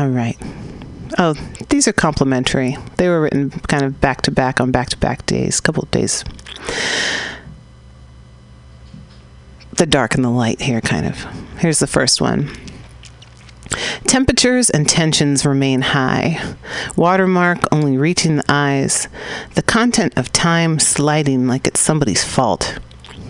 All 0.00 0.08
right. 0.08 0.38
Oh, 1.18 1.34
these 1.68 1.86
are 1.86 1.92
complimentary. 1.92 2.78
They 2.96 3.06
were 3.10 3.20
written 3.20 3.50
kind 3.50 3.84
of 3.84 4.00
back 4.00 4.22
to 4.22 4.30
back 4.30 4.58
on 4.58 4.70
back 4.70 4.88
to 4.88 4.96
back 4.96 5.26
days, 5.26 5.58
a 5.58 5.62
couple 5.62 5.82
of 5.82 5.90
days. 5.90 6.24
The 9.74 9.84
dark 9.84 10.14
and 10.14 10.24
the 10.24 10.30
light 10.30 10.62
here, 10.62 10.80
kind 10.80 11.04
of. 11.04 11.24
Here's 11.58 11.80
the 11.80 11.86
first 11.86 12.18
one. 12.18 12.50
Temperatures 14.06 14.70
and 14.70 14.88
tensions 14.88 15.44
remain 15.44 15.82
high. 15.82 16.54
Watermark 16.96 17.58
only 17.70 17.98
reaching 17.98 18.36
the 18.36 18.44
eyes. 18.48 19.06
The 19.54 19.62
content 19.62 20.14
of 20.16 20.32
time 20.32 20.78
sliding 20.78 21.46
like 21.46 21.66
it's 21.66 21.80
somebody's 21.80 22.24
fault. 22.24 22.78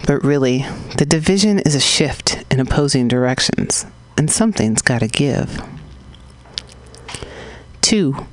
But 0.07 0.23
really, 0.23 0.65
the 0.99 1.05
division 1.05 1.59
is 1.59 1.75
a 1.75 1.81
shift 1.81 2.45
in 2.49 2.61
opposing 2.61 3.09
directions, 3.09 3.87
and 4.17 4.31
something's 4.31 4.83
got 4.83 5.01
to 5.01 5.09
give. 5.09 5.61
2. 7.83 8.27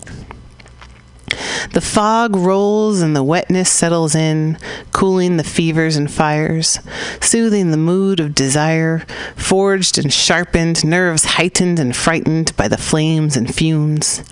The 1.73 1.81
fog 1.81 2.35
rolls 2.35 3.01
and 3.01 3.15
the 3.15 3.23
wetness 3.23 3.69
settles 3.69 4.15
in, 4.15 4.57
cooling 4.91 5.37
the 5.37 5.43
fevers 5.43 5.95
and 5.95 6.09
fires, 6.09 6.79
soothing 7.21 7.71
the 7.71 7.77
mood 7.77 8.19
of 8.19 8.33
desire, 8.33 9.05
forged 9.35 9.97
and 9.97 10.11
sharpened, 10.11 10.85
nerves 10.85 11.25
heightened 11.25 11.79
and 11.79 11.95
frightened 11.95 12.55
by 12.55 12.67
the 12.67 12.77
flames 12.77 13.35
and 13.35 13.53
fumes. 13.53 14.23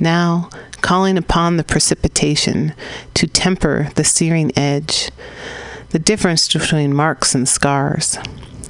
Now, 0.00 0.48
calling 0.80 1.16
upon 1.16 1.56
the 1.56 1.64
precipitation 1.64 2.74
to 3.14 3.26
temper 3.26 3.90
the 3.94 4.04
searing 4.04 4.50
edge, 4.56 5.10
the 5.90 5.98
difference 5.98 6.52
between 6.52 6.94
marks 6.94 7.34
and 7.34 7.48
scars. 7.48 8.18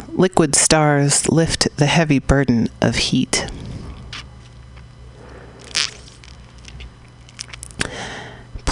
Liquid 0.08 0.54
stars 0.54 1.28
lift 1.28 1.74
the 1.76 1.86
heavy 1.86 2.18
burden 2.18 2.68
of 2.80 2.96
heat. 2.96 3.46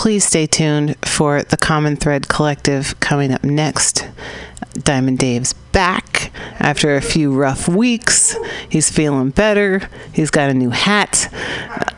Please 0.02 0.24
stay 0.24 0.46
tuned 0.46 0.96
for 1.06 1.44
the 1.44 1.56
Common 1.56 1.94
Thread 1.94 2.26
Collective 2.26 2.98
coming 2.98 3.32
up 3.32 3.44
next. 3.44 4.08
Diamond 4.72 5.20
Dave's 5.20 5.54
back 5.72 6.30
after 6.58 6.94
a 6.94 7.00
few 7.00 7.34
rough 7.34 7.68
weeks. 7.68 8.36
He's 8.68 8.90
feeling 8.90 9.30
better. 9.30 9.88
He's 10.12 10.30
got 10.30 10.50
a 10.50 10.54
new 10.54 10.70
hat. 10.70 11.28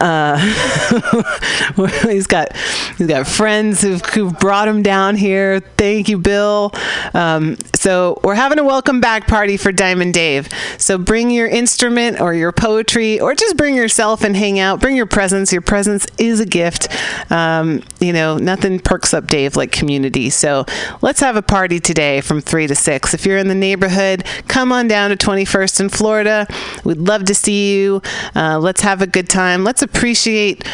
Uh, 0.01 0.39
he's 2.03 2.27
got 2.27 2.57
he's 2.99 3.07
got 3.07 3.27
friends 3.27 3.83
who've, 3.83 4.05
who've, 4.07 4.39
brought 4.39 4.69
him 4.69 4.83
down 4.83 5.17
here. 5.17 5.61
Thank 5.61 6.09
you, 6.09 6.19
Bill. 6.19 6.73
Um, 7.15 7.57
so 7.75 8.21
we're 8.25 8.35
having 8.35 8.59
a 8.59 8.65
welcome 8.65 9.01
back 9.01 9.27
party 9.27 9.57
for 9.57 9.73
Diamond 9.73 10.15
Dave. 10.15 10.49
So 10.79 10.99
bring 10.99 11.31
your 11.31 11.47
instrument 11.47 12.21
or 12.21 12.35
your 12.35 12.53
poetry, 12.53 13.21
or 13.21 13.35
just 13.35 13.57
bring 13.57 13.75
yourself 13.75 14.25
and 14.25 14.37
hang 14.37 14.59
out. 14.59 14.81
Bring 14.81 14.97
your 14.97 15.07
presence. 15.07 15.53
Your 15.53 15.63
presence 15.63 16.07
is 16.19 16.41
a 16.41 16.47
gift. 16.47 16.89
Um, 17.31 17.83
you 18.01 18.13
know, 18.13 18.37
nothing 18.37 18.81
perks 18.81 19.15
up 19.15 19.27
Dave 19.27 19.57
like 19.57 19.73
community. 19.73 20.31
So 20.31 20.65
let's 21.03 21.21
have 21.21 21.37
a 21.37 21.43
party 21.43 21.81
today 21.81 22.21
from 22.21 22.41
three 22.41 22.67
to 22.67 22.75
six. 22.75 23.15
If 23.15 23.25
you're 23.25 23.39
in 23.39 23.49
the 23.49 23.55
neighborhood, 23.65 24.25
come 24.47 24.73
on 24.73 24.89
down 24.89 25.09
to 25.11 25.17
21st 25.17 25.81
in 25.81 25.89
Florida. 25.89 26.47
We'd 26.85 26.99
love 26.99 27.25
to 27.25 27.35
see 27.35 27.75
you. 27.75 28.03
Uh, 28.37 28.59
let's 28.59 28.83
have 28.83 29.01
a 29.01 29.07
good 29.07 29.29
time. 29.29 29.65
Let's 29.65 29.81
appreciate 29.81 30.65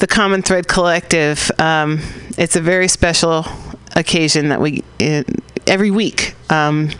the 0.00 0.08
Common 0.08 0.42
Thread 0.42 0.66
Collective. 0.66 1.50
Um, 1.58 2.00
it's 2.36 2.56
a 2.56 2.60
very 2.60 2.88
special 2.88 3.46
occasion 3.94 4.48
that 4.48 4.60
we 4.60 4.82
uh, 5.00 5.22
every 5.68 5.92
week. 5.92 6.34
Um, 6.50 6.90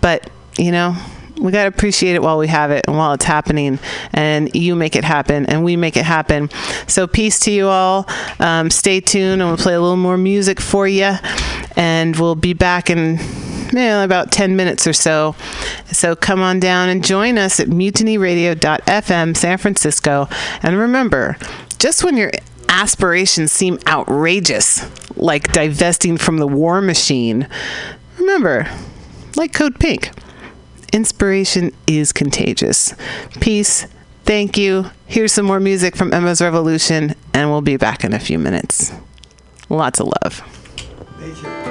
but 0.00 0.28
you 0.58 0.72
know, 0.72 0.96
we 1.38 1.52
got 1.52 1.62
to 1.62 1.68
appreciate 1.68 2.14
it 2.14 2.22
while 2.22 2.38
we 2.38 2.48
have 2.48 2.70
it 2.70 2.84
and 2.86 2.96
while 2.96 3.12
it's 3.12 3.24
happening 3.24 3.78
and 4.12 4.54
you 4.54 4.74
make 4.74 4.96
it 4.96 5.04
happen 5.04 5.46
and 5.46 5.64
we 5.64 5.76
make 5.76 5.96
it 5.96 6.04
happen 6.04 6.48
so 6.86 7.06
peace 7.06 7.40
to 7.40 7.50
you 7.50 7.66
all 7.66 8.06
um, 8.38 8.70
stay 8.70 9.00
tuned 9.00 9.42
and 9.42 9.50
we'll 9.50 9.58
play 9.58 9.74
a 9.74 9.80
little 9.80 9.96
more 9.96 10.16
music 10.16 10.60
for 10.60 10.86
you 10.86 11.12
and 11.76 12.16
we'll 12.16 12.36
be 12.36 12.52
back 12.52 12.88
in 12.88 13.18
about 13.76 14.32
10 14.32 14.56
minutes 14.56 14.86
or 14.86 14.92
so 14.92 15.34
so 15.90 16.14
come 16.14 16.40
on 16.40 16.60
down 16.60 16.88
and 16.88 17.04
join 17.04 17.38
us 17.38 17.60
at 17.60 17.68
mutinyradio.fm 17.68 19.36
san 19.36 19.58
francisco 19.58 20.28
and 20.62 20.78
remember 20.78 21.36
just 21.78 22.04
when 22.04 22.16
your 22.16 22.30
aspirations 22.68 23.52
seem 23.52 23.78
outrageous 23.86 24.86
like 25.16 25.52
divesting 25.52 26.16
from 26.16 26.38
the 26.38 26.46
war 26.46 26.80
machine 26.80 27.48
remember 28.18 28.68
like 29.36 29.52
code 29.52 29.78
pink 29.78 30.10
Inspiration 30.94 31.72
is 31.88 32.12
contagious. 32.12 32.94
Peace. 33.40 33.88
Thank 34.22 34.56
you. 34.56 34.92
Here's 35.06 35.32
some 35.32 35.44
more 35.44 35.58
music 35.58 35.96
from 35.96 36.12
Emma's 36.12 36.40
Revolution, 36.40 37.16
and 37.32 37.50
we'll 37.50 37.62
be 37.62 37.76
back 37.76 38.04
in 38.04 38.12
a 38.14 38.20
few 38.20 38.38
minutes. 38.38 38.92
Lots 39.68 39.98
of 39.98 40.12
love. 40.22 41.63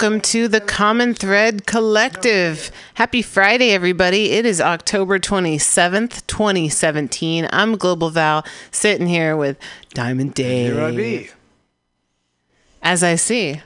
Welcome 0.00 0.20
to 0.20 0.46
the 0.46 0.60
Common 0.60 1.12
Thread 1.12 1.66
Collective. 1.66 2.70
Happy 2.94 3.20
Friday, 3.20 3.70
everybody. 3.70 4.30
It 4.30 4.46
is 4.46 4.60
October 4.60 5.18
27th, 5.18 6.24
2017. 6.28 7.48
I'm 7.52 7.76
Global 7.76 8.08
Val, 8.10 8.46
sitting 8.70 9.08
here 9.08 9.36
with 9.36 9.58
Diamond 9.94 10.34
Dave. 10.34 10.74
Here 10.74 10.84
I 10.84 10.90
be. 10.92 11.30
As 12.80 13.02
I 13.02 13.16
see, 13.16 13.60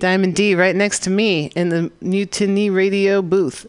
Diamond 0.00 0.34
D 0.34 0.56
right 0.56 0.74
next 0.74 1.04
to 1.04 1.10
me 1.10 1.52
in 1.54 1.68
the 1.68 1.92
Mutiny 2.00 2.68
Radio 2.68 3.22
booth. 3.22 3.64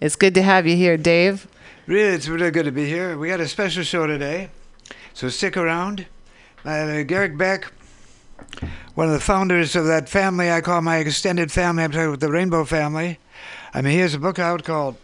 It's 0.00 0.14
good 0.14 0.34
to 0.34 0.42
have 0.42 0.64
you 0.64 0.76
here, 0.76 0.96
Dave. 0.96 1.48
Really, 1.88 2.14
it's 2.14 2.28
really 2.28 2.52
good 2.52 2.66
to 2.66 2.72
be 2.72 2.86
here. 2.86 3.18
We 3.18 3.26
got 3.26 3.40
a 3.40 3.48
special 3.48 3.82
show 3.82 4.06
today, 4.06 4.50
so 5.12 5.28
stick 5.28 5.56
around. 5.56 6.06
Uh, 6.64 7.02
Garrick 7.02 7.36
Beck, 7.36 7.72
one 8.94 9.08
of 9.08 9.12
the 9.12 9.20
founders 9.20 9.76
of 9.76 9.86
that 9.86 10.08
family 10.08 10.50
I 10.50 10.60
call 10.60 10.80
my 10.80 10.96
extended 10.96 11.52
family. 11.52 11.84
I'm 11.84 11.92
talking 11.92 12.08
about 12.08 12.20
the 12.20 12.30
Rainbow 12.30 12.64
family. 12.64 13.18
I 13.74 13.82
mean, 13.82 13.92
he 13.92 13.98
has 13.98 14.14
a 14.14 14.18
book 14.18 14.38
out 14.38 14.64
called 14.64 14.96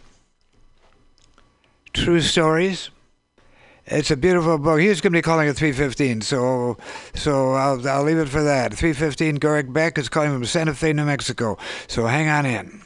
True 1.93 2.21
Stories. 2.21 2.89
It's 3.85 4.09
a 4.09 4.17
beautiful 4.17 4.57
book. 4.57 4.79
He's 4.79 5.01
going 5.01 5.11
to 5.11 5.17
be 5.17 5.21
calling 5.21 5.47
it 5.47 5.55
315, 5.55 6.21
so 6.21 6.77
so 7.13 7.51
I'll, 7.51 7.87
I'll 7.87 8.03
leave 8.03 8.17
it 8.17 8.29
for 8.29 8.41
that. 8.41 8.73
315 8.73 9.35
Garrick 9.35 9.71
Beck 9.71 9.97
is 9.97 10.07
calling 10.09 10.31
from 10.31 10.45
Santa 10.45 10.73
Fe, 10.73 10.93
New 10.93 11.05
Mexico. 11.05 11.57
So 11.87 12.07
hang 12.07 12.29
on 12.29 12.45
in. 12.45 12.81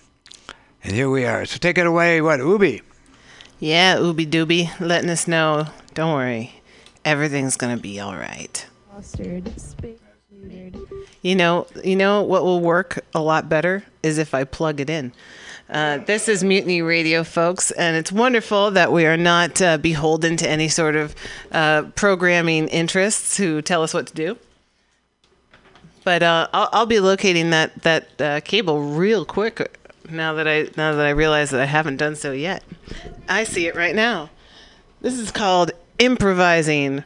And 0.84 0.94
here 0.94 1.10
we 1.10 1.26
are. 1.26 1.46
So 1.46 1.58
take 1.58 1.78
it 1.78 1.86
away, 1.86 2.22
what, 2.22 2.40
Ubi? 2.40 2.82
Yeah, 3.60 3.98
Ooby 3.98 4.28
Dooby, 4.28 4.80
letting 4.80 5.10
us 5.10 5.28
know. 5.28 5.68
Don't 5.94 6.14
worry, 6.14 6.62
everything's 7.06 7.58
gonna 7.58 7.78
be 7.78 8.00
all 8.00 8.16
right. 8.16 8.66
Fostered, 8.92 9.60
space 9.60 10.00
You 11.22 11.36
know, 11.36 11.68
you 11.84 11.96
know 11.96 12.22
what 12.22 12.44
will 12.44 12.62
work 12.62 13.04
a 13.14 13.22
lot 13.22 13.50
better 13.50 13.84
is 14.04 14.18
if 14.18 14.34
I 14.34 14.44
plug 14.44 14.80
it 14.80 14.90
in. 14.90 15.12
Uh, 15.70 15.98
this 15.98 16.30
is 16.30 16.44
Mutiny 16.44 16.82
Radio, 16.82 17.26
folks, 17.26 17.72
and 17.72 17.98
it's 17.98 18.12
wonderful 18.12 18.72
that 18.72 18.92
we 18.94 19.06
are 19.06 19.18
not 19.18 19.62
uh, 19.62 19.78
beholden 19.78 20.38
to 20.38 20.50
any 20.50 20.70
sort 20.70 20.96
of 20.96 21.14
uh, 21.52 21.84
programming 21.96 22.70
interests 22.70 23.36
who 23.36 23.62
tell 23.62 23.84
us 23.84 23.94
what 23.94 24.08
to 24.08 24.14
do. 24.14 24.38
But 26.06 26.24
uh, 26.24 26.48
I'll, 26.54 26.70
I'll 26.72 26.86
be 26.86 27.02
locating 27.02 27.50
that 27.50 27.84
that 27.84 28.22
uh, 28.22 28.40
cable 28.42 28.82
real 28.82 29.26
quick 29.26 29.78
now 30.10 30.34
that 30.36 30.48
I 30.48 30.70
now 30.78 30.94
that 30.94 31.06
I 31.06 31.10
realize 31.10 31.50
that 31.50 31.60
I 31.60 31.66
haven't 31.66 31.98
done 31.98 32.16
so 32.16 32.32
yet. 32.32 32.64
I 33.28 33.44
see 33.44 33.68
it 33.68 33.76
right 33.76 33.96
now. 33.96 34.30
This 35.02 35.20
is 35.20 35.32
called 35.32 35.72
improvising. 36.00 37.04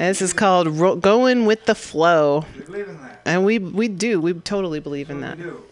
And 0.00 0.08
this 0.08 0.22
is 0.22 0.32
called 0.32 0.66
ro- 0.66 0.96
going 0.96 1.44
with 1.44 1.66
the 1.66 1.74
flow. 1.74 2.46
You 2.56 2.62
believe 2.62 2.88
in 2.88 2.96
that? 3.02 3.20
And 3.26 3.44
we 3.44 3.58
we 3.58 3.86
do. 3.86 4.18
We 4.18 4.32
totally 4.32 4.80
believe 4.80 5.10
in 5.10 5.20
that. 5.20 5.36
do. 5.36 5.62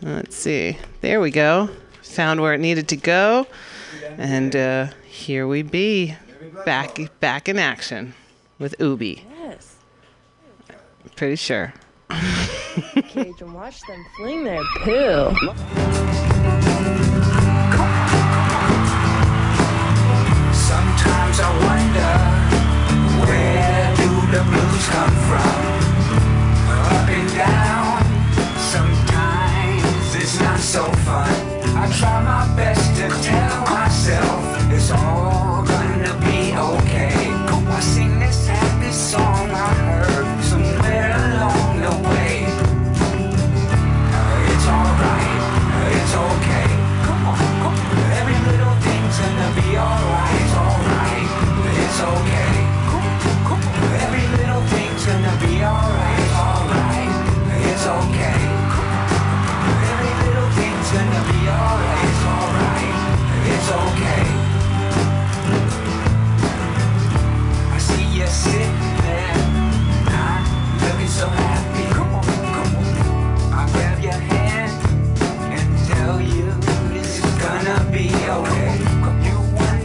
Let's 0.00 0.36
see. 0.36 0.78
There 1.00 1.20
we 1.20 1.32
go. 1.32 1.70
Found 2.02 2.40
where 2.40 2.54
it 2.54 2.60
needed 2.60 2.86
to 2.90 2.96
go. 2.96 3.48
And 4.16 4.54
uh, 4.54 4.86
here 5.08 5.48
we 5.48 5.62
be. 5.62 6.14
Back 6.64 6.98
back 7.18 7.48
in 7.48 7.58
action 7.58 8.14
with 8.60 8.76
Ubi. 8.78 9.24
Yes. 9.42 9.74
Pretty 11.16 11.34
sure. 11.34 11.74
Cage 13.08 13.40
and 13.40 13.54
watch 13.54 13.80
them 13.88 14.06
fling 14.16 14.44
their 14.44 14.62
poo. 14.84 15.34
Sometimes 20.52 21.40
I 21.40 21.50
wonder 21.58 21.66
where 21.66 21.78
do 21.78 21.83
the 24.34 24.42
blues 24.42 24.86
come 24.88 25.14
from? 25.28 25.60
Up 26.66 27.08
and 27.08 27.28
down. 27.38 28.02
Sometimes 28.74 30.14
it's 30.16 30.40
not 30.40 30.58
so 30.58 30.82
fun. 31.06 31.30
I 31.80 31.84
try 31.98 32.16
my 32.32 32.44
best 32.56 32.84
to 32.98 33.06
tell 33.22 33.60
myself 33.62 34.72
it's 34.72 34.90
all 34.90 35.23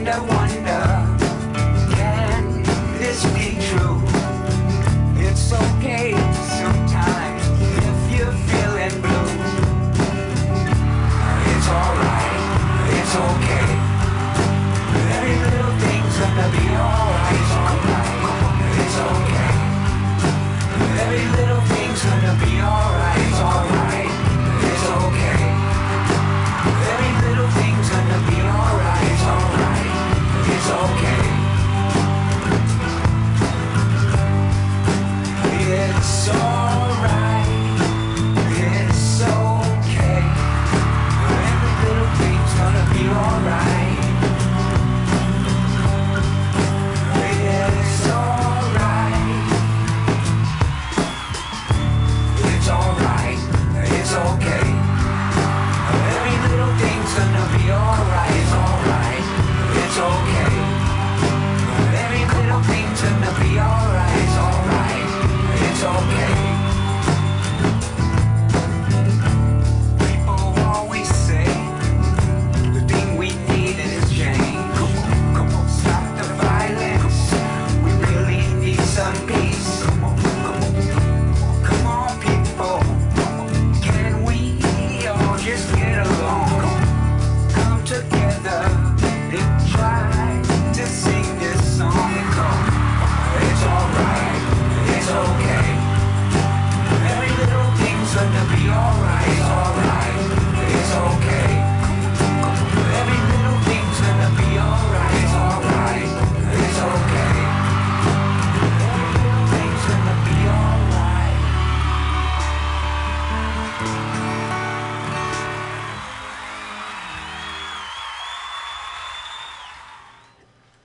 wonder 0.10 0.34
why. 0.34 0.39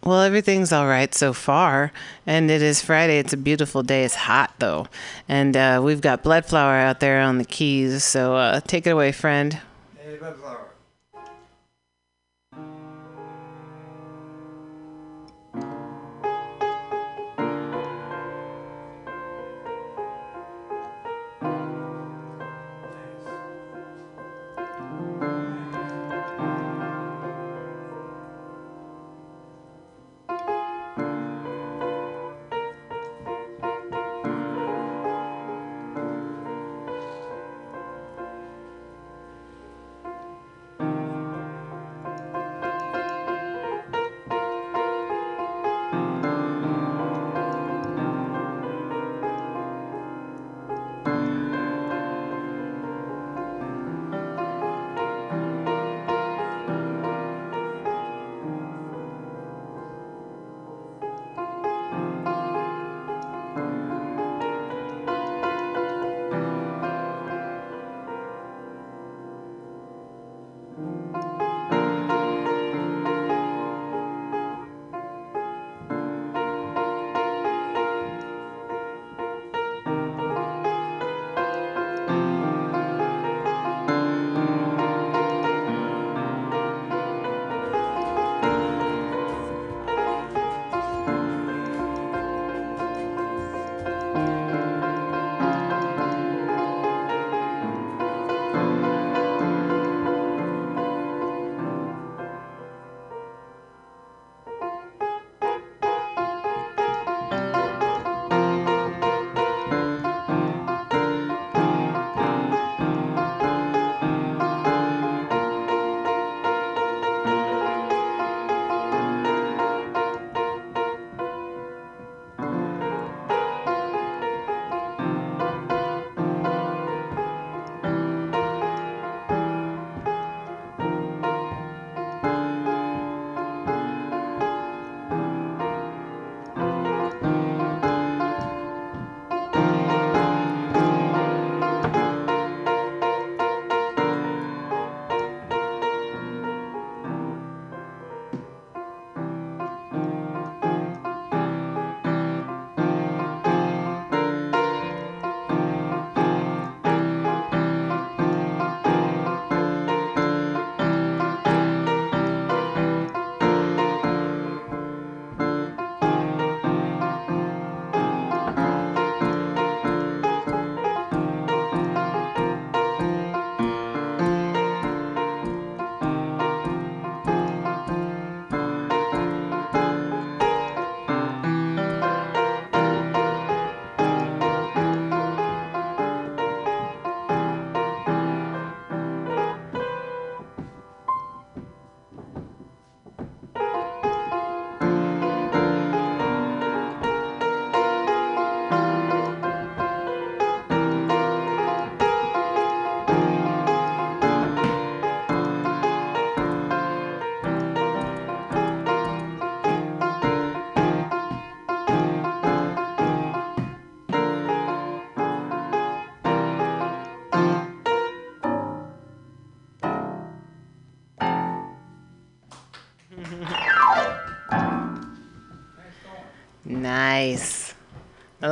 Well, 0.04 0.20
everything's 0.20 0.70
all 0.70 0.86
right 0.86 1.14
so 1.14 1.32
far, 1.32 1.90
and 2.26 2.50
it 2.50 2.60
is 2.60 2.82
Friday. 2.82 3.18
It's 3.18 3.32
a 3.32 3.38
beautiful 3.38 3.82
day. 3.82 4.04
It's 4.04 4.14
hot 4.14 4.52
though, 4.58 4.86
and 5.30 5.56
uh, 5.56 5.80
we've 5.82 6.02
got 6.02 6.22
Bloodflower 6.22 6.78
out 6.78 7.00
there 7.00 7.22
on 7.22 7.38
the 7.38 7.44
keys. 7.46 8.04
So 8.04 8.36
uh, 8.36 8.60
take 8.60 8.86
it 8.86 8.90
away, 8.90 9.12
friend. 9.12 9.58
Hey, 9.96 10.18
Bloodflower. 10.18 10.63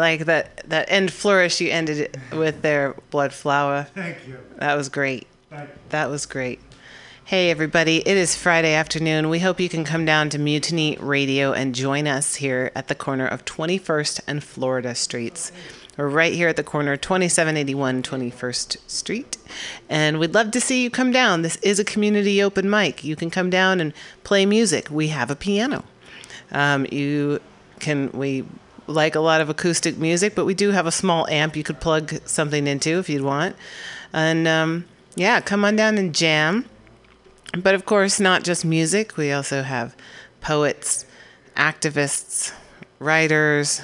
Like 0.02 0.24
that 0.24 0.68
that 0.68 0.90
end 0.90 1.12
flourish 1.12 1.60
you 1.60 1.70
ended 1.70 1.98
it 1.98 2.18
with 2.32 2.60
there, 2.62 2.96
Bloodflower. 3.12 3.86
Thank 3.90 4.26
you. 4.26 4.36
That 4.56 4.76
was 4.76 4.88
great. 4.88 5.28
That 5.90 6.10
was 6.10 6.26
great. 6.26 6.58
Hey, 7.24 7.50
everybody, 7.50 7.98
it 7.98 8.16
is 8.16 8.34
Friday 8.34 8.74
afternoon. 8.74 9.28
We 9.28 9.38
hope 9.38 9.60
you 9.60 9.68
can 9.68 9.84
come 9.84 10.04
down 10.04 10.28
to 10.30 10.40
Mutiny 10.40 10.98
Radio 10.98 11.52
and 11.52 11.72
join 11.72 12.08
us 12.08 12.34
here 12.34 12.72
at 12.74 12.88
the 12.88 12.96
corner 12.96 13.28
of 13.28 13.44
21st 13.44 14.22
and 14.26 14.42
Florida 14.42 14.96
Streets. 14.96 15.52
We're 15.96 16.08
right 16.08 16.32
here 16.32 16.48
at 16.48 16.56
the 16.56 16.64
corner, 16.64 16.96
2781 16.96 18.02
21st 18.02 18.78
Street. 18.90 19.36
And 19.88 20.18
we'd 20.18 20.34
love 20.34 20.50
to 20.50 20.60
see 20.60 20.82
you 20.82 20.90
come 20.90 21.12
down. 21.12 21.42
This 21.42 21.58
is 21.58 21.78
a 21.78 21.84
community 21.84 22.42
open 22.42 22.68
mic. 22.68 23.04
You 23.04 23.14
can 23.14 23.30
come 23.30 23.50
down 23.50 23.80
and 23.80 23.94
play 24.24 24.46
music. 24.46 24.90
We 24.90 25.08
have 25.08 25.30
a 25.30 25.36
piano. 25.36 25.84
Um, 26.50 26.88
you 26.90 27.38
can, 27.78 28.10
we 28.10 28.44
like 28.86 29.14
a 29.14 29.20
lot 29.20 29.40
of 29.40 29.48
acoustic 29.48 29.98
music, 29.98 30.34
but 30.34 30.44
we 30.44 30.54
do 30.54 30.70
have 30.70 30.86
a 30.86 30.92
small 30.92 31.26
amp 31.28 31.56
you 31.56 31.62
could 31.62 31.80
plug 31.80 32.18
something 32.26 32.66
into 32.66 32.98
if 32.98 33.08
you'd 33.08 33.22
want. 33.22 33.56
And 34.12 34.46
um, 34.46 34.84
yeah, 35.14 35.40
come 35.40 35.64
on 35.64 35.76
down 35.76 35.98
and 35.98 36.14
jam. 36.14 36.66
But 37.56 37.74
of 37.74 37.84
course, 37.84 38.18
not 38.18 38.44
just 38.44 38.64
music. 38.64 39.16
We 39.16 39.32
also 39.32 39.62
have 39.62 39.94
poets, 40.40 41.04
activists, 41.56 42.52
writers, 42.98 43.82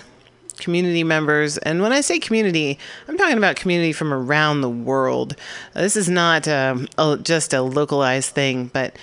community 0.59 1.05
members. 1.05 1.59
And 1.59 1.83
when 1.83 1.93
I 1.93 2.01
say 2.01 2.19
community, 2.19 2.79
I'm 3.07 3.17
talking 3.17 3.39
about 3.39 3.57
community 3.57 3.93
from 3.93 4.13
around 4.13 4.61
the 4.61 4.71
world. 4.71 5.37
This 5.75 5.97
is 5.97 6.09
not 6.09 6.49
um, 6.49 6.89
a, 6.99 7.17
just 7.17 7.53
a 7.53 7.63
localized 7.63 8.35
thing, 8.35 8.71
but 8.73 8.97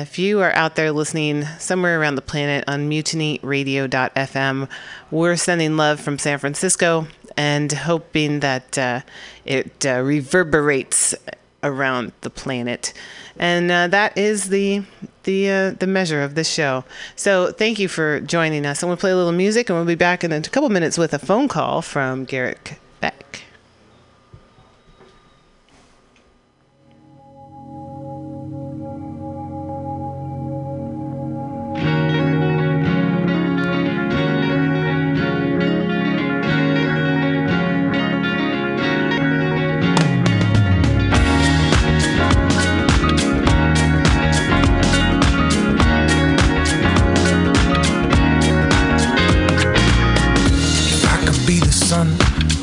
if 0.00 0.18
you 0.18 0.40
are 0.40 0.52
out 0.52 0.74
there 0.76 0.90
listening 0.90 1.44
somewhere 1.58 2.00
around 2.00 2.14
the 2.14 2.22
planet 2.22 2.64
on 2.66 2.88
mutinyradio.fm, 2.88 4.68
we're 5.10 5.36
sending 5.36 5.76
love 5.76 6.00
from 6.00 6.18
San 6.18 6.38
Francisco 6.38 7.06
and 7.36 7.70
hoping 7.72 8.40
that 8.40 8.78
uh, 8.78 9.00
it 9.44 9.84
uh, 9.84 10.00
reverberates 10.00 11.14
around 11.62 12.12
the 12.22 12.30
planet. 12.30 12.92
And 13.38 13.70
uh, 13.70 13.88
that 13.88 14.16
is 14.16 14.48
the 14.48 14.84
the 15.24 15.50
uh, 15.50 15.70
the 15.72 15.86
measure 15.86 16.22
of 16.22 16.34
this 16.34 16.48
show. 16.48 16.84
So 17.16 17.52
thank 17.52 17.78
you 17.78 17.88
for 17.88 18.20
joining 18.20 18.66
us. 18.66 18.82
I'm 18.82 18.90
to 18.90 18.96
play 18.96 19.12
a 19.12 19.16
little 19.16 19.32
music, 19.32 19.70
and 19.70 19.78
we'll 19.78 19.86
be 19.86 19.94
back 19.94 20.24
in 20.24 20.32
a 20.32 20.40
couple 20.42 20.68
minutes 20.68 20.98
with 20.98 21.14
a 21.14 21.18
phone 21.18 21.48
call 21.48 21.82
from 21.82 22.24
Garrick 22.24 22.81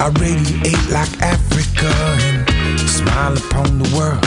I 0.02 0.08
radiate 0.16 0.90
like 0.90 1.12
Africa 1.22 1.92
and 2.24 2.80
smile 2.80 3.36
upon 3.36 3.80
the 3.80 3.90
world 3.92 4.24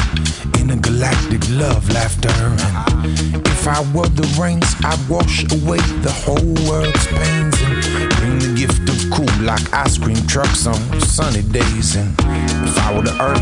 in 0.61 0.71
a 0.71 0.76
galactic 0.76 1.41
love 1.49 1.88
laughter. 1.94 2.29
And 2.29 3.47
if 3.47 3.66
I 3.66 3.81
were 3.97 4.09
the 4.09 4.29
rains, 4.38 4.68
I'd 4.85 5.01
wash 5.09 5.44
away 5.51 5.81
the 6.05 6.12
whole 6.12 6.53
world's 6.68 7.07
pains 7.07 7.57
and 7.64 8.12
bring 8.20 8.38
the 8.38 8.53
gift 8.55 8.85
of 8.85 9.01
cool 9.16 9.33
like 9.47 9.64
ice 9.73 9.97
cream 9.97 10.20
trucks 10.27 10.66
on 10.66 10.77
sunny 11.01 11.40
days. 11.40 11.97
And 11.97 12.12
if 12.68 12.77
I 12.77 12.92
were 12.94 13.09
the 13.09 13.16
earth, 13.16 13.40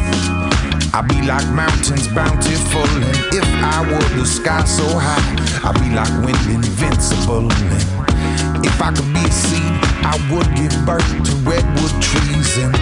I'd 0.94 1.09
be 1.09 1.26
like 1.26 1.46
mountains 1.50 2.07
bountiful. 2.14 2.87
And 2.94 3.35
if 3.35 3.48
I 3.59 3.83
were 3.90 4.09
the 4.16 4.24
sky 4.24 4.62
so 4.64 4.87
high, 4.87 5.66
I'd 5.66 5.74
be 5.83 5.90
like 5.98 6.14
wind 6.22 6.46
invincible. 6.46 7.50
And 7.50 8.64
if 8.64 8.81
I 8.81 8.92
could 8.94 9.12
be 9.12 9.18
a 9.18 9.33
seed, 9.33 9.89
I 10.02 10.16
would 10.30 10.48
give 10.56 10.74
birth 10.86 11.08
to 11.24 11.32
redwood 11.48 11.94
trees. 12.02 12.58
And 12.58 12.74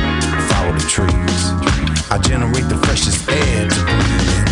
follow 0.51 0.73
the 0.73 0.87
trees, 0.89 1.43
I 2.11 2.19
generate 2.19 2.69
the 2.69 2.79
freshest 2.87 3.29
air 3.29 3.69
to 3.69 3.81
breathe 3.85 4.29
in. 4.37 4.47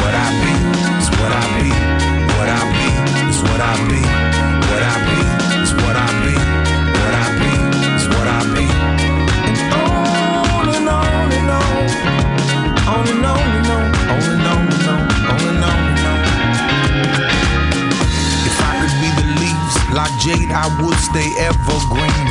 What 0.00 0.14
I 0.14 0.28
be 0.42 0.54
is 0.98 1.08
what 1.18 1.32
I 1.32 1.44
be. 1.58 1.70
What 2.36 2.48
I 2.48 2.60
be 2.78 2.90
is 3.28 3.38
what 3.42 3.60
I 3.60 3.74
be. 3.88 4.02
What 4.70 4.82
I 4.82 5.22
be 5.22 5.27
I 20.30 20.68
would 20.84 20.98
stay 20.98 21.24
evergreen. 21.40 22.28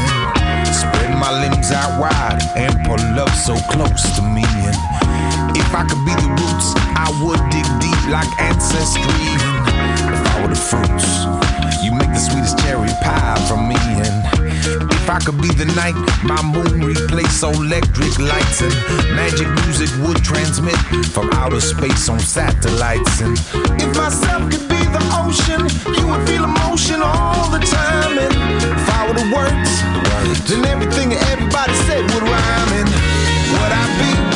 Spread 0.70 1.18
my 1.18 1.34
limbs 1.42 1.72
out 1.72 2.00
wide 2.00 2.38
and 2.56 2.78
pull 2.86 3.02
love 3.18 3.34
so 3.34 3.56
close 3.74 4.04
to 4.16 4.22
me. 4.22 4.46
And 4.46 4.78
if 5.58 5.74
I 5.74 5.82
could 5.82 6.06
be 6.06 6.14
the 6.14 6.30
roots, 6.30 6.78
I 6.94 7.10
would 7.26 7.42
dig 7.50 7.66
deep 7.82 7.98
like 8.14 8.30
ancestry. 8.40 9.02
If 10.14 10.22
I 10.30 10.42
were 10.44 10.54
the 10.54 10.56
fruits, 10.56 11.26
you 11.84 11.92
make 11.92 12.10
the 12.14 12.22
sweetest 12.22 12.60
cherry 12.60 12.94
pie 13.02 13.42
for 13.50 13.58
me. 13.58 13.78
And 14.06 14.47
if 14.66 15.10
I 15.10 15.20
could 15.20 15.42
be 15.42 15.50
the 15.50 15.66
night, 15.76 15.96
my 16.24 16.42
moon 16.42 16.84
replace 16.84 17.44
electric 17.44 18.18
lights 18.20 18.62
and 18.62 18.74
magic 19.16 19.48
music 19.66 19.90
would 20.04 20.24
transmit 20.24 20.78
from 21.14 21.30
outer 21.34 21.62
space 21.62 22.10
on 22.10 22.20
satellites. 22.20 23.22
And 23.22 23.38
if 23.82 23.96
myself 23.96 24.50
could 24.52 24.68
be 24.68 24.82
the 24.92 25.04
ocean, 25.22 25.62
you 25.96 26.08
would 26.08 26.28
feel 26.28 26.44
emotion 26.44 27.02
all 27.02 27.50
the 27.50 27.60
time. 27.60 28.18
And 28.18 28.34
if 28.62 28.90
I 28.90 29.08
were 29.08 29.18
the 29.18 29.30
words, 29.34 29.72
then 30.50 30.66
everything 30.66 31.14
everybody 31.14 31.74
said 31.88 32.04
would 32.14 32.24
rhyme. 32.24 32.72
And 32.80 32.90
what 33.54 33.72
I 33.72 33.84
be 34.00 34.27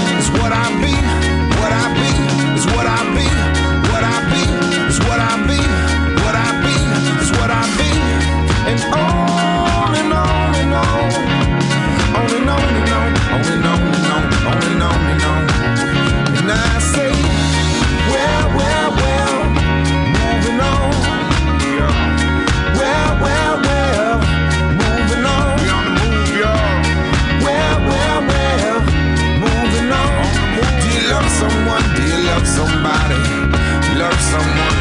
someone. 34.32 34.78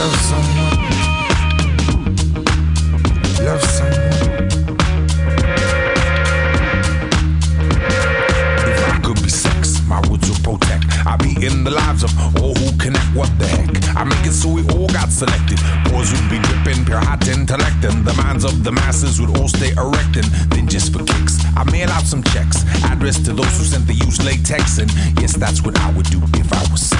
Love 0.00 0.16
someone. 0.30 0.78
Love 3.44 3.64
someone. 3.76 4.48
If 8.70 8.78
I 8.88 9.00
could 9.04 9.22
be 9.22 9.28
sex, 9.28 9.82
my 9.86 10.00
words 10.08 10.26
will 10.30 10.42
protect. 10.48 10.84
I 11.06 11.16
be 11.16 11.32
in 11.44 11.64
the 11.64 11.70
lives 11.70 12.02
of 12.02 12.12
all 12.40 12.54
who 12.54 12.72
connect. 12.78 13.14
What 13.14 13.30
the 13.38 13.46
heck? 13.46 13.68
I 13.96 14.04
make 14.04 14.24
it 14.24 14.32
so 14.32 14.48
we 14.48 14.62
all 14.70 14.88
got 14.88 15.10
selected. 15.10 15.58
Boys 15.90 16.10
would 16.12 16.30
be 16.30 16.38
dripping 16.38 16.86
pure 16.86 17.00
hot 17.00 17.28
intellect, 17.28 17.82
the 17.82 18.14
minds 18.16 18.44
of 18.44 18.64
the 18.64 18.72
masses 18.72 19.20
would 19.20 19.36
all 19.36 19.48
stay 19.48 19.72
erect. 19.76 20.16
And 20.16 20.28
then 20.52 20.68
just 20.68 20.92
for 20.94 21.04
kicks, 21.04 21.36
I 21.54 21.64
mail 21.70 21.90
out 21.90 22.04
some 22.04 22.22
checks, 22.32 22.64
addressed 22.90 23.26
to 23.26 23.34
those 23.34 23.52
who 23.58 23.64
sent 23.64 23.86
the 23.86 23.94
used 23.94 24.24
latex. 24.24 24.78
Yes, 25.20 25.36
that's 25.36 25.60
what 25.62 25.78
I 25.80 25.92
would 25.92 26.06
do 26.06 26.18
if 26.40 26.52
I 26.52 26.62
was 26.72 26.80
sex. 26.80 26.99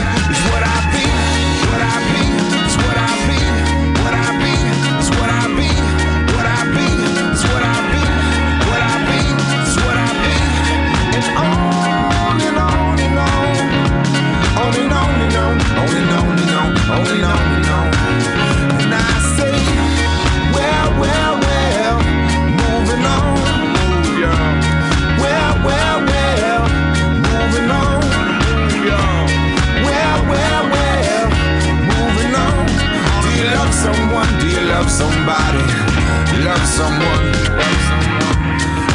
Do 35.01 35.07
you 35.07 36.43
love 36.45 36.63
someone. 36.67 37.31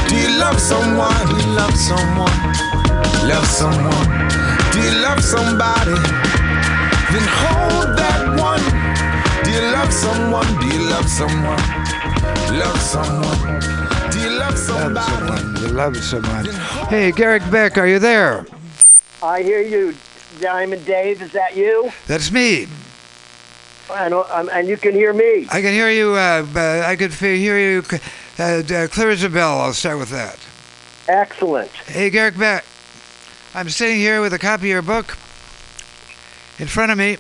Do 0.09 0.15
you 0.17 0.39
love 0.39 0.61
someone? 0.61 1.27
Do 1.27 1.35
you 1.37 1.51
love 1.57 1.75
someone? 1.77 2.39
Love 3.27 3.47
someone. 3.47 4.29
Do 4.71 4.81
you 4.83 4.93
love 5.03 5.21
somebody? 5.21 5.99
Then 7.11 7.27
hold 7.43 7.99
that 7.99 8.23
one. 8.39 8.63
Do 9.45 9.51
you 9.51 9.63
love 9.73 9.93
someone? 9.93 10.47
Do 10.61 10.67
you 10.67 10.89
love 10.89 11.09
someone? 11.09 11.63
Love 12.57 12.81
someone. 12.81 13.61
Do 14.13 14.21
you 14.21 14.31
love 14.39 14.51
Love 14.55 14.59
somebody? 14.59 15.11
someone. 15.11 15.57
You 15.57 15.69
love 15.69 15.97
someone. 15.97 16.45
Hey, 16.89 17.11
Garrick 17.11 17.43
Beck, 17.51 17.77
are 17.79 17.89
you 17.89 17.99
there? 17.99 18.47
I 19.25 19.43
hear 19.43 19.61
you, 19.61 19.93
Diamond 20.41 20.85
Dave. 20.87 21.21
Is 21.21 21.33
that 21.33 21.57
you? 21.57 21.91
That's 22.07 22.31
me. 22.31 22.69
I 23.91 24.09
know, 24.09 24.27
um, 24.31 24.51
and 24.53 24.69
you 24.69 24.77
can 24.77 24.95
hear 24.95 25.13
me. 25.13 25.47
I 25.51 25.61
can 25.63 25.73
hear 25.73 25.91
you. 25.91 26.15
Uh, 26.15 26.47
I 26.85 26.97
could 26.97 27.13
hear 27.13 27.59
you 27.59 27.85
uh, 28.39 28.43
uh, 28.43 28.89
clear 28.89 29.11
as 29.11 29.23
a 29.23 29.31
bell. 29.31 29.61
I'll 29.61 29.73
start 29.73 29.99
with 29.99 30.11
that. 30.11 30.39
Excellent. 31.09 31.71
Hey, 31.71 32.11
Garrick 32.11 32.37
Beck. 32.37 32.65
I'm 33.55 33.71
sitting 33.71 33.97
here 33.97 34.21
with 34.21 34.33
a 34.35 34.39
copy 34.39 34.67
of 34.67 34.71
your 34.71 34.83
book 34.83 35.17
in 36.59 36.67
front 36.67 36.93
of 36.93 36.99
me. 36.99 37.17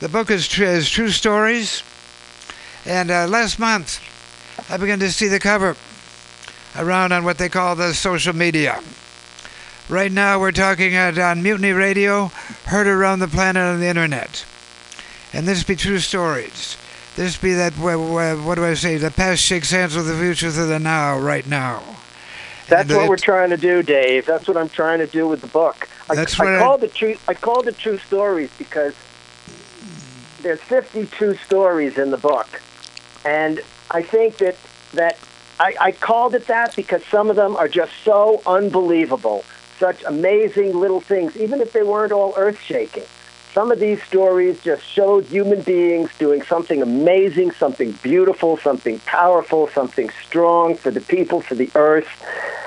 The 0.00 0.08
book 0.08 0.30
is, 0.30 0.48
tr- 0.48 0.64
is 0.64 0.90
True 0.90 1.10
Stories. 1.10 1.82
And 2.84 3.10
uh, 3.10 3.26
last 3.28 3.58
month, 3.58 4.00
I 4.70 4.76
began 4.76 4.98
to 4.98 5.10
see 5.10 5.28
the 5.28 5.40
cover 5.40 5.76
around 6.76 7.12
on 7.12 7.24
what 7.24 7.38
they 7.38 7.48
call 7.48 7.76
the 7.76 7.94
social 7.94 8.34
media. 8.34 8.82
Right 9.88 10.10
now, 10.10 10.40
we're 10.40 10.52
talking 10.52 10.94
at, 10.94 11.18
on 11.18 11.42
Mutiny 11.42 11.72
Radio, 11.72 12.26
heard 12.66 12.86
around 12.86 13.20
the 13.20 13.28
planet 13.28 13.62
on 13.62 13.80
the 13.80 13.86
internet. 13.86 14.44
And 15.34 15.46
this 15.48 15.64
be 15.64 15.76
true 15.76 15.98
stories. 15.98 16.76
This 17.16 17.36
be 17.36 17.52
that, 17.54 17.76
wha- 17.78 17.96
wha- 17.96 18.36
what 18.36 18.54
do 18.56 18.64
I 18.64 18.74
say, 18.74 18.96
the 18.96 19.10
past 19.10 19.42
shakes 19.42 19.70
hands 19.70 19.96
with 19.96 20.06
the 20.06 20.14
future 20.16 20.50
through 20.50 20.66
the 20.66 20.78
now, 20.78 21.18
right 21.18 21.46
now. 21.46 21.82
That's 22.68 22.88
And 22.88 22.96
what 22.98 23.04
it- 23.06 23.08
we're 23.10 23.16
trying 23.16 23.50
to 23.50 23.56
do, 23.56 23.82
Dave. 23.82 24.26
That's 24.26 24.46
what 24.48 24.56
I'm 24.56 24.68
trying 24.68 25.00
to 25.00 25.06
do 25.06 25.26
with 25.28 25.40
the 25.40 25.46
book. 25.48 25.88
I, 26.08 26.14
That's 26.14 26.38
I 26.38 26.44
what 26.44 26.54
I- 26.54 26.58
called 26.60 26.84
it 26.84 26.94
true. 26.94 27.16
I 27.28 27.34
called 27.34 27.68
it 27.68 27.76
True 27.78 27.98
Stories 27.98 28.50
because 28.58 28.94
there's 30.42 30.60
52 30.60 31.36
stories 31.44 31.98
in 31.98 32.10
the 32.10 32.16
book, 32.16 32.60
and 33.24 33.60
I 33.90 34.02
think 34.02 34.36
that 34.38 34.56
that 34.92 35.18
I, 35.58 35.74
I 35.80 35.92
called 35.92 36.34
it 36.34 36.46
that 36.48 36.74
because 36.76 37.02
some 37.06 37.30
of 37.30 37.36
them 37.36 37.56
are 37.56 37.68
just 37.68 37.92
so 38.04 38.42
unbelievable, 38.46 39.44
such 39.78 40.02
amazing 40.04 40.78
little 40.78 41.00
things, 41.00 41.36
even 41.36 41.60
if 41.60 41.72
they 41.72 41.82
weren't 41.82 42.12
all 42.12 42.34
earth-shaking. 42.36 43.04
Some 43.54 43.70
of 43.70 43.78
these 43.78 44.02
stories 44.02 44.60
just 44.64 44.84
showed 44.84 45.26
human 45.26 45.62
beings 45.62 46.10
doing 46.18 46.42
something 46.42 46.82
amazing, 46.82 47.52
something 47.52 47.92
beautiful, 48.02 48.56
something 48.56 48.98
powerful, 49.06 49.68
something 49.68 50.10
strong 50.26 50.74
for 50.74 50.90
the 50.90 51.00
people, 51.00 51.40
for 51.40 51.54
the 51.54 51.70
earth. 51.76 52.08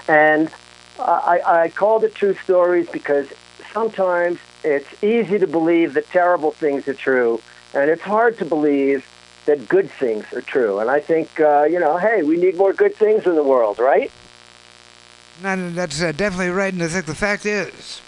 And 0.07 0.49
I, 0.97 1.41
I 1.45 1.69
called 1.69 2.05
it 2.05 2.15
True 2.15 2.35
Stories 2.35 2.89
because 2.89 3.27
sometimes 3.73 4.39
it's 4.63 5.03
easy 5.03 5.37
to 5.37 5.45
believe 5.45 5.93
that 5.95 6.07
terrible 6.07 6.51
things 6.51 6.87
are 6.87 6.93
true, 6.93 7.41
and 7.73 7.89
it's 7.89 8.01
hard 8.01 8.37
to 8.37 8.45
believe 8.45 9.05
that 9.45 9.67
good 9.67 9.91
things 9.91 10.31
are 10.31 10.41
true. 10.41 10.79
And 10.79 10.89
I 10.89 11.01
think, 11.01 11.37
uh, 11.37 11.63
you 11.63 11.81
know, 11.81 11.97
hey, 11.97 12.23
we 12.23 12.37
need 12.37 12.55
more 12.55 12.71
good 12.71 12.95
things 12.95 13.25
in 13.25 13.35
the 13.35 13.43
world, 13.43 13.77
right? 13.77 14.09
And 15.43 15.75
that's 15.75 16.01
uh, 16.01 16.13
definitely 16.13 16.49
right. 16.49 16.73
And 16.73 16.81
I 16.81 16.87
think 16.87 17.07
the 17.07 17.13
fact 17.13 17.45
is 17.45 18.01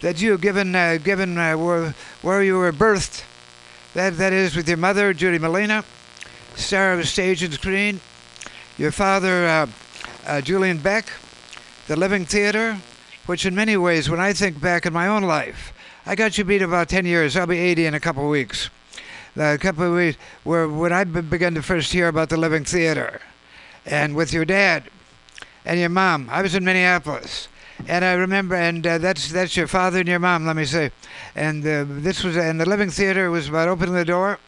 that 0.00 0.20
you, 0.20 0.38
given 0.38 0.74
uh, 0.74 0.98
given 1.02 1.36
uh, 1.38 1.56
where, 1.56 1.94
where 2.22 2.42
you 2.42 2.56
were 2.56 2.72
birthed, 2.72 3.24
that 3.94 4.16
that 4.16 4.32
is 4.32 4.56
with 4.56 4.68
your 4.68 4.76
mother, 4.76 5.12
Judy 5.12 5.38
Malina, 5.38 5.84
star 6.56 6.94
of 6.94 7.08
stage 7.08 7.42
and 7.42 7.52
screen, 7.54 8.00
your 8.78 8.92
father, 8.92 9.46
uh, 9.46 9.66
uh, 10.26 10.40
Julian 10.40 10.78
Beck, 10.78 11.10
the 11.86 11.96
Living 11.96 12.24
Theater, 12.24 12.78
which 13.26 13.44
in 13.44 13.54
many 13.54 13.76
ways, 13.76 14.08
when 14.08 14.20
I 14.20 14.32
think 14.32 14.60
back 14.60 14.86
in 14.86 14.92
my 14.92 15.06
own 15.06 15.22
life, 15.22 15.72
I 16.06 16.14
got 16.14 16.38
you 16.38 16.44
beat 16.44 16.62
about 16.62 16.88
10 16.88 17.04
years. 17.06 17.36
I'll 17.36 17.46
be 17.46 17.58
80 17.58 17.86
in 17.86 17.94
a 17.94 18.00
couple 18.00 18.24
of 18.24 18.30
weeks. 18.30 18.70
A 19.36 19.58
couple 19.58 19.84
of 19.84 19.94
weeks 19.94 20.18
where 20.42 20.68
when 20.68 20.92
I 20.92 21.04
began 21.04 21.54
to 21.54 21.62
first 21.62 21.92
hear 21.92 22.08
about 22.08 22.30
the 22.30 22.36
Living 22.36 22.64
Theater, 22.64 23.20
and 23.86 24.14
with 24.14 24.32
your 24.32 24.44
dad 24.44 24.84
and 25.64 25.78
your 25.78 25.88
mom. 25.88 26.28
I 26.30 26.42
was 26.42 26.54
in 26.54 26.64
Minneapolis, 26.64 27.48
and 27.88 28.04
I 28.04 28.14
remember, 28.14 28.54
and 28.54 28.86
uh, 28.86 28.98
that's 28.98 29.30
that's 29.30 29.56
your 29.56 29.66
father 29.66 30.00
and 30.00 30.08
your 30.08 30.18
mom. 30.18 30.46
Let 30.46 30.56
me 30.56 30.64
say, 30.64 30.90
and 31.34 31.66
uh, 31.66 31.84
this 31.86 32.24
was, 32.24 32.36
and 32.36 32.60
the 32.60 32.68
Living 32.68 32.90
Theater 32.90 33.30
was 33.30 33.48
about 33.48 33.68
opening 33.68 33.94
the 33.94 34.04
door. 34.04 34.38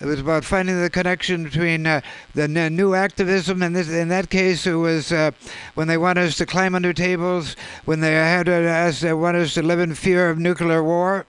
It 0.00 0.06
was 0.06 0.18
about 0.18 0.44
finding 0.44 0.82
the 0.82 0.90
connection 0.90 1.44
between 1.44 1.86
uh, 1.86 2.00
the 2.34 2.42
n- 2.42 2.74
new 2.74 2.94
activism, 2.94 3.62
and 3.62 3.76
this, 3.76 3.88
in 3.88 4.08
that 4.08 4.30
case, 4.30 4.66
it 4.66 4.74
was 4.74 5.12
uh, 5.12 5.30
when 5.74 5.86
they 5.86 5.96
wanted 5.96 6.24
us 6.24 6.36
to 6.38 6.46
climb 6.46 6.74
under 6.74 6.92
tables, 6.92 7.54
when 7.84 8.00
they 8.00 8.12
had 8.12 8.48
uh, 8.48 8.52
us, 8.52 9.00
they 9.00 9.12
wanted 9.12 9.42
us 9.42 9.54
to 9.54 9.62
live 9.62 9.78
in 9.78 9.94
fear 9.94 10.28
of 10.28 10.38
nuclear 10.38 10.82
war, 10.82 11.24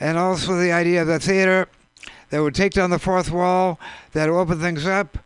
and 0.00 0.16
also 0.16 0.56
the 0.56 0.72
idea 0.72 1.02
of 1.02 1.08
the 1.08 1.20
theater 1.20 1.68
that 2.30 2.42
would 2.42 2.54
take 2.54 2.72
down 2.72 2.88
the 2.88 2.98
fourth 2.98 3.30
wall, 3.30 3.78
that 4.12 4.30
would 4.30 4.40
open 4.40 4.60
things 4.60 4.86
up, 4.86 5.18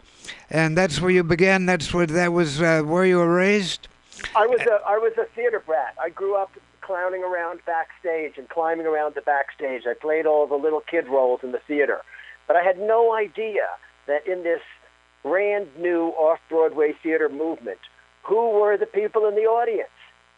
and 0.50 0.76
that's 0.76 1.00
where 1.00 1.12
you 1.12 1.22
began. 1.22 1.66
That's 1.66 1.94
where 1.94 2.06
that 2.06 2.32
was 2.32 2.60
uh, 2.60 2.82
where 2.82 3.04
you 3.04 3.18
were 3.18 3.32
raised. 3.32 3.86
I 4.34 4.46
was 4.46 4.60
a 4.62 4.80
I 4.86 4.98
was 4.98 5.12
a 5.18 5.26
theater 5.34 5.62
brat. 5.64 5.94
I 6.02 6.08
grew 6.08 6.36
up 6.36 6.50
clowning 6.80 7.22
around 7.24 7.60
backstage 7.66 8.34
and 8.36 8.48
climbing 8.48 8.86
around 8.86 9.14
the 9.14 9.22
backstage. 9.22 9.82
I 9.86 9.94
played 9.94 10.26
all 10.26 10.46
the 10.46 10.56
little 10.56 10.80
kid 10.80 11.08
roles 11.08 11.40
in 11.42 11.52
the 11.52 11.60
theater, 11.66 12.02
but 12.46 12.56
I 12.56 12.62
had 12.62 12.78
no 12.78 13.14
idea 13.14 13.66
that 14.06 14.26
in 14.26 14.42
this 14.42 14.60
brand 15.22 15.68
new 15.78 16.08
off 16.18 16.38
Broadway 16.48 16.94
theater 17.02 17.28
movement, 17.28 17.78
who 18.22 18.50
were 18.50 18.76
the 18.76 18.86
people 18.86 19.26
in 19.26 19.34
the 19.34 19.42
audience? 19.42 19.88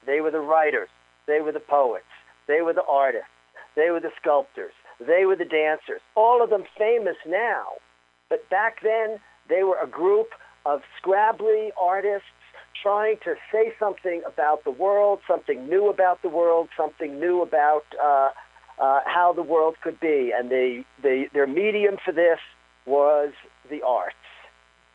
They 0.07 0.21
were 0.21 0.31
the 0.31 0.41
writers. 0.41 0.89
They 1.27 1.41
were 1.41 1.53
the 1.53 1.61
poets. 1.61 2.05
They 2.47 2.63
were 2.63 2.73
the 2.73 2.85
artists. 2.85 3.27
They 3.75 3.91
were 3.91 4.01
the 4.01 4.13
sculptors. 4.21 4.73
They 5.05 5.25
were 5.27 5.37
the 5.37 5.45
dancers. 5.45 6.01
All 6.15 6.43
of 6.43 6.51
them 6.51 6.65
famous 6.79 7.17
now, 7.27 7.67
but 8.31 8.49
back 8.49 8.81
then 8.83 9.19
they 9.49 9.65
were 9.65 9.79
a 9.83 9.87
group 9.87 10.29
of 10.65 10.83
scrabbly 11.01 11.71
artists 11.81 12.29
trying 12.83 13.17
to 13.25 13.35
say 13.53 13.73
something 13.79 14.23
about 14.27 14.65
the 14.65 14.71
world, 14.71 15.21
something 15.27 15.69
new 15.69 15.89
about 15.89 16.23
the 16.23 16.29
world, 16.29 16.69
something 16.77 17.19
new 17.21 17.43
about 17.43 17.85
uh, 18.03 18.31
uh, 18.79 19.01
how 19.05 19.33
the 19.33 19.43
world 19.43 19.77
could 19.83 19.99
be. 20.01 20.33
And 20.37 20.51
they, 20.51 20.85
they, 21.03 21.29
their 21.33 21.47
medium 21.47 21.97
for 22.05 22.13
this 22.13 22.39
was 22.85 23.33
the 23.71 23.83
arts. 23.83 24.15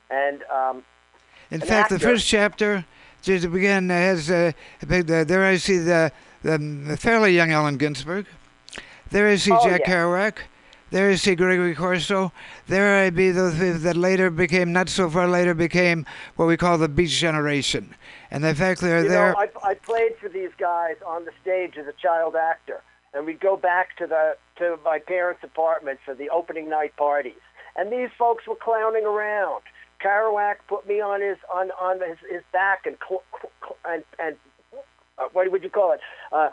And 0.10 0.44
um, 0.44 0.84
In 1.50 1.62
An 1.62 1.68
fact, 1.68 1.90
the 1.90 2.00
first 2.00 2.28
chapter, 2.28 2.86
just 3.22 3.44
to 3.44 3.50
begin, 3.50 3.90
uh, 3.90 3.96
has 3.96 4.30
uh, 4.30 4.52
uh, 4.90 5.24
there 5.24 5.46
I 5.46 5.58
see 5.58 5.78
the, 5.78 6.12
the 6.44 6.98
fairly 7.00 7.36
young 7.36 7.52
Allen 7.52 7.78
Ginsberg. 7.78 8.26
There 9.10 9.28
I 9.28 9.36
see 9.36 9.52
Oh, 9.52 9.64
Jack 9.64 9.82
yeah. 9.82 9.94
Kerouac. 9.94 10.38
There 10.92 11.10
I 11.10 11.16
see 11.16 11.36
Gregory 11.36 11.74
Corso. 11.74 12.34
There 12.68 13.04
I 13.06 13.10
be 13.12 13.32
those 13.32 13.58
that 13.82 13.96
later 13.96 14.30
became, 14.30 14.74
not 14.74 14.90
so 14.90 15.10
far 15.10 15.28
later, 15.28 15.54
became 15.54 16.06
what 16.36 16.48
we 16.48 16.58
call 16.58 16.78
the 16.78 16.90
Beat 16.90 17.10
Generation. 17.10 17.96
And 18.30 18.44
the 18.44 18.54
fact 18.54 18.82
they're 18.82 19.04
You 19.04 19.10
there. 19.10 19.32
know, 19.32 19.38
I, 19.64 19.70
I 19.70 19.74
played 19.76 20.18
for 20.20 20.28
these 20.28 20.52
guys 20.60 20.96
on 21.06 21.24
the 21.24 21.32
stage 21.42 21.78
as 21.78 21.88
a 21.88 21.94
child 21.94 22.36
actor, 22.36 22.82
and 23.14 23.26
we'd 23.26 23.40
go 23.40 23.56
back 23.56 23.96
to 23.98 24.06
the 24.08 24.36
to 24.58 24.78
my 24.84 25.00
parents' 25.00 25.44
apartment 25.44 26.00
for 26.04 26.14
the 26.14 26.30
opening 26.30 26.70
night 26.70 26.96
parties, 26.98 27.40
and 27.78 27.90
these 27.92 28.10
folks 28.18 28.46
were 28.46 28.56
clowning 28.56 29.06
around. 29.06 29.62
Kerouac 30.04 30.56
put 30.68 30.86
me 30.88 31.00
on 31.00 31.22
his 31.22 31.38
on 31.54 31.72
on 31.80 32.02
his, 32.02 32.18
his 32.30 32.42
back 32.52 32.86
and 32.86 32.98
cl- 33.08 33.24
cl- 33.40 33.78
and 33.86 34.04
and 34.20 34.36
uh, 35.18 35.28
what 35.32 35.50
would 35.52 35.64
you 35.64 35.70
call 35.70 35.94
it? 35.94 36.02
Uh, 36.34 36.50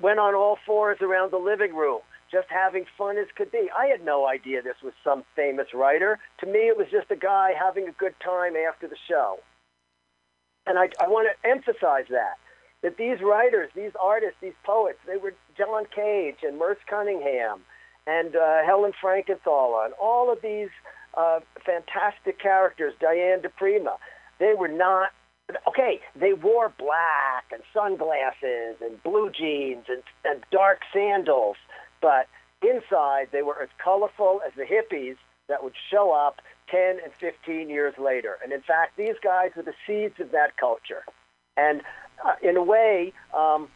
went 0.00 0.18
on 0.18 0.34
all 0.34 0.58
fours 0.66 0.98
around 1.00 1.30
the 1.30 1.38
living 1.38 1.74
room, 1.74 2.00
just 2.36 2.48
having 2.50 2.84
fun 2.98 3.16
as 3.16 3.26
could 3.34 3.50
be. 3.50 3.70
I 3.76 3.86
had 3.86 4.04
no 4.04 4.26
idea 4.26 4.60
this 4.60 4.82
was 4.84 4.92
some 5.02 5.24
famous 5.34 5.68
writer. 5.72 6.18
To 6.40 6.46
me, 6.46 6.68
it 6.68 6.76
was 6.76 6.86
just 6.90 7.10
a 7.10 7.16
guy 7.16 7.52
having 7.58 7.88
a 7.88 7.92
good 7.92 8.14
time 8.22 8.54
after 8.68 8.86
the 8.86 9.00
show. 9.08 9.38
And 10.66 10.78
I, 10.78 10.88
I 11.00 11.08
want 11.08 11.28
to 11.32 11.48
emphasize 11.48 12.08
that, 12.10 12.36
that 12.82 12.98
these 12.98 13.22
writers, 13.22 13.70
these 13.74 13.92
artists, 14.02 14.36
these 14.42 14.58
poets, 14.64 14.98
they 15.06 15.16
were 15.16 15.32
John 15.56 15.84
Cage 15.94 16.40
and 16.42 16.58
Merce 16.58 16.82
Cunningham 16.90 17.60
and 18.06 18.36
uh, 18.36 18.64
Helen 18.66 18.92
Frankenthaler 19.02 19.86
and 19.86 19.94
all 20.00 20.30
of 20.30 20.42
these 20.42 20.68
uh, 21.16 21.40
fantastic 21.64 22.38
characters, 22.38 22.92
Diane 23.00 23.40
di 23.40 23.48
Prima. 23.48 23.96
They 24.38 24.52
were 24.58 24.68
not, 24.68 25.10
okay, 25.66 26.00
they 26.14 26.34
wore 26.34 26.70
black 26.78 27.44
and 27.50 27.62
sunglasses 27.72 28.76
and 28.82 29.02
blue 29.02 29.30
jeans 29.30 29.86
and, 29.88 30.02
and 30.24 30.44
dark 30.50 30.80
sandals, 30.92 31.56
but 32.00 32.28
inside 32.62 33.28
they 33.32 33.42
were 33.42 33.60
as 33.62 33.68
colorful 33.82 34.40
as 34.46 34.52
the 34.56 34.64
hippies 34.64 35.16
that 35.48 35.62
would 35.62 35.74
show 35.90 36.12
up 36.12 36.40
10 36.70 36.98
and 37.02 37.12
15 37.20 37.68
years 37.68 37.94
later. 37.98 38.38
And 38.42 38.52
in 38.52 38.60
fact, 38.60 38.96
these 38.96 39.14
guys 39.22 39.52
were 39.56 39.62
the 39.62 39.74
seeds 39.86 40.18
of 40.20 40.32
that 40.32 40.56
culture. 40.56 41.04
And 41.56 41.82
uh, 42.24 42.34
in 42.42 42.56
a 42.56 42.62
way, 42.62 43.12
um, 43.32 43.68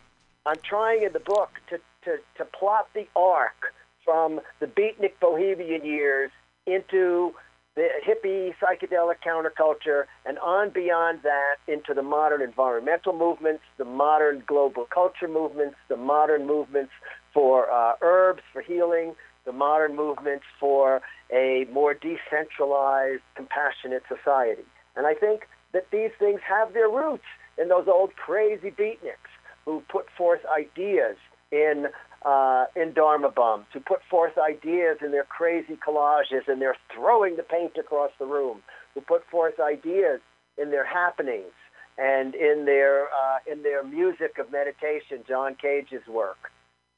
I'm 0.46 0.58
trying 0.62 1.02
in 1.02 1.12
the 1.12 1.20
book 1.20 1.50
to, 1.68 1.78
to, 2.04 2.18
to 2.36 2.44
plot 2.44 2.88
the 2.94 3.06
arc 3.14 3.72
from 4.04 4.40
the 4.58 4.66
beatnik 4.66 5.12
bohemian 5.20 5.84
years 5.84 6.30
into 6.66 7.34
the 7.76 7.88
hippie 8.04 8.52
psychedelic 8.60 9.16
counterculture 9.24 10.04
and 10.26 10.38
on 10.40 10.70
beyond 10.70 11.20
that 11.22 11.56
into 11.68 11.94
the 11.94 12.02
modern 12.02 12.42
environmental 12.42 13.16
movements, 13.16 13.62
the 13.78 13.84
modern 13.84 14.42
global 14.46 14.86
culture 14.92 15.28
movements, 15.28 15.76
the 15.88 15.96
modern 15.96 16.46
movements 16.46 16.92
for 17.32 17.70
uh, 17.70 17.94
herbs 18.00 18.42
for 18.52 18.62
healing, 18.62 19.14
the 19.44 19.52
modern 19.52 19.96
movements 19.96 20.44
for 20.58 21.00
a 21.32 21.66
more 21.72 21.94
decentralized, 21.94 23.22
compassionate 23.34 24.02
society. 24.08 24.64
And 24.96 25.06
I 25.06 25.14
think 25.14 25.42
that 25.72 25.86
these 25.90 26.10
things 26.18 26.40
have 26.46 26.72
their 26.72 26.88
roots 26.88 27.24
in 27.58 27.68
those 27.68 27.86
old 27.88 28.14
crazy 28.16 28.70
beatniks 28.70 29.30
who 29.64 29.82
put 29.88 30.06
forth 30.16 30.40
ideas 30.46 31.16
in 31.52 31.86
uh, 32.22 32.66
in 32.76 32.92
Dharma 32.92 33.30
bums 33.30 33.64
who 33.72 33.80
put 33.80 34.00
forth 34.10 34.36
ideas 34.36 34.98
in 35.02 35.10
their 35.10 35.24
crazy 35.24 35.76
collages 35.76 36.48
and 36.48 36.60
they're 36.60 36.76
throwing 36.94 37.36
the 37.36 37.42
paint 37.42 37.78
across 37.78 38.10
the 38.18 38.26
room, 38.26 38.58
who 38.94 39.00
put 39.00 39.24
forth 39.30 39.58
ideas 39.58 40.20
in 40.58 40.70
their 40.70 40.84
happenings 40.84 41.52
and 41.96 42.34
in 42.34 42.66
their 42.66 43.04
uh, 43.04 43.38
in 43.50 43.62
their 43.62 43.82
music 43.82 44.38
of 44.38 44.52
meditation, 44.52 45.24
John 45.26 45.56
Cage's 45.60 46.06
work. 46.06 46.50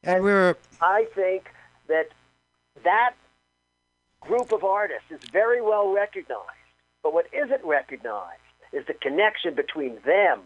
And 0.04 0.22
we're. 0.22 0.56
I 0.80 1.06
think 1.14 1.44
that 1.88 2.08
that 2.84 3.14
group 4.20 4.52
of 4.52 4.64
artists 4.64 5.10
is 5.10 5.20
very 5.30 5.60
well 5.60 5.92
recognized. 5.92 6.48
But 7.02 7.14
what 7.14 7.26
isn't 7.32 7.64
recognized 7.64 8.38
is 8.72 8.86
the 8.86 8.94
connection 8.94 9.54
between 9.54 9.98
them 10.06 10.40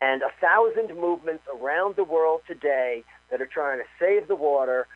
and 0.00 0.22
a 0.22 0.30
thousand 0.40 0.98
movements 0.98 1.44
around 1.54 1.96
the 1.96 2.04
world 2.04 2.40
today 2.46 3.04
that 3.30 3.40
are 3.40 3.46
trying 3.46 3.78
to 3.78 3.84
save 3.98 4.28
the 4.28 4.34
water, 4.36 4.86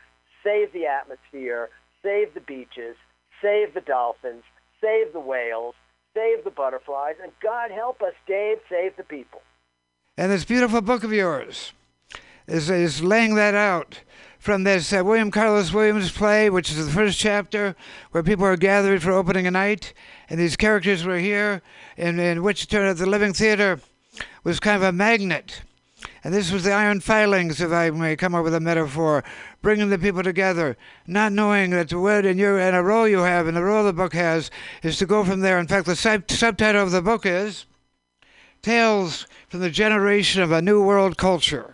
save 0.42 0.72
the 0.72 0.86
atmosphere, 0.86 1.68
save 2.02 2.32
the 2.34 2.40
beaches, 2.40 2.96
save 3.42 3.74
the 3.74 3.80
dolphins, 3.80 4.42
save 4.80 5.12
the 5.12 5.20
whales, 5.20 5.74
save 6.14 6.44
the 6.44 6.50
butterflies, 6.50 7.16
and 7.22 7.32
God 7.42 7.70
help 7.70 8.02
us, 8.02 8.14
Dave, 8.26 8.58
save 8.70 8.96
the 8.96 9.02
people. 9.02 9.42
And 10.16 10.32
this 10.32 10.44
beautiful 10.44 10.80
book 10.80 11.04
of 11.04 11.12
yours 11.12 11.72
is, 12.46 12.70
is 12.70 13.02
laying 13.02 13.34
that 13.34 13.54
out 13.54 14.00
from 14.38 14.64
this 14.64 14.92
uh, 14.92 15.02
William 15.02 15.30
Carlos 15.30 15.72
Williams 15.72 16.12
play, 16.12 16.50
which 16.50 16.70
is 16.70 16.84
the 16.84 16.92
first 16.92 17.18
chapter, 17.18 17.74
where 18.10 18.22
people 18.22 18.44
are 18.44 18.58
gathered 18.58 19.02
for 19.02 19.12
opening 19.12 19.46
a 19.46 19.50
night, 19.50 19.94
and 20.28 20.38
these 20.38 20.56
characters 20.56 21.04
were 21.04 21.18
here, 21.18 21.62
in, 21.96 22.20
in 22.20 22.42
which 22.42 22.72
out 22.74 22.96
the 22.98 23.06
Living 23.06 23.32
Theater 23.32 23.80
was 24.42 24.60
kind 24.60 24.76
of 24.76 24.82
a 24.82 24.92
magnet. 24.92 25.62
And 26.22 26.34
this 26.34 26.52
was 26.52 26.64
the 26.64 26.72
iron 26.72 27.00
filings, 27.00 27.60
if 27.60 27.72
I 27.72 27.88
may 27.90 28.16
come 28.16 28.34
up 28.34 28.44
with 28.44 28.54
a 28.54 28.60
metaphor, 28.60 29.24
bringing 29.62 29.88
the 29.88 29.98
people 29.98 30.22
together, 30.22 30.76
not 31.06 31.32
knowing 31.32 31.70
that 31.70 31.88
the 31.88 31.98
word 31.98 32.26
and 32.26 32.38
your 32.38 32.58
and 32.58 32.76
a 32.76 32.82
role 32.82 33.08
you 33.08 33.20
have 33.20 33.46
and 33.46 33.56
the 33.56 33.62
role 33.62 33.84
the 33.84 33.92
book 33.92 34.12
has 34.12 34.50
is 34.82 34.98
to 34.98 35.06
go 35.06 35.24
from 35.24 35.40
there. 35.40 35.58
In 35.58 35.66
fact, 35.66 35.86
the 35.86 35.96
sub- 35.96 36.30
subtitle 36.30 36.82
of 36.82 36.90
the 36.90 37.00
book 37.00 37.24
is 37.24 37.64
Tales 38.60 39.26
from 39.48 39.60
the 39.60 39.70
Generation 39.70 40.42
of 40.42 40.52
a 40.52 40.60
New 40.60 40.82
World 40.82 41.16
Culture. 41.16 41.73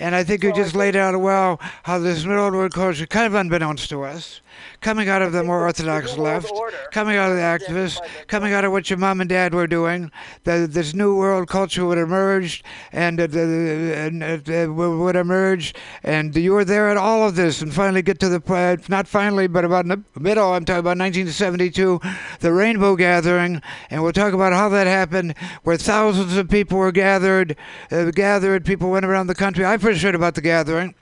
And 0.00 0.14
I 0.14 0.24
think 0.24 0.42
you 0.42 0.52
just 0.54 0.74
laid 0.74 0.96
out 0.96 1.20
well 1.20 1.60
how 1.82 1.98
this 1.98 2.24
New 2.24 2.34
World 2.34 2.72
culture, 2.72 3.06
kind 3.06 3.26
of 3.26 3.34
unbeknownst 3.34 3.90
to 3.90 4.02
us, 4.02 4.40
coming 4.80 5.08
out 5.08 5.22
of 5.22 5.32
the 5.32 5.42
more 5.42 5.62
orthodox 5.62 6.16
left, 6.16 6.52
coming 6.92 7.16
out 7.16 7.30
of 7.30 7.36
the 7.36 7.42
activists, 7.42 8.00
coming 8.26 8.52
out 8.52 8.64
of 8.64 8.72
what 8.72 8.90
your 8.90 8.98
mom 8.98 9.20
and 9.20 9.28
dad 9.28 9.54
were 9.54 9.66
doing, 9.66 10.10
that 10.44 10.72
this 10.72 10.94
New 10.94 11.16
World 11.16 11.48
culture 11.48 11.84
would 11.84 11.98
emerge 11.98 12.62
and, 12.92 13.20
uh, 13.20 13.26
the- 13.26 14.66
uh, 14.68 14.72
would 14.72 15.16
emerge. 15.16 15.74
And 16.02 16.34
you 16.34 16.52
were 16.52 16.64
there 16.64 16.88
at 16.88 16.96
all 16.96 17.26
of 17.26 17.36
this 17.36 17.60
and 17.62 17.72
finally 17.72 18.02
get 18.02 18.18
to 18.20 18.28
the 18.28 18.40
point, 18.40 18.88
not 18.88 19.06
finally, 19.06 19.46
but 19.46 19.64
about 19.64 19.84
in 19.84 19.88
the 19.88 20.20
middle, 20.20 20.52
I'm 20.52 20.64
talking 20.64 20.80
about 20.80 20.96
1972, 20.98 22.00
the 22.40 22.52
Rainbow 22.52 22.96
Gathering. 22.96 23.60
And 23.90 24.02
we'll 24.02 24.12
talk 24.12 24.32
about 24.32 24.52
how 24.52 24.68
that 24.70 24.86
happened, 24.86 25.34
where 25.62 25.76
thousands 25.76 26.36
of 26.36 26.48
people 26.48 26.78
were 26.78 26.92
gathered, 26.92 27.56
uh, 27.90 28.10
gathered, 28.10 28.64
people 28.64 28.90
went 28.90 29.04
around 29.04 29.26
the 29.26 29.34
country. 29.34 29.64
I 29.64 29.76
first 29.78 30.02
heard 30.02 30.14
about 30.14 30.34
the 30.34 30.40
gathering. 30.40 30.94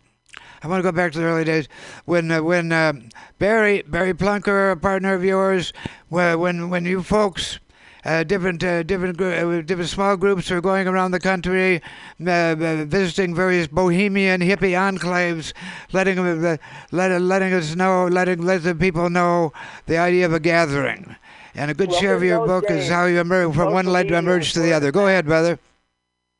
I 0.62 0.68
want 0.68 0.81
to 0.81 0.83
go 0.83 0.92
back 0.92 1.12
to 1.12 1.18
the 1.18 1.25
early 1.25 1.44
days 1.44 1.68
when 2.05 2.31
uh, 2.31 2.42
when 2.42 2.73
uh, 2.73 2.92
Barry 3.38 3.83
Barry 3.83 4.14
Plunker, 4.14 4.73
a 4.73 4.77
partner 4.77 5.14
of 5.14 5.25
yours, 5.25 5.73
when 6.09 6.68
when 6.71 6.85
you 6.85 7.03
folks. 7.03 7.61
Uh, 8.05 8.23
different, 8.23 8.62
uh, 8.62 8.83
different, 8.85 9.21
uh, 9.21 9.61
different 9.62 9.90
small 9.90 10.16
groups 10.16 10.49
were 10.51 10.61
going 10.61 10.87
around 10.87 11.11
the 11.11 11.18
country, 11.21 11.83
uh, 12.25 12.31
uh, 12.31 12.55
visiting 12.87 13.35
various 13.35 13.66
bohemian 13.66 14.40
hippie 14.40 14.73
enclaves, 14.73 15.53
letting 15.92 16.14
them, 16.14 16.59
let, 16.92 17.21
letting 17.21 17.53
us 17.53 17.75
know, 17.75 18.07
letting 18.07 18.40
let 18.40 18.62
the 18.62 18.75
people 18.75 19.11
know 19.11 19.53
the 19.87 19.99
idea 19.99 20.25
of 20.25 20.33
a 20.33 20.40
gathering. 20.40 21.16
And 21.55 21.73
a 21.73 21.75
good 21.75 21.90
Well, 21.90 22.01
share 22.01 22.14
of 22.14 22.23
your 22.23 22.47
book 22.47 22.71
is 22.71 22.88
how 22.88 23.07
you 23.07 23.18
emerge 23.21 23.53
from 23.55 23.73
one 23.73 23.87
leg 23.87 24.09
to 24.09 24.14
emerge 24.16 24.53
to 24.55 24.61
the 24.61 24.73
other. 24.73 24.92
Go 24.92 25.09
ahead, 25.09 25.27
brother. 25.27 25.59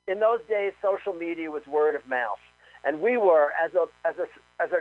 in 0.07 0.21
those 0.21 0.41
days, 0.49 0.73
social 0.81 1.13
media 1.13 1.51
was 1.51 1.67
word 1.67 1.95
of 1.95 2.07
mouth, 2.09 2.39
and 2.89 3.03
we 3.03 3.19
were 3.19 3.53
as 3.63 3.73
a 3.75 3.85
as 4.09 4.15
a 4.17 4.63
as 4.63 4.71
a 4.73 4.81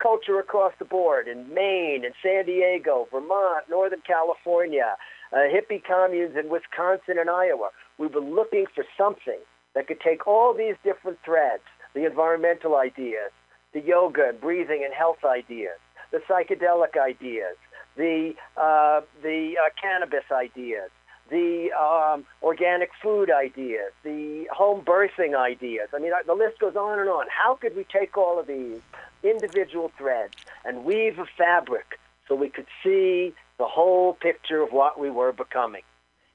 culture 0.00 0.38
across 0.38 0.72
the 0.78 0.84
board 0.84 1.26
in 1.26 1.52
Maine 1.52 2.04
and 2.04 2.14
San 2.22 2.46
Diego, 2.46 3.08
Vermont, 3.10 3.64
Northern 3.68 4.02
California, 4.06 4.96
uh, 5.32 5.36
hippie 5.36 5.82
communes 5.82 6.36
in 6.36 6.48
Wisconsin 6.48 7.18
and 7.18 7.28
Iowa. 7.28 7.70
We 7.98 8.06
were 8.06 8.20
looking 8.20 8.66
for 8.74 8.84
something 8.96 9.38
that 9.74 9.88
could 9.88 10.00
take 10.00 10.26
all 10.26 10.54
these 10.54 10.76
different 10.84 11.18
threads, 11.24 11.62
the 11.94 12.06
environmental 12.06 12.76
ideas, 12.76 13.32
the 13.74 13.80
yoga 13.80 14.28
and 14.28 14.40
breathing 14.40 14.82
and 14.84 14.94
health 14.94 15.24
ideas, 15.24 15.78
the 16.12 16.18
psychedelic 16.28 16.96
ideas, 16.96 17.56
the 17.96 18.34
uh, 18.56 19.00
the 19.22 19.54
uh, 19.58 19.70
cannabis 19.80 20.30
ideas, 20.30 20.90
the 21.32 21.72
um, 21.72 22.26
organic 22.42 22.90
food 23.02 23.30
ideas, 23.30 23.90
the 24.04 24.46
home 24.52 24.84
birthing 24.84 25.34
ideas. 25.34 25.88
I 25.94 25.98
mean, 25.98 26.12
the 26.26 26.34
list 26.34 26.60
goes 26.60 26.76
on 26.76 27.00
and 27.00 27.08
on. 27.08 27.24
How 27.30 27.54
could 27.54 27.74
we 27.74 27.84
take 27.84 28.18
all 28.18 28.38
of 28.38 28.46
these 28.46 28.80
individual 29.24 29.90
threads 29.96 30.34
and 30.64 30.84
weave 30.84 31.18
a 31.18 31.24
fabric 31.38 31.98
so 32.28 32.34
we 32.34 32.50
could 32.50 32.66
see 32.84 33.32
the 33.58 33.64
whole 33.64 34.12
picture 34.12 34.60
of 34.60 34.72
what 34.72 35.00
we 35.00 35.10
were 35.10 35.32
becoming? 35.32 35.82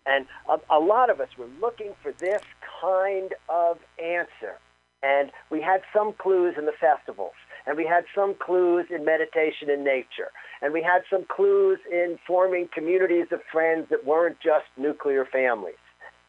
And 0.07 0.25
a, 0.49 0.59
a 0.75 0.79
lot 0.79 1.11
of 1.11 1.21
us 1.21 1.29
were 1.37 1.49
looking 1.61 1.91
for 2.01 2.11
this 2.13 2.41
kind 2.81 3.35
of 3.49 3.77
answer. 4.03 4.57
And 5.03 5.31
we 5.51 5.61
had 5.61 5.81
some 5.93 6.13
clues 6.13 6.55
in 6.57 6.65
the 6.65 6.71
festivals, 6.71 7.33
and 7.67 7.75
we 7.75 7.85
had 7.85 8.05
some 8.15 8.33
clues 8.33 8.85
in 8.89 9.03
meditation 9.03 9.69
in 9.69 9.83
nature, 9.83 10.31
and 10.61 10.73
we 10.73 10.81
had 10.81 11.01
some 11.09 11.25
clues 11.27 11.79
in 11.91 12.17
forming 12.25 12.69
communities 12.73 13.27
of 13.31 13.41
friends 13.51 13.87
that 13.89 14.05
weren't 14.05 14.39
just 14.39 14.65
nuclear 14.77 15.25
families. 15.25 15.75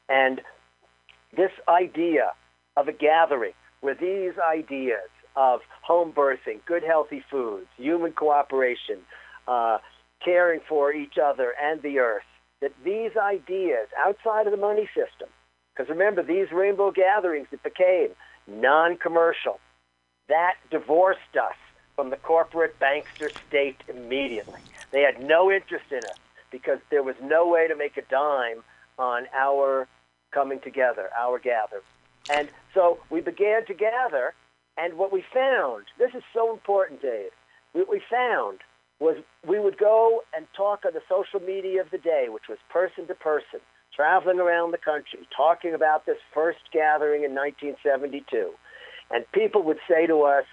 And 0.08 0.40
this 1.36 1.52
idea 1.68 2.32
of 2.76 2.88
a 2.88 2.92
gathering 2.92 3.52
where 3.80 3.94
these 3.94 4.32
ideas 4.38 5.08
of 5.36 5.60
home 5.82 6.12
birthing, 6.12 6.58
good 6.66 6.82
healthy 6.82 7.22
foods, 7.30 7.66
human 7.76 8.12
cooperation, 8.12 8.98
uh, 9.46 9.78
caring 10.24 10.60
for 10.68 10.92
each 10.92 11.14
other 11.22 11.54
and 11.62 11.80
the 11.82 12.00
earth, 12.00 12.24
that 12.60 12.72
these 12.84 13.12
ideas 13.16 13.86
outside 14.04 14.46
of 14.46 14.50
the 14.50 14.58
money 14.58 14.88
system, 14.88 15.28
because 15.72 15.88
remember, 15.88 16.24
these 16.24 16.50
rainbow 16.50 16.90
gatherings 16.90 17.46
that 17.52 17.62
became 17.62 18.08
non-commercial, 18.48 19.60
that 20.28 20.54
divorced 20.70 21.36
us 21.40 21.56
from 21.96 22.10
the 22.10 22.16
corporate 22.16 22.78
bankster 22.78 23.30
state 23.48 23.76
immediately. 23.88 24.60
They 24.92 25.02
had 25.02 25.22
no 25.22 25.50
interest 25.50 25.86
in 25.90 26.04
us 26.04 26.18
because 26.50 26.78
there 26.90 27.02
was 27.02 27.16
no 27.22 27.46
way 27.48 27.68
to 27.68 27.76
make 27.76 27.96
a 27.96 28.02
dime 28.10 28.62
on 28.98 29.24
our 29.36 29.88
coming 30.32 30.60
together, 30.60 31.08
our 31.18 31.38
gather. 31.38 31.82
And 32.28 32.48
so 32.74 32.98
we 33.10 33.20
began 33.20 33.64
to 33.66 33.74
gather, 33.74 34.34
and 34.76 34.98
what 34.98 35.12
we 35.12 35.24
found, 35.32 35.86
this 35.98 36.10
is 36.14 36.22
so 36.32 36.52
important, 36.52 37.02
Dave, 37.02 37.30
what 37.72 37.88
we 37.90 38.00
found 38.10 38.58
was 39.00 39.16
we 39.46 39.58
would 39.58 39.78
go 39.78 40.22
and 40.36 40.46
talk 40.56 40.84
on 40.84 40.92
the 40.92 41.00
social 41.08 41.40
media 41.40 41.80
of 41.80 41.90
the 41.90 41.98
day, 41.98 42.26
which 42.28 42.48
was 42.48 42.58
person 42.70 43.06
to 43.06 43.14
person, 43.14 43.60
traveling 43.94 44.40
around 44.40 44.72
the 44.72 44.78
country, 44.78 45.20
talking 45.34 45.72
about 45.74 46.04
this 46.04 46.18
first 46.34 46.58
gathering 46.72 47.24
in 47.24 47.34
1972. 47.34 48.52
And 49.10 49.24
people 49.32 49.62
would 49.64 49.78
say 49.88 50.06
to 50.06 50.22
us, 50.22 50.44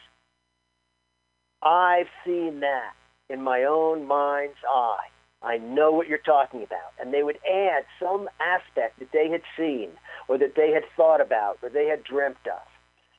I've 1.62 2.08
seen 2.26 2.62
that 2.62 2.94
in 3.30 3.42
my 3.42 3.64
own 3.64 4.06
mind's 4.08 4.58
eye. 4.70 5.08
I 5.42 5.58
know 5.58 5.92
what 5.92 6.08
you're 6.08 6.18
talking 6.18 6.64
about. 6.64 6.94
And 7.00 7.14
they 7.14 7.24
would 7.24 7.40
add 7.48 7.86
some 8.00 8.30
aspect 8.40 9.00
that 9.00 9.12
they 9.12 9.30
had 9.30 9.42
seen 9.58 9.90
or 10.28 10.38
that 10.38 10.56
they 10.56 10.72
had 10.72 10.84
thought 10.96 11.22
about 11.22 11.58
or 11.62 11.70
they 11.70 11.88
had 11.88 12.04
dreamt 12.04 12.38
of. 12.46 12.62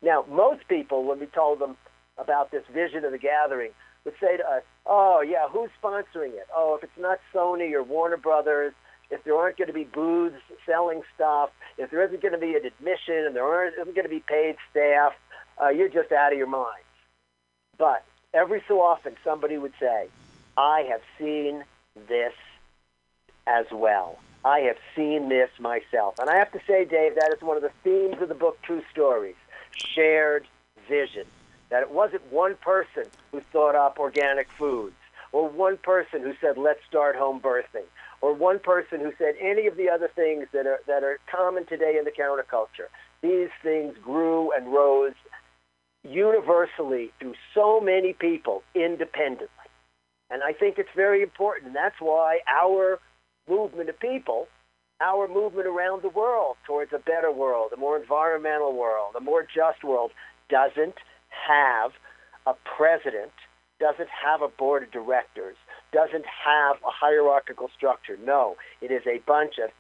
Now, 0.03 0.25
most 0.31 0.67
people, 0.69 1.05
when 1.05 1.21
we 1.21 1.27
told 1.27 1.59
them 1.61 1.77
about 2.19 2.51
this 2.51 2.65
vision 2.73 3.05
of 3.05 3.13
the 3.13 3.19
gathering, 3.19 3.71
would 4.05 4.15
say 4.21 4.37
to 4.37 4.43
us, 4.43 4.63
oh, 4.87 5.23
yeah, 5.27 5.49
who's 5.51 5.71
sponsoring 5.83 6.35
it? 6.35 6.47
Oh, 6.55 6.77
if 6.77 6.85
it's 6.85 6.99
not 6.99 7.19
Sony 7.35 7.73
or 7.73 7.83
Warner 7.83 8.17
Brothers, 8.17 8.73
if 9.11 9.23
there 9.25 9.35
aren't 9.35 9.57
going 9.57 9.69
to 9.69 9.75
be 9.75 9.85
booths 9.85 10.37
selling 10.65 11.03
stuff, 11.15 11.51
if 11.79 11.91
there 11.91 12.05
isn't 12.05 12.23
going 12.23 12.33
to 12.33 12.39
be 12.39 12.55
an 12.55 12.65
admission 12.65 13.27
and 13.27 13.37
there 13.37 13.45
aren't, 13.45 13.75
isn't 13.75 13.95
going 13.95 14.07
to 14.07 14.11
be 14.11 14.23
paid 14.27 14.57
staff, 14.71 15.13
uh, 15.63 15.69
you're 15.69 15.89
just 15.89 16.13
out 16.13 16.33
of 16.33 16.39
your 16.39 16.47
mind. 16.47 16.83
But 17.79 18.05
every 18.33 18.63
so 18.69 18.81
often, 18.81 19.17
somebody 19.25 19.59
would 19.59 19.73
say, 19.81 20.09
I 20.57 20.87
have 20.91 21.03
seen 21.19 21.65
this 22.09 22.33
as 23.47 23.67
well. 23.73 24.19
I 24.45 24.61
have 24.61 24.77
seen 24.95 25.29
this 25.29 25.51
myself. 25.59 26.19
And 26.19 26.31
I 26.31 26.37
have 26.37 26.53
to 26.53 26.61
say, 26.67 26.85
Dave, 26.85 27.15
that 27.17 27.33
is 27.35 27.43
one 27.43 27.57
of 27.57 27.63
the 27.63 27.73
themes 27.83 28.21
of 28.23 28.29
the 28.29 28.35
book, 28.35 28.61
True 28.63 28.83
Stories 28.93 29.35
shared 29.73 30.47
vision. 30.89 31.27
That 31.71 31.83
it 31.83 31.91
wasn't 31.91 32.31
one 32.33 32.55
person 32.57 33.05
who 33.33 33.41
thought 33.53 33.75
up 33.75 33.99
organic 33.99 34.49
foods, 34.53 34.95
or 35.33 35.49
one 35.49 35.77
person 35.79 36.23
who 36.23 36.33
said, 36.41 36.57
let's 36.57 36.81
start 36.89 37.17
home 37.17 37.41
birthing, 37.41 37.85
or 38.21 38.33
one 38.33 38.61
person 38.61 39.01
who 39.01 39.13
said 39.19 39.35
any 39.41 39.67
of 39.67 39.77
the 39.77 39.91
other 39.91 40.09
things 40.15 40.47
that 40.53 40.67
are, 40.67 40.81
that 40.87 41.03
are 41.03 41.19
common 41.31 41.67
today 41.67 41.97
in 41.99 42.05
the 42.05 42.13
counterculture. 42.13 42.87
These 43.21 43.51
things 43.63 43.97
grew 44.03 44.53
and 44.53 44.73
rose 44.73 45.15
universally 46.09 47.11
through 47.21 47.35
so 47.55 47.81
many 47.81 48.13
people 48.13 48.63
independently. 48.75 49.49
And 50.31 50.43
I 50.43 50.53
think 50.53 50.79
it's 50.79 50.89
very 50.95 51.23
important. 51.23 51.69
And 51.69 51.77
that's 51.77 52.01
why 52.01 52.41
our 52.49 52.99
movement 53.49 53.89
of 53.89 53.99
people, 54.01 54.49
our 55.01 55.29
movement 55.29 55.67
around 55.67 56.03
the 56.03 56.09
world 56.09 56.57
towards 56.67 56.93
a 56.93 56.99
better 56.99 57.31
world, 57.31 57.71
a 57.73 57.77
more 57.77 57.97
environmental 57.97 58.73
world, 58.75 59.15
a 59.17 59.21
more 59.21 59.43
just 59.43 59.85
world, 59.85 60.11
doesn't 60.49 60.97
have 61.47 61.93
a 62.47 62.55
president, 62.77 63.33
doesn't 63.79 64.09
have 64.09 64.43
a 64.43 64.49
board 64.49 64.83
of 64.85 64.91
directors, 64.91 65.57
doesn't 65.93 66.25
have 66.45 66.77
a 66.77 66.91
hierarchical 66.91 67.69
structure. 67.77 68.17
No, 68.25 68.57
it 68.81 68.91
is 68.91 69.03
a 69.07 69.21
bunch 69.27 69.55
of 69.63 69.71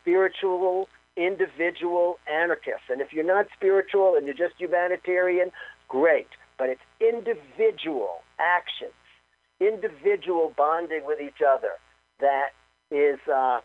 spiritual, 0.00 0.88
individual 1.16 2.18
anarchists. 2.30 2.88
And 2.88 3.00
if 3.00 3.12
you're 3.12 3.24
not 3.24 3.46
spiritual 3.54 4.14
and 4.16 4.26
you're 4.26 4.34
just 4.34 4.54
humanitarian, 4.58 5.52
great. 5.92 6.32
But 6.58 6.68
it's 6.72 6.86
individual 7.00 8.22
actions, 8.38 8.98
individual 9.60 10.46
bonding 10.56 11.04
with 11.10 11.20
each 11.20 11.40
other 11.54 11.72
that 12.20 12.50
is 12.90 13.18
uh, 13.28 13.60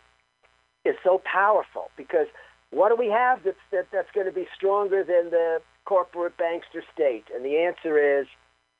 is 0.84 0.96
so 1.02 1.20
powerful. 1.24 1.90
Because 1.96 2.28
what 2.70 2.88
do 2.90 2.96
we 2.96 3.08
have 3.22 3.36
that's 3.44 3.64
that, 3.72 3.86
that's 3.92 4.12
going 4.16 4.26
to 4.26 4.36
be 4.42 4.46
stronger 4.56 5.00
than 5.04 5.30
the 5.30 5.60
corporate 5.84 6.36
bankster 6.36 6.82
state? 6.94 7.24
And 7.34 7.44
the 7.44 7.56
answer 7.68 8.20
is 8.20 8.26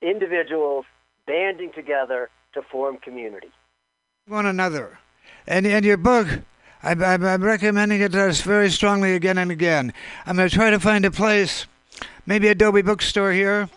individuals 0.02 0.84
banding 1.26 1.72
together 1.72 2.30
to 2.54 2.62
form 2.62 2.98
community. 2.98 3.52
one 4.26 4.46
another. 4.46 4.98
And 5.46 5.66
and 5.66 5.84
your 5.84 5.96
book, 5.96 6.26
I'm, 6.82 7.02
I'm, 7.02 7.24
I'm 7.24 7.44
recommending 7.44 8.00
it 8.00 8.12
very 8.12 8.70
strongly 8.70 9.14
again 9.14 9.38
and 9.38 9.50
again. 9.50 9.92
I'm 10.26 10.36
going 10.36 10.48
to 10.48 10.54
try 10.54 10.70
to 10.70 10.80
find 10.80 11.04
a 11.04 11.10
place, 11.10 11.66
maybe 12.28 12.46
Adobe 12.48 12.82
Bookstore 12.82 13.32
here 13.32 13.70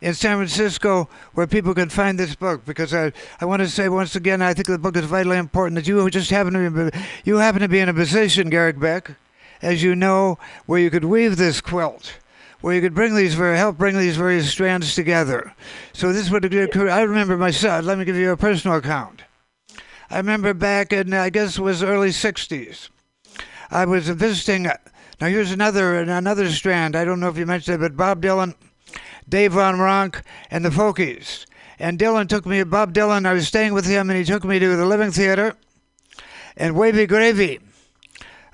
in 0.00 0.14
San 0.14 0.38
Francisco, 0.38 1.08
where 1.34 1.46
people 1.46 1.74
can 1.74 1.90
find 1.90 2.18
this 2.18 2.34
book. 2.34 2.64
Because 2.64 2.94
I, 2.94 3.12
I 3.40 3.44
want 3.44 3.60
to 3.60 3.68
say 3.68 3.88
once 3.88 4.16
again, 4.16 4.40
I 4.42 4.54
think 4.54 4.66
the 4.66 4.78
book 4.78 4.96
is 4.96 5.04
vitally 5.04 5.36
important. 5.36 5.76
That 5.76 5.86
you 5.86 6.08
just 6.10 6.30
happen 6.30 6.54
to 6.54 6.90
be, 6.90 6.98
you 7.24 7.36
happen 7.36 7.60
to 7.60 7.68
be 7.68 7.78
in 7.78 7.90
a 7.90 7.94
position, 7.94 8.48
Garrick 8.48 8.80
Beck, 8.80 9.12
as 9.60 9.82
you 9.82 9.94
know, 9.94 10.38
where 10.66 10.80
you 10.80 10.90
could 10.90 11.04
weave 11.04 11.36
this 11.36 11.60
quilt 11.60 12.14
where 12.62 12.74
you 12.74 12.80
could 12.82 12.94
bring 12.94 13.14
these 13.14 13.32
very 13.32 13.56
help 13.56 13.78
bring 13.78 13.96
these 13.96 14.18
various 14.18 14.50
strands 14.50 14.94
together. 14.94 15.54
So 15.94 16.12
this 16.12 16.28
would 16.28 16.44
occur 16.44 16.90
I 16.90 17.00
remember 17.00 17.38
myself. 17.38 17.86
Let 17.86 17.96
me 17.96 18.04
give 18.04 18.16
you 18.16 18.32
a 18.32 18.36
personal 18.36 18.76
account. 18.76 19.22
I 20.10 20.18
remember 20.18 20.52
back 20.52 20.92
in 20.92 21.14
I 21.14 21.30
guess 21.30 21.56
it 21.56 21.62
was 21.62 21.82
early 21.82 22.10
'60s. 22.10 22.90
I 23.70 23.86
was 23.86 24.10
visiting. 24.10 24.70
Now 25.20 25.26
here's 25.26 25.52
another 25.52 25.96
another 25.96 26.48
strand. 26.50 26.96
I 26.96 27.04
don't 27.04 27.20
know 27.20 27.28
if 27.28 27.36
you 27.36 27.44
mentioned 27.44 27.74
it, 27.76 27.80
but 27.80 27.96
Bob 27.96 28.22
Dylan, 28.22 28.54
Dave 29.28 29.52
Van 29.52 29.76
Ronk, 29.76 30.22
and 30.50 30.64
the 30.64 30.70
Folkies. 30.70 31.44
And 31.78 31.98
Dylan 31.98 32.28
took 32.28 32.46
me. 32.46 32.62
Bob 32.64 32.94
Dylan. 32.94 33.26
I 33.26 33.34
was 33.34 33.46
staying 33.46 33.74
with 33.74 33.86
him, 33.86 34.08
and 34.08 34.18
he 34.18 34.24
took 34.24 34.44
me 34.44 34.58
to 34.58 34.76
the 34.76 34.86
Living 34.86 35.10
Theater. 35.10 35.56
And 36.56 36.74
Wavy 36.74 37.06
Gravy. 37.06 37.60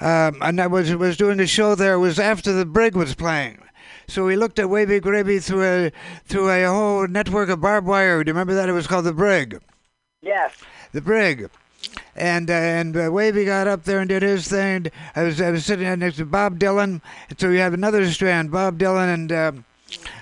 Um, 0.01 0.39
and 0.43 0.61
I 0.61 0.67
was 0.67 0.95
was 0.95 1.17
doing 1.17 1.39
a 1.39 1.47
show 1.47 1.77
there. 1.77 1.95
It 1.95 1.99
was 1.99 2.19
after 2.19 2.53
the 2.53 2.67
Brig 2.67 2.97
was 2.97 3.15
playing. 3.15 3.63
So 4.09 4.25
we 4.25 4.37
looked 4.37 4.59
at 4.59 4.69
Wavy 4.69 5.01
Gravy 5.01 5.39
through 5.39 5.65
a 5.65 5.93
through 6.25 6.51
a 6.51 6.65
whole 6.67 7.07
network 7.07 7.49
of 7.49 7.61
barbed 7.61 7.87
wire. 7.87 8.23
Do 8.25 8.29
you 8.29 8.35
remember 8.35 8.55
that? 8.55 8.69
It 8.69 8.73
was 8.73 8.89
called 8.89 9.05
the 9.05 9.13
Brig. 9.13 9.61
Yes. 10.21 10.53
The 10.93 11.01
Brig. 11.01 11.49
And 12.15 12.51
uh, 12.51 12.55
and 12.55 12.97
uh, 12.97 13.11
Wavy 13.13 13.45
got 13.45 13.67
up 13.67 13.85
there 13.85 14.01
and 14.01 14.09
did 14.09 14.23
his 14.23 14.49
thing. 14.49 14.87
I 15.15 15.23
was 15.23 15.41
I 15.41 15.51
was 15.51 15.67
sitting 15.67 15.99
next 15.99 16.17
to 16.17 16.25
Bob 16.25 16.59
Dylan. 16.59 17.03
So 17.39 17.51
we 17.51 17.59
have 17.59 17.75
another 17.75 18.11
strand: 18.11 18.51
Bob 18.51 18.79
Dylan 18.79 19.13
and 19.13 19.33
uh, 19.33 19.53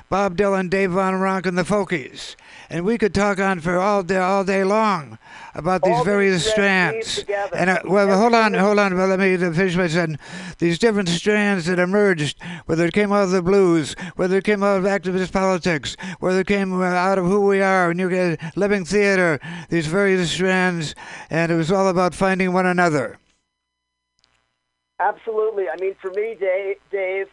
Bob 0.09 0.37
Dylan, 0.37 0.69
Dave 0.71 0.93
Van 0.93 1.15
Ronk, 1.15 1.47
and 1.47 1.57
the 1.57 1.63
Folkies. 1.63 2.37
And 2.75 2.85
we 2.85 2.99
could 2.99 3.15
talk 3.15 3.39
on 3.39 3.61
for 3.61 3.79
all 3.79 4.03
day 4.03 4.17
all 4.17 4.43
day 4.43 4.65
long 4.65 5.17
about 5.55 5.83
these 5.83 5.95
All 5.95 6.03
various 6.03 6.53
threads 6.53 7.23
strands. 7.23 7.53
And 7.55 7.71
uh, 7.71 7.79
well, 7.85 8.19
hold 8.19 8.35
on, 8.35 8.53
hold 8.53 8.81
on. 8.81 8.97
Well, 8.97 9.07
let 9.07 9.21
me 9.21 9.37
finish 9.37 9.77
my 9.77 9.87
sentence. 9.87 10.21
These 10.59 10.81
different 10.81 11.09
strands 11.09 11.67
that 11.67 11.79
emerged, 11.79 12.43
whether 12.67 12.85
it 12.85 12.93
came 12.93 13.13
out 13.13 13.23
of 13.23 13.31
the 13.31 13.43
blues, 13.43 13.95
whether 14.17 14.39
it 14.39 14.43
came 14.43 14.65
out 14.65 14.79
of 14.79 14.83
activist 14.87 15.31
politics, 15.31 15.97
whether 16.19 16.41
it 16.41 16.49
came 16.49 16.83
out 16.83 17.17
of 17.17 17.27
who 17.27 17.47
we 17.47 17.63
are, 17.63 17.93
and 17.93 18.01
you 18.01 18.11
get 18.11 18.41
living 18.57 18.85
theater. 18.85 19.39
These 19.69 19.87
various 19.87 20.33
strands, 20.33 20.97
and 21.31 21.53
it 21.53 21.55
was 21.55 21.71
all 21.71 21.87
about 21.87 22.13
finding 22.13 22.53
one 22.53 22.67
another. 22.67 23.21
Absolutely. 24.99 25.69
I 25.69 25.77
mean, 25.81 25.95
for 26.03 26.11
me, 26.11 26.37
Dave, 26.41 26.79
Dave, 26.91 27.29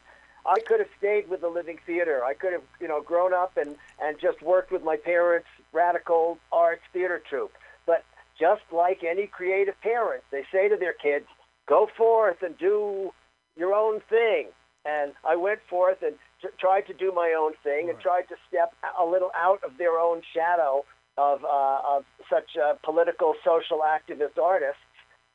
I 0.46 0.60
could 0.60 0.80
have 0.80 0.90
stayed 0.98 1.30
with 1.30 1.42
the 1.42 1.50
Living 1.50 1.78
Theater. 1.86 2.24
I 2.24 2.34
could 2.34 2.54
have, 2.54 2.64
you 2.80 2.88
know, 2.88 3.02
grown 3.02 3.34
up 3.34 3.58
and 3.58 3.76
and 4.02 4.20
just 4.20 4.42
worked 4.42 4.72
with 4.72 4.84
my 4.84 4.98
parents' 4.98 5.48
radical 5.72 6.38
arts 6.52 6.82
theater 6.94 7.22
troupe. 7.30 7.54
But 7.86 8.04
just 8.40 8.62
like 8.72 9.04
any 9.04 9.28
creative 9.28 9.80
parent, 9.82 10.24
they 10.32 10.44
say 10.52 10.68
to 10.70 10.78
their 10.78 10.94
kids, 10.94 11.26
"Go 11.68 11.88
forth 11.98 12.42
and 12.42 12.58
do 12.58 13.14
your 13.56 13.74
own 13.74 14.02
thing." 14.10 14.48
And 14.84 15.14
I 15.24 15.36
went 15.36 15.60
forth 15.70 16.02
and 16.02 16.16
t- 16.42 16.48
tried 16.60 16.88
to 16.88 16.94
do 16.94 17.12
my 17.12 17.36
own 17.38 17.54
thing 17.64 17.90
and 17.90 18.00
tried 18.00 18.28
to 18.30 18.36
step 18.48 18.74
a 19.00 19.06
little 19.06 19.32
out 19.36 19.64
of 19.64 19.78
their 19.78 20.00
own 20.00 20.24
shadow 20.34 20.86
of 21.18 21.44
uh, 21.46 21.82
of 21.88 22.06
such 22.30 22.58
uh, 22.58 22.74
political, 22.84 23.36
social 23.46 23.82
activist 23.86 24.42
artists. 24.42 24.82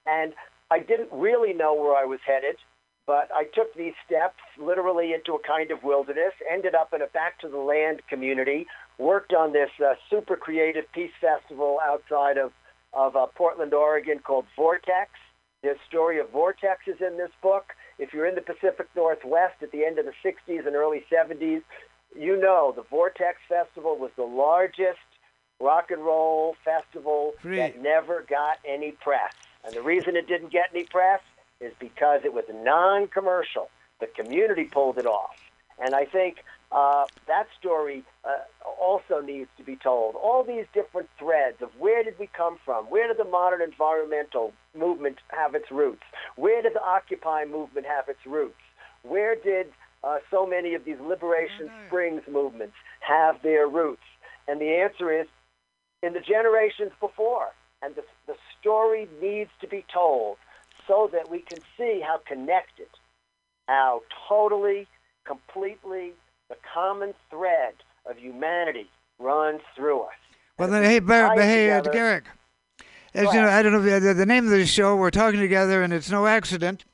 And 0.07 0.35
I 0.71 0.81
didn't 0.81 1.11
really 1.13 1.53
know 1.53 1.75
where 1.75 1.95
I 1.95 2.05
was 2.05 2.19
headed, 2.27 2.57
but 3.07 3.31
I 3.33 3.45
took 3.45 3.73
these 3.75 3.95
steps 4.05 4.43
literally 4.59 5.13
into 5.15 5.35
a 5.35 5.39
kind 5.39 5.71
of 5.71 5.85
wilderness, 5.85 6.33
ended 6.51 6.75
up 6.75 6.93
in 6.93 7.03
a 7.03 7.07
back 7.07 7.39
to 7.41 7.49
the 7.49 7.59
land 7.59 8.03
community, 8.09 8.67
worked 8.99 9.33
on 9.33 9.53
this 9.53 9.71
uh, 9.85 9.95
super 10.11 10.37
creative 10.37 10.85
peace 10.93 11.13
festival 11.21 11.79
outside 11.85 12.37
of, 12.37 12.53
of 12.93 13.15
uh, 13.15 13.27
Portland, 13.27 13.73
Oregon 13.73 14.19
called 14.19 14.47
Vortex. 14.57 15.11
The 15.63 15.77
story 15.89 16.19
of 16.19 16.31
Vortex 16.31 16.81
is 16.87 17.01
in 17.01 17.17
this 17.17 17.31
book. 17.43 17.73
If 17.99 18.13
you're 18.13 18.27
in 18.27 18.35
the 18.35 18.41
Pacific 18.41 18.89
Northwest 18.97 19.63
at 19.63 19.71
the 19.71 19.85
end 19.85 19.99
of 19.99 20.05
the 20.05 20.13
60s 20.25 20.67
and 20.67 20.75
early 20.75 21.05
70s, 21.13 21.63
you 22.19 22.37
know 22.37 22.73
the 22.75 22.83
Vortex 22.83 23.39
Festival 23.49 23.97
was 23.97 24.11
the 24.17 24.25
largest 24.25 24.99
rock 25.61 25.91
and 25.91 26.05
roll 26.05 26.55
festival 26.65 27.33
Free. 27.41 27.57
that 27.57 27.81
never 27.81 28.25
got 28.29 28.59
any 28.67 28.93
press. 28.93 29.33
And 29.65 29.75
the 29.75 29.83
reason 29.83 30.17
it 30.17 30.27
didn't 30.27 30.53
get 30.53 30.67
any 30.75 30.85
press 30.85 31.21
is 31.61 31.73
because 31.79 32.21
it 32.25 32.33
was 32.33 32.45
non-commercial. 32.53 33.71
The 34.01 34.07
community 34.07 34.65
pulled 34.65 34.99
it 34.99 35.07
off. 35.07 35.37
And 35.79 35.95
I 35.95 36.05
think 36.05 36.39
uh, 36.73 37.05
that 37.27 37.47
story 37.59 38.03
uh, 38.25 38.31
also 38.81 39.21
needs 39.21 39.49
to 39.59 39.63
be 39.63 39.77
told. 39.77 40.15
All 40.17 40.43
these 40.43 40.67
different 40.73 41.09
threads 41.19 41.63
of 41.63 41.71
where 41.79 42.03
did 42.03 42.19
we 42.19 42.29
come 42.37 42.59
from? 42.65 42.87
Where 42.87 43.09
did 43.09 43.19
the 43.19 43.31
modern 43.31 43.63
environmental 43.63 44.53
movement 44.77 45.19
have 45.29 45.55
its 45.55 45.71
roots? 45.71 46.03
Where 46.37 46.63
did 46.63 46.75
the 46.75 46.83
Occupy 46.83 47.45
movement 47.45 47.87
have 47.87 48.09
its 48.09 48.25
roots? 48.27 48.61
Where 49.03 49.37
did 49.37 49.69
uh, 50.03 50.19
so 50.31 50.47
many 50.47 50.75
of 50.75 50.85
these 50.85 51.01
Liberation 51.01 51.71
Springs 51.87 52.23
movements 52.31 52.75
have 53.01 53.43
their 53.43 53.69
roots? 53.69 54.03
And 54.49 54.61
the 54.61 54.77
answer 54.77 55.13
is 55.13 55.27
in 56.03 56.13
the 56.13 56.21
generations 56.21 56.93
before. 57.01 57.49
And 57.83 57.95
the, 57.95 58.03
the 58.27 58.35
story 58.59 59.09
needs 59.21 59.51
to 59.61 59.69
be 59.69 59.85
told 59.93 60.39
so 60.87 61.09
that 61.13 61.31
we 61.31 61.41
can 61.41 61.59
see 61.77 62.01
how 62.05 62.19
connected, 62.27 62.89
how 63.69 64.03
totally, 64.29 64.87
completely 65.25 66.13
the 66.49 66.57
common 66.73 67.15
thread 67.31 67.75
of 68.09 68.19
humanity 68.19 68.89
runs 69.19 69.61
through 69.75 70.03
us. 70.03 70.13
Well, 70.59 70.69
then, 70.69 70.85
hey, 70.85 71.01
Bar- 71.01 71.35
but 71.35 71.45
hey, 71.45 71.71
uh, 71.71 71.79
together- 71.79 71.93
Garrick. 71.93 72.25
As 73.15 73.33
you 73.33 73.41
know. 73.41 73.49
I 73.49 73.63
don't 73.63 73.73
know 73.73 73.83
if 73.83 74.03
the, 74.03 74.13
the 74.13 74.27
name 74.27 74.45
of 74.45 74.51
the 74.51 74.67
show. 74.67 74.95
We're 74.95 75.11
talking 75.11 75.41
together, 75.41 75.83
and 75.83 75.91
it's 75.91 76.11
no 76.11 76.27
accident. 76.27 76.85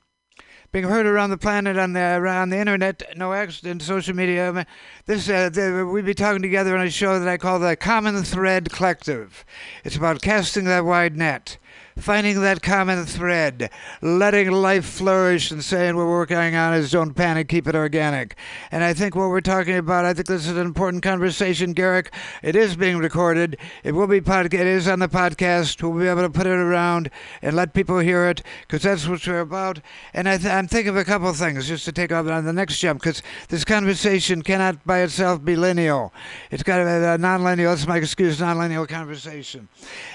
Being 0.70 0.84
heard 0.84 1.04
around 1.04 1.30
the 1.30 1.36
planet 1.36 1.76
on 1.76 1.92
the 1.94 2.16
around 2.16 2.50
the 2.50 2.58
internet, 2.58 3.02
no 3.16 3.32
accident, 3.32 3.82
social 3.82 4.14
media. 4.14 4.48
I 4.48 4.52
mean, 4.52 4.66
This 5.04 5.28
uh, 5.28 5.50
the, 5.50 5.86
we 5.92 6.00
be 6.00 6.14
talking 6.14 6.40
together 6.40 6.76
on 6.78 6.86
a 6.86 6.90
show 6.90 7.18
that 7.18 7.28
I 7.28 7.36
call 7.38 7.58
the 7.58 7.74
Common 7.76 8.22
Thread 8.22 8.70
Collective. 8.70 9.44
It's 9.84 9.96
about 9.96 10.22
casting 10.22 10.64
that 10.66 10.84
wide 10.84 11.16
net, 11.16 11.58
finding 11.98 12.40
that 12.40 12.62
common 12.62 13.04
thread, 13.04 13.70
letting 14.00 14.50
life 14.50 14.84
flourish, 14.84 15.50
and 15.50 15.62
saying 15.62 15.96
what 15.96 16.06
we're 16.06 16.10
working 16.12 16.36
on 16.54 16.74
is 16.74 16.90
don't 16.90 17.14
panic, 17.14 17.48
keep 17.48 17.66
it 17.66 17.74
organic. 17.74 18.36
And 18.70 18.82
I 18.82 18.94
think 18.94 19.14
what 19.14 19.28
we're 19.28 19.40
talking 19.40 19.76
about, 19.76 20.04
I 20.04 20.14
think 20.14 20.26
this 20.26 20.46
is 20.46 20.56
an 20.56 20.58
important 20.66 21.02
conversation, 21.02 21.72
Garrick. 21.72 22.12
It 22.42 22.56
is 22.56 22.76
being 22.76 22.98
recorded. 22.98 23.56
It 23.84 23.92
will 23.92 24.06
be 24.06 24.20
pod- 24.20 24.52
It 24.52 24.66
is 24.66 24.88
on 24.88 24.98
the 24.98 25.08
podcast. 25.08 25.82
We'll 25.82 26.00
be 26.00 26.08
able 26.08 26.22
to 26.22 26.30
put 26.30 26.46
it 26.46 26.50
around 26.50 27.10
and 27.42 27.54
let 27.54 27.74
people 27.74 27.98
hear 27.98 28.26
it 28.26 28.42
because 28.62 28.82
that's 28.82 29.06
what 29.06 29.26
we're 29.26 29.40
about. 29.40 29.80
And 30.14 30.28
I 30.28 30.36
th- 30.38 30.52
I'm 30.52 30.68
thinking 30.68 30.90
of 30.90 30.96
a 30.96 31.04
couple 31.04 31.28
of 31.28 31.36
things 31.36 31.68
just 31.68 31.84
to 31.84 31.92
take 31.92 32.12
off 32.12 32.26
on 32.26 32.44
the 32.44 32.52
next 32.52 32.78
jump 32.78 33.00
because 33.02 33.22
this 33.48 33.64
conversation 33.64 34.42
cannot 34.42 34.84
by 34.86 35.00
itself 35.00 35.44
be 35.44 35.56
lineal. 35.56 36.12
It's 36.50 36.62
got 36.62 36.78
to 36.78 36.84
be 36.84 36.90
a 36.90 37.18
non-lineal. 37.18 37.70
That's 37.70 37.86
my 37.86 37.98
excuse, 37.98 38.40
non-lineal 38.40 38.86
conversation. 38.86 39.68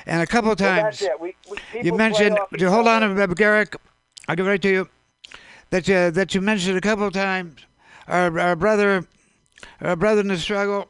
And 0.05 0.21
a 0.21 0.27
couple 0.27 0.51
of 0.51 0.59
Well, 0.59 0.69
times. 0.81 0.99
that's 0.99 1.13
it. 1.13 1.19
We, 1.21 1.35
we, 1.49 1.57
You 1.73 1.93
mentioned. 1.93 2.37
Hold 2.59 2.87
on, 2.87 3.33
Garrick. 3.33 3.75
I'll 4.27 4.35
get 4.35 4.45
right 4.45 4.61
to 4.61 4.69
you. 4.69 4.89
That 5.69 5.87
you 5.87 6.11
that 6.11 6.33
you 6.33 6.41
mentioned 6.41 6.77
a 6.77 6.81
couple 6.81 7.05
of 7.05 7.13
times. 7.13 7.61
Our 8.07 8.39
our 8.39 8.55
brother, 8.55 9.05
a 9.81 9.95
brother 9.95 10.21
in 10.21 10.27
the 10.27 10.37
struggle. 10.37 10.89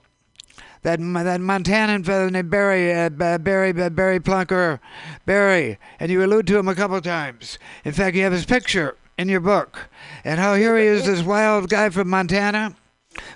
That 0.84 1.00
that 1.00 1.42
Montanan 1.42 2.06
fellow 2.06 2.30
named 2.30 2.50
Barry, 2.50 2.94
uh, 2.94 3.10
Barry, 3.10 3.74
Barry 3.74 4.20
Plunker, 4.20 4.80
Barry, 5.26 5.80
and 6.00 6.12
you 6.12 6.24
allude 6.24 6.48
to 6.48 6.58
him 6.58 6.68
a 6.68 6.76
couple 6.76 7.02
times. 7.02 7.58
In 7.84 7.92
fact, 7.92 8.16
you 8.16 8.24
have 8.24 8.32
his 8.32 8.46
picture 8.46 8.96
in 9.18 9.28
your 9.28 9.40
book, 9.40 9.90
and 10.24 10.40
how 10.40 10.54
here 10.54 10.78
he 10.78 10.86
is, 10.86 11.06
this 11.06 11.24
wild 11.24 11.70
guy 11.70 11.90
from 11.90 12.10
Montana, 12.10 12.76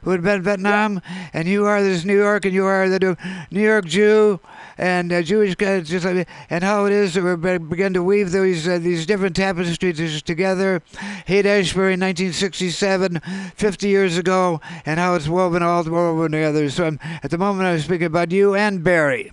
who 0.04 0.12
had 0.12 0.22
been 0.22 0.36
in 0.36 0.44
Vietnam, 0.44 1.02
and 1.34 1.48
you 1.48 1.66
are 1.66 1.82
this 1.82 2.06
New 2.06 2.18
York, 2.18 2.46
and 2.46 2.54
you 2.54 2.66
are 2.66 2.88
the 2.88 3.18
New 3.50 3.64
York 3.64 3.86
Jew, 3.86 4.40
and 4.82 5.14
uh, 5.14 5.22
Jewish 5.22 5.54
guy, 5.56 5.80
just 5.82 6.06
like, 6.06 6.28
and 6.50 6.64
how 6.64 6.86
it 6.86 6.92
is 6.92 7.14
that 7.14 7.24
we 7.24 7.36
be- 7.36 7.58
begin 7.64 7.94
to 7.94 8.04
weave 8.04 8.32
these 8.32 8.68
uh, 8.68 8.80
these 8.80 9.06
different 9.06 9.36
tapestries 9.36 10.22
together. 10.24 10.82
Haight 11.28 11.46
Ashbury, 11.46 11.92
1967, 11.92 13.22
50 13.56 13.88
years 13.88 14.18
ago, 14.18 14.60
and 14.86 15.00
how 15.00 15.14
it's 15.14 15.28
woven 15.28 15.62
all 15.62 15.84
woven 15.84 16.32
together. 16.32 16.70
So 16.72 16.86
I'm, 16.88 17.00
at 17.24 17.30
the 17.30 17.38
moment, 17.38 17.68
I'm 17.68 17.80
speaking 17.80 18.08
about 18.08 18.32
you 18.32 18.56
and 18.56 18.84
Barry. 18.84 19.32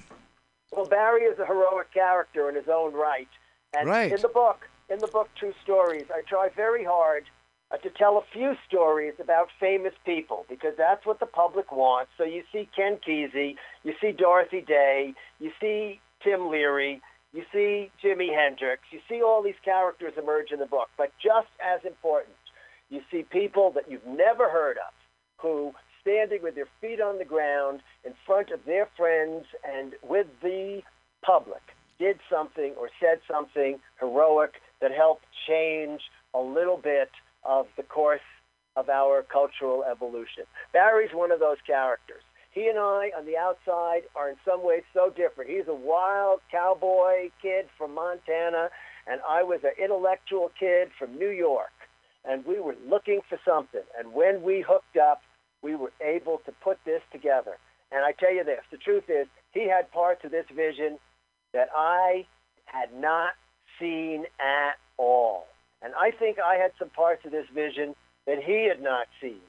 Well, 0.70 0.86
Barry 0.86 1.22
is 1.22 1.38
a 1.38 1.46
heroic 1.46 1.92
character 1.92 2.48
in 2.50 2.54
his 2.54 2.68
own 2.68 2.92
right. 2.92 3.28
And 3.76 3.88
Right. 3.88 4.12
in 4.12 4.20
the 4.20 4.28
book, 4.28 4.68
in 4.90 4.98
the 4.98 5.08
book 5.08 5.28
True 5.38 5.54
Stories, 5.64 6.04
I 6.14 6.20
try 6.28 6.50
very 6.54 6.84
hard 6.84 7.24
uh, 7.70 7.76
to 7.78 7.90
tell 7.90 8.16
a 8.16 8.22
few 8.32 8.54
stories 8.66 9.14
about 9.20 9.48
famous 9.60 9.92
people 10.04 10.46
because 10.48 10.74
that's 10.76 11.04
what 11.04 11.20
the 11.20 11.26
public 11.26 11.70
wants. 11.70 12.10
So 12.16 12.24
you 12.24 12.42
see 12.52 12.68
Ken 12.74 12.98
Kesey, 13.06 13.56
you 13.84 13.94
see 14.00 14.12
Dorothy 14.12 14.62
Day, 14.62 15.14
you 15.38 15.50
see 15.60 16.00
Tim 16.22 16.48
Leary, 16.48 17.02
you 17.32 17.44
see 17.52 17.90
Jimi 18.02 18.34
Hendrix, 18.34 18.82
you 18.90 19.00
see 19.08 19.22
all 19.22 19.42
these 19.42 19.60
characters 19.64 20.14
emerge 20.16 20.50
in 20.50 20.58
the 20.58 20.66
book. 20.66 20.88
But 20.96 21.12
just 21.22 21.48
as 21.60 21.80
important, 21.84 22.36
you 22.90 23.00
see 23.10 23.22
people 23.22 23.70
that 23.72 23.90
you've 23.90 24.06
never 24.06 24.48
heard 24.48 24.78
of 24.78 24.94
who 25.36 25.72
standing 26.00 26.42
with 26.42 26.54
their 26.54 26.68
feet 26.80 27.00
on 27.00 27.18
the 27.18 27.24
ground 27.24 27.80
in 28.04 28.12
front 28.26 28.50
of 28.50 28.60
their 28.64 28.88
friends 28.96 29.44
and 29.62 29.92
with 30.02 30.26
the 30.42 30.80
public 31.22 31.60
did 31.98 32.18
something 32.30 32.72
or 32.78 32.88
said 33.00 33.18
something 33.30 33.78
heroic 34.00 34.54
that 34.80 34.92
helped 34.92 35.24
change 35.46 36.00
a 36.34 36.40
little 36.40 36.76
bit 36.76 37.10
of 37.48 37.66
the 37.76 37.82
course 37.82 38.20
of 38.76 38.88
our 38.88 39.22
cultural 39.22 39.82
evolution. 39.90 40.44
Barry's 40.72 41.10
one 41.12 41.32
of 41.32 41.40
those 41.40 41.56
characters. 41.66 42.22
He 42.52 42.68
and 42.68 42.78
I, 42.78 43.10
on 43.16 43.26
the 43.26 43.36
outside, 43.36 44.02
are 44.14 44.28
in 44.28 44.36
some 44.44 44.64
ways 44.64 44.82
so 44.94 45.10
different. 45.10 45.50
He's 45.50 45.68
a 45.68 45.74
wild 45.74 46.40
cowboy 46.50 47.30
kid 47.42 47.66
from 47.76 47.94
Montana, 47.94 48.68
and 49.06 49.20
I 49.28 49.42
was 49.42 49.60
an 49.64 49.72
intellectual 49.82 50.50
kid 50.58 50.88
from 50.98 51.18
New 51.18 51.30
York. 51.30 51.72
And 52.24 52.44
we 52.44 52.60
were 52.60 52.76
looking 52.86 53.20
for 53.28 53.38
something. 53.44 53.82
And 53.98 54.12
when 54.12 54.42
we 54.42 54.64
hooked 54.66 54.96
up, 54.96 55.22
we 55.62 55.74
were 55.74 55.92
able 56.04 56.38
to 56.46 56.52
put 56.52 56.78
this 56.84 57.00
together. 57.10 57.56
And 57.90 58.04
I 58.04 58.12
tell 58.12 58.32
you 58.32 58.44
this, 58.44 58.60
the 58.70 58.76
truth 58.76 59.04
is, 59.08 59.26
he 59.52 59.68
had 59.68 59.90
parts 59.90 60.24
of 60.24 60.30
this 60.30 60.46
vision 60.54 60.98
that 61.54 61.68
I 61.74 62.26
had 62.66 62.92
not 62.94 63.32
seen 63.80 64.24
at 64.38 64.74
all. 64.98 65.46
And 65.82 65.92
I 65.94 66.10
think 66.10 66.38
I 66.38 66.56
had 66.56 66.72
some 66.78 66.90
parts 66.90 67.24
of 67.24 67.32
this 67.32 67.46
vision 67.54 67.94
that 68.26 68.42
he 68.42 68.66
had 68.68 68.82
not 68.82 69.06
seen. 69.20 69.40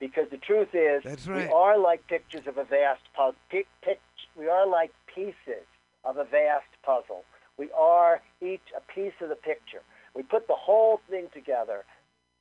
Because 0.00 0.28
the 0.30 0.36
truth 0.36 0.74
is, 0.74 1.02
That's 1.02 1.26
we 1.26 1.46
are 1.46 1.76
like 1.76 2.06
pictures 2.06 2.46
of 2.46 2.56
a 2.56 2.64
vast 2.64 3.02
puzzle. 3.16 3.34
Pic- 3.50 3.66
pic- 3.82 4.00
we 4.36 4.48
are 4.48 4.66
like 4.66 4.92
pieces 5.12 5.66
of 6.04 6.18
a 6.18 6.24
vast 6.24 6.70
puzzle. 6.84 7.24
We 7.56 7.70
are 7.76 8.22
each 8.40 8.62
a 8.76 8.80
piece 8.92 9.18
of 9.20 9.28
the 9.28 9.34
picture. 9.34 9.82
We 10.14 10.22
put 10.22 10.46
the 10.46 10.54
whole 10.54 11.00
thing 11.10 11.26
together. 11.34 11.84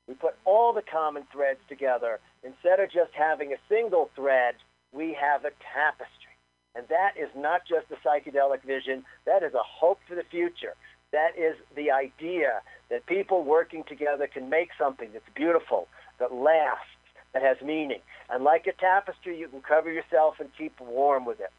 We 0.08 0.14
put 0.14 0.36
all 0.45 0.72
the 0.72 0.84
common 0.84 1.24
threads 1.32 1.60
together. 1.68 2.20
Instead 2.43 2.80
of 2.80 2.91
just 2.91 3.12
having 3.14 3.52
a 3.52 3.58
single 3.68 4.12
thread, 4.16 4.56
we 4.93 5.18
have 5.20 5.43
a 5.43 5.52
tapestry. 5.74 6.38
And 6.76 6.88
that 6.89 7.14
is 7.20 7.30
not 7.36 7.62
just 7.68 7.88
a 7.91 8.08
psychedelic 8.08 8.62
vision, 8.64 9.04
that 9.26 9.41
is 9.41 9.54
a 9.56 9.64
hope 9.64 10.00
for 10.08 10.14
the 10.14 10.24
future. 10.30 10.76
That 11.12 11.38
is 11.38 11.55
the 11.76 11.91
idea 11.91 12.62
that 12.89 13.05
people 13.05 13.43
working 13.43 13.84
together 13.88 14.28
can 14.28 14.49
make 14.49 14.70
something 14.78 15.10
that's 15.14 15.26
beautiful, 15.36 15.88
that 16.20 16.34
lasts, 16.34 16.86
that 17.34 17.43
has 17.43 17.58
meaning. 17.62 18.01
And 18.30 18.43
like 18.43 18.68
a 18.68 18.74
tapestry, 18.74 19.38
you 19.38 19.47
can 19.47 19.62
cover 19.62 19.91
yourself 19.91 20.36
and 20.39 20.49
keep 20.58 20.80
warm 20.80 21.26
with 21.26 21.39
it. 21.39 21.51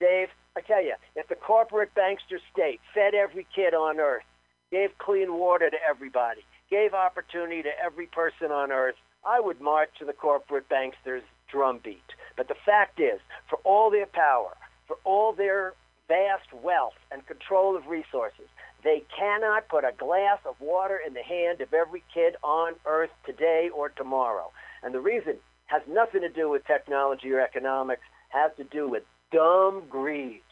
Dave, 0.00 0.28
I 0.56 0.60
tell 0.60 0.82
you, 0.82 0.94
if 1.16 1.28
the 1.28 1.34
corporate 1.34 1.94
bankster 1.94 2.38
state 2.52 2.80
fed 2.94 3.14
every 3.14 3.46
kid 3.54 3.74
on 3.74 4.00
earth, 4.00 4.24
gave 4.70 4.96
clean 4.98 5.34
water 5.34 5.70
to 5.70 5.76
everybody, 5.88 6.40
gave 6.70 6.94
opportunity 6.94 7.62
to 7.62 7.70
every 7.82 8.06
person 8.06 8.50
on 8.50 8.72
earth, 8.72 8.96
I 9.24 9.38
would 9.38 9.60
march 9.60 9.90
to 9.98 10.04
the 10.04 10.12
corporate 10.12 10.68
banksters' 10.68 11.22
drumbeat. 11.50 12.02
But 12.36 12.48
the 12.48 12.56
fact 12.66 12.98
is, 12.98 13.20
for 13.48 13.58
all 13.64 13.90
their 13.90 14.06
power, 14.06 14.56
for 14.86 14.96
all 15.04 15.32
their 15.32 15.74
vast 16.08 16.52
wealth 16.52 16.94
and 17.12 17.26
control 17.26 17.76
of 17.76 17.86
resources, 17.86 18.48
they 18.84 19.04
cannot 19.16 19.68
put 19.68 19.84
a 19.84 19.92
glass 19.96 20.38
of 20.46 20.56
water 20.60 20.98
in 21.06 21.14
the 21.14 21.22
hand 21.22 21.60
of 21.60 21.72
every 21.72 22.02
kid 22.12 22.36
on 22.42 22.74
earth 22.86 23.10
today 23.24 23.70
or 23.74 23.90
tomorrow. 23.90 24.50
And 24.82 24.94
the 24.94 25.00
reason 25.00 25.36
has 25.66 25.82
nothing 25.88 26.20
to 26.22 26.28
do 26.28 26.50
with 26.50 26.66
technology 26.66 27.30
or 27.30 27.40
economics, 27.40 28.02
has 28.30 28.50
to 28.56 28.64
do 28.64 28.88
with 28.88 29.04
dumb 29.32 29.84
greed, 29.88 30.42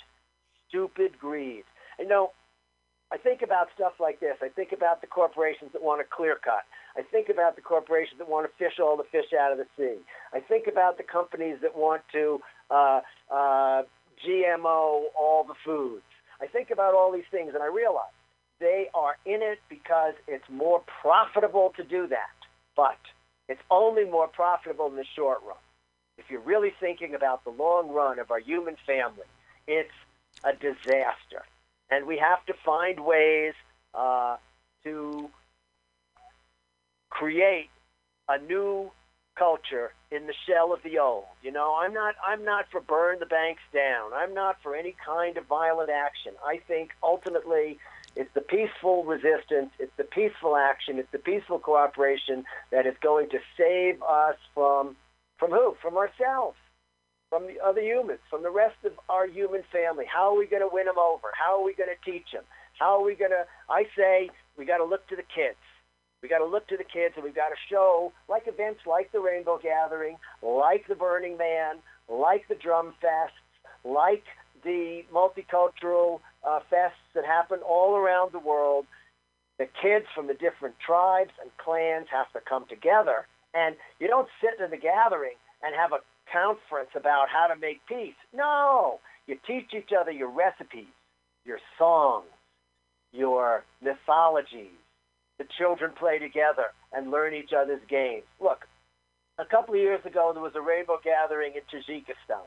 stupid 0.69 1.19
greed. 1.19 1.65
You 1.99 2.09
know, 2.09 2.33
I 3.13 3.19
think 3.19 3.43
about 3.43 3.69
stuff 3.75 3.95
like 3.99 4.21
this. 4.21 4.37
I 4.41 4.49
think 4.49 4.71
about 4.73 5.01
the 5.01 5.09
corporations 5.09 5.73
that 5.73 5.83
want 5.83 6.01
to 6.01 6.07
clear 6.09 6.37
cut. 6.43 6.63
I 6.97 7.03
think 7.03 7.29
about 7.29 7.57
the 7.57 7.63
corporations 7.63 8.19
that 8.19 8.29
want 8.29 8.47
to 8.47 8.53
fish 8.57 8.79
all 8.81 8.97
the 8.97 9.05
fish 9.11 9.33
out 9.39 9.53
of 9.53 9.59
the 9.59 9.67
sea. 9.77 9.99
I 10.33 10.41
think 10.41 10.67
about 10.69 10.97
the 10.97 11.03
companies 11.03 11.59
that 11.63 11.77
want 11.77 12.03
to 12.13 12.41
uh, 12.71 13.01
uh, 13.31 13.83
GMO 14.25 15.11
all 15.19 15.45
the 15.47 15.55
foods. 15.65 16.05
I 16.41 16.47
think 16.47 16.71
about 16.71 16.95
all 16.95 17.13
these 17.13 17.29
things, 17.31 17.53
and 17.55 17.63
I 17.63 17.67
realize 17.67 18.15
they 18.61 18.89
are 18.95 19.17
in 19.25 19.43
it 19.43 19.59
because 19.69 20.15
it's 20.29 20.49
more 20.49 20.83
profitable 21.01 21.73
to 21.77 21.83
do 21.83 22.07
that. 22.07 22.29
But 22.77 22.99
it's 23.49 23.61
only 23.71 24.05
more 24.05 24.29
profitable 24.29 24.87
in 24.87 24.97
the 24.97 25.05
short 25.17 25.41
run. 25.47 25.57
If 26.19 26.31
you're 26.31 26.41
really 26.41 26.73
thinking 26.79 27.15
about 27.15 27.45
the 27.45 27.51
long 27.51 27.91
run 27.91 28.19
of 28.19 28.31
our 28.31 28.39
human 28.39 28.77
family, 28.87 29.25
it's 29.67 29.91
a 30.45 30.53
disaster. 30.53 31.43
And 31.91 32.07
we 32.07 32.19
have 32.19 32.45
to 32.47 32.55
find 32.65 33.01
ways 33.01 33.55
uh, 33.95 34.37
to 34.85 35.31
create 37.09 37.71
a 38.29 38.39
new 38.39 38.93
culture 39.37 39.93
in 40.11 40.27
the 40.27 40.35
shell 40.47 40.73
of 40.73 40.83
the 40.83 40.99
old. 40.99 41.25
You 41.43 41.51
know, 41.51 41.77
I'm 41.81 41.95
not 41.95 42.15
I'm 42.25 42.45
not 42.45 42.67
for 42.71 42.81
burn 42.81 43.19
the 43.19 43.27
banks 43.27 43.63
down. 43.73 44.13
I'm 44.15 44.35
not 44.35 44.59
for 44.63 44.77
any 44.77 44.95
kind 45.05 45.37
of 45.37 45.47
violent 45.47 45.91
action. 45.91 46.33
I 46.47 46.61
think 46.69 46.91
ultimately 47.03 47.79
it's 48.21 48.29
the 48.35 48.43
peaceful 48.43 49.03
resistance, 49.05 49.71
it's 49.79 49.97
the 49.97 50.05
peaceful 50.05 50.55
action, 50.55 50.99
it's 50.99 51.11
the 51.11 51.19
peaceful 51.19 51.59
cooperation 51.59 52.45
that 52.71 52.87
is 52.87 52.95
going 53.03 53.31
to 53.31 53.39
save 53.57 54.03
us 54.03 54.37
from 54.55 54.95
from 55.39 55.53
who? 55.53 55.75
From 55.81 55.97
ourselves, 55.97 56.59
from 57.31 57.47
the 57.47 57.57
other 57.65 57.81
humans, 57.81 58.21
from 58.29 58.43
the 58.43 58.51
rest 58.51 58.77
of 58.85 58.93
our 59.09 59.27
human 59.27 59.63
family. 59.73 60.05
How 60.05 60.35
are 60.35 60.39
we 60.39 60.47
going 60.47 60.61
to 60.61 60.69
win 60.71 60.85
them 60.85 60.99
over? 60.99 61.29
How 61.33 61.59
are 61.59 61.65
we 61.65 61.73
going 61.73 61.89
to 61.89 62.11
teach 62.11 62.31
them? 62.31 62.45
How 62.79 63.01
are 63.01 63.03
we 63.03 63.15
going 63.15 63.31
to? 63.31 63.45
I 63.71 63.85
say 63.97 64.29
we 64.59 64.67
got 64.67 64.79
to 64.79 64.85
look 64.85 65.09
to 65.09 65.17
the 65.17 65.25
kids. 65.35 65.57
We 66.23 66.29
got 66.29 66.41
to 66.41 66.45
look 66.45 66.69
to 66.69 66.77
the 66.77 66.85
kids, 66.85 67.15
and 67.17 67.25
we've 67.25 67.35
got 67.35 67.49
to 67.49 67.61
show, 67.71 68.13
like 68.29 68.43
events 68.45 68.81
like 68.87 69.13
the 69.13 69.21
Rainbow 69.21 69.59
Gathering, 69.63 70.19
like 70.43 70.87
the 70.87 70.95
Burning 70.95 71.39
Man, 71.39 71.77
like 72.07 72.47
the 72.49 72.55
Drum 72.55 72.93
Fests, 73.03 73.41
like 73.83 74.25
the 74.63 75.05
multicultural 75.11 76.21
uh, 76.47 76.61
fests 76.73 77.05
that 77.15 77.25
happen 77.25 77.61
all 77.67 77.97
around 77.97 78.33
the 78.33 78.39
world. 78.39 78.87
The 79.59 79.69
kids 79.83 80.07
from 80.15 80.27
the 80.27 80.35
different 80.35 80.77
tribes 80.85 81.33
and 81.41 81.51
clans 81.59 82.07
have 82.11 82.33
to 82.33 82.41
come 82.49 82.65
together, 82.69 83.27
and 83.53 83.77
you 83.99 84.09
don't 84.09 84.29
sit 84.41 84.63
in 84.63 84.71
the 84.71 84.79
gathering 84.79 85.37
and 85.63 85.75
have 85.75 85.93
a 85.93 86.01
conference 86.33 86.91
about 86.95 87.29
how 87.29 87.53
to 87.53 87.61
make 87.61 87.81
peace. 87.87 88.17
No, 88.35 89.01
you 89.27 89.37
teach 89.47 89.75
each 89.77 89.91
other 89.99 90.11
your 90.11 90.31
recipes, 90.31 90.95
your 91.45 91.59
songs, 91.79 92.27
your 93.13 93.65
mythologies. 93.83 94.79
The 95.39 95.47
children 95.59 95.93
play 95.99 96.19
together 96.19 96.73
and 96.93 97.11
learn 97.11 97.35
each 97.35 97.53
other's 97.57 97.81
games. 97.89 98.25
Look, 98.41 98.67
a 99.39 99.45
couple 99.45 99.75
of 99.75 99.81
years 99.81 100.05
ago, 100.05 100.31
there 100.33 100.43
was 100.43 100.55
a 100.55 100.61
rainbow 100.61 100.99
gathering 101.03 101.53
in 101.55 101.63
Tajikistan. 101.73 102.45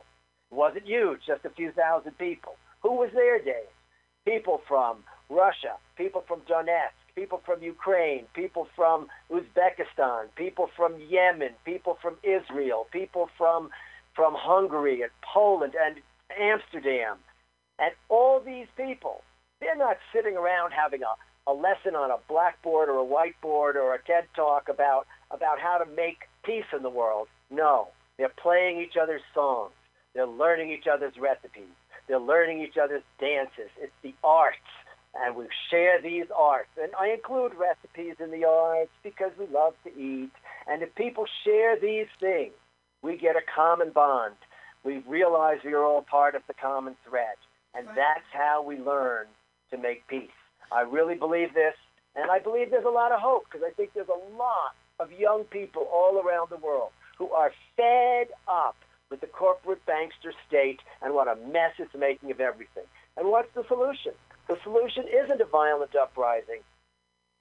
It 0.51 0.55
wasn't 0.55 0.85
huge, 0.85 1.21
just 1.25 1.45
a 1.45 1.49
few 1.49 1.71
thousand 1.71 2.17
people. 2.17 2.55
Who 2.81 2.93
was 2.93 3.09
there, 3.13 3.39
Dave? 3.39 3.69
People 4.25 4.61
from 4.67 5.03
Russia, 5.29 5.75
people 5.97 6.23
from 6.27 6.41
Donetsk, 6.41 6.95
people 7.15 7.41
from 7.45 7.61
Ukraine, 7.61 8.25
people 8.33 8.67
from 8.75 9.07
Uzbekistan, 9.31 10.27
people 10.35 10.69
from 10.75 10.95
Yemen, 11.09 11.51
people 11.65 11.97
from 12.01 12.15
Israel, 12.23 12.87
people 12.91 13.29
from 13.37 13.69
from 14.15 14.35
Hungary 14.37 15.01
and 15.01 15.11
Poland 15.33 15.73
and 15.75 15.95
Amsterdam. 16.39 17.17
And 17.79 17.91
all 18.09 18.39
these 18.39 18.67
people, 18.77 19.23
they're 19.59 19.75
not 19.75 19.97
sitting 20.13 20.37
around 20.37 20.71
having 20.71 21.01
a, 21.01 21.51
a 21.51 21.53
lesson 21.53 21.95
on 21.95 22.11
a 22.11 22.17
blackboard 22.29 22.89
or 22.89 22.99
a 22.99 23.05
whiteboard 23.05 23.75
or 23.75 23.95
a 23.95 23.99
TED 24.03 24.25
talk 24.35 24.69
about, 24.69 25.07
about 25.31 25.59
how 25.59 25.79
to 25.79 25.85
make 25.95 26.29
peace 26.45 26.69
in 26.75 26.83
the 26.83 26.89
world. 26.89 27.27
No, 27.49 27.87
They're 28.17 28.29
playing 28.29 28.79
each 28.79 28.97
other's 29.01 29.21
songs. 29.33 29.71
They're 30.13 30.27
learning 30.27 30.71
each 30.71 30.85
other's 30.91 31.17
recipes. 31.19 31.73
They're 32.07 32.19
learning 32.19 32.61
each 32.61 32.77
other's 32.81 33.03
dances. 33.19 33.69
It's 33.79 33.93
the 34.01 34.13
arts. 34.23 34.57
And 35.15 35.35
we 35.35 35.45
share 35.69 36.01
these 36.01 36.25
arts. 36.35 36.69
And 36.81 36.91
I 36.99 37.09
include 37.13 37.53
recipes 37.53 38.15
in 38.19 38.31
the 38.31 38.45
arts 38.45 38.91
because 39.03 39.31
we 39.37 39.45
love 39.47 39.73
to 39.83 39.89
eat. 39.89 40.31
And 40.67 40.81
if 40.81 40.93
people 40.95 41.25
share 41.43 41.79
these 41.79 42.07
things, 42.19 42.53
we 43.03 43.17
get 43.17 43.35
a 43.35 43.41
common 43.55 43.91
bond. 43.91 44.35
We 44.83 45.03
realize 45.07 45.59
we 45.63 45.73
are 45.73 45.83
all 45.83 46.01
part 46.01 46.35
of 46.35 46.41
the 46.47 46.53
common 46.53 46.95
thread. 47.07 47.35
And 47.75 47.87
that's 47.89 48.25
how 48.31 48.63
we 48.65 48.77
learn 48.77 49.27
to 49.71 49.77
make 49.77 50.07
peace. 50.07 50.29
I 50.71 50.81
really 50.81 51.15
believe 51.15 51.53
this. 51.53 51.75
And 52.15 52.29
I 52.29 52.39
believe 52.39 52.71
there's 52.71 52.85
a 52.85 52.89
lot 52.89 53.11
of 53.11 53.19
hope 53.19 53.45
because 53.45 53.65
I 53.65 53.73
think 53.73 53.91
there's 53.93 54.07
a 54.07 54.35
lot 54.35 54.75
of 54.99 55.11
young 55.11 55.43
people 55.45 55.87
all 55.91 56.21
around 56.21 56.49
the 56.49 56.57
world 56.57 56.91
who 57.17 57.29
are 57.31 57.51
fed 57.75 58.27
up 58.47 58.75
with 59.13 59.21
the 59.21 59.27
corporate 59.27 59.85
bankster 59.85 60.31
state 60.47 60.79
and 61.03 61.13
what 61.13 61.27
a 61.27 61.35
mess 61.35 61.73
it's 61.77 61.93
making 61.93 62.31
of 62.31 62.39
everything. 62.39 62.85
And 63.15 63.27
what's 63.27 63.53
the 63.53 63.63
solution? 63.67 64.13
The 64.47 64.57
solution 64.63 65.05
isn't 65.07 65.39
a 65.39 65.45
violent 65.45 65.95
uprising. 65.95 66.61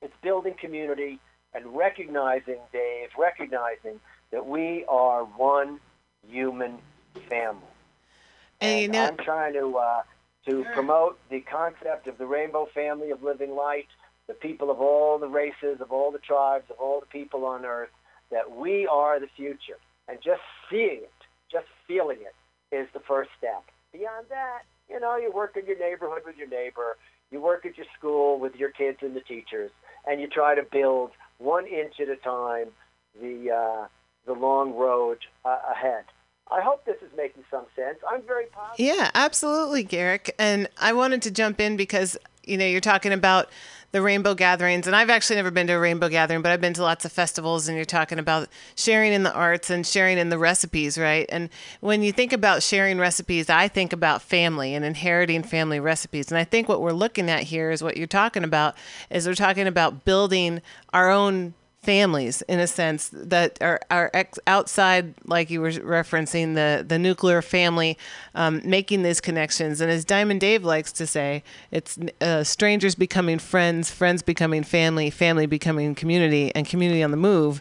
It's 0.02 0.12
building 0.22 0.52
community 0.60 1.18
and 1.54 1.74
recognizing, 1.74 2.58
Dave, 2.74 3.08
recognizing 3.18 4.00
that 4.32 4.44
we 4.44 4.84
are 4.86 5.24
one 5.24 5.80
human 6.28 6.76
family. 7.30 7.62
And 8.60 8.92
know, 8.92 9.06
I'm 9.06 9.16
trying 9.16 9.54
to 9.54 9.74
uh, 9.78 10.02
to 10.46 10.66
promote 10.74 11.18
the 11.30 11.40
concept 11.40 12.06
of 12.06 12.18
the 12.18 12.26
rainbow 12.26 12.68
family 12.74 13.12
of 13.12 13.22
living 13.22 13.54
light, 13.54 13.88
the 14.26 14.34
people 14.34 14.70
of 14.70 14.78
all 14.78 15.18
the 15.18 15.26
races, 15.26 15.80
of 15.80 15.90
all 15.90 16.12
the 16.12 16.18
tribes, 16.18 16.64
of 16.68 16.76
all 16.78 17.00
the 17.00 17.06
people 17.06 17.46
on 17.46 17.64
earth, 17.64 17.88
that 18.30 18.54
we 18.54 18.86
are 18.86 19.18
the 19.18 19.28
future. 19.34 19.78
And 20.06 20.18
just 20.22 20.42
seeing 20.68 20.98
it, 20.98 21.21
just 21.52 21.66
feeling 21.86 22.18
it, 22.20 22.34
is 22.74 22.88
the 22.94 23.00
first 23.00 23.30
step. 23.38 23.62
Beyond 23.92 24.26
that, 24.30 24.62
you 24.88 24.98
know, 24.98 25.16
you 25.16 25.30
work 25.30 25.56
in 25.56 25.66
your 25.66 25.78
neighborhood 25.78 26.22
with 26.24 26.36
your 26.36 26.48
neighbor, 26.48 26.96
you 27.30 27.40
work 27.40 27.66
at 27.66 27.76
your 27.76 27.86
school 27.98 28.38
with 28.38 28.56
your 28.56 28.70
kids 28.70 28.98
and 29.02 29.14
the 29.14 29.20
teachers, 29.20 29.70
and 30.06 30.20
you 30.20 30.26
try 30.26 30.54
to 30.54 30.62
build 30.62 31.10
one 31.38 31.66
inch 31.66 31.94
at 32.00 32.08
a 32.08 32.16
time 32.16 32.68
the 33.20 33.50
uh, 33.50 33.86
the 34.26 34.32
long 34.32 34.74
road 34.74 35.18
uh, 35.44 35.58
ahead. 35.70 36.04
I 36.50 36.60
hope 36.60 36.84
this 36.84 36.96
is 37.02 37.10
making 37.16 37.44
some 37.50 37.64
sense. 37.74 37.98
I'm 38.10 38.22
very 38.22 38.46
positive. 38.46 38.84
Yeah, 38.84 39.10
absolutely, 39.14 39.82
Garrick. 39.82 40.34
And 40.38 40.68
I 40.78 40.92
wanted 40.92 41.22
to 41.22 41.30
jump 41.30 41.60
in 41.60 41.76
because, 41.76 42.16
you 42.44 42.58
know, 42.58 42.66
you're 42.66 42.80
talking 42.80 43.12
about 43.12 43.48
the 43.92 44.02
rainbow 44.02 44.34
gatherings. 44.34 44.86
And 44.86 44.96
I've 44.96 45.10
actually 45.10 45.36
never 45.36 45.50
been 45.50 45.66
to 45.66 45.74
a 45.74 45.78
rainbow 45.78 46.08
gathering, 46.08 46.42
but 46.42 46.50
I've 46.50 46.60
been 46.60 46.72
to 46.74 46.82
lots 46.82 47.04
of 47.04 47.12
festivals. 47.12 47.68
And 47.68 47.76
you're 47.76 47.84
talking 47.84 48.18
about 48.18 48.48
sharing 48.74 49.12
in 49.12 49.22
the 49.22 49.32
arts 49.32 49.70
and 49.70 49.86
sharing 49.86 50.18
in 50.18 50.30
the 50.30 50.38
recipes, 50.38 50.98
right? 50.98 51.26
And 51.28 51.50
when 51.80 52.02
you 52.02 52.10
think 52.10 52.32
about 52.32 52.62
sharing 52.62 52.98
recipes, 52.98 53.50
I 53.50 53.68
think 53.68 53.92
about 53.92 54.22
family 54.22 54.74
and 54.74 54.84
inheriting 54.84 55.42
family 55.42 55.78
recipes. 55.78 56.30
And 56.30 56.38
I 56.38 56.44
think 56.44 56.68
what 56.68 56.80
we're 56.80 56.92
looking 56.92 57.30
at 57.30 57.44
here 57.44 57.70
is 57.70 57.82
what 57.82 57.96
you're 57.96 58.06
talking 58.06 58.44
about 58.44 58.76
is 59.10 59.26
we're 59.26 59.34
talking 59.34 59.66
about 59.66 60.04
building 60.04 60.62
our 60.92 61.10
own 61.10 61.54
families 61.82 62.42
in 62.42 62.60
a 62.60 62.66
sense 62.66 63.10
that 63.12 63.60
are, 63.60 63.80
are 63.90 64.08
ex- 64.14 64.38
outside 64.46 65.14
like 65.26 65.50
you 65.50 65.60
were 65.60 65.70
referencing 65.70 66.54
the 66.54 66.84
the 66.86 66.98
nuclear 66.98 67.42
family 67.42 67.98
um, 68.36 68.60
making 68.64 69.02
these 69.02 69.20
connections. 69.20 69.80
And 69.80 69.90
as 69.90 70.04
diamond 70.04 70.40
dave 70.40 70.64
likes 70.64 70.92
to 70.92 71.06
say 71.06 71.42
it's 71.72 71.98
uh, 72.20 72.44
strangers 72.44 72.94
becoming 72.94 73.40
friends 73.40 73.90
friends 73.90 74.22
becoming 74.22 74.62
family 74.62 75.10
family 75.10 75.46
becoming 75.46 75.94
community 75.96 76.52
and 76.54 76.66
community 76.66 77.02
on 77.02 77.10
the 77.10 77.16
move 77.16 77.60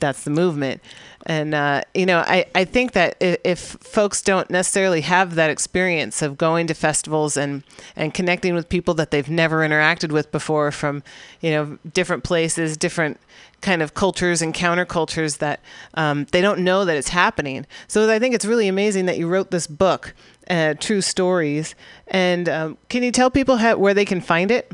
that's 0.00 0.24
the 0.24 0.30
movement. 0.30 0.82
And 1.26 1.54
uh, 1.54 1.82
you 1.94 2.04
know 2.04 2.18
I, 2.26 2.46
I 2.56 2.64
think 2.64 2.92
that 2.92 3.16
if, 3.20 3.60
folks 3.60 4.20
don't 4.22 4.50
necessarily 4.50 5.02
have 5.02 5.36
that 5.36 5.50
experience 5.50 6.20
of 6.20 6.36
going 6.36 6.66
to 6.66 6.74
festivals 6.74 7.36
and 7.36 7.62
and 7.94 8.12
connecting 8.12 8.54
with 8.54 8.68
people 8.68 8.94
that 8.94 9.12
they've 9.12 9.30
never 9.30 9.58
interacted 9.58 10.10
with 10.10 10.32
before 10.32 10.72
from 10.72 11.04
you 11.40 11.52
know 11.52 11.78
different 11.92 12.24
places 12.24 12.76
different 12.76 13.20
kind 13.62 13.80
of 13.80 13.94
cultures 13.94 14.42
and 14.42 14.52
countercultures 14.52 15.38
that 15.38 15.60
um, 15.94 16.26
they 16.32 16.40
don't 16.40 16.60
know 16.60 16.84
that 16.84 16.96
it's 16.96 17.08
happening 17.08 17.66
so 17.88 18.10
i 18.12 18.18
think 18.18 18.34
it's 18.34 18.44
really 18.44 18.68
amazing 18.68 19.06
that 19.06 19.16
you 19.16 19.26
wrote 19.28 19.50
this 19.50 19.66
book 19.66 20.14
uh, 20.50 20.74
true 20.74 21.00
stories 21.00 21.74
and 22.08 22.48
um, 22.48 22.76
can 22.88 23.02
you 23.02 23.10
tell 23.10 23.30
people 23.30 23.56
how, 23.56 23.76
where 23.76 23.94
they 23.94 24.04
can 24.04 24.20
find 24.20 24.50
it 24.50 24.70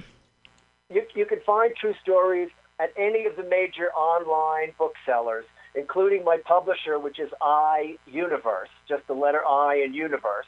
You, 0.90 1.02
you 1.14 1.26
can 1.26 1.40
find 1.46 1.74
true 1.76 1.94
stories 2.02 2.48
at 2.80 2.92
any 2.96 3.26
of 3.26 3.36
the 3.36 3.42
major 3.42 3.90
online 3.92 4.72
booksellers, 4.78 5.44
including 5.74 6.24
my 6.24 6.38
publisher, 6.44 6.98
which 6.98 7.18
is 7.18 7.30
iUniverse, 7.42 8.72
just 8.88 9.06
the 9.06 9.14
letter 9.14 9.42
I 9.46 9.82
in 9.84 9.94
Universe. 9.94 10.46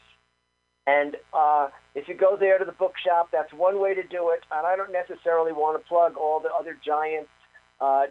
And 0.86 1.16
uh, 1.32 1.68
if 1.95 2.09
you 2.09 2.14
go 2.14 2.36
there 2.38 2.59
to 2.59 2.64
the 2.64 2.72
bookshop, 2.72 3.28
that's 3.32 3.53
one 3.53 3.80
way 3.80 3.95
to 3.95 4.03
do 4.03 4.30
it. 4.30 4.41
And 4.51 4.66
I 4.66 4.76
don't 4.76 4.93
necessarily 4.93 5.53
want 5.53 5.80
to 5.80 5.88
plug 5.88 6.16
all 6.16 6.41
the 6.41 6.51
other 6.59 6.76
giant 6.84 7.28
uh, 7.80 8.05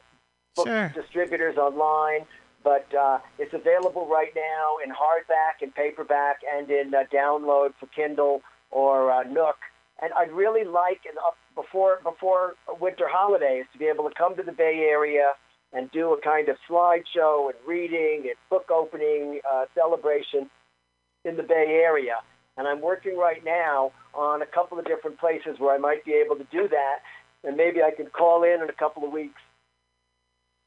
book 0.59 0.67
Sure. 0.67 0.89
distributors 0.95 1.57
online, 1.57 2.25
but 2.63 2.87
uh, 2.93 3.19
it's 3.37 3.53
available 3.53 4.07
right 4.07 4.33
now 4.35 4.77
in 4.83 4.91
hardback 4.91 5.61
and 5.61 5.73
paperback 5.73 6.37
and 6.53 6.69
in 6.69 6.93
uh, 6.93 7.03
download 7.13 7.73
for 7.79 7.87
Kindle 7.95 8.41
or 8.71 9.11
uh, 9.11 9.23
Nook. 9.23 9.57
And 10.01 10.11
I'd 10.13 10.31
really 10.31 10.63
like, 10.65 11.01
in, 11.05 11.17
uh, 11.17 11.31
before 11.55 11.99
before 12.03 12.55
winter 12.79 13.07
holidays, 13.09 13.65
to 13.73 13.79
be 13.79 13.85
able 13.85 14.07
to 14.09 14.15
come 14.15 14.35
to 14.35 14.43
the 14.43 14.51
Bay 14.51 14.87
Area 14.89 15.31
and 15.71 15.89
do 15.91 16.13
a 16.13 16.21
kind 16.21 16.49
of 16.49 16.57
slideshow 16.69 17.49
and 17.49 17.55
reading 17.67 18.23
and 18.25 18.35
book 18.49 18.69
opening 18.71 19.39
uh, 19.49 19.65
celebration 19.75 20.49
in 21.25 21.37
the 21.37 21.43
Bay 21.43 21.81
Area. 21.83 22.15
And 22.57 22.67
I'm 22.67 22.81
working 22.81 23.17
right 23.17 23.43
now 23.45 23.91
on 24.13 24.41
a 24.41 24.45
couple 24.45 24.79
of 24.79 24.85
different 24.85 25.19
places 25.19 25.59
where 25.59 25.73
I 25.73 25.77
might 25.77 26.03
be 26.03 26.13
able 26.13 26.35
to 26.35 26.47
do 26.51 26.67
that. 26.67 26.97
And 27.43 27.55
maybe 27.55 27.81
I 27.81 27.91
can 27.91 28.07
call 28.07 28.43
in 28.43 28.61
in 28.61 28.69
a 28.69 28.73
couple 28.73 29.05
of 29.05 29.13
weeks 29.13 29.39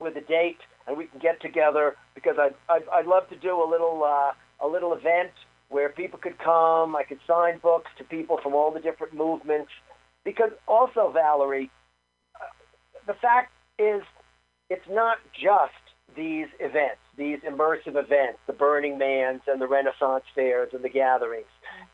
with 0.02 0.16
a 0.16 0.20
date 0.20 0.58
and 0.86 0.96
we 0.96 1.06
can 1.06 1.20
get 1.20 1.40
together 1.40 1.96
because 2.14 2.36
I'd, 2.38 2.54
I'd, 2.68 2.82
I'd 2.92 3.06
love 3.06 3.28
to 3.30 3.36
do 3.36 3.62
a 3.62 3.68
little, 3.68 4.04
uh, 4.04 4.32
a 4.64 4.68
little 4.68 4.92
event 4.92 5.30
where 5.68 5.88
people 5.88 6.18
could 6.18 6.38
come. 6.38 6.94
I 6.96 7.02
could 7.04 7.20
sign 7.26 7.58
books 7.58 7.90
to 7.98 8.04
people 8.04 8.38
from 8.42 8.54
all 8.54 8.70
the 8.70 8.80
different 8.80 9.14
movements. 9.14 9.70
Because 10.24 10.50
also, 10.68 11.10
Valerie, 11.12 11.70
uh, 12.36 12.44
the 13.06 13.14
fact 13.14 13.52
is, 13.78 14.02
it's 14.70 14.88
not 14.88 15.18
just 15.32 15.72
these 16.16 16.46
events, 16.60 17.00
these 17.16 17.38
immersive 17.40 17.96
events, 17.96 18.38
the 18.46 18.52
Burning 18.52 18.98
Mans 18.98 19.40
and 19.46 19.60
the 19.60 19.66
Renaissance 19.66 20.24
fairs 20.34 20.70
and 20.72 20.84
the 20.84 20.88
gatherings 20.88 21.46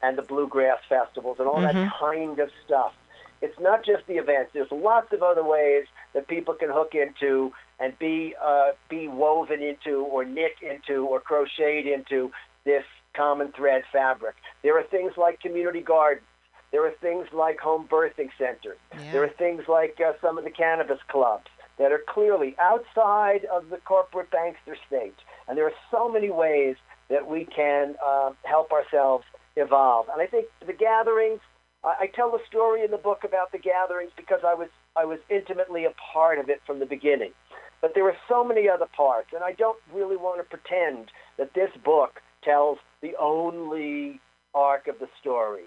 and 0.03 0.19
the 0.19 0.23
bluegrass 0.23 0.79
festivals 0.89 1.37
and 1.39 1.49
all 1.49 1.61
that 1.61 1.93
kind 2.01 2.39
of 2.39 2.51
stuff. 2.65 2.93
It's 3.41 3.59
not 3.61 3.85
just 3.85 4.07
the 4.07 4.15
events. 4.15 4.51
There's 4.53 4.71
lots 4.73 5.13
of 5.13 5.23
other 5.23 5.45
ways 5.45 5.87
that 6.15 6.27
people 6.27 6.55
can 6.55 6.71
hook 6.71 6.95
into 6.95 7.53
and 7.81 7.99
be 7.99 8.35
uh, 8.43 8.71
be 8.89 9.09
woven 9.09 9.63
into 9.63 10.01
or 10.01 10.25
knit 10.25 10.53
into 10.63 11.07
or 11.07 11.21
crocheted 11.21 11.87
into 11.87 12.31
this 12.65 12.85
common 13.15 13.53
thread 13.53 13.83
fabric. 13.93 14.35
There 14.63 14.79
are 14.79 14.85
things 14.85 15.13
like 15.17 15.41
community 15.41 15.81
gardens. 15.81 16.27
There 16.71 16.85
are 16.87 16.93
things 17.01 17.27
like 17.33 17.59
home 17.59 17.89
birthing 17.91 18.29
centers. 18.37 18.79
Yeah. 18.93 19.13
There 19.13 19.25
are 19.25 19.31
things 19.31 19.63
like 19.69 19.99
uh, 20.05 20.13
some 20.21 20.37
of 20.37 20.45
the 20.45 20.51
cannabis 20.51 20.99
clubs 21.09 21.47
that 21.79 21.93
are 21.93 22.03
clearly 22.07 22.55
outside 22.61 23.45
of 23.47 23.71
the 23.71 23.79
corporate 23.79 24.31
bankster 24.31 24.75
state. 24.87 25.15
And 25.47 25.57
there 25.57 25.65
are 25.65 25.79
so 25.91 26.11
many 26.11 26.31
ways 26.31 26.77
that 27.09 27.27
we 27.27 27.45
can 27.45 27.95
uh, 28.05 28.33
help 28.43 28.73
ourselves 28.73 29.25
evolve. 29.57 30.07
And 30.13 30.21
I 30.21 30.27
think 30.27 30.47
the 30.67 30.73
gatherings, 30.73 31.41
I, 31.83 31.95
I 32.01 32.07
tell 32.15 32.31
the 32.31 32.41
story 32.47 32.85
in 32.85 32.91
the 32.91 32.99
book 32.99 33.25
about 33.25 33.53
the 33.53 33.59
gatherings 33.59 34.11
because 34.17 34.41
I 34.47 34.55
was 34.55 34.69
I 34.97 35.05
was 35.05 35.21
intimately 35.31 35.85
a 35.85 35.95
part 36.13 36.39
of 36.39 36.51
it 36.51 36.61
from 36.67 36.81
the 36.81 36.87
beginning. 36.87 37.33
But 37.81 37.93
there 37.95 38.05
are 38.07 38.17
so 38.29 38.43
many 38.43 38.69
other 38.69 38.87
parts, 38.97 39.29
and 39.33 39.45
I 39.45 39.53
don't 39.53 39.79
really 39.95 40.17
want 40.17 40.39
to 40.41 40.45
pretend 40.45 41.11
that 41.39 41.55
this 41.55 41.71
book 41.85 42.21
tells 42.43 42.79
the 43.03 43.13
only 43.21 44.21
arc 44.55 44.89
of 44.89 44.99
the 44.99 45.09
story. 45.21 45.65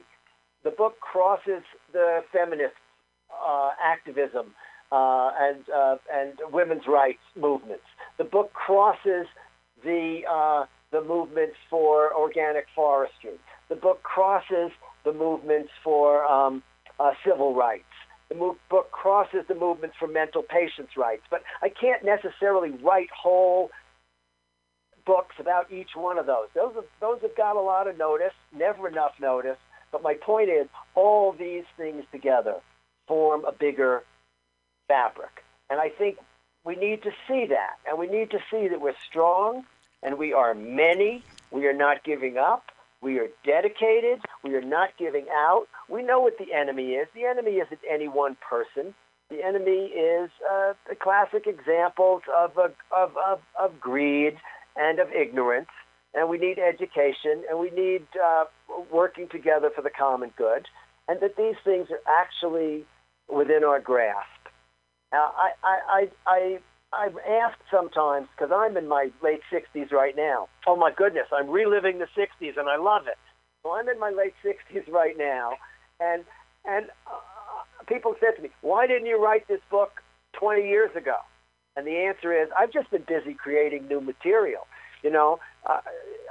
The 0.64 0.72
book 0.72 1.00
crosses 1.00 1.64
the 1.94 2.20
feminist 2.32 2.76
uh, 3.32 3.70
activism 3.84 4.54
uh, 4.92 5.32
and 5.40 5.64
uh, 5.70 5.96
and 6.14 6.34
women's 6.52 6.84
rights 6.88 7.24
movements. 7.36 7.86
The 8.18 8.26
book 8.26 8.52
crosses 8.54 9.28
the 9.84 10.22
uh, 10.30 10.66
the 10.92 11.02
movements 11.02 11.56
for 11.70 12.14
organic 12.14 12.66
forestry. 12.76 13.40
The 13.70 13.76
book 13.76 14.04
crosses 14.04 14.72
the 15.06 15.14
movements 15.14 15.70
for 15.84 16.26
um, 16.26 16.62
uh, 17.00 17.12
civil 17.26 17.56
rights. 17.56 17.84
The 18.32 18.56
book 18.70 18.92
crosses 18.92 19.44
the 19.50 19.56
movements 19.56 19.98
for 20.00 20.08
mental 20.08 20.42
patients' 20.42 20.96
rights. 20.96 21.24
But 21.30 21.44
I 21.62 21.68
can't 21.68 22.02
necessarily 22.06 22.70
write 22.70 23.10
whole 23.12 23.72
books 25.06 25.36
about 25.38 25.70
each 25.70 25.90
one 25.96 26.18
of 26.18 26.28
those. 26.28 26.48
Those 26.56 26.76
have, 26.76 26.86
those 27.02 27.22
have 27.24 27.36
got 27.36 27.58
a 27.58 27.62
lot 27.62 27.90
of 27.90 27.98
notice, 27.98 28.32
never 28.56 28.88
enough 28.88 29.12
notice. 29.20 29.58
But 29.92 30.02
my 30.02 30.14
point 30.14 30.50
is, 30.50 30.68
all 30.96 31.34
these 31.34 31.66
things 31.76 32.06
together 32.14 32.56
form 33.06 33.44
a 33.44 33.52
bigger 33.52 34.04
fabric. 34.88 35.44
And 35.70 35.82
I 35.82 35.90
think 35.90 36.18
we 36.64 36.78
need 36.78 37.04
to 37.04 37.12
see 37.28 37.48
that. 37.50 37.80
And 37.86 38.00
we 38.00 38.08
need 38.08 38.32
to 38.32 38.40
see 38.50 38.70
that 38.70 38.80
we're 38.80 38.96
strong 39.10 39.66
and 40.02 40.18
we 40.18 40.32
are 40.32 40.54
many. 40.54 41.26
We 41.52 41.68
are 41.68 41.74
not 41.74 42.06
giving 42.06 42.38
up. 42.38 42.64
We 43.02 43.18
are 43.20 43.28
dedicated. 43.46 44.22
We 44.44 44.56
are 44.56 44.62
not 44.62 44.90
giving 44.98 45.26
out. 45.32 45.66
We 45.90 46.04
know 46.04 46.20
what 46.20 46.38
the 46.38 46.54
enemy 46.54 46.92
is. 46.92 47.08
The 47.16 47.26
enemy 47.26 47.54
isn't 47.54 47.82
any 47.90 48.08
one 48.08 48.38
person. 48.48 48.94
The 49.30 49.44
enemy 49.44 49.88
is 49.88 50.30
uh, 50.52 50.74
the 50.88 50.96
classic 50.96 51.48
examples 51.48 52.22
of, 52.38 52.58
uh, 52.58 52.70
of, 52.96 53.12
of, 53.18 53.40
of 53.60 53.80
greed 53.80 54.36
and 54.76 55.00
of 55.00 55.08
ignorance. 55.12 55.70
And 56.14 56.30
we 56.30 56.38
need 56.38 56.60
education 56.60 57.44
and 57.50 57.58
we 57.58 57.72
need 57.72 58.06
uh, 58.22 58.46
working 58.92 59.30
together 59.30 59.72
for 59.74 59.82
the 59.82 59.90
common 59.90 60.32
good. 60.38 60.68
And 61.08 61.20
that 61.22 61.38
these 61.38 61.56
things 61.64 61.88
are 61.90 62.02
actually 62.08 62.86
within 63.30 63.64
our 63.64 63.80
grasp. 63.80 64.28
Now, 65.12 65.32
I, 65.36 65.52
I, 65.64 65.80
I, 65.88 66.10
I, 66.28 66.60
I've 66.94 67.18
asked 67.20 67.62
sometimes, 67.72 68.28
because 68.36 68.52
I'm 68.54 68.76
in 68.76 68.88
my 68.88 69.12
late 69.24 69.42
60s 69.52 69.92
right 69.92 70.16
now. 70.16 70.50
Oh 70.68 70.76
my 70.76 70.92
goodness, 70.92 71.28
I'm 71.32 71.50
reliving 71.50 72.00
the 72.00 72.08
60s 72.18 72.58
and 72.58 72.70
I 72.70 72.78
love 72.78 73.08
it. 73.08 73.18
So 73.64 73.72
I'm 73.72 73.88
in 73.88 74.00
my 74.00 74.10
late 74.10 74.34
60s 74.44 74.92
right 74.92 75.18
now. 75.18 75.54
And, 76.00 76.26
and 76.66 76.88
uh, 77.08 77.84
people 77.88 78.16
said 78.20 78.36
to 78.36 78.42
me, 78.42 78.50
why 78.62 78.88
didn't 78.88 79.06
you 79.06 79.24
write 79.24 79.48
this 79.48 79.62
book 79.70 80.02
20 80.34 80.68
years 80.68 80.92
ago? 80.96 81.16
And 81.76 81.88
the 81.88 81.98
answer 81.98 82.34
is, 82.34 82.50
I've 82.58 82.74
just 82.74 82.92
been 82.92 83.06
busy 83.08 83.34
creating 83.34 83.88
new 83.88 84.02
material. 84.02 84.68
You 85.04 85.10
know, 85.10 85.40
uh, 85.66 85.80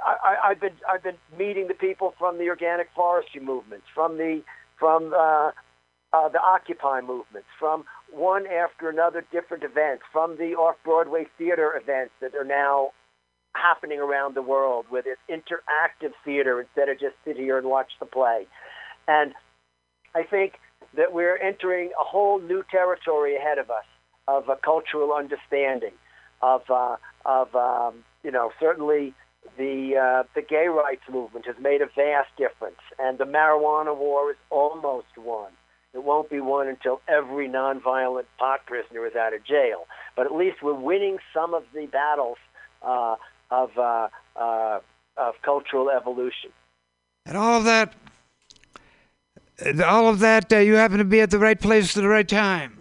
I, 0.05 0.35
I've 0.45 0.61
been 0.61 0.73
I've 0.89 1.03
been 1.03 1.17
meeting 1.37 1.67
the 1.67 1.73
people 1.73 2.13
from 2.17 2.37
the 2.37 2.47
organic 2.47 2.87
forestry 2.95 3.41
movements, 3.41 3.85
from 3.93 4.17
the 4.17 4.43
from 4.79 5.13
uh, 5.13 5.51
uh, 6.13 6.29
the 6.29 6.39
Occupy 6.39 7.01
movements, 7.01 7.47
from 7.59 7.83
one 8.11 8.45
after 8.47 8.89
another 8.89 9.25
different 9.31 9.63
events, 9.63 10.03
from 10.11 10.37
the 10.37 10.55
off-Broadway 10.55 11.27
theater 11.37 11.75
events 11.75 12.13
that 12.21 12.35
are 12.35 12.45
now 12.45 12.91
happening 13.53 13.99
around 13.99 14.35
the 14.35 14.41
world 14.41 14.85
with 14.89 15.05
this 15.05 15.17
interactive 15.29 16.11
theater 16.23 16.61
instead 16.61 16.89
of 16.89 16.99
just 16.99 17.15
sit 17.25 17.37
here 17.37 17.57
and 17.57 17.67
watch 17.67 17.91
the 17.99 18.05
play. 18.05 18.47
And 19.07 19.33
I 20.15 20.23
think 20.23 20.53
that 20.95 21.13
we're 21.13 21.37
entering 21.37 21.91
a 21.99 22.03
whole 22.03 22.39
new 22.39 22.63
territory 22.69 23.35
ahead 23.35 23.57
of 23.57 23.69
us 23.69 23.85
of 24.27 24.49
a 24.49 24.55
cultural 24.55 25.13
understanding, 25.13 25.93
of 26.41 26.61
uh, 26.69 26.97
of 27.25 27.53
um, 27.55 28.03
you 28.23 28.31
know 28.31 28.51
certainly 28.59 29.13
the 29.57 29.95
uh, 29.97 30.23
the 30.35 30.41
gay 30.41 30.67
rights 30.67 31.03
movement 31.11 31.45
has 31.45 31.55
made 31.59 31.81
a 31.81 31.87
vast 31.87 32.29
difference, 32.37 32.79
and 32.99 33.17
the 33.17 33.25
marijuana 33.25 33.95
war 33.95 34.31
is 34.31 34.37
almost 34.49 35.17
won. 35.17 35.51
It 35.93 36.03
won't 36.03 36.29
be 36.29 36.39
won 36.39 36.67
until 36.67 37.01
every 37.07 37.49
nonviolent 37.49 38.25
pot 38.37 38.65
prisoner 38.65 39.05
is 39.05 39.15
out 39.15 39.33
of 39.33 39.43
jail. 39.43 39.87
But 40.15 40.25
at 40.25 40.33
least 40.33 40.63
we're 40.63 40.73
winning 40.73 41.17
some 41.33 41.53
of 41.53 41.63
the 41.73 41.85
battles 41.85 42.37
uh, 42.81 43.15
of 43.49 43.77
uh, 43.77 44.07
uh, 44.35 44.79
of 45.17 45.35
cultural 45.43 45.89
evolution. 45.89 46.51
And 47.25 47.37
all 47.37 47.57
of 47.57 47.65
that, 47.65 47.93
all 49.85 50.07
of 50.07 50.19
that, 50.19 50.51
uh, 50.51 50.57
you 50.57 50.75
happen 50.75 50.97
to 50.97 51.03
be 51.03 51.19
at 51.19 51.29
the 51.29 51.39
right 51.39 51.59
place 51.59 51.95
at 51.95 52.01
the 52.01 52.09
right 52.09 52.27
time. 52.27 52.77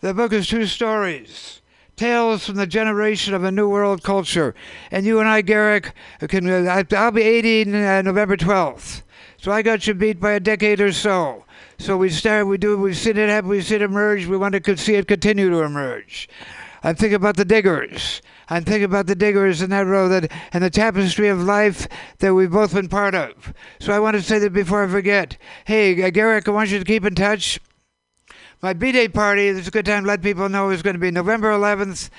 The 0.00 0.12
book 0.12 0.32
is 0.32 0.48
True 0.48 0.66
Stories. 0.66 1.60
Tales 1.94 2.46
from 2.46 2.56
the 2.56 2.66
generation 2.66 3.34
of 3.34 3.44
a 3.44 3.52
new 3.52 3.68
world 3.68 4.02
culture. 4.02 4.54
And 4.90 5.06
you 5.06 5.20
and 5.20 5.28
I, 5.28 5.42
Garrick, 5.42 5.92
can, 6.20 6.68
I'll 6.68 7.10
be 7.12 7.22
80 7.22 7.62
uh, 7.62 8.02
November 8.02 8.36
12th. 8.36 9.02
So 9.36 9.52
I 9.52 9.62
got 9.62 9.86
you 9.86 9.94
beat 9.94 10.18
by 10.18 10.32
a 10.32 10.40
decade 10.40 10.80
or 10.80 10.92
so. 10.92 11.41
So 11.82 11.96
we 11.96 12.10
start, 12.10 12.46
we 12.46 12.58
do, 12.58 12.78
we've 12.78 12.96
seen 12.96 13.16
it 13.16 13.28
happen, 13.28 13.50
we've 13.50 13.64
seen 13.64 13.82
it 13.82 13.86
emerge, 13.86 14.26
we 14.26 14.36
want 14.36 14.54
to 14.54 14.76
see 14.76 14.94
it 14.94 15.08
continue 15.08 15.50
to 15.50 15.62
emerge. 15.62 16.28
I'm 16.84 16.94
thinking 16.94 17.16
about 17.16 17.36
the 17.36 17.44
diggers. 17.44 18.22
I'm 18.48 18.62
thinking 18.62 18.84
about 18.84 19.08
the 19.08 19.16
diggers 19.16 19.62
in 19.62 19.70
that 19.70 19.86
row 19.86 20.08
that 20.08 20.30
and 20.52 20.62
the 20.62 20.70
tapestry 20.70 21.26
of 21.26 21.42
life 21.42 21.88
that 22.20 22.34
we've 22.34 22.52
both 22.52 22.72
been 22.72 22.88
part 22.88 23.16
of. 23.16 23.52
So 23.80 23.92
I 23.92 23.98
want 23.98 24.14
to 24.14 24.22
say 24.22 24.38
that 24.38 24.52
before 24.52 24.84
I 24.84 24.86
forget. 24.86 25.36
Hey, 25.64 26.08
Garrick, 26.12 26.46
I 26.46 26.52
want 26.52 26.70
you 26.70 26.78
to 26.78 26.84
keep 26.84 27.04
in 27.04 27.16
touch. 27.16 27.58
My 28.62 28.74
B 28.74 28.92
Day 28.92 29.08
party, 29.08 29.50
this 29.50 29.62
is 29.62 29.68
a 29.68 29.72
good 29.72 29.86
time 29.86 30.04
to 30.04 30.08
let 30.08 30.22
people 30.22 30.48
know, 30.48 30.70
is 30.70 30.82
going 30.82 30.94
to 30.94 31.00
be 31.00 31.10
November 31.10 31.50
11th 31.50 32.10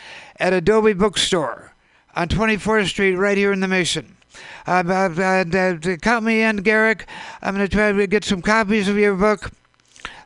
at 0.41 0.51
Adobe 0.51 0.91
Bookstore 0.91 1.73
on 2.17 2.27
24th 2.27 2.87
Street, 2.87 3.15
right 3.15 3.37
here 3.37 3.53
in 3.53 3.61
the 3.61 3.69
Mission. 3.69 4.17
Uh, 4.65 4.83
uh, 4.87 5.21
uh, 5.21 5.97
count 5.97 6.25
me 6.25 6.41
in, 6.41 6.57
Garrick. 6.57 7.07
I'm 7.41 7.55
going 7.55 7.67
to 7.67 7.73
try 7.73 7.91
to 7.91 8.07
get 8.07 8.23
some 8.23 8.41
copies 8.41 8.87
of 8.87 8.97
your 8.97 9.15
book 9.15 9.51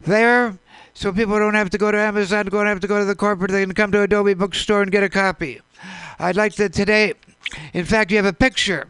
there 0.02 0.58
so 0.94 1.14
people 1.14 1.38
don't 1.38 1.54
have 1.54 1.70
to 1.70 1.78
go 1.78 1.92
to 1.92 1.98
Amazon, 1.98 2.46
don't 2.48 2.66
have 2.66 2.80
to 2.80 2.88
go 2.88 2.98
to 2.98 3.06
the 3.06 3.16
corporate. 3.16 3.52
They 3.52 3.64
can 3.64 3.76
come 3.76 3.92
to 3.92 4.02
Adobe 4.02 4.34
Bookstore 4.34 4.82
and 4.82 4.92
get 4.92 5.04
a 5.04 5.10
copy. 5.10 5.62
I'd 6.18 6.36
like 6.36 6.54
to 6.54 6.70
today, 6.70 7.14
in 7.74 7.86
fact, 7.86 8.10
you 8.10 8.18
have 8.18 8.26
a 8.26 8.34
picture 8.34 8.88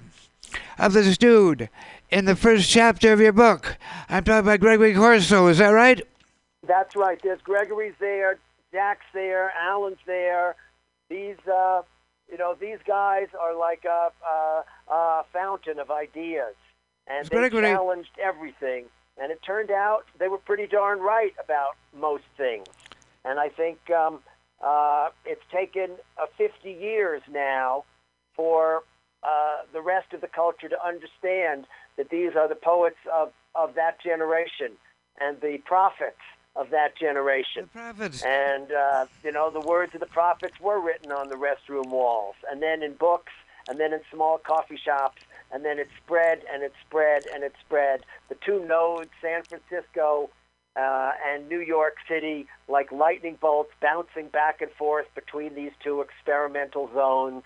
of 0.80 0.94
this 0.94 1.18
dude 1.18 1.70
in 2.10 2.26
the 2.26 2.36
first 2.36 2.70
chapter 2.70 3.12
of 3.12 3.20
your 3.20 3.34
book. 3.34 3.78
I'm 4.10 4.24
talking 4.24 4.40
about 4.40 4.62
Gregory 4.62 4.94
Corso, 4.94 5.48
is 5.48 5.58
that 5.58 5.70
right? 5.70 6.02
That's 6.66 6.96
right. 6.96 7.20
There's 7.22 7.42
Gregory's 7.42 7.96
there, 8.00 8.40
Jack's 8.72 9.06
there, 9.14 9.52
Alan's 9.60 9.98
there. 10.06 10.56
These, 11.10 11.38
uh, 11.52 11.82
you 12.32 12.38
know, 12.38 12.56
these 12.60 12.80
guys 12.86 13.28
are 13.40 13.56
like 13.56 13.84
a, 13.86 14.12
a, 14.26 14.64
a 14.90 15.24
fountain 15.34 15.80
of 15.80 15.92
ideas, 15.92 16.56
and 17.08 17.28
they 17.28 17.50
challenged 17.50 18.18
everything. 18.22 18.86
And 19.20 19.32
it 19.32 19.42
turned 19.42 19.72
out 19.72 20.06
they 20.20 20.28
were 20.28 20.38
pretty 20.38 20.68
darn 20.68 21.00
right 21.00 21.34
about 21.44 21.76
most 21.98 22.26
things. 22.38 22.68
And 23.26 23.40
I 23.40 23.50
think 23.50 23.80
um, 23.90 24.20
uh, 24.64 25.10
it's 25.26 25.42
taken 25.52 25.92
uh, 26.22 26.28
50 26.38 26.72
years 26.72 27.22
now 27.32 27.84
for 28.36 28.84
uh, 29.24 29.58
the 29.74 29.82
rest 29.82 30.14
of 30.14 30.22
the 30.22 30.28
culture 30.28 30.70
to 30.70 30.86
understand 30.86 31.66
that 31.98 32.10
these 32.10 32.36
are 32.36 32.48
the 32.48 32.56
poets 32.56 32.98
of, 33.12 33.32
of 33.56 33.74
that 33.76 34.00
generation 34.02 34.74
and 35.20 35.42
the 35.42 35.58
prophets 35.66 36.22
of 36.56 36.70
that 36.70 36.96
generation. 36.98 37.64
The 37.74 37.80
prophets. 37.80 38.24
And, 38.24 38.72
uh, 38.72 39.06
you 39.24 39.32
know, 39.32 39.50
the 39.50 39.60
words 39.60 39.94
of 39.94 40.00
the 40.00 40.08
prophets 40.08 40.60
were 40.60 40.80
written 40.80 41.12
on 41.12 41.30
the 41.30 41.36
restroom 41.36 41.90
walls, 41.90 42.36
and 42.50 42.62
then 42.62 42.84
in 42.84 42.94
books, 42.94 43.34
and 43.68 43.80
then 43.80 43.94
in 43.94 44.02
small 44.12 44.38
coffee 44.38 44.78
shops, 44.78 45.22
and 45.52 45.64
then 45.64 45.80
it 45.80 45.88
spread 46.04 46.42
and 46.52 46.64
it 46.64 46.74
spread 46.86 47.24
and 47.34 47.44
it 47.44 47.54
spread. 47.66 48.04
The 48.30 48.36
two 48.36 48.66
nodes, 48.66 49.10
San 49.22 49.44
Francisco 49.44 50.30
uh, 50.76 51.12
and 51.26 51.48
New 51.50 51.60
York 51.60 51.96
City, 52.08 52.48
like 52.68 52.92
lightning 52.92 53.38
bolts 53.40 53.72
bouncing 53.82 54.28
back 54.28 54.62
and 54.62 54.72
forth 54.72 55.08
between 55.16 55.56
these 55.56 55.72
two 55.84 56.02
experimental 56.02 56.90
zones. 56.94 57.44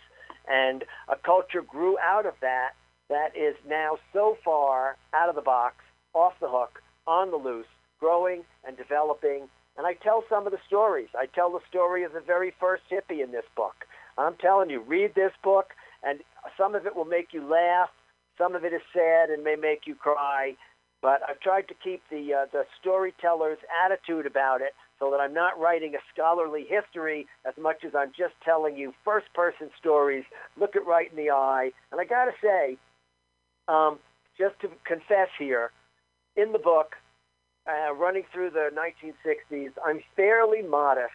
And 0.47 0.84
a 1.07 1.15
culture 1.15 1.61
grew 1.61 1.97
out 1.99 2.26
of 2.26 2.34
that 2.41 2.72
that 3.09 3.36
is 3.36 3.55
now 3.67 3.97
so 4.13 4.38
far 4.43 4.97
out 5.13 5.30
of 5.30 5.36
the 5.36 5.41
box, 5.41 5.76
off 6.13 6.34
the 6.39 6.49
hook, 6.49 6.82
on 7.05 7.30
the 7.30 7.38
loose, 7.38 7.67
growing 7.99 8.43
and 8.65 8.78
developing. 8.78 9.49
And 9.78 9.86
I 9.86 9.93
tell 9.93 10.24
some 10.30 10.45
of 10.45 10.51
the 10.51 10.59
stories. 10.65 11.09
I 11.17 11.26
tell 11.26 11.51
the 11.51 11.59
story 11.69 12.03
of 12.03 12.13
the 12.13 12.22
very 12.22 12.53
first 12.59 12.84
hippie 12.89 13.24
in 13.24 13.32
this 13.32 13.45
book. 13.55 13.86
I'm 14.17 14.36
telling 14.36 14.69
you, 14.69 14.82
read 14.82 15.13
this 15.15 15.32
book, 15.43 15.72
and 16.04 16.20
some 16.58 16.76
of 16.76 16.86
it 16.86 16.95
will 16.95 17.06
make 17.06 17.30
you 17.32 17.43
laugh. 17.47 17.89
Some 18.38 18.56
of 18.56 18.66
it 18.66 18.74
is 18.74 18.82
sad 18.93 19.30
and 19.30 19.43
may 19.43 19.56
make 19.56 19.82
you 19.86 19.95
cry. 19.95 20.56
But 21.02 21.22
I've 21.28 21.39
tried 21.39 21.68
to 21.70 21.74
keep 21.74 22.02
the 22.12 22.34
uh, 22.34 22.45
the 22.52 22.64
storyteller's 22.80 23.58
attitude 23.84 24.28
about 24.28 24.62
it, 24.62 24.74
so 24.99 25.10
that 25.10 25.20
I'm 25.20 25.34
not 25.34 25.60
writing 25.60 25.95
a 25.95 25.99
scholarly 26.14 26.66
history 26.70 27.26
as 27.45 27.56
much 27.60 27.84
as 27.84 27.93
I'm 27.97 28.12
just 28.16 28.36
telling 28.45 28.78
you 28.78 28.93
first-person 29.04 29.72
stories. 29.80 30.26
Look 30.60 30.76
it 30.76 30.86
right 30.86 31.10
in 31.10 31.18
the 31.18 31.32
eye, 31.32 31.72
and 31.91 31.99
I 31.99 32.06
got 32.06 32.26
to 32.26 32.34
say, 32.41 32.78
um, 33.68 33.97
just 34.38 34.60
to 34.62 34.70
confess 34.86 35.30
here, 35.39 35.72
in 36.36 36.52
the 36.52 36.60
book, 36.60 36.95
uh, 37.68 37.93
running 37.93 38.24
through 38.32 38.52
the 38.52 38.70
1960s, 38.74 39.72
I'm 39.86 40.02
fairly 40.16 40.62
modest 40.62 41.14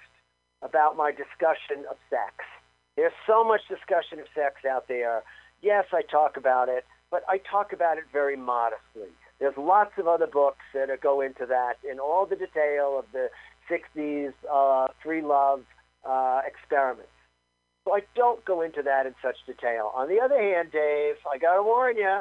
about 0.62 0.96
my 0.96 1.10
discussion 1.10 1.84
of 1.90 1.96
sex. 2.10 2.34
There's 2.96 3.12
so 3.26 3.44
much 3.44 3.60
discussion 3.68 4.18
of 4.18 4.26
sex 4.34 4.64
out 4.68 4.88
there. 4.88 5.22
Yes, 5.62 5.84
I 5.92 6.02
talk 6.02 6.36
about 6.36 6.68
it, 6.68 6.84
but 7.10 7.22
I 7.28 7.38
talk 7.38 7.72
about 7.72 7.98
it 7.98 8.04
very 8.12 8.36
modestly. 8.36 9.12
There's 9.38 9.56
lots 9.58 9.92
of 9.98 10.08
other 10.08 10.26
books 10.26 10.64
that 10.72 10.88
go 11.02 11.20
into 11.20 11.44
that 11.46 11.74
in 11.88 11.98
all 11.98 12.26
the 12.26 12.36
detail 12.36 12.98
of 12.98 13.04
the 13.12 13.28
60s 13.70 14.32
uh, 14.50 14.88
free 15.02 15.22
love 15.22 15.62
uh, 16.08 16.40
experiments. 16.46 17.10
So 17.84 17.94
I 17.94 18.00
don't 18.14 18.44
go 18.44 18.62
into 18.62 18.82
that 18.82 19.06
in 19.06 19.14
such 19.22 19.36
detail. 19.46 19.92
On 19.94 20.08
the 20.08 20.20
other 20.20 20.40
hand, 20.40 20.72
Dave, 20.72 21.16
I 21.30 21.38
got 21.38 21.56
to 21.56 21.62
warn 21.62 21.96
you, 21.96 22.20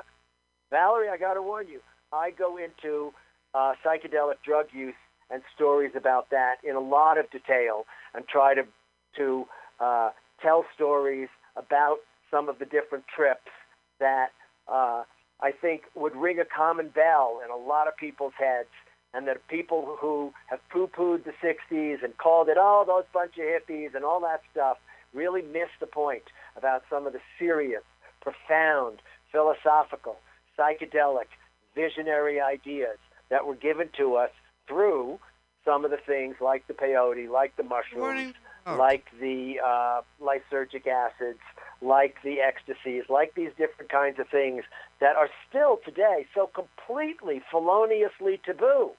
Valerie, 0.70 1.10
I 1.10 1.18
got 1.18 1.36
to 1.36 1.42
warn 1.42 1.68
you, 1.68 1.80
I 2.12 2.32
go 2.32 2.58
into 2.58 3.14
uh, 3.54 3.74
psychedelic 3.84 4.36
drug 4.46 4.68
use 4.74 4.94
and 5.32 5.42
stories 5.56 5.92
about 5.96 6.30
that 6.30 6.56
in 6.64 6.76
a 6.76 6.80
lot 6.80 7.18
of 7.18 7.30
detail 7.32 7.86
and 8.14 8.28
try 8.28 8.54
to 8.54 8.64
to 9.18 9.46
uh, 9.80 10.10
tell 10.46 10.64
stories 10.76 11.30
about 11.56 11.98
some 12.30 12.50
of 12.50 12.60
the 12.60 12.66
different 12.66 13.06
trips 13.14 13.50
that 14.00 14.28
uh, 14.68 15.04
I 15.42 15.52
think 15.52 15.84
would 15.96 16.16
ring 16.16 16.40
a 16.40 16.46
common 16.46 16.90
bell 16.90 17.42
in 17.44 17.50
a 17.50 17.56
lot 17.56 17.88
of 17.88 17.98
people's 17.98 18.34
heads, 18.38 18.70
and 19.14 19.28
that 19.28 19.48
people 19.48 19.98
who 20.00 20.34
have 20.48 20.60
poo-pooed 20.70 21.24
the 21.24 21.34
'60s 21.44 22.04
and 22.04 22.18
called 22.18 22.50
it 22.50 22.58
oh 22.60 22.84
those 22.86 23.06
bunch 23.14 23.34
of 23.38 23.46
hippies 23.46 23.96
and 23.96 24.06
all 24.06 24.20
that 24.22 24.42
stuff 24.52 24.78
really 25.14 25.42
missed 25.42 25.80
the 25.80 25.88
point 25.88 26.24
about 26.58 26.84
some 26.90 27.08
of 27.08 27.14
the 27.14 27.22
serious 27.40 27.84
profound, 28.22 29.02
philosophical, 29.32 30.18
psychedelic, 30.60 31.28
visionary 31.74 32.42
ideas 32.42 32.98
that 33.30 33.48
were 33.48 33.56
given 33.56 33.90
to 33.98 34.16
us 34.16 34.32
through 34.68 35.20
some 35.64 35.86
of 35.86 35.92
the 35.92 35.98
things 36.06 36.36
like 36.42 36.68
the 36.68 36.74
peyote, 36.74 37.30
like 37.30 37.56
the 37.56 37.64
mushrooms, 37.64 37.98
Morning. 37.98 38.34
Like 38.66 39.06
the 39.22 39.60
uh, 39.64 40.02
lysergic 40.20 40.88
acids, 40.88 41.40
like 41.82 42.16
the 42.24 42.42
ecstasies, 42.42 43.04
like 43.10 43.36
these 43.36 43.52
different 43.58 43.92
kinds 43.92 44.20
of 44.20 44.28
things 44.30 44.64
that 45.00 45.16
are 45.16 45.30
still 45.48 45.80
today 45.86 46.26
so 46.34 46.48
completely 46.48 47.44
feloniously 47.52 48.40
taboo. 48.44 48.92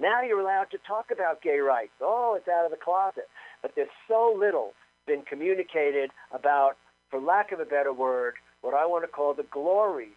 Now 0.00 0.22
you're 0.22 0.40
allowed 0.40 0.70
to 0.72 0.78
talk 0.78 1.12
about 1.12 1.40
gay 1.40 1.58
rights. 1.58 1.92
Oh, 2.00 2.34
it's 2.36 2.48
out 2.48 2.64
of 2.64 2.72
the 2.72 2.76
closet. 2.76 3.28
But 3.60 3.76
there's 3.76 3.88
so 4.08 4.34
little 4.36 4.74
been 5.06 5.22
communicated 5.22 6.10
about, 6.32 6.76
for 7.10 7.20
lack 7.20 7.52
of 7.52 7.60
a 7.60 7.64
better 7.64 7.92
word, 7.92 8.34
what 8.60 8.74
I 8.74 8.86
want 8.86 9.04
to 9.04 9.08
call 9.08 9.34
the 9.34 9.44
glories 9.44 10.08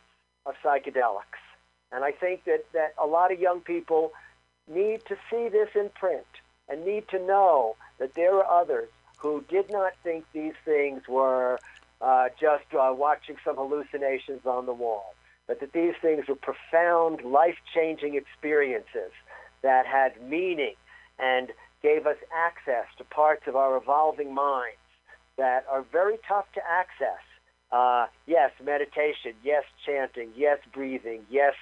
of 0.47 0.55
psychedelics. 0.63 1.43
And 1.91 2.03
I 2.03 2.11
think 2.11 2.45
that, 2.45 2.65
that 2.73 2.95
a 3.01 3.05
lot 3.05 3.31
of 3.31 3.39
young 3.39 3.61
people 3.61 4.13
need 4.67 5.05
to 5.05 5.15
see 5.29 5.47
this 5.49 5.69
in 5.75 5.89
print 5.89 6.25
and 6.67 6.83
need 6.83 7.07
to 7.09 7.19
know 7.19 7.75
that 7.99 8.15
there 8.15 8.35
are 8.35 8.61
others 8.61 8.89
who 9.25 9.43
did 9.49 9.71
not 9.71 9.93
think 10.03 10.23
these 10.33 10.53
things 10.65 11.01
were 11.09 11.57
uh, 11.99 12.27
just 12.39 12.65
uh, 12.79 12.93
watching 12.95 13.35
some 13.43 13.55
hallucinations 13.55 14.45
on 14.45 14.67
the 14.67 14.73
wall, 14.73 15.15
but 15.47 15.59
that 15.59 15.73
these 15.73 15.95
things 15.99 16.27
were 16.27 16.35
profound, 16.35 17.21
life 17.23 17.57
changing 17.73 18.13
experiences 18.13 19.11
that 19.63 19.87
had 19.87 20.11
meaning 20.21 20.75
and 21.17 21.49
gave 21.81 22.05
us 22.05 22.17
access 22.31 22.85
to 22.99 23.03
parts 23.05 23.41
of 23.47 23.55
our 23.55 23.75
evolving 23.77 24.31
minds 24.31 24.77
that 25.37 25.65
are 25.71 25.83
very 25.91 26.19
tough 26.27 26.45
to 26.53 26.61
access. 26.63 27.23
Uh, 27.71 28.05
yes, 28.27 28.51
meditation, 28.63 29.33
yes, 29.43 29.63
chanting, 29.87 30.29
yes, 30.37 30.59
breathing, 30.71 31.21
yes, 31.31 31.55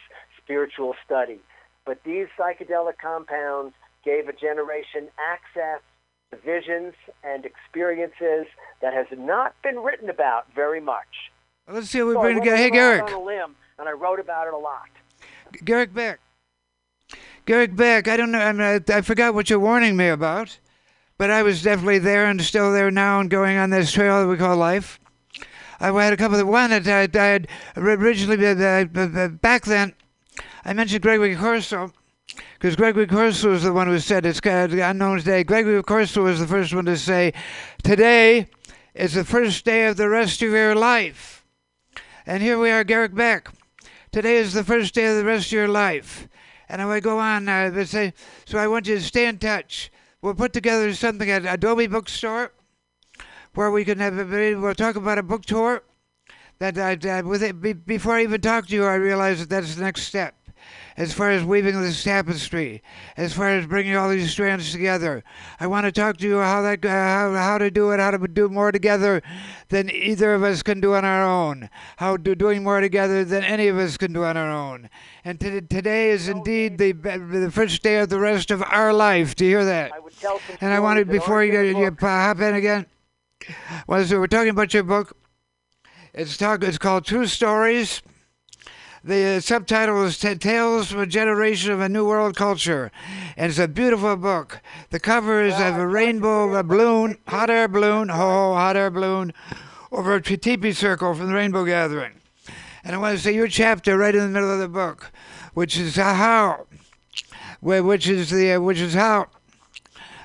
spiritual 0.44 0.96
study. 1.06 1.40
But 1.86 2.04
these 2.04 2.28
psychedelic 2.38 2.98
compounds 3.02 3.74
gave 4.04 4.28
a 4.28 4.34
generation 4.34 5.08
access 5.18 5.80
visions 6.44 6.94
and 7.24 7.46
experiences 7.46 8.48
that 8.82 8.94
has 8.94 9.08
not 9.18 9.56
been 9.62 9.78
written 9.80 10.10
about 10.10 10.46
very 10.54 10.82
much. 10.82 11.32
Let's 11.68 11.90
see 11.90 12.02
what 12.02 12.10
we 12.10 12.14
So 12.16 12.22
bring 12.22 12.40
together. 12.40 12.58
Hey, 12.58 12.70
Garrick. 12.70 13.04
on 13.04 13.14
a 13.14 13.24
limb, 13.24 13.56
and 13.80 13.88
I 13.88 13.92
wrote 13.94 14.20
about 14.20 14.48
it 14.48 14.54
a 14.54 14.58
lot. 14.58 14.90
Garrick 15.64 15.94
Beck. 15.94 16.20
Garrick 17.46 17.76
Beck, 17.76 18.08
I 18.08 18.18
don't 18.18 18.32
know. 18.32 18.40
I, 18.40 18.52
mean, 18.52 18.84
I, 18.90 18.98
I 18.98 19.02
forgot 19.02 19.34
what 19.34 19.50
you're 19.50 19.60
warning 19.60 19.96
me 19.96 20.08
about, 20.08 20.60
but 21.18 21.30
I 21.30 21.44
was 21.44 21.62
definitely 21.62 22.00
there 22.00 22.26
and 22.26 22.42
still 22.42 22.72
there 22.72 22.92
now 22.92 23.20
and 23.20 23.30
going 23.30 23.58
on 23.58 23.70
this 23.70 23.92
trail 23.92 24.22
that 24.22 24.28
we 24.28 24.38
call 24.38 24.56
life. 24.58 25.00
I 25.80 25.92
had 26.02 26.14
a 26.14 26.18
couple 26.18 26.40
of 26.40 26.48
one 26.48 26.70
that 26.70 26.88
I, 26.88 27.20
I 27.20 27.26
had 27.26 27.48
originally 27.76 28.46
uh, 28.46 29.28
back 29.28 29.66
then. 29.66 29.94
I 30.64 30.72
mentioned 30.72 31.02
Gregory 31.02 31.36
Corso 31.36 31.92
because 32.54 32.76
Gregory 32.76 33.08
Corso 33.08 33.52
was 33.52 33.64
the 33.64 33.74
one 33.74 33.88
who 33.88 34.00
said 34.00 34.26
it's 34.26 34.40
kind 34.40 34.72
of 34.72 34.80
unknown 34.80 35.20
today. 35.20 35.44
Gregory 35.44 35.82
Corso 35.84 36.24
was 36.24 36.40
the 36.40 36.48
first 36.48 36.74
one 36.74 36.86
to 36.86 36.98
say, 36.98 37.34
"Today 37.84 38.50
is 38.94 39.14
the 39.14 39.26
first 39.26 39.66
day 39.66 39.88
of 39.88 39.98
the 39.98 40.10
rest 40.10 40.42
of 40.42 40.50
your 40.50 40.76
life," 40.76 41.46
and 42.26 42.42
here 42.42 42.60
we 42.60 42.72
are, 42.72 42.84
Garrick 42.84 43.16
Beck. 43.16 43.50
Today 44.12 44.38
is 44.38 44.54
the 44.54 44.64
first 44.64 44.94
day 44.94 45.08
of 45.08 45.18
the 45.18 45.26
rest 45.26 45.48
of 45.48 45.54
your 45.54 45.68
life. 45.68 46.28
And 46.70 46.82
I 46.82 46.86
would 46.86 47.04
go 47.04 47.18
on, 47.18 47.50
uh, 47.50 47.72
they 47.72 47.86
say, 47.86 48.14
so 48.46 48.60
I 48.60 48.68
want 48.68 48.88
you 48.88 48.96
to 48.96 49.02
stay 49.02 49.28
in 49.28 49.40
touch. 49.40 49.92
We'll 50.22 50.36
put 50.36 50.54
together 50.54 50.94
something 50.94 51.30
at 51.30 51.46
Adobe 51.46 51.88
Bookstore 51.88 52.52
where 53.56 53.72
we 53.72 53.84
can 53.84 53.98
have, 54.00 54.18
a, 54.20 54.56
we'll 54.56 54.76
talk 54.76 54.96
about 54.96 55.18
a 55.18 55.24
book 55.24 55.46
tour. 55.46 55.84
That 56.60 56.78
I, 56.78 56.94
uh, 57.10 57.24
with 57.24 57.42
it, 57.42 57.60
be, 57.60 57.74
before 57.74 58.14
I 58.14 58.24
even 58.24 58.40
talk 58.40 58.68
to 58.68 58.74
you, 58.76 58.86
I 58.86 58.96
realized 58.96 59.42
that 59.42 59.50
that's 59.50 59.76
the 59.76 59.84
next 59.84 60.04
step. 60.04 60.36
As 60.96 61.14
far 61.14 61.32
as 61.32 61.44
weaving 61.44 61.82
this 61.82 62.04
tapestry, 62.04 62.84
as 63.18 63.34
far 63.34 63.50
as 63.50 63.66
bringing 63.66 63.96
all 63.96 64.10
these 64.10 64.32
strands 64.32 64.72
together, 64.72 65.24
I 65.60 65.68
want 65.68 65.86
to 65.86 65.92
talk 65.92 66.18
to 66.18 66.28
you 66.28 66.40
how 66.40 66.62
that, 66.62 66.86
uh, 66.86 66.90
how, 66.90 67.34
how 67.34 67.58
to 67.58 67.72
do 67.72 67.92
it, 67.92 68.00
how 68.00 68.12
to 68.12 68.28
do 68.28 68.48
more 68.50 68.72
together 68.72 69.24
than 69.70 69.90
either 69.90 70.34
of 70.36 70.44
us 70.44 70.62
can 70.62 70.80
do 70.80 70.94
on 70.94 71.04
our 71.04 71.24
own. 71.26 71.70
How 71.98 72.18
do 72.18 72.36
doing 72.36 72.64
more 72.64 72.80
together 72.80 73.26
than 73.26 73.44
any 73.44 73.68
of 73.68 73.78
us 73.78 73.98
can 73.98 74.14
do 74.14 74.24
on 74.24 74.38
our 74.38 74.52
own. 74.52 74.90
And 75.26 75.40
t- 75.40 75.62
today 75.62 76.12
is 76.12 76.28
indeed 76.28 76.78
the 76.78 76.92
the 76.92 77.50
first 77.52 77.82
day 77.82 77.98
of 77.98 78.10
the 78.10 78.20
rest 78.20 78.52
of 78.52 78.62
our 78.64 78.94
life. 78.94 79.36
Do 79.36 79.46
you 79.46 79.52
hear 79.52 79.66
that? 79.66 79.94
I 79.94 80.00
would 80.00 80.20
tell 80.20 80.40
And 80.62 80.74
I 80.74 80.80
wanted 80.80 81.08
before 81.08 81.44
you, 81.44 81.60
in 81.60 81.78
you 81.78 81.96
hop 82.00 82.40
in 82.40 82.56
again. 82.56 82.86
Well, 83.88 84.06
so 84.06 84.20
we're 84.20 84.28
talking 84.28 84.50
about 84.50 84.74
your 84.74 84.84
book. 84.84 85.18
It's 86.14 86.38
talk. 86.38 86.64
It's 86.64 86.78
called 86.78 87.06
True 87.06 87.26
Stories. 87.26 88.02
The 89.06 89.42
subtitle 89.42 90.06
is 90.06 90.18
Tales 90.18 90.90
from 90.90 91.02
a 91.02 91.06
Generation 91.06 91.74
of 91.74 91.82
a 91.82 91.90
New 91.90 92.08
World 92.08 92.38
Culture, 92.38 92.90
and 93.36 93.50
it's 93.50 93.60
a 93.60 93.68
beautiful 93.68 94.16
book. 94.16 94.62
The 94.92 95.00
cover 95.02 95.44
is 95.44 95.56
of 95.56 95.76
a 95.76 95.86
rainbow 95.86 96.56
a 96.56 96.64
balloon, 96.64 97.18
hot 97.28 97.50
air 97.50 97.68
balloon, 97.68 98.08
ho, 98.08 98.54
hot 98.54 98.78
air 98.78 98.90
balloon, 98.90 99.34
over 99.92 100.16
a 100.16 100.22
teepee 100.22 100.72
circle 100.72 101.14
from 101.16 101.28
the 101.28 101.34
Rainbow 101.34 101.66
Gathering. 101.66 102.14
And 102.86 102.96
I 102.96 102.98
want 102.98 103.18
to 103.18 103.22
say 103.22 103.36
your 103.36 103.50
chapter 103.50 103.98
right 103.98 104.16
in 104.16 104.22
the 104.22 104.30
middle 104.30 104.54
of 104.54 104.60
the 104.60 104.70
book, 104.70 105.12
which 105.54 105.78
is 105.78 105.98
how, 105.98 106.66
which 107.60 108.08
is 108.08 108.30
the, 108.30 108.58
which 108.60 108.80
is 108.80 108.94
how 108.94 109.28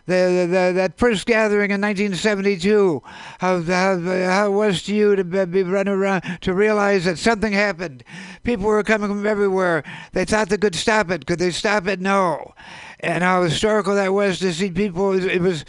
the, 0.09 0.46
the, 0.50 0.72
that 0.74 0.96
first 0.96 1.26
gathering 1.26 1.70
in 1.70 1.82
1972, 1.82 3.02
how, 3.40 3.61
how, 3.61 4.00
how 4.00 4.46
it 4.46 4.54
was 4.54 4.82
to 4.84 4.94
you 4.94 5.14
to 5.14 5.22
be 5.22 5.62
running 5.62 5.92
around 5.92 6.22
to 6.40 6.54
realize 6.54 7.04
that 7.04 7.18
something 7.18 7.52
happened. 7.52 8.02
People 8.42 8.64
were 8.64 8.82
coming 8.82 9.09
from 9.09 9.26
everywhere. 9.26 9.84
They 10.12 10.24
thought 10.24 10.48
they 10.48 10.56
could 10.56 10.74
stop 10.74 11.11
it. 11.11 11.26
Could 11.26 11.38
they 11.38 11.50
stop 11.50 11.86
it? 11.86 12.00
No. 12.00 12.54
And 13.00 13.22
how 13.22 13.42
historical 13.42 13.94
that 13.96 14.14
was 14.14 14.38
to 14.38 14.54
see 14.54 14.70
people. 14.70 15.12
It 15.12 15.42
was, 15.42 15.66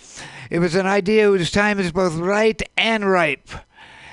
it 0.49 0.59
was 0.59 0.73
an 0.73 0.87
idea 0.87 1.25
whose 1.25 1.51
time 1.51 1.77
is 1.77 1.91
both 1.91 2.15
right 2.15 2.61
and 2.77 3.09
ripe. 3.09 3.49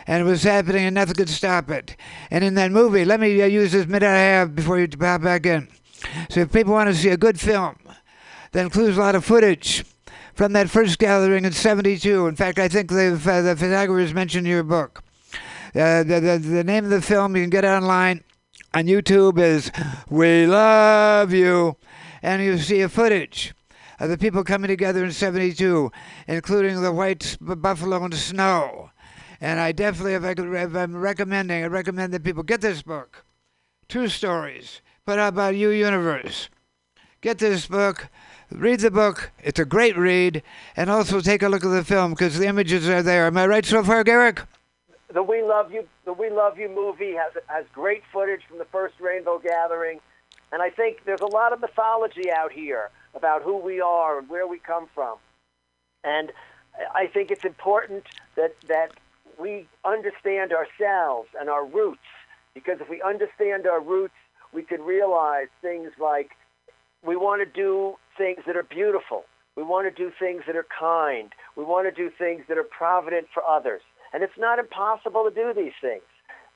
And 0.08 0.22
it 0.22 0.24
was 0.24 0.42
happening, 0.42 0.84
and 0.86 0.94
nothing 0.94 1.14
could 1.14 1.28
stop 1.28 1.70
it. 1.70 1.96
And 2.32 2.42
in 2.42 2.54
that 2.54 2.72
movie, 2.72 3.04
let 3.04 3.20
me 3.20 3.40
uh, 3.42 3.46
use 3.46 3.72
this 3.72 3.86
minute 3.86 4.08
I 4.08 4.18
have 4.18 4.56
before 4.56 4.78
you 4.78 4.88
pop 4.88 5.22
back 5.22 5.46
in. 5.46 5.68
So 6.30 6.40
if 6.40 6.52
people 6.52 6.72
want 6.72 6.90
to 6.90 6.96
see 6.96 7.10
a 7.10 7.16
good 7.16 7.38
film 7.38 7.76
that 8.50 8.62
includes 8.62 8.96
a 8.96 9.00
lot 9.00 9.14
of 9.14 9.24
footage 9.24 9.84
from 10.36 10.52
that 10.52 10.68
first 10.68 10.98
gathering 10.98 11.46
in 11.46 11.52
72. 11.52 12.26
In 12.26 12.36
fact, 12.36 12.58
I 12.58 12.68
think 12.68 12.90
the, 12.90 13.14
uh, 13.14 13.40
the 13.40 13.56
photographers 13.56 14.12
mentioned 14.12 14.46
your 14.46 14.62
book. 14.62 15.02
Uh, 15.74 16.02
the, 16.02 16.20
the, 16.20 16.38
the 16.38 16.64
name 16.64 16.84
of 16.84 16.90
the 16.90 17.00
film, 17.00 17.34
you 17.34 17.42
can 17.42 17.50
get 17.50 17.64
online 17.64 18.22
on 18.74 18.84
YouTube, 18.84 19.38
is 19.38 19.72
We 20.10 20.46
Love 20.46 21.32
You. 21.32 21.76
And 22.22 22.42
you 22.42 22.58
see 22.58 22.82
a 22.82 22.88
footage 22.90 23.54
of 23.98 24.10
the 24.10 24.18
people 24.18 24.44
coming 24.44 24.68
together 24.68 25.04
in 25.06 25.12
72, 25.12 25.90
including 26.28 26.82
the 26.82 26.92
white 26.92 27.38
buffalo 27.40 28.04
and 28.04 28.14
snow. 28.14 28.90
And 29.40 29.58
I 29.58 29.72
definitely, 29.72 30.14
if, 30.14 30.24
I 30.24 30.34
could, 30.34 30.52
if 30.52 30.74
I'm 30.74 30.96
recommending, 30.96 31.64
I 31.64 31.66
recommend 31.68 32.12
that 32.12 32.24
people 32.24 32.42
get 32.42 32.60
this 32.60 32.82
book. 32.82 33.24
True 33.88 34.08
stories, 34.08 34.82
but 35.06 35.18
how 35.18 35.28
about 35.28 35.54
you, 35.54 35.70
universe? 35.70 36.50
Get 37.22 37.38
this 37.38 37.66
book, 37.66 38.08
read 38.50 38.80
the 38.80 38.90
book. 38.90 39.30
It's 39.42 39.58
a 39.58 39.64
great 39.64 39.96
read, 39.96 40.42
and 40.76 40.90
also 40.90 41.20
take 41.20 41.42
a 41.42 41.48
look 41.48 41.64
at 41.64 41.70
the 41.70 41.84
film 41.84 42.12
because 42.12 42.38
the 42.38 42.46
images 42.46 42.88
are 42.88 43.02
there. 43.02 43.26
Am 43.26 43.36
I 43.36 43.46
right 43.46 43.64
so 43.64 43.82
far, 43.82 44.04
Garrick? 44.04 44.40
the 45.12 45.22
We 45.22 45.42
Love 45.42 45.72
You 45.72 45.86
the 46.04 46.12
We 46.12 46.30
Love 46.30 46.58
You 46.58 46.68
movie 46.68 47.14
has 47.14 47.32
has 47.46 47.64
great 47.72 48.02
footage 48.12 48.42
from 48.48 48.58
the 48.58 48.64
first 48.66 48.94
Rainbow 49.00 49.38
Gathering, 49.38 50.00
and 50.52 50.62
I 50.62 50.70
think 50.70 51.04
there's 51.04 51.20
a 51.20 51.26
lot 51.26 51.52
of 51.52 51.60
mythology 51.60 52.30
out 52.30 52.52
here 52.52 52.90
about 53.14 53.42
who 53.42 53.56
we 53.56 53.80
are 53.80 54.18
and 54.18 54.28
where 54.28 54.46
we 54.46 54.58
come 54.58 54.88
from, 54.94 55.16
and 56.04 56.32
I 56.94 57.06
think 57.06 57.30
it's 57.30 57.44
important 57.44 58.04
that 58.36 58.54
that 58.68 58.92
we 59.38 59.66
understand 59.84 60.52
ourselves 60.52 61.28
and 61.38 61.48
our 61.48 61.64
roots 61.64 62.00
because 62.54 62.80
if 62.80 62.88
we 62.88 63.02
understand 63.02 63.66
our 63.66 63.80
roots, 63.80 64.14
we 64.52 64.62
can 64.62 64.80
realize 64.80 65.48
things 65.60 65.90
like 66.00 66.30
we 67.04 67.14
want 67.14 67.40
to 67.40 67.46
do 67.46 67.96
things 68.16 68.40
that 68.46 68.56
are 68.56 68.62
beautiful. 68.62 69.24
We 69.56 69.62
want 69.62 69.88
to 69.88 69.94
do 69.94 70.12
things 70.18 70.42
that 70.46 70.56
are 70.56 70.66
kind. 70.68 71.32
We 71.56 71.64
want 71.64 71.88
to 71.88 71.94
do 71.94 72.10
things 72.10 72.42
that 72.48 72.58
are 72.58 72.64
provident 72.64 73.28
for 73.32 73.42
others. 73.42 73.82
And 74.12 74.22
it's 74.22 74.38
not 74.38 74.58
impossible 74.58 75.24
to 75.24 75.34
do 75.34 75.52
these 75.54 75.76
things. 75.80 76.04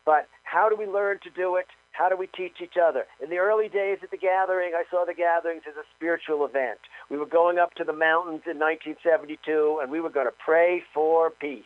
But 0.04 0.28
how 0.44 0.68
do 0.68 0.76
we 0.76 0.86
learn 0.86 1.18
to 1.24 1.30
do 1.30 1.56
it? 1.56 1.66
How 1.92 2.08
do 2.08 2.16
we 2.16 2.28
teach 2.28 2.60
each 2.62 2.76
other? 2.80 3.04
In 3.22 3.30
the 3.30 3.38
early 3.38 3.68
days 3.68 3.98
at 4.02 4.10
the 4.10 4.16
gathering, 4.16 4.72
I 4.74 4.84
saw 4.90 5.04
the 5.04 5.14
gatherings 5.14 5.62
as 5.68 5.76
a 5.76 5.84
spiritual 5.96 6.44
event. 6.44 6.78
We 7.10 7.18
were 7.18 7.26
going 7.26 7.58
up 7.58 7.74
to 7.74 7.84
the 7.84 7.92
mountains 7.92 8.42
in 8.46 8.58
1972, 8.58 9.80
and 9.82 9.90
we 9.90 10.00
were 10.00 10.10
going 10.10 10.26
to 10.26 10.44
pray 10.44 10.82
for 10.94 11.30
peace. 11.30 11.64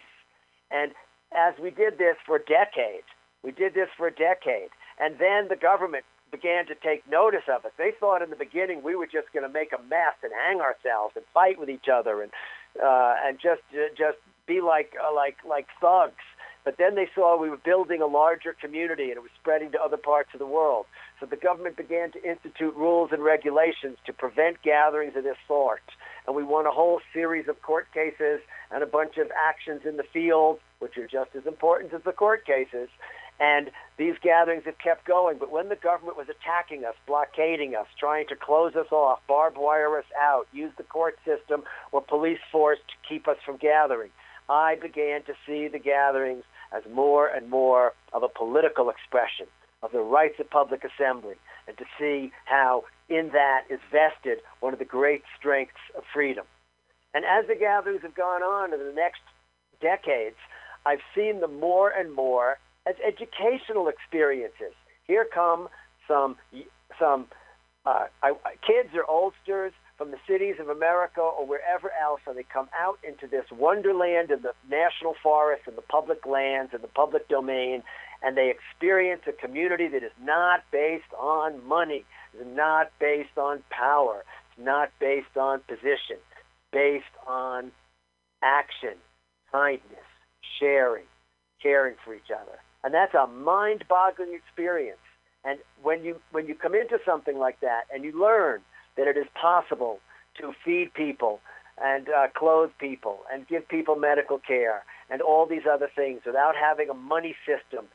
And 0.70 0.92
as 1.36 1.54
we 1.60 1.70
did 1.70 1.98
this 1.98 2.16
for 2.26 2.38
decades, 2.38 3.06
we 3.42 3.52
did 3.52 3.74
this 3.74 3.88
for 3.96 4.06
a 4.06 4.14
decade, 4.14 4.70
and 4.98 5.18
then 5.18 5.48
the 5.48 5.60
government 5.60 6.04
began 6.34 6.66
to 6.66 6.74
take 6.74 7.08
notice 7.08 7.46
of 7.48 7.64
us. 7.64 7.70
They 7.78 7.92
thought 7.98 8.20
in 8.20 8.30
the 8.30 8.36
beginning 8.36 8.82
we 8.82 8.96
were 8.96 9.06
just 9.06 9.32
going 9.32 9.46
to 9.46 9.52
make 9.52 9.72
a 9.72 9.80
mess 9.88 10.18
and 10.22 10.32
hang 10.32 10.60
ourselves 10.60 11.14
and 11.14 11.24
fight 11.32 11.60
with 11.60 11.70
each 11.70 11.86
other 11.92 12.22
and 12.22 12.32
uh, 12.82 13.14
and 13.24 13.38
just 13.38 13.62
just 13.96 14.18
be 14.46 14.60
like 14.60 14.94
uh, 14.98 15.14
like 15.14 15.36
like 15.48 15.66
thugs. 15.80 16.24
But 16.64 16.78
then 16.78 16.94
they 16.96 17.08
saw 17.14 17.38
we 17.38 17.50
were 17.50 17.58
building 17.58 18.00
a 18.00 18.06
larger 18.06 18.52
community 18.52 19.04
and 19.04 19.12
it 19.12 19.22
was 19.22 19.30
spreading 19.40 19.70
to 19.72 19.80
other 19.80 19.98
parts 19.98 20.30
of 20.32 20.40
the 20.40 20.46
world. 20.46 20.86
So 21.20 21.26
the 21.26 21.36
government 21.36 21.76
began 21.76 22.10
to 22.12 22.24
institute 22.28 22.74
rules 22.74 23.10
and 23.12 23.22
regulations 23.22 23.98
to 24.06 24.12
prevent 24.12 24.62
gatherings 24.62 25.14
of 25.14 25.24
this 25.24 25.36
sort. 25.46 25.82
And 26.26 26.34
we 26.34 26.42
won 26.42 26.66
a 26.66 26.70
whole 26.70 27.00
series 27.12 27.48
of 27.48 27.60
court 27.62 27.86
cases 27.92 28.40
and 28.72 28.82
a 28.82 28.86
bunch 28.86 29.18
of 29.18 29.30
actions 29.36 29.82
in 29.84 29.98
the 29.98 30.08
field, 30.10 30.58
which 30.78 30.96
are 30.96 31.06
just 31.06 31.36
as 31.36 31.46
important 31.46 31.92
as 31.92 32.02
the 32.02 32.12
court 32.12 32.46
cases. 32.46 32.88
And 33.40 33.70
these 33.96 34.14
gatherings 34.22 34.64
have 34.64 34.78
kept 34.78 35.06
going. 35.06 35.38
But 35.38 35.50
when 35.50 35.68
the 35.68 35.76
government 35.76 36.16
was 36.16 36.28
attacking 36.28 36.84
us, 36.84 36.94
blockading 37.06 37.74
us, 37.74 37.86
trying 37.98 38.26
to 38.28 38.36
close 38.36 38.74
us 38.76 38.90
off, 38.92 39.20
barbed 39.26 39.56
wire 39.58 39.98
us 39.98 40.04
out, 40.20 40.46
use 40.52 40.72
the 40.76 40.84
court 40.84 41.18
system 41.24 41.64
or 41.92 42.00
police 42.00 42.38
force 42.52 42.78
to 42.88 43.08
keep 43.08 43.26
us 43.26 43.36
from 43.44 43.56
gathering, 43.56 44.10
I 44.48 44.76
began 44.76 45.22
to 45.24 45.34
see 45.46 45.68
the 45.68 45.78
gatherings 45.78 46.44
as 46.72 46.82
more 46.92 47.26
and 47.26 47.48
more 47.48 47.92
of 48.12 48.22
a 48.22 48.28
political 48.28 48.90
expression 48.90 49.46
of 49.82 49.92
the 49.92 50.00
rights 50.00 50.38
of 50.38 50.50
public 50.50 50.82
assembly 50.84 51.34
and 51.66 51.76
to 51.78 51.84
see 51.98 52.32
how 52.44 52.84
in 53.08 53.30
that 53.32 53.64
is 53.70 53.80
vested 53.90 54.38
one 54.60 54.72
of 54.72 54.78
the 54.78 54.84
great 54.84 55.22
strengths 55.38 55.80
of 55.96 56.02
freedom. 56.12 56.44
And 57.14 57.24
as 57.24 57.46
the 57.46 57.54
gatherings 57.54 58.02
have 58.02 58.14
gone 58.14 58.42
on 58.42 58.72
in 58.72 58.80
the 58.80 58.92
next 58.92 59.20
decades, 59.80 60.36
I've 60.86 61.00
seen 61.14 61.40
them 61.40 61.60
more 61.60 61.90
and 61.90 62.12
more 62.12 62.58
as 62.86 62.94
educational 63.06 63.88
experiences. 63.88 64.74
Here 65.06 65.26
come 65.32 65.68
some 66.08 66.36
some 66.98 67.26
uh, 67.86 68.06
I, 68.22 68.32
kids 68.66 68.90
or 68.94 69.08
oldsters 69.08 69.72
from 69.96 70.10
the 70.10 70.18
cities 70.26 70.56
of 70.58 70.68
America 70.68 71.20
or 71.20 71.46
wherever 71.46 71.90
else, 72.02 72.20
and 72.26 72.36
they 72.36 72.44
come 72.44 72.68
out 72.78 72.98
into 73.06 73.26
this 73.26 73.44
wonderland 73.52 74.30
of 74.30 74.42
the 74.42 74.52
national 74.68 75.14
forests 75.22 75.66
and 75.68 75.76
the 75.76 75.82
public 75.82 76.26
lands 76.26 76.72
and 76.72 76.82
the 76.82 76.88
public 76.88 77.28
domain, 77.28 77.82
and 78.22 78.36
they 78.36 78.50
experience 78.50 79.22
a 79.28 79.32
community 79.32 79.86
that 79.88 80.02
is 80.02 80.12
not 80.20 80.64
based 80.72 81.12
on 81.18 81.64
money, 81.66 82.04
is 82.38 82.46
not 82.46 82.90
based 82.98 83.36
on 83.36 83.62
power, 83.70 84.24
it's 84.50 84.64
not 84.64 84.90
based 84.98 85.36
on 85.36 85.60
position, 85.68 86.18
based 86.72 87.04
on 87.26 87.70
action, 88.42 88.94
kindness, 89.52 90.08
sharing, 90.58 91.04
caring 91.62 91.94
for 92.04 92.14
each 92.14 92.30
other. 92.34 92.58
And 92.84 92.94
that's 92.94 93.14
a 93.14 93.26
mind-boggling 93.26 94.34
experience. 94.34 94.98
And 95.44 95.58
when 95.82 96.04
you 96.04 96.20
when 96.32 96.46
you 96.46 96.54
come 96.54 96.74
into 96.74 96.98
something 97.04 97.38
like 97.38 97.60
that 97.60 97.82
and 97.92 98.04
you 98.04 98.18
learn 98.18 98.60
that 98.96 99.08
it 99.08 99.16
is 99.16 99.26
possible 99.40 99.98
to 100.40 100.52
feed 100.64 100.92
people 100.94 101.40
and 101.82 102.08
uh, 102.08 102.28
clothe 102.34 102.70
people 102.78 103.20
and 103.32 103.48
give 103.48 103.68
people 103.68 103.96
medical 103.96 104.38
care 104.38 104.84
and 105.10 105.20
all 105.20 105.46
these 105.46 105.66
other 105.70 105.90
things 105.94 106.20
without 106.24 106.54
having 106.56 106.88
a 106.88 106.94
money 106.94 107.34
system 107.46 107.86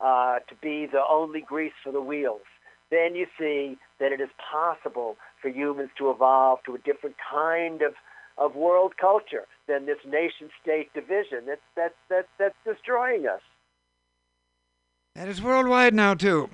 uh, 0.00 0.38
to 0.48 0.54
be 0.62 0.86
the 0.86 1.02
only 1.08 1.40
grease 1.40 1.72
for 1.82 1.92
the 1.92 2.00
wheels, 2.00 2.42
then 2.90 3.14
you 3.14 3.26
see 3.38 3.76
that 3.98 4.12
it 4.12 4.20
is 4.20 4.28
possible 4.52 5.16
for 5.40 5.48
humans 5.48 5.90
to 5.98 6.10
evolve 6.10 6.58
to 6.64 6.74
a 6.74 6.78
different 6.78 7.16
kind 7.30 7.82
of, 7.82 7.94
of 8.38 8.54
world 8.54 8.94
culture 9.00 9.46
than 9.68 9.86
this 9.86 9.98
nation-state 10.06 10.92
division 10.94 11.46
that's, 11.46 11.60
that's, 11.74 11.94
that's, 12.08 12.28
that's 12.38 12.54
destroying 12.64 13.26
us. 13.26 13.40
And 15.16 15.30
it's 15.30 15.40
worldwide 15.40 15.94
now, 15.94 16.12
too. 16.12 16.50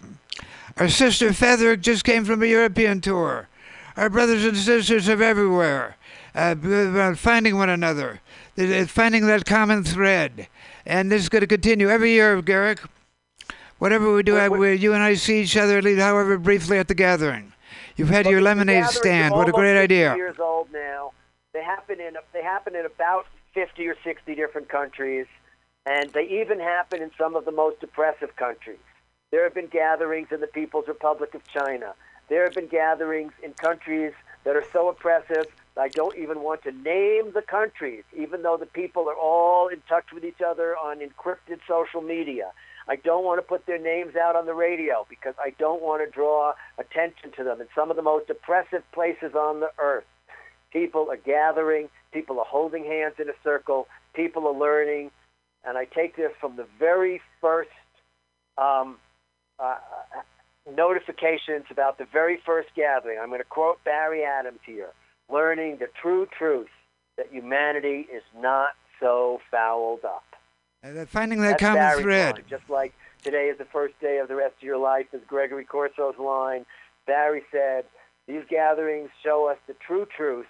Our 0.76 0.88
sister 0.88 1.30
Featherick 1.30 1.80
just 1.80 2.04
came 2.04 2.24
from 2.24 2.42
a 2.42 2.46
European 2.46 3.00
tour. 3.00 3.48
Our 3.96 4.08
brothers 4.08 4.44
and 4.44 4.56
sisters 4.56 5.08
are 5.08 5.22
everywhere, 5.22 5.96
uh, 6.34 7.14
finding 7.16 7.56
one 7.56 7.68
another, 7.68 8.20
finding 8.86 9.26
that 9.26 9.44
common 9.44 9.82
thread. 9.82 10.46
And 10.86 11.10
this 11.10 11.22
is 11.22 11.28
going 11.28 11.40
to 11.40 11.48
continue 11.48 11.90
every 11.90 12.12
year, 12.12 12.40
Garrick. 12.40 12.78
Whatever 13.78 14.14
we 14.14 14.22
do, 14.22 14.36
I, 14.36 14.48
we, 14.48 14.76
you 14.76 14.94
and 14.94 15.02
I 15.02 15.14
see 15.14 15.42
each 15.42 15.56
other, 15.56 15.78
at 15.78 15.84
least, 15.84 16.00
however 16.00 16.38
briefly, 16.38 16.78
at 16.78 16.86
the 16.86 16.94
gathering. 16.94 17.52
You've 17.96 18.10
had 18.10 18.26
your 18.26 18.40
lemonade 18.40 18.86
stand. 18.86 19.34
What 19.34 19.48
a 19.48 19.52
great 19.52 19.76
idea. 19.76 20.14
Years 20.14 20.38
old 20.38 20.72
now. 20.72 21.12
They 21.52 21.64
happen 21.64 22.00
in 22.00 22.14
they 22.32 22.42
happen 22.42 22.76
in 22.76 22.86
about 22.86 23.26
50 23.54 23.86
or 23.88 23.96
60 24.04 24.34
different 24.36 24.68
countries, 24.68 25.26
and 25.87 26.11
they 26.11 26.28
even 26.28 26.61
happen 26.61 27.03
in 27.03 27.11
some 27.18 27.35
of 27.35 27.45
the 27.45 27.53
most 27.53 27.83
oppressive 27.83 28.37
countries. 28.37 28.78
There 29.30 29.45
have 29.45 29.55
been 29.55 29.66
gatherings 29.66 30.28
in 30.30 30.41
the 30.41 30.47
People's 30.47 30.87
Republic 30.87 31.35
of 31.35 31.43
China. 31.49 31.95
There 32.28 32.45
have 32.45 32.55
been 32.55 32.68
gatherings 32.68 33.33
in 33.43 33.53
countries 33.55 34.12
that 34.45 34.57
are 34.57 34.64
so 34.72 34.89
oppressive. 34.89 35.47
I 35.76 35.89
don't 35.89 36.16
even 36.16 36.41
want 36.43 36.62
to 36.64 36.72
name 36.72 37.33
the 37.33 37.43
countries, 37.43 38.05
even 38.16 38.43
though 38.43 38.57
the 38.57 38.66
people 38.66 39.09
are 39.09 39.16
all 39.16 39.68
in 39.68 39.83
touch 39.89 40.12
with 40.12 40.24
each 40.24 40.41
other 40.47 40.76
on 40.76 40.99
encrypted 40.99 41.61
social 41.66 42.03
media. 42.03 42.53
I 42.89 42.97
don't 42.97 43.24
want 43.24 43.39
to 43.39 43.43
put 43.43 43.66
their 43.66 43.78
names 43.78 44.16
out 44.16 44.37
on 44.37 44.45
the 44.47 44.55
radio 44.55 45.07
because 45.09 45.35
I 45.39 45.51
don't 45.59 45.80
want 45.80 46.05
to 46.05 46.11
draw 46.11 46.53
attention 46.78 47.30
to 47.37 47.45
them. 47.45 47.61
In 47.61 47.68
some 47.74 47.91
of 47.91 47.97
the 47.97 48.03
most 48.03 48.28
oppressive 48.28 48.83
places 48.93 49.35
on 49.35 49.61
the 49.61 49.70
earth, 49.78 50.05
people 50.72 51.11
are 51.11 51.16
gathering, 51.16 51.89
people 52.12 52.39
are 52.39 52.45
holding 52.45 52.85
hands 52.85 53.14
in 53.18 53.28
a 53.28 53.35
circle, 53.45 53.87
people 54.14 54.47
are 54.47 54.59
learning, 54.59 55.11
and 55.64 55.78
I 55.78 55.84
take 55.84 56.16
this 56.16 56.32
from 56.40 56.56
the 56.56 56.66
very 56.78 57.20
first 57.40 57.70
um, 58.58 58.96
uh, 59.58 59.76
notifications 60.74 61.64
about 61.70 61.98
the 61.98 62.06
very 62.12 62.40
first 62.44 62.68
gathering. 62.74 63.18
I'm 63.20 63.28
going 63.28 63.40
to 63.40 63.44
quote 63.44 63.82
Barry 63.84 64.24
Adams 64.24 64.60
here 64.64 64.90
learning 65.30 65.78
the 65.78 65.88
true 66.00 66.26
truth 66.36 66.68
that 67.16 67.26
humanity 67.30 68.06
is 68.12 68.22
not 68.36 68.70
so 69.00 69.40
fouled 69.50 70.04
up. 70.04 70.24
Uh, 70.84 71.04
finding 71.06 71.40
that 71.40 71.58
That's 71.58 71.62
common 71.62 72.02
thread. 72.02 72.34
line. 72.36 72.44
Just 72.48 72.68
like 72.68 72.92
today 73.22 73.46
is 73.46 73.58
the 73.58 73.64
first 73.66 73.98
day 74.00 74.18
of 74.18 74.28
the 74.28 74.34
rest 74.34 74.54
of 74.56 74.62
your 74.62 74.78
life 74.78 75.06
is 75.12 75.20
Gregory 75.26 75.64
Corso's 75.64 76.18
line. 76.18 76.66
Barry 77.06 77.42
said, 77.50 77.84
these 78.26 78.42
gatherings 78.48 79.10
show 79.24 79.48
us 79.48 79.58
the 79.66 79.74
true 79.86 80.06
truth 80.16 80.46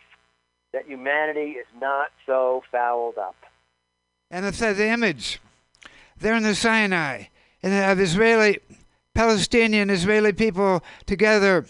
that 0.73 0.87
humanity 0.87 1.53
is 1.53 1.67
not 1.81 2.09
so 2.27 2.63
fouled 2.71 3.19
up. 3.19 3.37
And 4.33 4.47
it's 4.47 4.61
that 4.61 4.81
image 4.81 5.41
there 6.19 6.35
in 6.35 6.43
the 6.43 6.55
Sinai 6.55 7.25
and 7.63 7.93
of 7.93 8.01
Israeli, 8.01 8.61
Palestinian, 9.15 9.91
Israeli 9.91 10.33
people 10.33 10.83
together 11.05 11.67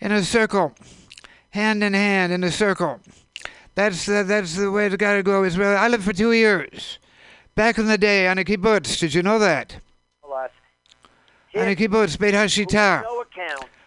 in 0.00 0.12
a 0.12 0.22
circle, 0.22 0.74
hand 1.50 1.82
in 1.82 1.92
hand 1.92 2.32
in 2.32 2.44
a 2.44 2.52
circle. 2.52 3.00
That's 3.74 4.06
the, 4.06 4.22
that's 4.22 4.56
the 4.56 4.70
way 4.70 4.86
it's 4.86 4.94
got 4.94 5.14
to 5.14 5.24
go. 5.24 5.42
Israel. 5.42 5.76
I 5.76 5.88
lived 5.88 6.04
for 6.04 6.12
two 6.12 6.30
years 6.30 7.00
back 7.56 7.78
in 7.78 7.86
the 7.86 7.98
day 7.98 8.28
on 8.28 8.38
a 8.38 8.44
kibbutz. 8.44 9.00
Did 9.00 9.12
you 9.12 9.22
know 9.22 9.40
that? 9.40 9.76
On 11.54 11.68
a 11.68 11.74
kibbutz, 11.74 12.18
Beit 12.18 12.32
who 12.32 12.40
Hashitah, 12.40 13.02
no 13.02 13.24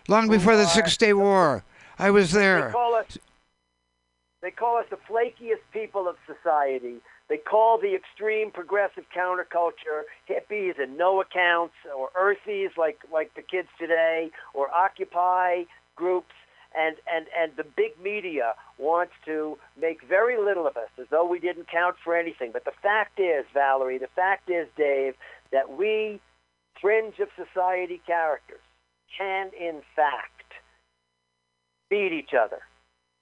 long 0.07 0.27
before 0.27 0.55
the 0.55 0.67
Six 0.67 0.97
Day 0.97 1.13
War. 1.13 1.63
I 1.97 2.11
was 2.11 2.31
there. 2.31 2.73
they 4.41 4.51
call 4.51 4.77
us 4.77 4.85
the 4.89 4.97
flakiest 4.97 5.63
people 5.71 6.07
of 6.07 6.17
society. 6.27 6.97
They 7.27 7.37
call 7.37 7.79
the 7.79 7.95
extreme 7.95 8.51
progressive 8.51 9.05
counterculture 9.15 10.03
hippies 10.29 10.79
and 10.79 10.97
no 10.97 11.21
accounts 11.21 11.73
or 11.95 12.09
earthies 12.19 12.77
like 12.77 12.99
like 13.11 13.33
the 13.35 13.41
kids 13.41 13.67
today 13.79 14.29
or 14.53 14.69
occupy 14.69 15.63
groups 15.95 16.33
and, 16.77 16.97
and, 17.11 17.25
and 17.37 17.51
the 17.55 17.63
big 17.63 17.91
media 18.01 18.53
wants 18.77 19.13
to 19.25 19.57
make 19.79 20.03
very 20.07 20.37
little 20.37 20.67
of 20.67 20.75
us 20.77 20.89
as 20.99 21.07
though 21.09 21.25
we 21.25 21.39
didn't 21.39 21.67
count 21.69 21.95
for 22.03 22.15
anything. 22.15 22.51
But 22.51 22.65
the 22.65 22.73
fact 22.83 23.19
is, 23.19 23.45
Valerie, 23.53 23.97
the 23.97 24.09
fact 24.15 24.49
is, 24.49 24.67
Dave, 24.77 25.15
that 25.51 25.77
we 25.77 26.19
fringe 26.81 27.15
of 27.19 27.29
society 27.35 28.01
characters 28.05 28.59
can 29.17 29.51
in 29.59 29.81
fact 29.95 30.51
beat 31.89 32.11
each 32.11 32.33
other, 32.33 32.59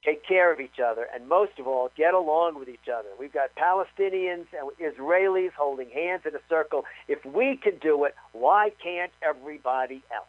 take 0.04 0.26
care 0.26 0.52
of 0.52 0.60
each 0.60 0.80
other, 0.84 1.08
and 1.14 1.28
most 1.28 1.54
of 1.60 1.68
all, 1.68 1.90
get 1.96 2.14
along 2.14 2.60
with 2.60 2.70
each 2.70 2.90
other. 2.94 3.08
We've 3.20 3.34
got 3.34 3.52
Palestinians 3.56 4.46
and 4.58 4.70
Israelis 4.82 5.52
holding 5.54 5.90
hands 5.90 6.24
in 6.26 6.36
a 6.36 6.40
circle. 6.50 6.86
If 7.08 7.24
we 7.26 7.58
can 7.58 7.78
do 7.78 8.04
it, 8.06 8.16
why 8.34 8.72
can't 8.82 9.12
everybody 9.22 10.04
else? 10.14 10.28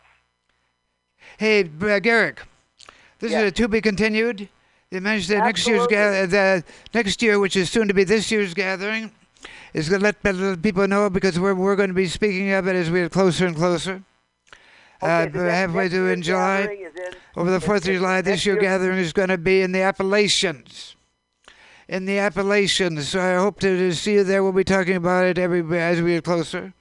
Hey, 1.38 1.68
uh, 1.82 1.98
Garrick, 1.98 2.42
this 3.18 3.32
Yes. 3.32 3.42
is 3.42 3.48
a 3.48 3.52
to 3.52 3.68
be 3.68 3.80
continued. 3.80 4.48
They 4.90 5.00
mentioned 5.00 5.38
that 5.38 5.44
next 5.44 5.66
year's 5.66 5.86
the 5.88 6.62
next 6.92 7.22
year, 7.22 7.40
which 7.40 7.56
is 7.56 7.70
soon 7.70 7.88
to 7.88 7.94
be 7.94 8.04
this 8.04 8.30
year's 8.30 8.54
gathering, 8.54 9.10
is 9.72 9.88
going 9.88 10.00
to 10.00 10.04
let, 10.04 10.36
let 10.36 10.62
people 10.62 10.86
know 10.86 11.10
because 11.10 11.40
we're 11.40 11.54
we're 11.54 11.74
going 11.76 11.88
to 11.88 11.94
be 11.94 12.06
speaking 12.06 12.52
of 12.52 12.68
it 12.68 12.76
as 12.76 12.90
we 12.90 13.00
get 13.00 13.10
closer 13.10 13.46
and 13.46 13.56
closer. 13.56 14.02
Uh, 15.04 15.26
Okay, 15.28 15.38
next- 15.38 15.54
halfway 15.54 15.88
through 15.88 16.10
in 16.10 16.22
July, 16.22 16.60
in- 16.62 16.90
over 17.36 17.50
the 17.50 17.60
Fourth 17.60 17.86
of 17.86 17.94
July, 17.94 18.20
this 18.22 18.46
year 18.46 18.54
year- 18.54 18.62
gathering 18.62 18.98
is 18.98 19.12
going 19.12 19.28
to 19.28 19.38
be 19.38 19.60
in 19.60 19.72
the 19.72 19.82
Appalachians. 19.82 20.96
In 21.88 22.06
the 22.06 22.18
Appalachians, 22.18 23.08
so 23.08 23.20
I 23.20 23.34
hope 23.34 23.60
to, 23.60 23.76
to 23.76 23.94
see 23.94 24.14
you 24.14 24.24
there. 24.24 24.42
We'll 24.42 24.52
be 24.52 24.64
talking 24.64 24.96
about 24.96 25.26
it 25.26 25.36
every 25.38 25.60
as 25.78 26.00
we 26.00 26.12
get 26.12 26.24
closer. 26.24 26.72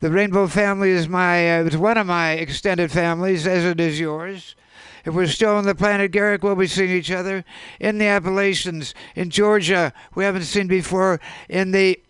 The 0.00 0.10
Rainbow 0.10 0.48
family 0.48 0.90
is 0.90 1.08
my 1.08 1.60
uh, 1.60 1.64
it's 1.64 1.76
one 1.76 1.96
of 1.96 2.06
my 2.08 2.32
extended 2.32 2.90
families, 2.90 3.46
as 3.46 3.64
it 3.64 3.78
is 3.78 4.00
yours. 4.00 4.56
If 5.04 5.14
we're 5.14 5.28
still 5.28 5.54
on 5.54 5.64
the 5.64 5.74
planet 5.74 6.10
Garrick, 6.10 6.42
we'll 6.42 6.56
be 6.56 6.66
seeing 6.66 6.90
each 6.90 7.10
other 7.12 7.44
in 7.78 7.98
the 7.98 8.06
Appalachians, 8.06 8.94
in 9.14 9.30
Georgia. 9.30 9.92
We 10.14 10.24
haven't 10.24 10.42
seen 10.44 10.66
before 10.66 11.20
in 11.48 11.70
the 11.70 12.00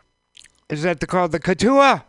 Is 0.71 0.83
that 0.83 1.01
the, 1.01 1.07
called 1.07 1.33
the 1.33 1.41
Katuah? 1.41 2.05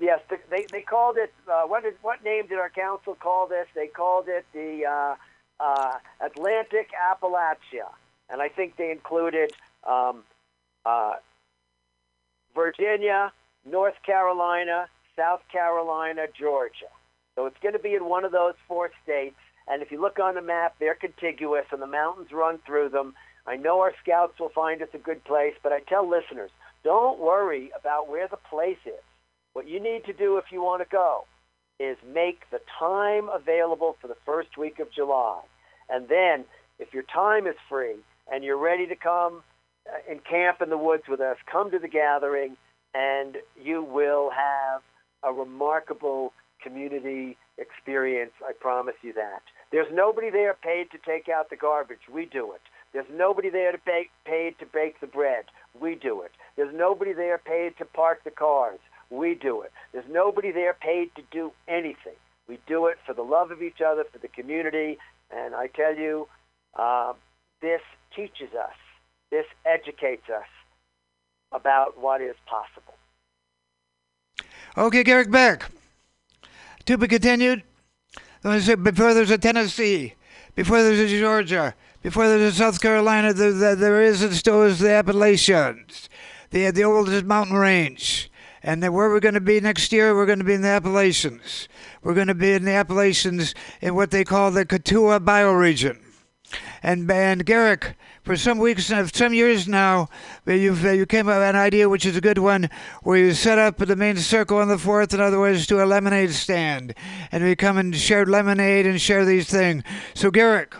Yes, 0.00 0.20
th- 0.28 0.40
they 0.50 0.66
they 0.70 0.82
called 0.82 1.16
it. 1.16 1.32
Uh, 1.50 1.62
what 1.62 1.82
did 1.84 1.94
what 2.02 2.24
name 2.24 2.46
did 2.48 2.58
our 2.58 2.70
council 2.70 3.14
call 3.14 3.46
this? 3.46 3.66
They 3.74 3.86
called 3.86 4.26
it 4.28 4.44
the 4.52 4.84
uh, 4.86 5.14
uh, 5.60 5.98
Atlantic 6.20 6.88
Appalachia, 6.92 7.88
and 8.28 8.42
I 8.42 8.48
think 8.48 8.76
they 8.76 8.90
included 8.90 9.52
um, 9.88 10.24
uh, 10.84 11.14
Virginia, 12.54 13.32
North 13.64 13.94
Carolina, 14.04 14.88
South 15.16 15.42
Carolina, 15.50 16.26
Georgia. 16.38 16.90
So 17.36 17.46
it's 17.46 17.56
going 17.62 17.74
to 17.74 17.80
be 17.80 17.94
in 17.94 18.04
one 18.04 18.24
of 18.24 18.32
those 18.32 18.54
four 18.68 18.90
states. 19.02 19.36
And 19.66 19.82
if 19.82 19.90
you 19.90 20.00
look 20.00 20.18
on 20.18 20.34
the 20.34 20.42
map, 20.42 20.74
they're 20.78 20.94
contiguous, 20.94 21.64
and 21.72 21.80
the 21.80 21.86
mountains 21.86 22.32
run 22.32 22.58
through 22.66 22.90
them. 22.90 23.14
I 23.46 23.56
know 23.56 23.80
our 23.80 23.92
scouts 24.02 24.38
will 24.38 24.50
find 24.50 24.82
us 24.82 24.88
a 24.92 24.98
good 24.98 25.24
place, 25.24 25.54
but 25.62 25.72
I 25.72 25.80
tell 25.80 26.08
listeners, 26.08 26.50
don't 26.82 27.18
worry 27.18 27.70
about 27.78 28.08
where 28.08 28.28
the 28.28 28.36
place 28.36 28.78
is. 28.84 29.02
What 29.54 29.68
you 29.68 29.80
need 29.80 30.04
to 30.06 30.12
do 30.12 30.36
if 30.36 30.46
you 30.50 30.62
want 30.62 30.82
to 30.82 30.88
go 30.90 31.26
is 31.78 31.96
make 32.12 32.40
the 32.50 32.58
time 32.78 33.28
available 33.32 33.96
for 34.00 34.08
the 34.08 34.16
first 34.26 34.58
week 34.58 34.80
of 34.80 34.92
July. 34.92 35.40
And 35.88 36.08
then, 36.08 36.44
if 36.80 36.92
your 36.92 37.04
time 37.04 37.46
is 37.46 37.54
free 37.68 37.96
and 38.30 38.42
you're 38.42 38.58
ready 38.58 38.86
to 38.88 38.96
come 38.96 39.42
uh, 39.88 40.10
and 40.10 40.24
camp 40.24 40.60
in 40.60 40.70
the 40.70 40.78
woods 40.78 41.04
with 41.08 41.20
us, 41.20 41.36
come 41.50 41.70
to 41.70 41.78
the 41.78 41.88
gathering, 41.88 42.56
and 42.94 43.36
you 43.62 43.82
will 43.82 44.30
have 44.30 44.82
a 45.22 45.32
remarkable 45.32 46.32
community 46.60 47.36
experience. 47.56 48.32
I 48.44 48.52
promise 48.58 48.94
you 49.02 49.12
that. 49.12 49.42
There's 49.70 49.92
nobody 49.92 50.30
there 50.30 50.54
paid 50.54 50.90
to 50.90 50.98
take 50.98 51.28
out 51.28 51.50
the 51.50 51.56
garbage. 51.56 52.08
We 52.12 52.26
do 52.26 52.52
it. 52.52 52.60
There's 52.92 53.06
nobody 53.12 53.50
there 53.50 53.70
to 53.70 53.78
paid 53.78 54.54
to 54.58 54.66
bake 54.66 55.00
the 55.00 55.06
bread. 55.06 55.44
We 55.80 55.94
do 55.94 56.22
it. 56.22 56.32
There's 56.56 56.74
nobody 56.74 57.12
there 57.12 57.38
paid 57.38 57.76
to 57.78 57.84
park 57.84 58.24
the 58.24 58.30
cars. 58.30 58.78
We 59.10 59.34
do 59.34 59.62
it. 59.62 59.72
There's 59.92 60.08
nobody 60.10 60.50
there 60.50 60.74
paid 60.74 61.14
to 61.16 61.22
do 61.30 61.52
anything. 61.68 62.14
We 62.48 62.58
do 62.66 62.86
it 62.86 62.98
for 63.06 63.14
the 63.14 63.22
love 63.22 63.50
of 63.50 63.62
each 63.62 63.80
other, 63.80 64.04
for 64.10 64.18
the 64.18 64.28
community, 64.28 64.98
and 65.30 65.54
I 65.54 65.68
tell 65.68 65.94
you, 65.94 66.28
uh, 66.74 67.14
this 67.60 67.80
teaches 68.14 68.52
us, 68.54 68.74
this 69.30 69.46
educates 69.64 70.28
us 70.28 70.46
about 71.52 71.98
what 71.98 72.20
is 72.20 72.36
possible. 72.46 72.94
Okay, 74.76 75.04
Garrick 75.04 75.30
Beck. 75.30 75.70
To 76.86 76.98
be 76.98 77.08
continued. 77.08 77.62
Before 78.42 79.14
there's 79.14 79.30
a 79.30 79.38
Tennessee, 79.38 80.14
before 80.54 80.82
there's 80.82 81.10
a 81.10 81.18
Georgia, 81.18 81.74
before 82.02 82.28
there's 82.28 82.54
a 82.54 82.56
South 82.56 82.80
Carolina, 82.80 83.32
there, 83.32 83.52
there, 83.52 83.74
there 83.74 84.02
is 84.02 84.22
and 84.22 84.34
still 84.34 84.62
is 84.62 84.80
the 84.80 84.90
Appalachians, 84.90 86.10
the 86.50 86.70
the 86.70 86.84
oldest 86.84 87.24
mountain 87.24 87.56
range. 87.56 88.30
And 88.66 88.82
then 88.82 88.94
where 88.94 89.10
we're 89.10 89.20
going 89.20 89.34
to 89.34 89.42
be 89.42 89.60
next 89.60 89.92
year, 89.92 90.16
we're 90.16 90.24
going 90.24 90.38
to 90.38 90.44
be 90.44 90.54
in 90.54 90.62
the 90.62 90.68
Appalachians. 90.68 91.68
We're 92.02 92.14
going 92.14 92.28
to 92.28 92.34
be 92.34 92.54
in 92.54 92.64
the 92.64 92.72
Appalachians 92.72 93.54
in 93.82 93.94
what 93.94 94.10
they 94.10 94.24
call 94.24 94.50
the 94.50 94.64
Katuah 94.64 95.20
bioregion. 95.20 96.00
And 96.82 97.10
and 97.10 97.44
Garrick, 97.44 97.94
for 98.22 98.36
some 98.36 98.58
weeks, 98.58 98.90
uh, 98.90 99.06
some 99.08 99.34
years 99.34 99.68
now, 99.68 100.08
uh, 100.46 100.52
you've 100.52 100.84
uh, 100.84 100.92
you 100.92 101.04
came 101.04 101.28
up 101.28 101.36
with 101.36 101.48
an 101.48 101.56
idea 101.56 101.90
which 101.90 102.06
is 102.06 102.16
a 102.16 102.22
good 102.22 102.38
one, 102.38 102.70
where 103.02 103.18
you 103.18 103.34
set 103.34 103.58
up 103.58 103.76
the 103.76 103.96
main 103.96 104.16
circle 104.16 104.58
on 104.58 104.68
the 104.68 104.78
fourth, 104.78 105.12
in 105.12 105.20
other 105.20 105.40
words, 105.40 105.66
to 105.66 105.82
a 105.82 105.86
lemonade 105.86 106.32
stand, 106.32 106.94
and 107.32 107.44
we 107.44 107.56
come 107.56 107.76
and 107.76 107.94
share 107.94 108.24
lemonade 108.24 108.86
and 108.86 109.00
share 109.00 109.26
these 109.26 109.50
things. 109.50 109.82
So 110.14 110.30
Garrick, 110.30 110.74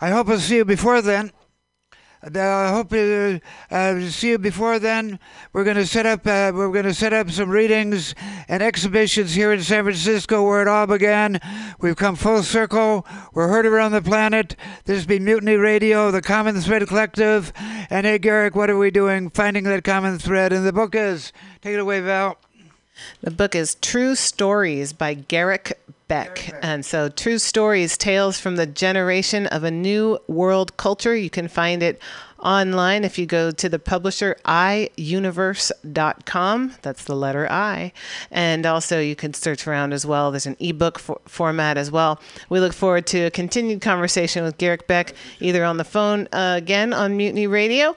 I 0.00 0.10
hope 0.10 0.28
I'll 0.28 0.38
see 0.38 0.56
you 0.56 0.64
before 0.64 1.00
then. 1.00 1.32
Uh, 2.22 2.40
I 2.40 2.70
hope 2.72 2.90
to 2.90 3.40
uh, 3.70 4.00
see 4.08 4.30
you 4.30 4.38
before 4.38 4.78
then. 4.78 5.18
We're 5.52 5.64
going 5.64 5.76
to 5.76 5.86
set 5.86 6.06
up. 6.06 6.26
Uh, 6.26 6.52
we're 6.54 6.72
going 6.72 6.84
to 6.84 6.94
set 6.94 7.12
up 7.12 7.30
some 7.30 7.50
readings 7.50 8.14
and 8.48 8.62
exhibitions 8.62 9.34
here 9.34 9.52
in 9.52 9.62
San 9.62 9.84
Francisco, 9.84 10.42
where 10.44 10.62
it 10.62 10.68
all 10.68 10.86
began. 10.86 11.40
We've 11.80 11.96
come 11.96 12.16
full 12.16 12.42
circle. 12.42 13.06
We're 13.34 13.48
heard 13.48 13.66
around 13.66 13.92
the 13.92 14.02
planet. 14.02 14.56
This 14.84 14.96
has 14.96 15.06
been 15.06 15.24
Mutiny 15.24 15.56
Radio, 15.56 16.10
the 16.10 16.22
Common 16.22 16.60
Thread 16.60 16.86
Collective. 16.88 17.52
And 17.90 18.06
hey, 18.06 18.18
Garrick, 18.18 18.56
what 18.56 18.70
are 18.70 18.78
we 18.78 18.90
doing? 18.90 19.30
Finding 19.30 19.64
that 19.64 19.84
common 19.84 20.18
thread. 20.18 20.52
And 20.52 20.66
the 20.66 20.72
book 20.72 20.94
is. 20.94 21.32
Take 21.60 21.74
it 21.74 21.80
away, 21.80 22.00
Val. 22.00 22.38
The 23.20 23.30
book 23.30 23.54
is 23.54 23.74
True 23.76 24.14
Stories 24.14 24.92
by 24.92 25.14
Garrick 25.14 25.78
Beck. 26.08 26.54
And 26.62 26.84
so, 26.84 27.08
True 27.08 27.38
Stories 27.38 27.96
Tales 27.98 28.38
from 28.38 28.56
the 28.56 28.66
Generation 28.66 29.46
of 29.46 29.64
a 29.64 29.70
New 29.70 30.18
World 30.28 30.76
Culture. 30.76 31.16
You 31.16 31.30
can 31.30 31.48
find 31.48 31.82
it 31.82 32.00
online 32.38 33.02
if 33.02 33.18
you 33.18 33.24
go 33.26 33.50
to 33.50 33.68
the 33.68 33.78
publisher 33.78 34.36
iuniverse.com. 34.44 36.72
That's 36.82 37.04
the 37.04 37.16
letter 37.16 37.50
I. 37.50 37.92
And 38.30 38.66
also, 38.66 39.00
you 39.00 39.16
can 39.16 39.34
search 39.34 39.66
around 39.66 39.92
as 39.92 40.06
well. 40.06 40.30
There's 40.30 40.46
an 40.46 40.56
ebook 40.60 40.98
for- 40.98 41.20
format 41.26 41.76
as 41.76 41.90
well. 41.90 42.20
We 42.48 42.60
look 42.60 42.72
forward 42.72 43.06
to 43.08 43.24
a 43.24 43.30
continued 43.30 43.80
conversation 43.80 44.44
with 44.44 44.58
Garrick 44.58 44.86
Beck, 44.86 45.12
either 45.40 45.64
on 45.64 45.76
the 45.76 45.84
phone 45.84 46.28
uh, 46.32 46.54
again 46.56 46.92
on 46.92 47.16
Mutiny 47.16 47.48
Radio. 47.48 47.96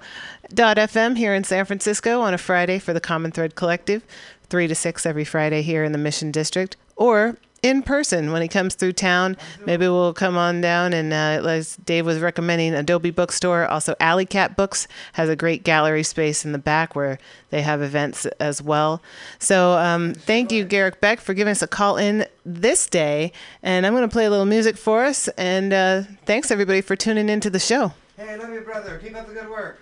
Dot 0.51 0.77
FM 0.77 1.15
here 1.15 1.35
in 1.35 1.43
San 1.43 1.65
Francisco 1.65 2.21
on 2.21 2.33
a 2.33 2.37
Friday 2.39 2.79
for 2.79 2.91
the 2.91 2.99
Common 2.99 3.31
Thread 3.31 3.53
Collective, 3.53 4.03
3 4.49 4.67
to 4.67 4.73
6 4.73 5.05
every 5.05 5.25
Friday 5.25 5.61
here 5.61 5.83
in 5.83 5.91
the 5.91 5.99
Mission 5.99 6.31
District, 6.31 6.75
or 6.95 7.37
in 7.61 7.81
person 7.83 8.31
when 8.31 8.41
he 8.41 8.47
comes 8.47 8.75
through 8.75 8.93
town. 8.93 9.37
Maybe 9.65 9.87
we'll 9.87 10.13
come 10.13 10.37
on 10.37 10.61
down 10.61 10.93
and, 10.93 11.13
uh, 11.13 11.47
as 11.47 11.75
Dave 11.77 12.05
was 12.05 12.19
recommending, 12.19 12.73
Adobe 12.73 13.11
Bookstore. 13.11 13.67
Also, 13.67 13.95
Alley 13.99 14.25
Cat 14.25 14.55
Books 14.55 14.87
has 15.13 15.29
a 15.29 15.35
great 15.35 15.63
gallery 15.63 16.03
space 16.03 16.45
in 16.45 16.51
the 16.51 16.57
back 16.57 16.95
where 16.95 17.19
they 17.49 17.61
have 17.61 17.81
events 17.81 18.25
as 18.39 18.61
well. 18.61 19.01
So, 19.39 19.73
um, 19.73 20.13
thank 20.13 20.51
you, 20.51 20.63
Garrick 20.63 21.01
Beck, 21.01 21.19
for 21.19 21.33
giving 21.33 21.51
us 21.51 21.61
a 21.61 21.67
call 21.67 21.97
in 21.97 22.25
this 22.45 22.87
day. 22.87 23.31
And 23.63 23.85
I'm 23.85 23.93
going 23.93 24.07
to 24.07 24.11
play 24.11 24.25
a 24.25 24.29
little 24.29 24.45
music 24.45 24.77
for 24.77 25.03
us. 25.03 25.27
And 25.29 25.73
uh, 25.73 26.03
thanks, 26.25 26.51
everybody, 26.51 26.81
for 26.81 26.95
tuning 26.95 27.29
into 27.29 27.49
the 27.49 27.59
show. 27.59 27.93
Hey, 28.17 28.37
love 28.37 28.53
you, 28.53 28.61
brother. 28.61 28.97
Keep 28.97 29.15
up 29.15 29.27
the 29.27 29.33
good 29.33 29.49
work. 29.49 29.79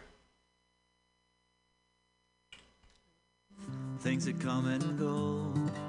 things 4.08 4.24
that 4.24 4.40
come 4.40 4.66
and 4.68 4.98
go. 4.98 5.87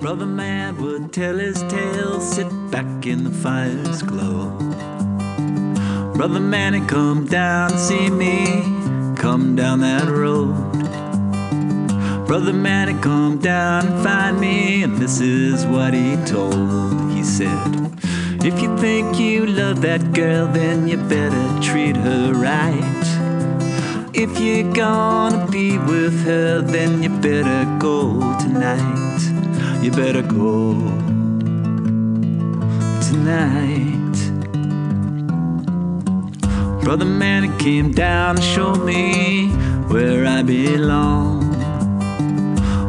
Brother 0.00 0.26
man 0.26 0.76
would 0.80 1.12
tell 1.12 1.36
his 1.36 1.60
tale, 1.64 2.20
sit 2.20 2.46
back 2.70 3.04
in 3.04 3.24
the 3.24 3.30
fire's 3.30 4.00
glow. 4.00 4.50
Brother 6.14 6.38
man 6.38 6.86
come 6.86 7.26
down 7.26 7.70
see 7.70 8.08
me, 8.08 8.62
come 9.16 9.56
down 9.56 9.80
that 9.80 10.06
road. 10.06 10.54
Brother 12.28 12.52
man 12.52 13.00
come 13.00 13.38
down 13.38 13.88
and 13.88 14.04
find 14.04 14.40
me, 14.40 14.84
and 14.84 14.98
this 14.98 15.20
is 15.20 15.66
what 15.66 15.94
he 15.94 16.14
told. 16.26 17.10
He 17.10 17.24
said, 17.24 17.90
If 18.44 18.62
you 18.62 18.78
think 18.78 19.18
you 19.18 19.46
love 19.46 19.80
that 19.82 20.12
girl, 20.12 20.46
then 20.46 20.86
you 20.86 20.96
better 20.96 21.60
treat 21.60 21.96
her 21.96 22.34
right. 22.34 24.10
If 24.14 24.38
you're 24.38 24.72
gonna 24.72 25.48
be 25.50 25.76
with 25.76 26.24
her, 26.24 26.60
then 26.60 27.02
you 27.02 27.08
better 27.08 27.64
go 27.80 28.20
tonight. 28.38 29.37
You 29.88 29.94
better 29.94 30.20
go 30.20 30.74
tonight. 33.08 34.16
Brother 36.84 37.06
man, 37.06 37.44
he 37.44 37.58
came 37.58 37.92
down 37.92 38.36
to 38.36 38.42
show 38.42 38.74
me 38.74 39.48
where 39.88 40.26
I 40.26 40.42
belong. 40.42 41.54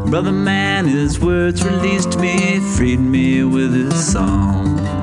Brother 0.10 0.34
man, 0.34 0.88
his 0.88 1.22
words 1.22 1.64
released 1.64 2.20
me, 2.20 2.60
freed 2.76 3.00
me 3.00 3.46
with 3.46 3.74
his 3.74 4.12
song. 4.12 4.99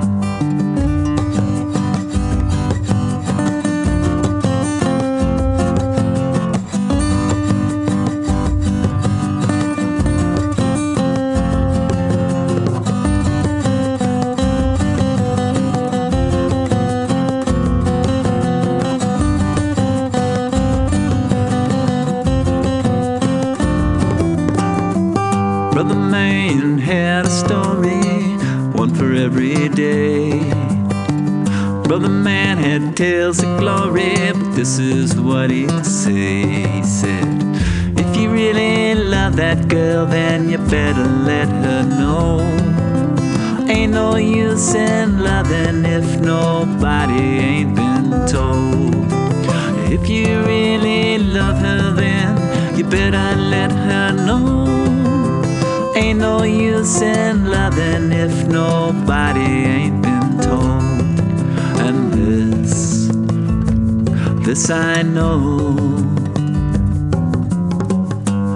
This 64.66 64.70
I 64.70 65.02
know. 65.02 65.74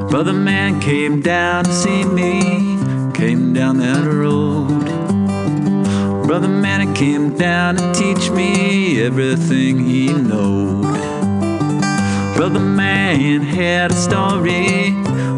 Brother 0.08 0.32
man 0.32 0.80
came 0.80 1.20
down 1.20 1.64
to 1.64 1.72
see 1.72 2.04
me, 2.04 2.40
came 3.14 3.52
down 3.52 3.78
that 3.78 4.04
road. 4.04 4.84
Brother 6.26 6.48
man 6.48 6.94
came 6.94 7.36
down 7.36 7.76
to 7.76 7.92
teach 7.94 8.30
me 8.30 9.02
everything 9.02 9.84
he 9.84 10.12
knowed. 10.12 10.82
Brother 12.36 12.60
man 12.60 13.42
had 13.42 13.90
a 13.90 13.94
story, 13.94 14.92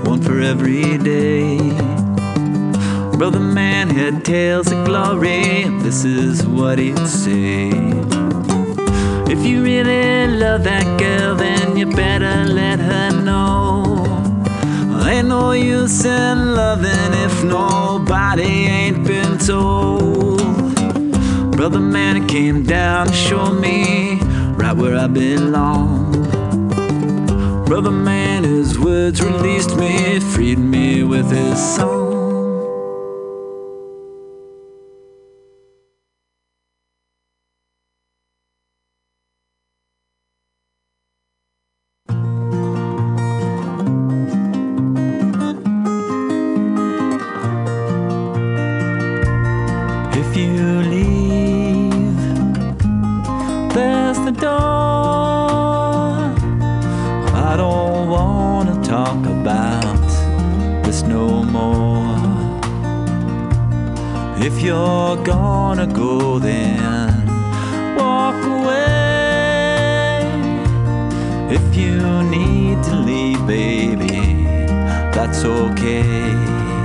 one 0.08 0.22
for 0.22 0.40
every 0.40 0.98
day. 0.98 1.58
Brother 3.16 3.40
man 3.40 3.90
had 3.90 4.24
tales 4.24 4.70
of 4.72 4.86
glory, 4.86 5.64
this 5.82 6.04
is 6.04 6.46
what 6.46 6.78
he'd 6.78 6.98
say. 7.06 8.11
If 9.32 9.46
you 9.46 9.64
really 9.64 10.26
love 10.26 10.62
that 10.64 10.84
girl, 11.00 11.34
then 11.34 11.74
you 11.74 11.86
better 11.86 12.44
let 12.44 12.78
her 12.78 13.10
know. 13.22 13.96
Ain't 15.08 15.28
no 15.28 15.52
use 15.52 16.04
in 16.04 16.54
loving 16.54 17.12
if 17.26 17.42
nobody 17.42 18.66
ain't 18.66 19.06
been 19.06 19.38
told. 19.38 20.42
Brother 21.56 21.80
man 21.80 22.28
came 22.28 22.62
down 22.62 23.06
to 23.06 23.12
show 23.14 23.54
me 23.54 24.20
right 24.60 24.76
where 24.76 24.98
I 24.98 25.06
belong. 25.06 26.12
Brother 27.64 27.90
man, 27.90 28.44
his 28.44 28.78
words 28.78 29.22
released 29.22 29.74
me, 29.76 30.20
freed 30.20 30.58
me 30.58 31.04
with 31.04 31.30
his 31.30 31.58
song. 31.76 32.01
Okay. 76.02 76.81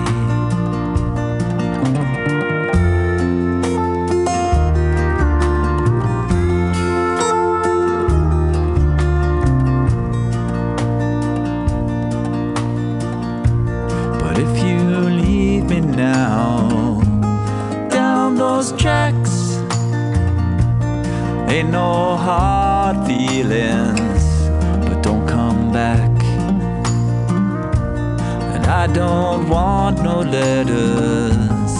I 28.87 28.93
don't 28.93 29.49
want 29.49 30.01
no 30.01 30.21
letters 30.21 31.73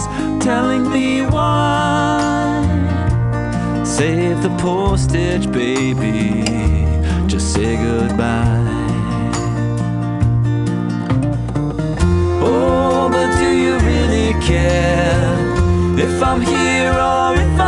telling 0.44 0.92
me 0.92 1.22
why. 1.22 2.20
Save 3.86 4.44
the 4.44 4.50
postage, 4.60 5.50
baby. 5.50 6.44
Just 7.28 7.54
say 7.54 7.78
goodbye. 7.78 8.74
Oh, 12.44 13.10
but 13.10 13.30
do 13.40 13.52
you 13.56 13.78
really 13.80 14.34
care 14.46 15.38
if 15.98 16.22
I'm 16.22 16.42
here 16.42 16.92
or 16.92 17.36
if 17.36 17.60
I'm 17.60 17.67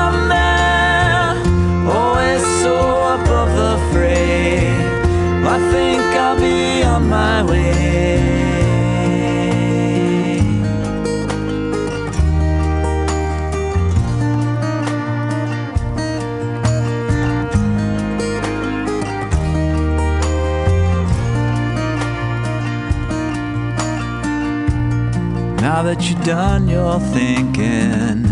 Now 25.80 25.86
that 25.86 26.10
you're 26.10 26.22
done 26.26 26.68
you're 26.68 27.00
thinking, 27.00 28.26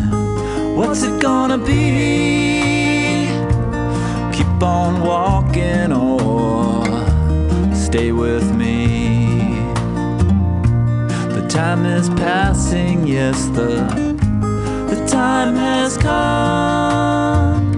what's 0.76 1.04
it 1.04 1.22
gonna 1.22 1.58
be? 1.58 3.30
Keep 4.36 4.62
on 4.62 5.00
walking 5.00 5.94
or 5.94 6.84
stay 7.74 8.12
with 8.12 8.54
me. 8.54 9.62
The 11.36 11.48
time 11.48 11.86
is 11.86 12.10
passing, 12.10 13.08
yes, 13.08 13.46
the 13.56 13.76
the 14.90 15.08
time 15.08 15.56
has 15.56 15.98
come. 15.98 17.72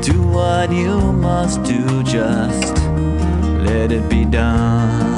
Do 0.00 0.22
what 0.22 0.72
you 0.72 1.12
must 1.12 1.62
do, 1.62 2.02
just 2.04 2.74
let 3.66 3.92
it 3.92 4.08
be 4.08 4.24
done. 4.24 5.17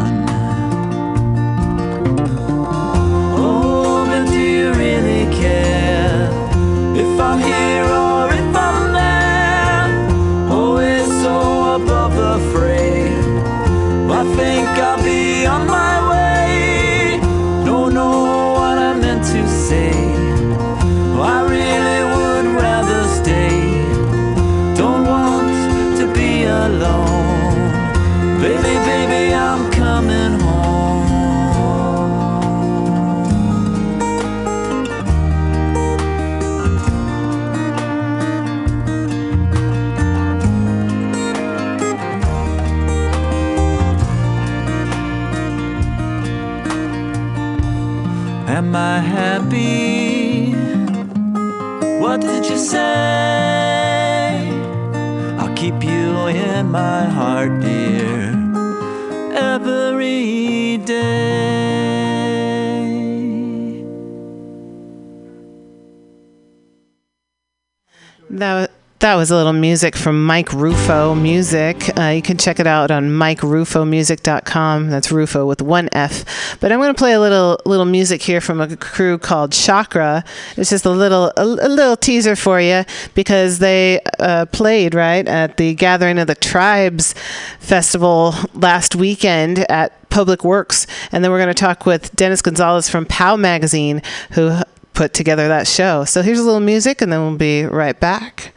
Here 7.40 7.99
What 52.72 53.19
That 69.00 69.14
was 69.14 69.30
a 69.30 69.34
little 69.34 69.54
music 69.54 69.96
from 69.96 70.26
Mike 70.26 70.52
Rufo 70.52 71.14
Music. 71.14 71.98
Uh, 71.98 72.08
you 72.08 72.20
can 72.20 72.36
check 72.36 72.60
it 72.60 72.66
out 72.66 72.90
on 72.90 73.08
MikeRufoMusic.com. 73.08 74.90
That's 74.90 75.10
Rufo 75.10 75.46
with 75.46 75.62
one 75.62 75.88
F. 75.92 76.58
But 76.60 76.70
I'm 76.70 76.80
going 76.80 76.92
to 76.92 76.98
play 76.98 77.14
a 77.14 77.18
little 77.18 77.58
little 77.64 77.86
music 77.86 78.20
here 78.20 78.42
from 78.42 78.60
a 78.60 78.76
crew 78.76 79.16
called 79.16 79.52
Chakra. 79.52 80.22
It's 80.58 80.68
just 80.68 80.84
a 80.84 80.90
little 80.90 81.32
a, 81.38 81.44
a 81.44 81.68
little 81.70 81.96
teaser 81.96 82.36
for 82.36 82.60
you 82.60 82.84
because 83.14 83.58
they 83.58 84.02
uh, 84.18 84.44
played 84.52 84.94
right 84.94 85.26
at 85.26 85.56
the 85.56 85.72
Gathering 85.76 86.18
of 86.18 86.26
the 86.26 86.34
Tribes 86.34 87.14
festival 87.58 88.34
last 88.52 88.94
weekend 88.94 89.60
at 89.70 90.10
Public 90.10 90.44
Works, 90.44 90.86
and 91.10 91.24
then 91.24 91.30
we're 91.30 91.38
going 91.38 91.48
to 91.48 91.54
talk 91.54 91.86
with 91.86 92.14
Dennis 92.16 92.42
Gonzalez 92.42 92.90
from 92.90 93.06
POW 93.06 93.36
Magazine, 93.36 94.02
who 94.32 94.58
put 94.92 95.14
together 95.14 95.48
that 95.48 95.66
show. 95.66 96.04
So 96.04 96.20
here's 96.20 96.38
a 96.38 96.44
little 96.44 96.60
music, 96.60 97.00
and 97.00 97.10
then 97.10 97.20
we'll 97.20 97.38
be 97.38 97.64
right 97.64 97.98
back. 97.98 98.52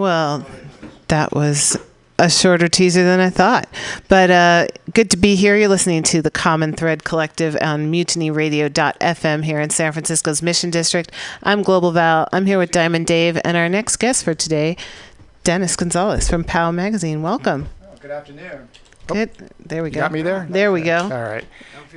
Well, 0.00 0.46
that 1.08 1.34
was 1.34 1.76
a 2.18 2.30
shorter 2.30 2.68
teaser 2.68 3.04
than 3.04 3.20
I 3.20 3.28
thought. 3.28 3.68
But 4.08 4.30
uh, 4.30 4.66
good 4.94 5.10
to 5.10 5.18
be 5.18 5.34
here. 5.34 5.58
You're 5.58 5.68
listening 5.68 6.04
to 6.04 6.22
the 6.22 6.30
Common 6.30 6.72
Thread 6.72 7.04
Collective 7.04 7.54
on 7.60 7.92
mutinyradio.fm 7.92 9.44
here 9.44 9.60
in 9.60 9.68
San 9.68 9.92
Francisco's 9.92 10.40
Mission 10.40 10.70
District. 10.70 11.12
I'm 11.42 11.62
Global 11.62 11.92
Val. 11.92 12.26
I'm 12.32 12.46
here 12.46 12.58
with 12.58 12.70
Diamond 12.70 13.08
Dave 13.08 13.38
and 13.44 13.58
our 13.58 13.68
next 13.68 13.98
guest 13.98 14.24
for 14.24 14.32
today, 14.32 14.78
Dennis 15.44 15.76
Gonzalez 15.76 16.30
from 16.30 16.44
POW 16.44 16.70
Magazine. 16.70 17.20
Welcome. 17.20 17.68
Good 18.00 18.10
afternoon. 18.10 18.68
Good. 19.12 19.30
There 19.64 19.82
we 19.82 19.90
go. 19.90 20.00
Got 20.00 20.12
me 20.12 20.22
there? 20.22 20.46
There 20.48 20.72
we 20.72 20.82
go. 20.82 21.02
All 21.02 21.08
right. 21.08 21.44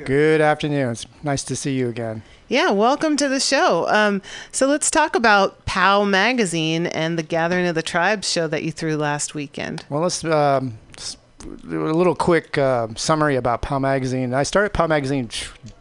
Good 0.06 0.42
afternoon. 0.42 0.92
It's 0.92 1.06
nice 1.22 1.44
to 1.46 1.56
see 1.56 1.76
you 1.76 1.90
again. 1.90 2.24
Yeah, 2.48 2.72
welcome 2.72 3.16
to 3.18 3.30
the 3.30 3.40
show. 3.40 3.88
Um, 3.90 4.22
so 4.52 4.68
let's 4.68 4.92
talk 4.92 5.16
about 5.16 5.66
POW 5.66 6.04
Magazine 6.06 6.88
and 6.88 7.18
the 7.18 7.24
Gathering 7.24 7.68
of 7.68 7.76
the 7.76 7.82
Tribes 7.82 8.30
show 8.30 8.48
that 8.48 8.64
you 8.64 8.72
threw 8.72 8.96
last 8.96 9.34
weekend. 9.34 9.86
Well, 9.90 10.02
let's 10.02 10.24
um, 10.24 10.78
do 11.70 11.88
a 11.88 11.94
little 11.94 12.16
quick 12.16 12.58
uh, 12.58 12.88
summary 12.96 13.36
about 13.36 13.62
POW 13.62 13.80
Magazine. 13.80 14.34
I 14.34 14.44
started 14.44 14.74
POW 14.74 14.88
Magazine 14.88 15.30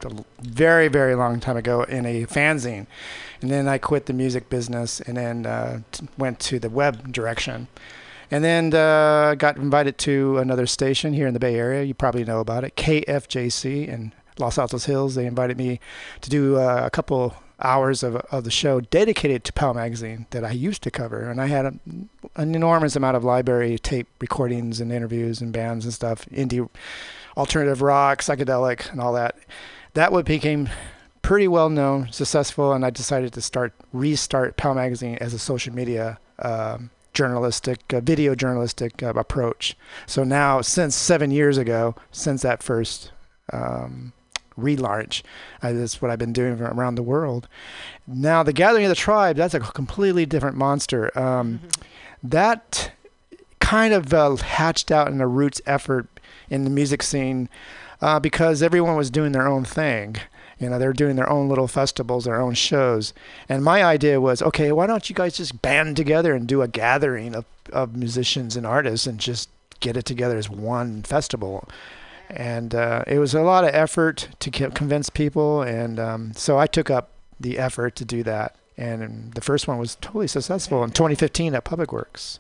a 0.05 0.25
very, 0.41 0.89
very 0.89 1.15
long 1.15 1.41
time 1.41 1.57
ago 1.57 1.83
in 1.83 2.07
a 2.07 2.27
fanzine. 2.27 2.87
And 3.41 3.51
then 3.51 3.67
I 3.67 3.79
quit 3.79 4.07
the 4.07 4.13
music 4.13 4.49
business 4.49 5.01
and 5.01 5.17
then 5.17 5.47
uh, 5.47 5.81
t- 5.91 6.07
went 6.17 6.39
to 6.41 6.59
the 6.59 6.71
web 6.71 7.13
direction. 7.13 7.69
And 8.33 8.43
then 8.43 8.73
uh, 8.73 9.35
got 9.35 9.59
invited 9.59 9.99
to 9.99 10.39
another 10.39 10.67
station 10.67 11.13
here 11.13 11.27
in 11.27 11.35
the 11.35 11.39
Bay 11.39 11.55
Area. 11.55 11.83
You 11.83 11.93
probably 11.93 12.25
know 12.25 12.41
about 12.41 12.65
it, 12.65 12.77
KFJC 12.77 13.87
in 13.87 14.15
Los 14.39 14.57
Altos 14.57 14.87
Hills. 14.87 15.15
They 15.15 15.27
invited 15.27 15.59
me 15.59 15.81
to 16.23 16.31
do 16.31 16.57
uh, 16.57 16.81
a 16.83 16.89
couple 16.89 17.37
hours 17.61 18.03
of, 18.03 18.17
of 18.17 18.45
the 18.45 18.51
show 18.51 18.81
dedicated 18.81 19.45
to 19.45 19.53
POW 19.53 19.75
Magazine 19.75 20.27
that 20.31 20.47
I 20.47 20.53
used 20.53 20.83
to 20.85 20.91
cover. 20.91 21.31
And 21.31 21.43
I 21.43 21.47
had 21.49 21.67
a, 21.67 21.75
an 22.37 22.55
enormous 22.55 22.97
amount 22.97 23.19
of 23.19 23.23
library 23.23 23.79
tape 23.79 24.09
recordings 24.19 24.81
and 24.81 24.91
interviews 24.91 25.43
and 25.43 25.53
bands 25.53 25.85
and 25.85 25.93
stuff, 25.93 26.25
indie, 26.31 26.67
alternative 27.37 27.83
rock, 27.83 28.23
psychedelic, 28.23 28.91
and 28.91 28.99
all 28.99 29.13
that. 29.13 29.37
That 29.93 30.11
would 30.11 30.25
became 30.25 30.71
pretty 31.21 31.49
well 31.49 31.69
known, 31.69 32.11
successful, 32.11 32.73
and 32.73 32.83
I 32.83 32.89
decided 32.89 33.35
to 33.35 33.43
start 33.43 33.75
restart 33.93 34.57
POW 34.57 34.73
Magazine 34.73 35.19
as 35.21 35.35
a 35.35 35.39
social 35.39 35.75
media 35.75 36.19
um, 36.39 36.89
journalistic, 37.15 37.93
uh, 37.93 38.01
video 38.01 38.35
journalistic 38.35 39.03
uh, 39.03 39.13
approach. 39.17 39.77
So 40.07 40.25
now, 40.25 40.61
since 40.61 40.95
seven 40.95 41.31
years 41.31 41.59
ago, 41.59 41.95
since 42.11 42.43
that 42.43 42.63
first 42.63 43.13
um, 43.53 44.13
relaunch, 44.59 45.23
uh, 45.63 45.73
that's 45.73 46.01
what 46.01 46.11
I've 46.11 46.19
been 46.19 46.33
doing 46.33 46.61
around 46.61 46.95
the 46.95 47.03
world. 47.03 47.49
Now, 48.07 48.43
the 48.43 48.53
Gathering 48.53 48.85
of 48.85 48.91
the 48.91 48.95
Tribe, 48.95 49.37
that's 49.37 49.55
a 49.55 49.61
completely 49.61 50.27
different 50.27 50.57
monster. 50.57 51.17
Um, 51.19 51.61
That 52.23 52.93
kind 53.59 53.93
of 53.93 54.15
uh, 54.15 54.37
hatched 54.37 54.91
out 54.91 55.09
in 55.09 55.21
a 55.21 55.27
roots 55.27 55.61
effort 55.67 56.07
in 56.49 56.65
the 56.65 56.71
music 56.71 57.03
scene 57.03 57.49
uh, 58.01 58.21
because 58.21 58.63
everyone 58.63 58.97
was 58.97 59.11
doing 59.11 59.33
their 59.33 59.49
own 59.49 59.65
thing. 59.65 60.17
You 60.63 60.71
know, 60.71 60.79
they're 60.79 60.93
doing 60.93 61.17
their 61.17 61.29
own 61.29 61.49
little 61.49 61.67
festivals, 61.67 62.25
their 62.25 62.41
own 62.41 62.55
shows. 62.55 63.13
And 63.49 63.65
my 63.65 63.83
idea 63.85 64.21
was, 64.21 64.41
okay, 64.43 64.71
why 64.71 64.87
don't 64.87 65.09
you 65.11 65.15
guys 65.15 65.37
just 65.37 65.61
band 65.61 65.97
together 65.97 66.35
and 66.35 66.47
do 66.47 66.63
a 66.63 66.69
gathering 66.69 67.35
of, 67.35 67.45
of 67.73 67.97
musicians 67.97 68.57
and 68.57 68.65
artists 68.65 69.07
and 69.07 69.19
just 69.19 69.49
get 69.81 69.97
it 69.97 70.05
together 70.05 70.39
as 70.39 70.49
one 70.49 71.03
festival? 71.03 71.69
And 72.31 72.75
uh, 72.75 73.03
it 73.09 73.19
was 73.19 73.35
a 73.35 73.43
lot 73.43 73.65
of 73.65 73.75
effort 73.75 74.29
to 74.39 74.51
co- 74.51 74.71
convince 74.71 75.11
people. 75.11 75.63
And 75.63 75.99
um, 75.99 76.33
so 76.35 76.59
I 76.59 76.69
took 76.69 76.91
up 76.91 77.11
the 77.41 77.59
effort 77.59 77.97
to 77.97 78.05
do 78.05 78.23
that. 78.23 78.55
And 78.77 79.33
the 79.35 79.41
first 79.41 79.67
one 79.67 79.79
was 79.79 79.97
totally 79.97 80.29
successful 80.29 80.85
in 80.85 80.91
2015 80.91 81.55
at 81.57 81.65
Public 81.65 81.93
Works. 81.93 82.39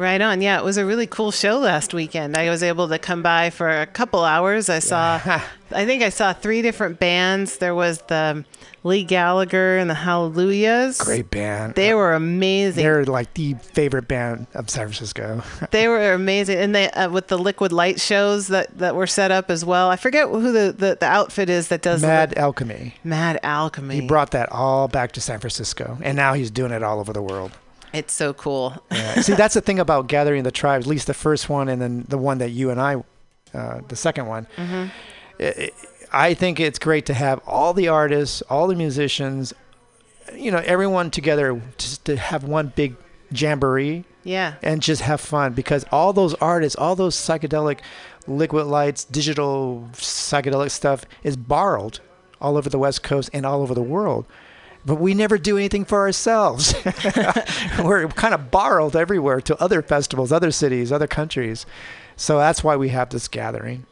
Right 0.00 0.22
on. 0.22 0.40
Yeah, 0.40 0.58
it 0.58 0.64
was 0.64 0.78
a 0.78 0.86
really 0.86 1.06
cool 1.06 1.30
show 1.30 1.58
last 1.58 1.92
weekend. 1.92 2.34
I 2.34 2.48
was 2.48 2.62
able 2.62 2.88
to 2.88 2.98
come 2.98 3.20
by 3.20 3.50
for 3.50 3.68
a 3.68 3.86
couple 3.86 4.24
hours. 4.24 4.70
I 4.70 4.78
saw, 4.78 5.20
I 5.72 5.84
think 5.84 6.02
I 6.02 6.08
saw 6.08 6.32
three 6.32 6.62
different 6.62 6.98
bands. 6.98 7.58
There 7.58 7.74
was 7.74 8.00
the 8.08 8.46
Lee 8.82 9.04
Gallagher 9.04 9.76
and 9.76 9.90
the 9.90 9.94
Hallelujahs. 9.94 10.96
Great 10.96 11.30
band. 11.30 11.74
They 11.74 11.92
were 11.92 12.14
amazing. 12.14 12.82
They're 12.82 13.04
like 13.04 13.34
the 13.34 13.52
favorite 13.60 14.08
band 14.08 14.46
of 14.54 14.70
San 14.70 14.86
Francisco. 14.86 15.42
They 15.70 15.86
were 15.86 16.14
amazing, 16.14 16.58
and 16.58 16.74
they 16.74 16.90
uh, 16.92 17.10
with 17.10 17.28
the 17.28 17.36
liquid 17.36 17.70
light 17.70 18.00
shows 18.00 18.48
that, 18.48 18.78
that 18.78 18.96
were 18.96 19.06
set 19.06 19.30
up 19.30 19.50
as 19.50 19.66
well. 19.66 19.90
I 19.90 19.96
forget 19.96 20.28
who 20.28 20.50
the, 20.50 20.72
the, 20.72 20.96
the 20.98 21.06
outfit 21.06 21.50
is 21.50 21.68
that 21.68 21.82
does 21.82 22.00
the 22.00 22.06
Mad 22.06 22.30
li- 22.30 22.36
Alchemy. 22.38 22.94
Mad 23.04 23.38
Alchemy. 23.42 23.96
He 24.00 24.06
brought 24.06 24.30
that 24.30 24.50
all 24.50 24.88
back 24.88 25.12
to 25.12 25.20
San 25.20 25.40
Francisco, 25.40 25.98
and 26.02 26.16
now 26.16 26.32
he's 26.32 26.50
doing 26.50 26.72
it 26.72 26.82
all 26.82 27.00
over 27.00 27.12
the 27.12 27.20
world. 27.22 27.52
It's 27.92 28.12
so 28.12 28.32
cool. 28.32 28.76
Yeah. 28.90 29.20
See, 29.20 29.34
that's 29.34 29.54
the 29.54 29.60
thing 29.60 29.78
about 29.78 30.06
gathering 30.08 30.42
the 30.44 30.50
tribes. 30.50 30.86
At 30.86 30.90
least 30.90 31.06
the 31.06 31.14
first 31.14 31.48
one, 31.48 31.68
and 31.68 31.80
then 31.80 32.04
the 32.08 32.18
one 32.18 32.38
that 32.38 32.50
you 32.50 32.70
and 32.70 32.80
I, 32.80 33.02
uh, 33.54 33.80
the 33.88 33.96
second 33.96 34.26
one. 34.26 34.46
I- 34.58 34.90
I- 35.40 35.70
I 36.12 36.34
think 36.34 36.58
it's 36.58 36.80
great 36.80 37.06
to 37.06 37.14
have 37.14 37.40
all 37.46 37.72
the 37.72 37.86
artists, 37.86 38.42
all 38.50 38.66
the 38.66 38.74
musicians, 38.74 39.54
you 40.34 40.50
know, 40.50 40.60
everyone 40.66 41.10
together 41.12 41.62
just 41.78 42.04
to 42.06 42.16
have 42.16 42.42
one 42.42 42.72
big 42.74 42.96
jamboree 43.30 44.04
Yeah. 44.24 44.54
and 44.60 44.82
just 44.82 45.02
have 45.02 45.20
fun 45.20 45.52
because 45.52 45.84
all 45.92 46.12
those 46.12 46.34
artists, 46.34 46.74
all 46.76 46.96
those 46.96 47.14
psychedelic 47.14 47.78
liquid 48.26 48.66
lights, 48.66 49.04
digital 49.04 49.88
psychedelic 49.94 50.72
stuff 50.72 51.04
is 51.22 51.36
borrowed 51.36 52.00
all 52.40 52.56
over 52.56 52.68
the 52.68 52.78
West 52.78 53.04
Coast 53.04 53.30
and 53.32 53.46
all 53.46 53.62
over 53.62 53.72
the 53.74 53.80
world. 53.82 54.24
But 54.84 54.96
we 54.96 55.14
never 55.14 55.38
do 55.38 55.56
anything 55.56 55.84
for 55.84 55.98
ourselves. 55.98 56.74
We're 57.78 58.08
kind 58.08 58.34
of 58.34 58.50
borrowed 58.50 58.96
everywhere 58.96 59.40
to 59.42 59.62
other 59.62 59.82
festivals, 59.82 60.32
other 60.32 60.50
cities, 60.50 60.90
other 60.90 61.06
countries. 61.06 61.66
So 62.16 62.38
that's 62.38 62.64
why 62.64 62.76
we 62.76 62.88
have 62.90 63.10
this 63.10 63.28
gathering. 63.28 63.86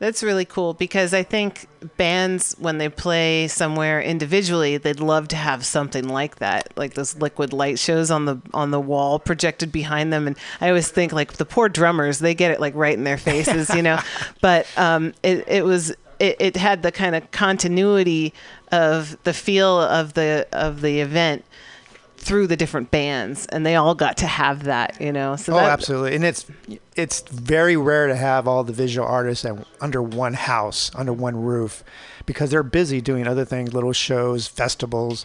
That's 0.00 0.22
really 0.22 0.46
cool 0.46 0.72
because 0.72 1.12
I 1.12 1.22
think 1.22 1.68
bands, 1.98 2.56
when 2.58 2.78
they 2.78 2.88
play 2.88 3.48
somewhere 3.48 4.00
individually, 4.00 4.78
they'd 4.78 4.98
love 4.98 5.28
to 5.28 5.36
have 5.36 5.62
something 5.66 6.08
like 6.08 6.36
that, 6.36 6.72
like 6.74 6.94
those 6.94 7.16
liquid 7.16 7.52
light 7.52 7.78
shows 7.78 8.10
on 8.10 8.24
the 8.24 8.40
on 8.54 8.70
the 8.70 8.80
wall 8.80 9.18
projected 9.18 9.70
behind 9.70 10.10
them. 10.10 10.26
And 10.26 10.38
I 10.58 10.68
always 10.68 10.88
think 10.88 11.12
like 11.12 11.34
the 11.34 11.44
poor 11.44 11.68
drummers, 11.68 12.18
they 12.18 12.34
get 12.34 12.50
it 12.50 12.60
like 12.60 12.74
right 12.74 12.96
in 12.96 13.04
their 13.04 13.18
faces, 13.18 13.68
you 13.74 13.82
know. 13.82 13.98
But 14.40 14.66
um, 14.78 15.12
it 15.22 15.44
it 15.46 15.66
was 15.66 15.90
it, 16.18 16.36
it 16.38 16.56
had 16.56 16.82
the 16.82 16.92
kind 16.92 17.14
of 17.14 17.30
continuity 17.30 18.32
of 18.72 19.16
the 19.24 19.32
feel 19.32 19.80
of 19.80 20.14
the 20.14 20.46
of 20.52 20.80
the 20.80 21.00
event 21.00 21.44
through 22.20 22.46
the 22.46 22.56
different 22.56 22.90
bands, 22.90 23.46
and 23.46 23.64
they 23.64 23.76
all 23.76 23.94
got 23.94 24.18
to 24.18 24.26
have 24.26 24.64
that, 24.64 25.00
you 25.00 25.10
know. 25.10 25.36
So 25.36 25.54
oh, 25.54 25.56
that, 25.56 25.70
absolutely. 25.70 26.14
And 26.14 26.24
it's 26.24 26.46
it's 26.94 27.22
very 27.22 27.76
rare 27.76 28.08
to 28.08 28.16
have 28.16 28.46
all 28.46 28.62
the 28.62 28.74
visual 28.74 29.06
artists 29.06 29.44
at, 29.44 29.56
under 29.80 30.02
one 30.02 30.34
house, 30.34 30.90
under 30.94 31.12
one 31.12 31.42
roof, 31.42 31.82
because 32.26 32.50
they're 32.50 32.62
busy 32.62 33.00
doing 33.00 33.26
other 33.26 33.44
things, 33.44 33.72
little 33.72 33.94
shows, 33.94 34.46
festivals, 34.46 35.24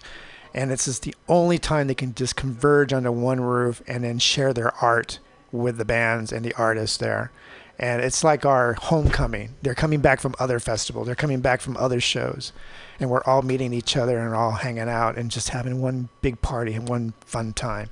and 0.54 0.72
it's 0.72 0.86
just 0.86 1.04
the 1.04 1.16
only 1.28 1.60
time 1.60 1.88
they 1.88 1.96
can 1.96 2.16
just 2.16 2.38
converge 2.38 2.94
under 2.94 3.12
one 3.12 3.42
roof 3.42 3.84
and 3.88 4.06
then 4.06 4.18
share 4.18 4.54
their 4.54 4.74
art 4.76 5.20
with 5.52 5.78
the 5.78 5.86
bands 5.86 6.32
and 6.32 6.46
the 6.46 6.54
artists 6.54 6.98
there. 6.98 7.32
And 7.78 8.02
it's 8.02 8.24
like 8.24 8.46
our 8.46 8.74
homecoming. 8.74 9.56
They're 9.62 9.76
coming 9.76 10.00
back 10.00 10.22
from 10.22 10.34
other 10.40 10.60
festivals. 10.60 11.08
They're 11.08 11.16
coming 11.16 11.42
back 11.42 11.60
from 11.60 11.76
other 11.76 12.00
shows. 12.00 12.54
And 13.00 13.10
we're 13.10 13.24
all 13.26 13.42
meeting 13.42 13.74
each 13.74 13.98
other 13.98 14.20
and 14.20 14.34
all 14.34 14.52
hanging 14.52 14.90
out 14.90 15.18
and 15.18 15.30
just 15.30 15.50
having 15.50 15.82
one 15.82 16.10
big 16.22 16.42
party 16.42 16.74
and 16.74 16.88
one 16.88 17.14
fun 17.22 17.54
time. 17.54 17.90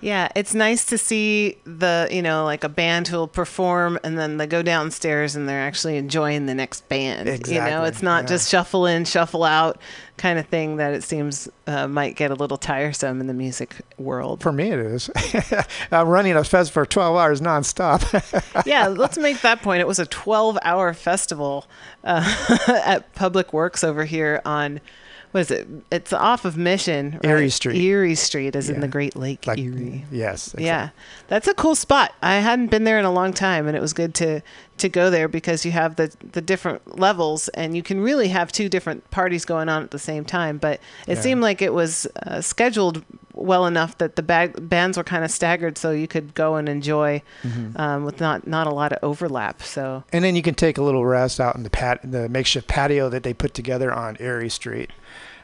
Yeah, 0.00 0.28
it's 0.36 0.54
nice 0.54 0.84
to 0.86 0.98
see 0.98 1.58
the, 1.64 2.08
you 2.10 2.22
know, 2.22 2.44
like 2.44 2.62
a 2.62 2.68
band 2.68 3.08
who'll 3.08 3.26
perform 3.26 3.98
and 4.04 4.16
then 4.16 4.36
they 4.36 4.46
go 4.46 4.62
downstairs 4.62 5.34
and 5.34 5.48
they're 5.48 5.60
actually 5.60 5.96
enjoying 5.96 6.46
the 6.46 6.54
next 6.54 6.88
band. 6.88 7.26
You 7.26 7.32
know, 7.32 7.36
Exactly, 7.36 7.88
it's 7.88 8.02
not 8.02 8.22
yeah. 8.22 8.28
just 8.28 8.48
shuffle 8.48 8.86
in, 8.86 9.04
shuffle 9.04 9.42
out 9.42 9.80
kind 10.16 10.38
of 10.38 10.46
thing 10.46 10.76
that 10.76 10.94
it 10.94 11.02
seems 11.02 11.48
uh, 11.66 11.88
might 11.88 12.14
get 12.14 12.30
a 12.30 12.34
little 12.34 12.56
tiresome 12.56 13.20
in 13.20 13.26
the 13.26 13.34
music 13.34 13.76
world. 13.98 14.40
For 14.40 14.52
me, 14.52 14.70
it 14.70 14.78
is. 14.78 15.10
I'm 15.90 16.08
running 16.08 16.36
a 16.36 16.44
fest 16.44 16.70
for 16.72 16.86
12 16.86 17.16
hours 17.16 17.40
nonstop. 17.40 18.62
yeah, 18.66 18.86
let's 18.86 19.18
make 19.18 19.40
that 19.40 19.62
point. 19.62 19.80
It 19.80 19.86
was 19.88 19.98
a 19.98 20.06
12 20.06 20.58
hour 20.62 20.92
festival 20.94 21.66
uh, 22.04 22.58
at 22.84 23.12
Public 23.14 23.52
Works 23.52 23.82
over 23.82 24.04
here 24.04 24.42
on, 24.44 24.80
what 25.32 25.40
is 25.40 25.50
it? 25.50 25.66
It's 25.90 26.12
off 26.12 26.44
of 26.44 26.56
Mission. 26.56 27.12
Right? 27.22 27.24
Erie 27.26 27.50
Street. 27.50 27.76
Erie 27.80 28.14
Street 28.14 28.56
is 28.56 28.70
in 28.70 28.80
the 28.80 28.88
Great 28.88 29.16
Lake 29.16 29.46
Like- 29.46 29.58
Erie. 29.58 30.04
yes. 30.10 30.54
Yeah, 30.58 30.90
that's 31.28 31.46
a 31.48 31.54
cool 31.54 31.74
spot. 31.74 32.12
I 32.22 32.36
hadn't 32.36 32.68
been 32.68 32.84
there 32.84 32.98
in 32.98 33.04
a 33.04 33.12
long 33.12 33.32
time, 33.32 33.66
and 33.66 33.76
it 33.76 33.80
was 33.80 33.92
good 33.92 34.14
to 34.16 34.40
to 34.80 34.88
go 34.88 35.10
there 35.10 35.28
because 35.28 35.64
you 35.64 35.72
have 35.72 35.96
the 35.96 36.14
the 36.32 36.40
different 36.40 36.98
levels, 36.98 37.48
and 37.50 37.76
you 37.76 37.82
can 37.82 38.00
really 38.00 38.28
have 38.28 38.50
two 38.52 38.68
different 38.68 39.10
parties 39.10 39.44
going 39.44 39.68
on 39.68 39.82
at 39.82 39.90
the 39.90 39.98
same 39.98 40.24
time. 40.24 40.58
But 40.58 40.80
it 41.06 41.16
Yeah. 41.16 41.20
seemed 41.22 41.40
like 41.42 41.62
it 41.62 41.72
was 41.74 42.06
uh, 42.26 42.40
scheduled 42.40 43.04
well 43.34 43.66
enough 43.66 43.96
that 43.98 44.16
the 44.16 44.22
bag, 44.22 44.68
bands 44.68 44.98
were 44.98 45.04
kind 45.04 45.24
of 45.24 45.30
staggered, 45.30 45.78
so 45.78 45.92
you 45.92 46.08
could 46.08 46.34
go 46.34 46.56
and 46.56 46.68
enjoy 46.68 47.22
Mm-hmm. 47.44 47.80
um, 47.80 48.04
with 48.04 48.20
not 48.20 48.46
not 48.46 48.66
a 48.66 48.70
lot 48.74 48.92
of 48.92 48.98
overlap. 49.02 49.62
So 49.62 50.04
And 50.12 50.24
then 50.24 50.34
you 50.36 50.42
can 50.42 50.54
take 50.54 50.78
a 50.78 50.82
little 50.82 51.06
rest 51.06 51.38
out 51.40 51.54
in 51.56 51.62
the 51.62 51.70
pat 51.70 52.00
the 52.02 52.28
makeshift 52.28 52.66
patio 52.68 53.08
that 53.10 53.22
they 53.22 53.32
put 53.34 53.54
together 53.54 53.92
on 53.92 54.16
Erie 54.20 54.48
Street 54.50 54.90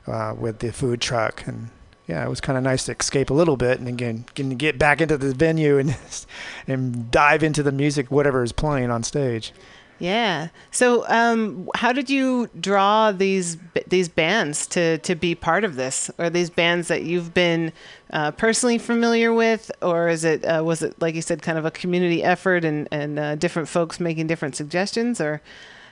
uh, 0.06 0.34
with 0.38 0.58
the 0.58 0.72
food 0.72 1.00
truck 1.00 1.46
and 1.46 1.68
yeah, 2.06 2.24
it 2.24 2.28
was 2.28 2.40
kind 2.40 2.58
of 2.58 2.64
nice 2.64 2.84
to 2.86 2.92
escape 2.92 3.30
a 3.30 3.34
little 3.34 3.56
bit 3.56 3.78
and 3.78 3.88
again 3.88 4.24
to 4.34 4.42
get 4.54 4.78
back 4.78 5.00
into 5.00 5.16
the 5.16 5.32
venue 5.32 5.78
and 5.78 5.96
and 6.66 7.10
dive 7.10 7.42
into 7.42 7.62
the 7.62 7.72
music 7.72 8.10
whatever 8.10 8.42
is 8.42 8.52
playing 8.52 8.90
on 8.90 9.02
stage. 9.02 9.52
Yeah. 10.00 10.48
So, 10.70 11.08
um, 11.08 11.68
how 11.76 11.92
did 11.92 12.10
you 12.10 12.50
draw 12.60 13.12
these 13.12 13.56
these 13.88 14.08
bands 14.08 14.66
to 14.68 14.98
to 14.98 15.14
be 15.14 15.34
part 15.34 15.64
of 15.64 15.76
this? 15.76 16.10
Are 16.18 16.28
these 16.28 16.50
bands 16.50 16.88
that 16.88 17.04
you've 17.04 17.32
been 17.32 17.72
uh, 18.12 18.32
personally 18.32 18.78
familiar 18.78 19.32
with, 19.32 19.70
or 19.80 20.08
is 20.08 20.24
it 20.24 20.44
uh, 20.44 20.62
was 20.64 20.82
it 20.82 21.00
like 21.00 21.14
you 21.14 21.22
said, 21.22 21.42
kind 21.42 21.58
of 21.58 21.64
a 21.64 21.70
community 21.70 22.24
effort 22.24 22.64
and 22.64 22.88
and 22.90 23.18
uh, 23.18 23.36
different 23.36 23.68
folks 23.68 24.00
making 24.00 24.26
different 24.26 24.56
suggestions, 24.56 25.20
or 25.20 25.40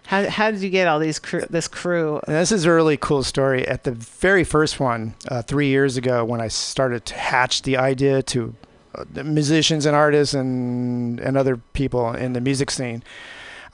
how 0.07 0.29
how 0.29 0.51
did 0.51 0.61
you 0.61 0.71
get 0.71 0.89
all 0.89 0.99
these 0.99 1.19
cr- 1.19 1.47
this 1.49 1.69
crew? 1.69 2.21
And 2.27 2.37
this 2.37 2.53
is 2.53 2.65
a 2.65 2.73
really 2.73 2.97
cool 2.97 3.23
story. 3.23 3.67
At 3.67 3.85
the 3.85 3.93
very 3.93 4.45
first 4.45 4.81
one, 4.81 5.15
uh, 5.29 5.43
three 5.43 5.69
years 5.69 5.97
ago, 5.97 6.25
when 6.25 6.41
I 6.41 6.49
started 6.49 7.07
to 7.07 7.15
hatch 7.15 7.63
the 7.63 7.77
idea 7.77 8.23
to 8.25 8.55
uh, 8.95 9.05
the 9.11 9.25
musicians 9.25 9.87
and 9.87 9.95
artists 9.95 10.35
and 10.35 11.21
and 11.21 11.37
other 11.37 11.57
people 11.73 12.13
in 12.13 12.33
the 12.33 12.41
music 12.41 12.71
scene, 12.71 13.03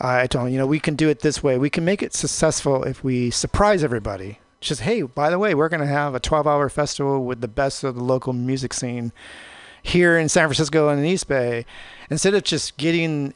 uh, 0.01 0.09
I 0.23 0.27
told 0.27 0.47
them, 0.47 0.53
you 0.53 0.59
know, 0.59 0.67
we 0.67 0.81
can 0.81 0.95
do 0.95 1.09
it 1.09 1.21
this 1.21 1.43
way. 1.43 1.59
We 1.59 1.71
can 1.71 1.85
make 1.85 2.03
it 2.03 2.15
successful 2.15 2.85
if 2.85 3.03
we 3.03 3.31
surprise 3.31 3.83
everybody. 3.83 4.39
Just 4.61 4.83
hey, 4.83 5.03
by 5.03 5.31
the 5.31 5.39
way, 5.39 5.55
we're 5.55 5.69
going 5.69 5.81
to 5.81 5.87
have 5.87 6.15
a 6.15 6.21
12-hour 6.21 6.69
festival 6.69 7.25
with 7.25 7.41
the 7.41 7.49
best 7.49 7.85
of 7.85 7.95
the 7.95 8.03
local 8.03 8.33
music 8.33 8.75
scene 8.75 9.13
here 9.83 10.19
in 10.19 10.29
San 10.29 10.49
Francisco 10.49 10.89
and 10.89 11.01
in 11.01 11.07
East 11.07 11.29
Bay. 11.29 11.65
Instead 12.11 12.35
of 12.35 12.43
just 12.43 12.77
getting 12.77 13.35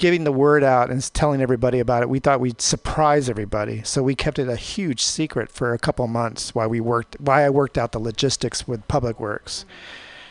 giving 0.00 0.24
the 0.24 0.32
word 0.32 0.64
out 0.64 0.88
and 0.88 1.12
telling 1.12 1.42
everybody 1.42 1.78
about 1.78 2.02
it, 2.02 2.08
we 2.08 2.18
thought 2.18 2.40
we'd 2.40 2.62
surprise 2.62 3.28
everybody. 3.28 3.82
So 3.82 4.02
we 4.02 4.14
kept 4.14 4.38
it 4.38 4.48
a 4.48 4.56
huge 4.56 5.04
secret 5.04 5.52
for 5.52 5.74
a 5.74 5.78
couple 5.78 6.06
months 6.08 6.54
while 6.54 6.70
we 6.70 6.80
worked 6.80 7.18
why 7.20 7.44
I 7.44 7.50
worked 7.50 7.76
out 7.76 7.92
the 7.92 7.98
logistics 7.98 8.66
with 8.66 8.88
Public 8.88 9.20
Works. 9.20 9.66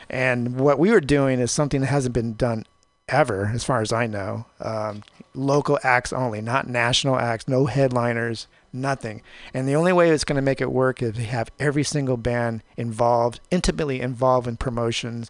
And 0.09 0.59
what 0.59 0.79
we 0.79 0.89
were 0.89 0.99
doing 0.99 1.39
is 1.39 1.51
something 1.51 1.81
that 1.81 1.87
hasn't 1.87 2.15
been 2.15 2.33
done 2.33 2.65
ever, 3.07 3.51
as 3.53 3.63
far 3.63 3.81
as 3.81 3.93
I 3.93 4.07
know. 4.07 4.47
Um, 4.59 5.03
local 5.35 5.77
acts 5.83 6.11
only, 6.11 6.41
not 6.41 6.67
national 6.67 7.19
acts, 7.19 7.47
no 7.47 7.67
headliners, 7.67 8.47
nothing. 8.73 9.21
And 9.53 9.67
the 9.67 9.75
only 9.75 9.93
way 9.93 10.09
it's 10.09 10.23
going 10.23 10.35
to 10.37 10.41
make 10.41 10.61
it 10.61 10.71
work 10.71 11.03
is 11.03 11.13
to 11.13 11.23
have 11.23 11.51
every 11.59 11.83
single 11.83 12.17
band 12.17 12.63
involved, 12.75 13.39
intimately 13.51 14.01
involved 14.01 14.47
in 14.47 14.57
promotions 14.57 15.29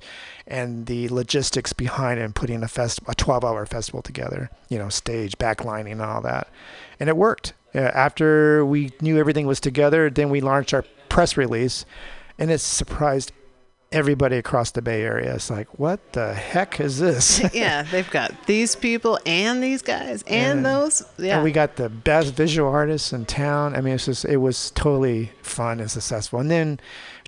and 0.49 0.88
the 0.88 1.07
logistics 1.09 1.71
behind 1.73 2.19
it 2.19 2.23
and 2.23 2.35
putting 2.35 2.63
a 2.63 2.67
fest 2.67 2.99
a 3.07 3.13
12-hour 3.13 3.65
festival 3.67 4.01
together, 4.01 4.49
you 4.67 4.77
know, 4.77 4.89
stage, 4.89 5.38
backlining 5.38 5.91
and 5.93 6.01
all 6.01 6.21
that. 6.21 6.49
And 6.99 7.07
it 7.07 7.15
worked. 7.15 7.53
Uh, 7.73 7.80
after 7.80 8.65
we 8.65 8.91
knew 8.99 9.17
everything 9.17 9.45
was 9.45 9.59
together, 9.59 10.09
then 10.09 10.30
we 10.30 10.41
launched 10.41 10.73
our 10.73 10.84
press 11.07 11.38
release 11.38 11.85
and 12.39 12.49
it 12.49 12.57
surprised 12.59 13.31
everybody 13.91 14.38
across 14.38 14.71
the 14.71 14.81
Bay 14.81 15.01
Area. 15.03 15.34
It's 15.34 15.49
like, 15.49 15.80
what 15.80 16.13
the 16.13 16.34
heck 16.34 16.80
is 16.80 16.99
this? 16.99 17.41
yeah, 17.53 17.84
they've 17.84 18.09
got 18.09 18.45
these 18.45 18.76
people 18.76 19.19
and 19.26 19.63
these 19.63 19.81
guys 19.81 20.23
and 20.27 20.59
And- 20.59 20.65
those. 20.65 21.03
Yeah. 21.17 21.35
And 21.35 21.43
we 21.43 21.51
got 21.51 21.76
the 21.76 21.89
best 21.89 22.34
visual 22.34 22.69
artists 22.71 23.13
in 23.13 23.26
town. 23.26 23.76
I 23.76 23.81
mean, 23.81 23.95
it's 23.95 24.05
just 24.05 24.26
it 24.26 24.38
was 24.38 24.71
totally 24.71 25.31
fun 25.41 25.80
and 25.80 25.89
successful. 25.89 26.39
And 26.39 26.49
then 26.51 26.80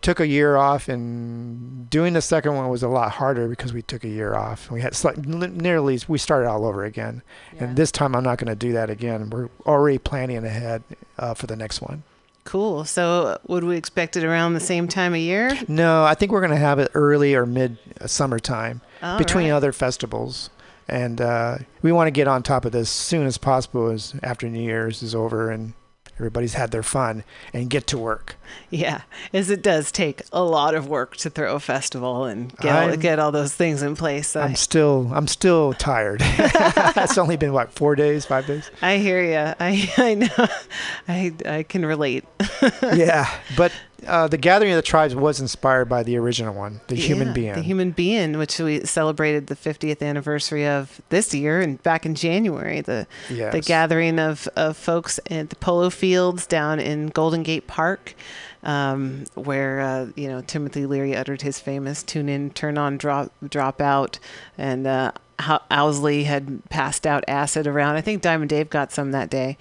took 0.01 0.19
a 0.19 0.27
year 0.27 0.55
off, 0.55 0.87
and 0.89 1.89
doing 1.89 2.13
the 2.13 2.21
second 2.21 2.55
one 2.55 2.69
was 2.69 2.83
a 2.83 2.87
lot 2.87 3.11
harder 3.11 3.47
because 3.47 3.73
we 3.73 3.81
took 3.81 4.03
a 4.03 4.07
year 4.09 4.35
off. 4.35 4.69
We 4.71 4.81
had 4.81 4.95
slight, 4.95 5.17
nearly 5.17 5.99
we 6.07 6.17
started 6.17 6.49
all 6.49 6.65
over 6.65 6.83
again. 6.85 7.21
And 7.59 7.75
this 7.75 7.91
time 7.91 8.15
I'm 8.15 8.23
not 8.23 8.37
going 8.37 8.49
to 8.49 8.55
do 8.55 8.71
that 8.73 8.89
again. 8.89 9.29
We're 9.29 9.49
already 9.65 9.97
planning 9.97 10.43
ahead 10.43 10.83
uh, 11.17 11.33
for 11.33 11.47
the 11.47 11.55
next 11.55 11.81
one. 11.81 12.03
cool. 12.43 12.85
So, 12.85 13.39
would 13.47 13.63
we 13.63 13.77
expect 13.77 14.17
it 14.17 14.23
around 14.23 14.53
the 14.53 14.59
same 14.59 14.87
time 14.87 15.13
of 15.13 15.19
year? 15.19 15.57
No, 15.67 16.03
I 16.03 16.15
think 16.15 16.31
we're 16.31 16.41
going 16.41 16.51
to 16.51 16.57
have 16.57 16.79
it 16.79 16.89
early 16.95 17.35
or 17.35 17.45
mid 17.45 17.77
uh, 17.99 18.07
summertime 18.07 18.81
All 19.03 19.17
between 19.17 19.45
right. 19.49 19.55
other 19.55 19.71
festivals. 19.71 20.49
And 20.87 21.21
uh, 21.21 21.59
we 21.83 21.91
want 21.91 22.07
to 22.07 22.11
get 22.11 22.27
on 22.27 22.43
top 22.43 22.65
of 22.65 22.71
this 22.73 22.81
as 22.81 22.89
soon 22.89 23.25
as 23.27 23.37
possible 23.37 23.89
as 23.89 24.15
after 24.23 24.49
New 24.49 24.61
Year's 24.61 25.01
is 25.03 25.13
over 25.15 25.49
and 25.51 25.73
everybody's 26.21 26.53
had 26.53 26.69
their 26.69 26.83
fun 26.83 27.23
and 27.51 27.67
get 27.67 27.87
to 27.87 27.97
work. 27.97 28.35
Yeah, 28.69 29.01
as 29.33 29.49
it 29.49 29.63
does 29.63 29.91
take 29.91 30.21
a 30.31 30.43
lot 30.43 30.75
of 30.75 30.87
work 30.87 31.17
to 31.17 31.31
throw 31.31 31.55
a 31.55 31.59
festival 31.59 32.25
and 32.25 32.55
get 32.57 32.75
all, 32.75 32.95
get 32.95 33.17
all 33.17 33.31
those 33.31 33.55
things 33.55 33.81
in 33.81 33.95
place. 33.95 34.35
I, 34.35 34.43
I'm 34.43 34.55
still 34.55 35.09
I'm 35.13 35.27
still 35.27 35.73
tired. 35.73 36.21
it's 36.23 37.17
only 37.17 37.37
been 37.37 37.53
what 37.53 37.73
four 37.73 37.95
days, 37.95 38.25
five 38.25 38.45
days. 38.45 38.69
I 38.83 38.97
hear 38.97 39.23
you. 39.23 39.55
I 39.59 39.91
I 39.97 40.13
know. 40.13 40.47
I 41.07 41.33
I 41.43 41.63
can 41.63 41.85
relate. 41.85 42.23
yeah, 42.83 43.27
but 43.57 43.71
uh, 44.07 44.27
the 44.27 44.37
Gathering 44.37 44.71
of 44.71 44.75
the 44.75 44.81
Tribes 44.81 45.15
was 45.15 45.39
inspired 45.39 45.85
by 45.85 46.03
the 46.03 46.17
original 46.17 46.53
one, 46.53 46.81
the 46.87 46.95
Human 46.95 47.33
Be-In. 47.33 47.55
The 47.55 47.61
Human 47.61 47.91
Be-In, 47.91 48.37
which 48.37 48.59
we 48.59 48.83
celebrated 48.85 49.47
the 49.47 49.55
50th 49.55 50.01
anniversary 50.01 50.65
of 50.65 51.01
this 51.09 51.33
year 51.33 51.61
and 51.61 51.81
back 51.83 52.05
in 52.05 52.15
January. 52.15 52.81
The 52.81 53.07
the 53.51 53.61
gathering 53.61 54.19
of, 54.19 54.47
of 54.55 54.77
folks 54.77 55.19
at 55.29 55.49
the 55.49 55.55
polo 55.55 55.89
fields 55.89 56.45
down 56.47 56.79
in 56.79 57.07
Golden 57.07 57.43
Gate 57.43 57.67
Park, 57.67 58.15
um, 58.63 59.25
where 59.35 59.79
uh, 59.79 60.07
you 60.15 60.27
know 60.27 60.41
Timothy 60.41 60.85
Leary 60.85 61.15
uttered 61.15 61.41
his 61.41 61.59
famous 61.59 62.03
"tune 62.03 62.29
in, 62.29 62.51
turn 62.51 62.77
on, 62.77 62.97
drop 62.97 63.31
drop 63.47 63.81
out," 63.81 64.19
and 64.57 64.87
uh, 64.87 65.11
Owsley 65.69 66.23
had 66.23 66.63
passed 66.69 67.05
out 67.05 67.23
acid 67.27 67.67
around. 67.67 67.95
I 67.95 68.01
think 68.01 68.21
Diamond 68.21 68.49
Dave 68.49 68.69
got 68.69 68.91
some 68.91 69.11
that 69.11 69.29
day. 69.29 69.57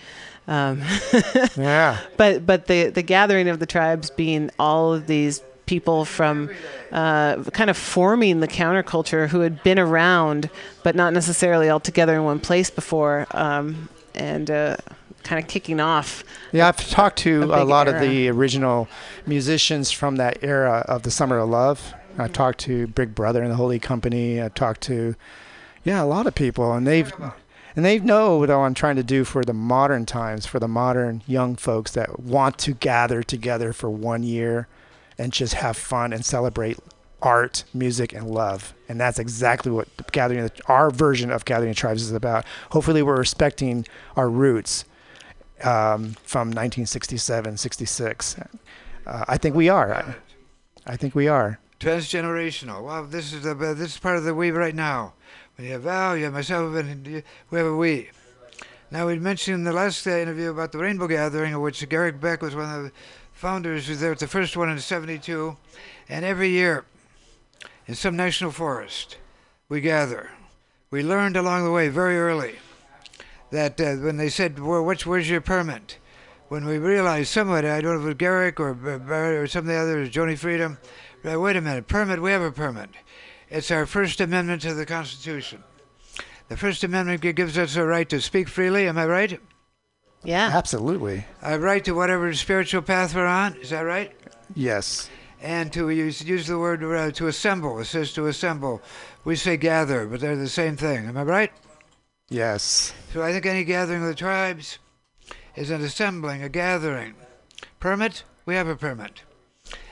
Um, 0.49 0.83
yeah. 1.57 1.99
but 2.17 2.45
but 2.47 2.67
the 2.67 2.89
the 2.89 3.03
gathering 3.03 3.49
of 3.49 3.59
the 3.59 3.67
tribes 3.67 4.11
being 4.11 4.51
all 4.59 4.93
of 4.95 5.07
these 5.07 5.43
people 5.67 6.05
from 6.05 6.51
uh, 6.91 7.45
kind 7.53 7.71
of 7.71 7.77
forming 7.77 8.41
the 8.41 8.49
counterculture 8.49 9.29
who 9.29 9.41
had 9.41 9.63
been 9.63 9.79
around 9.79 10.51
but 10.83 10.97
not 10.97 11.13
necessarily 11.13 11.69
all 11.69 11.79
together 11.79 12.17
in 12.17 12.25
one 12.25 12.41
place 12.41 12.71
before 12.71 13.25
um, 13.31 13.89
and 14.17 14.51
uh, 14.51 14.77
kind 15.23 15.41
of 15.41 15.49
kicking 15.49 15.79
off 15.79 16.25
Yeah, 16.51 16.67
I've 16.67 16.91
talked 16.91 17.19
to 17.21 17.53
a 17.53 17.63
a, 17.63 17.65
lot 17.65 17.87
of 17.87 18.01
the 18.01 18.29
original 18.29 18.89
musicians 19.27 19.93
from 19.93 20.17
that 20.17 20.43
era 20.43 20.85
of 20.89 21.05
the 21.05 21.11
Summer 21.11 21.39
of 21.39 21.49
Love. 21.49 21.95
I 22.19 22.29
talked 22.29 22.59
to 22.61 22.87
Big 22.89 23.15
Brother 23.15 23.43
and 23.43 23.51
the 23.51 23.57
Holding 23.57 23.81
Company. 23.81 24.43
I 24.43 24.49
talked 24.49 24.81
to, 24.83 25.15
yeah, 25.85 26.03
a 26.03 26.05
lot 26.05 26.27
of 26.27 26.35
people, 26.35 26.73
and 26.73 26.87
they've 26.87 27.13
and 27.77 27.85
they 27.85 27.99
know 27.99 28.39
what 28.39 28.51
I'm 28.51 28.75
trying 28.75 28.97
to 28.97 29.03
do 29.03 29.25
for 29.25 29.45
the 29.45 29.53
modern 29.53 30.05
times, 30.07 30.47
for 30.47 30.59
the 30.59 30.69
modern 30.69 31.23
young 31.27 31.57
folks 31.57 31.93
that 31.93 32.21
want 32.21 32.59
to 32.59 32.73
gather 32.75 33.23
together 33.23 33.73
for 33.73 33.89
one 33.89 34.23
year 34.23 34.69
and 35.17 35.33
just 35.33 35.55
have 35.55 35.77
fun 35.77 36.13
and 36.13 36.25
celebrate 36.25 36.79
art, 37.23 37.65
music, 37.73 38.13
and 38.13 38.29
love. 38.31 38.75
And 38.89 39.01
that's 39.01 39.19
exactly 39.19 39.71
what 39.71 39.95
the 39.97 40.05
gathering, 40.05 40.51
our 40.67 40.91
version 40.91 41.31
of 41.31 41.45
Gathering 41.45 41.75
Tribes 41.75 42.03
is 42.03 42.13
about. 42.13 42.45
Hopefully, 42.71 43.03
we're 43.03 43.19
respecting 43.19 43.87
our 44.17 44.29
roots 44.29 44.85
um, 45.63 46.15
from 46.25 46.49
1967, 46.49 47.57
66. 47.57 48.37
Uh, 49.07 49.25
I 49.29 49.37
think 49.37 49.55
we 49.55 49.69
are. 49.69 49.95
I, 49.95 50.15
I 50.87 50.97
think 50.97 51.15
we 51.15 51.29
are. 51.29 51.59
Transgenerational. 51.79 52.83
Wow, 52.83 53.05
this 53.05 53.33
is 53.33 53.43
the 53.43 53.55
this 53.55 53.95
is 53.95 53.99
part 53.99 54.17
of 54.17 54.25
the 54.25 54.35
we 54.35 54.51
right 54.51 54.75
now. 54.75 55.15
You 55.61 55.73
have 55.73 55.83
Val, 55.83 56.17
you 56.17 56.25
have 56.25 56.33
myself, 56.33 56.75
and 56.75 57.07
you- 57.07 57.23
we 57.51 57.59
have 57.59 57.67
a 57.67 57.77
we. 57.77 58.09
Now 58.91 59.07
we 59.07 59.19
mentioned 59.19 59.57
in 59.57 59.65
the 59.65 59.73
last 59.73 60.07
uh, 60.07 60.11
interview 60.11 60.51
about 60.51 60.73
the 60.73 60.79
Rainbow 60.79 61.07
Gathering, 61.07 61.53
of 61.53 61.61
which 61.61 61.87
Garrick 61.89 62.19
Beck 62.19 62.41
was 62.41 62.55
one 62.55 62.75
of 62.75 62.85
the 62.85 62.93
founders. 63.33 63.87
Who 63.87 63.93
was 63.93 64.01
there 64.01 64.13
at 64.13 64.19
the 64.19 64.27
first 64.27 64.57
one 64.57 64.71
in 64.71 64.79
'72, 64.79 65.57
and 66.09 66.25
every 66.25 66.49
year, 66.49 66.87
in 67.87 67.95
some 67.95 68.17
national 68.17 68.53
forest. 68.53 69.19
We 69.69 69.81
gather. 69.81 70.31
We 70.91 71.03
learned 71.03 71.37
along 71.37 71.65
the 71.65 71.71
way 71.71 71.89
very 71.89 72.19
early 72.19 72.57
that 73.51 73.81
uh, 73.81 73.97
when 73.97 74.17
they 74.17 74.29
said, 74.29 74.59
well, 74.59 74.85
which, 74.85 75.07
where's 75.07 75.29
your 75.29 75.41
permit? 75.41 75.99
When 76.49 76.65
we 76.65 76.79
realized 76.79 77.29
somewhat, 77.29 77.65
I 77.65 77.81
don't 77.81 77.95
know 77.95 78.01
if 78.01 78.05
it 78.05 78.09
was 78.09 78.15
Garrick 78.15 78.59
or 78.59 78.75
Barry 78.75 79.37
or 79.37 79.47
some 79.47 79.61
of 79.61 79.67
the 79.67 79.77
others, 79.77 80.11
Joni 80.11 80.37
Freedom, 80.37 80.79
uh, 81.25 81.39
wait 81.39 81.57
a 81.57 81.61
minute, 81.61 81.87
permit, 81.87 82.23
we 82.23 82.31
have 82.33 82.43
a 82.43 82.51
permit. 82.51 82.91
It's 83.51 83.73
our 83.73 83.85
First 83.85 84.21
Amendment 84.21 84.63
to 84.63 84.75
the 84.75 84.87
Constitution. 84.87 85.65
The 86.49 86.57
First 86.57 86.85
Amendment 86.85 87.21
gives 87.35 87.59
us 87.59 87.75
a 87.75 87.85
right 87.85 88.09
to 88.09 88.21
speak 88.21 88.47
freely, 88.47 88.87
am 88.87 88.97
I 88.97 89.07
right? 89.07 89.41
Yeah. 90.23 90.51
Absolutely. 90.55 91.25
A 91.43 91.59
right 91.59 91.85
to 91.85 91.93
whatever 91.93 92.33
spiritual 92.35 92.83
path 92.83 93.13
we're 93.13 93.27
on, 93.27 93.57
is 93.57 93.71
that 93.71 93.81
right? 93.81 94.13
Yes. 94.55 95.11
And 95.43 95.73
to 95.73 95.91
use, 95.91 96.23
use 96.23 96.47
the 96.47 96.59
word 96.59 96.85
uh, 96.85 97.11
to 97.11 97.27
assemble, 97.27 97.81
it 97.81 97.87
says 97.87 98.13
to 98.13 98.29
assemble. 98.29 98.83
We 99.25 99.35
say 99.35 99.57
gather, 99.57 100.07
but 100.07 100.21
they're 100.21 100.37
the 100.37 100.49
same 100.49 100.77
thing, 100.77 101.07
am 101.07 101.17
I 101.17 101.25
right? 101.25 101.53
Yes. 102.29 102.93
So 103.13 103.21
I 103.21 103.33
think 103.33 103.47
any 103.47 103.65
gathering 103.65 104.03
of 104.03 104.09
the 104.09 104.15
tribes 104.15 104.79
is 105.57 105.71
an 105.71 105.83
assembling, 105.83 106.45
a 106.45 106.49
gathering. 106.49 107.15
Permit? 107.81 108.23
We 108.47 108.55
have 108.55 108.69
a 108.69 108.77
permit. 108.77 109.23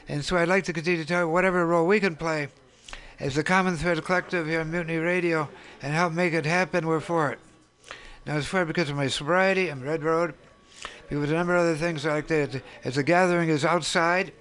And 0.07 0.25
so 0.25 0.37
I'd 0.37 0.47
like 0.47 0.63
to 0.65 0.73
continue 0.73 1.03
to 1.03 1.09
tell 1.09 1.23
you 1.23 1.29
whatever 1.29 1.67
role 1.67 1.89
we 1.89 1.99
can 1.99 2.15
play 2.15 2.49
as 3.21 3.35
the 3.35 3.43
Common 3.43 3.77
Thread 3.77 4.05
Collective 4.05 4.47
here 4.47 4.61
on 4.61 4.71
Mutiny 4.71 4.99
Radio 4.99 5.49
and 5.83 5.93
help 5.93 6.13
make 6.13 6.33
it 6.33 6.47
happen, 6.47 6.87
we're 6.87 7.01
for 7.01 7.31
it. 7.31 7.39
Now, 8.27 8.37
as 8.37 8.47
far 8.47 8.65
because 8.65 8.91
of 8.91 8.97
my 8.97 9.09
sobriety, 9.09 9.69
I'm 9.69 9.83
Red 9.83 10.05
Road, 10.05 10.35
because 11.09 11.25
of 11.25 11.31
a 11.31 11.35
number 11.35 11.57
of 11.57 11.63
other 11.63 11.77
things 11.77 12.05
like 12.05 12.29
that. 12.29 12.63
as 12.85 12.95
the 12.95 13.03
gathering 13.03 13.49
is 13.49 13.65
outside, 13.65 14.33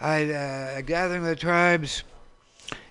I, 0.00 0.30
uh, 0.30 0.74
a 0.76 0.82
gathering 0.82 1.22
of 1.22 1.28
the 1.28 1.36
tribes, 1.36 2.04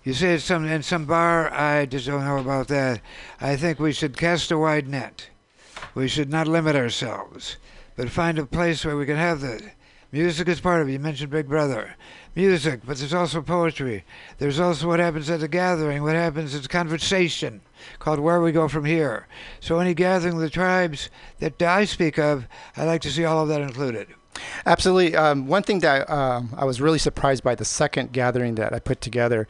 you 0.03 0.14
say 0.14 0.34
it's 0.34 0.43
some 0.43 0.65
in 0.65 0.84
some 0.84 1.05
bar. 1.05 1.53
I 1.53 1.85
just 1.85 2.07
don't 2.07 2.26
know 2.26 2.39
about 2.39 2.68
that. 2.68 2.99
I 3.39 3.55
think 3.55 3.80
we 3.80 3.93
should 3.93 4.18
cast 4.18 4.51
a 4.51 4.57
wide 4.57 4.88
net. 4.88 5.30
We 5.95 6.07
should 6.10 6.30
not 6.30 6.47
limit 6.47 6.76
ourselves, 6.76 7.57
but 7.95 8.10
find 8.10 8.38
a 8.38 8.45
place 8.45 8.84
where 8.84 8.97
we 8.97 9.05
can 9.05 9.15
have 9.15 9.39
the 9.39 9.61
music 10.11 10.47
is 10.47 10.60
part 10.60 10.81
of 10.81 10.89
it. 10.89 10.93
You 10.93 10.99
mentioned 10.99 11.31
Big 11.31 11.47
Brother, 11.47 11.95
music, 12.35 12.81
but 12.85 12.97
there's 12.97 13.14
also 13.14 13.41
poetry. 13.41 14.03
There's 14.38 14.60
also 14.60 14.88
what 14.88 14.99
happens 14.99 15.30
at 15.30 15.39
the 15.39 15.47
gathering. 15.47 16.03
What 16.03 16.15
happens 16.15 16.53
is 16.53 16.68
conversation 16.68 17.61
called 17.99 18.19
Where 18.19 18.41
We 18.41 18.51
Go 18.51 18.68
From 18.68 18.85
Here. 18.85 19.27
So 19.60 19.80
any 19.80 19.93
gathering 19.93 20.35
of 20.35 20.39
the 20.39 20.49
tribes 20.49 21.10
that 21.39 21.61
I 21.61 21.85
speak 21.85 22.18
of, 22.18 22.47
I'd 22.76 22.85
like 22.85 23.01
to 23.01 23.11
see 23.11 23.26
all 23.26 23.43
of 23.43 23.49
that 23.49 23.61
included. 23.61 24.07
Absolutely. 24.65 25.15
Um, 25.15 25.47
one 25.47 25.64
thing 25.64 25.80
that 25.80 26.10
um, 26.10 26.49
I 26.57 26.65
was 26.65 26.81
really 26.81 26.99
surprised 26.99 27.43
by 27.43 27.55
the 27.55 27.65
second 27.65 28.14
gathering 28.14 28.55
that 28.55 28.73
I 28.73 28.80
put 28.80 28.99
together, 29.01 29.47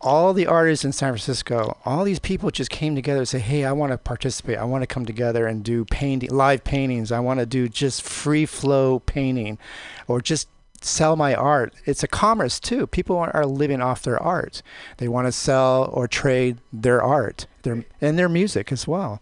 all 0.00 0.32
the 0.32 0.46
artists 0.46 0.84
in 0.84 0.92
San 0.92 1.12
Francisco, 1.12 1.76
all 1.84 2.04
these 2.04 2.18
people 2.18 2.50
just 2.50 2.70
came 2.70 2.94
together 2.94 3.20
and 3.20 3.28
say, 3.28 3.38
"Hey, 3.38 3.64
I 3.64 3.72
want 3.72 3.92
to 3.92 3.98
participate. 3.98 4.58
I 4.58 4.64
want 4.64 4.82
to 4.82 4.86
come 4.86 5.06
together 5.06 5.46
and 5.46 5.62
do 5.62 5.84
painting, 5.84 6.30
live 6.30 6.64
paintings. 6.64 7.12
I 7.12 7.20
want 7.20 7.40
to 7.40 7.46
do 7.46 7.68
just 7.68 8.02
free 8.02 8.46
flow 8.46 9.00
painting, 9.00 9.58
or 10.08 10.20
just." 10.20 10.48
Sell 10.84 11.16
my 11.16 11.34
art 11.34 11.72
it's 11.84 12.02
a 12.02 12.08
commerce 12.08 12.58
too 12.60 12.86
people 12.86 13.16
are, 13.16 13.46
living 13.46 13.80
off 13.80 14.02
their 14.02 14.22
art 14.22 14.62
they 14.98 15.08
want 15.08 15.26
to 15.26 15.32
sell 15.32 15.90
or 15.92 16.06
trade 16.08 16.58
their 16.72 17.02
art 17.02 17.46
their 17.62 17.84
and 18.00 18.18
their 18.18 18.28
music 18.28 18.70
as 18.72 18.86
well 18.86 19.20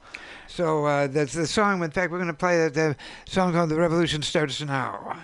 So 0.49 0.85
uh, 0.85 1.07
that's 1.07 1.33
the 1.35 1.47
song. 1.47 1.83
In 1.85 1.91
fact, 1.93 2.11
we're 2.11 2.19
going 2.19 2.27
to 2.27 2.35
play 2.35 2.59
that 2.59 2.75
the 2.75 2.97
song 3.25 3.53
called 3.53 3.71
"The 3.71 3.77
Revolution 3.77 4.21
Starts 4.21 4.61
Now." 4.61 5.23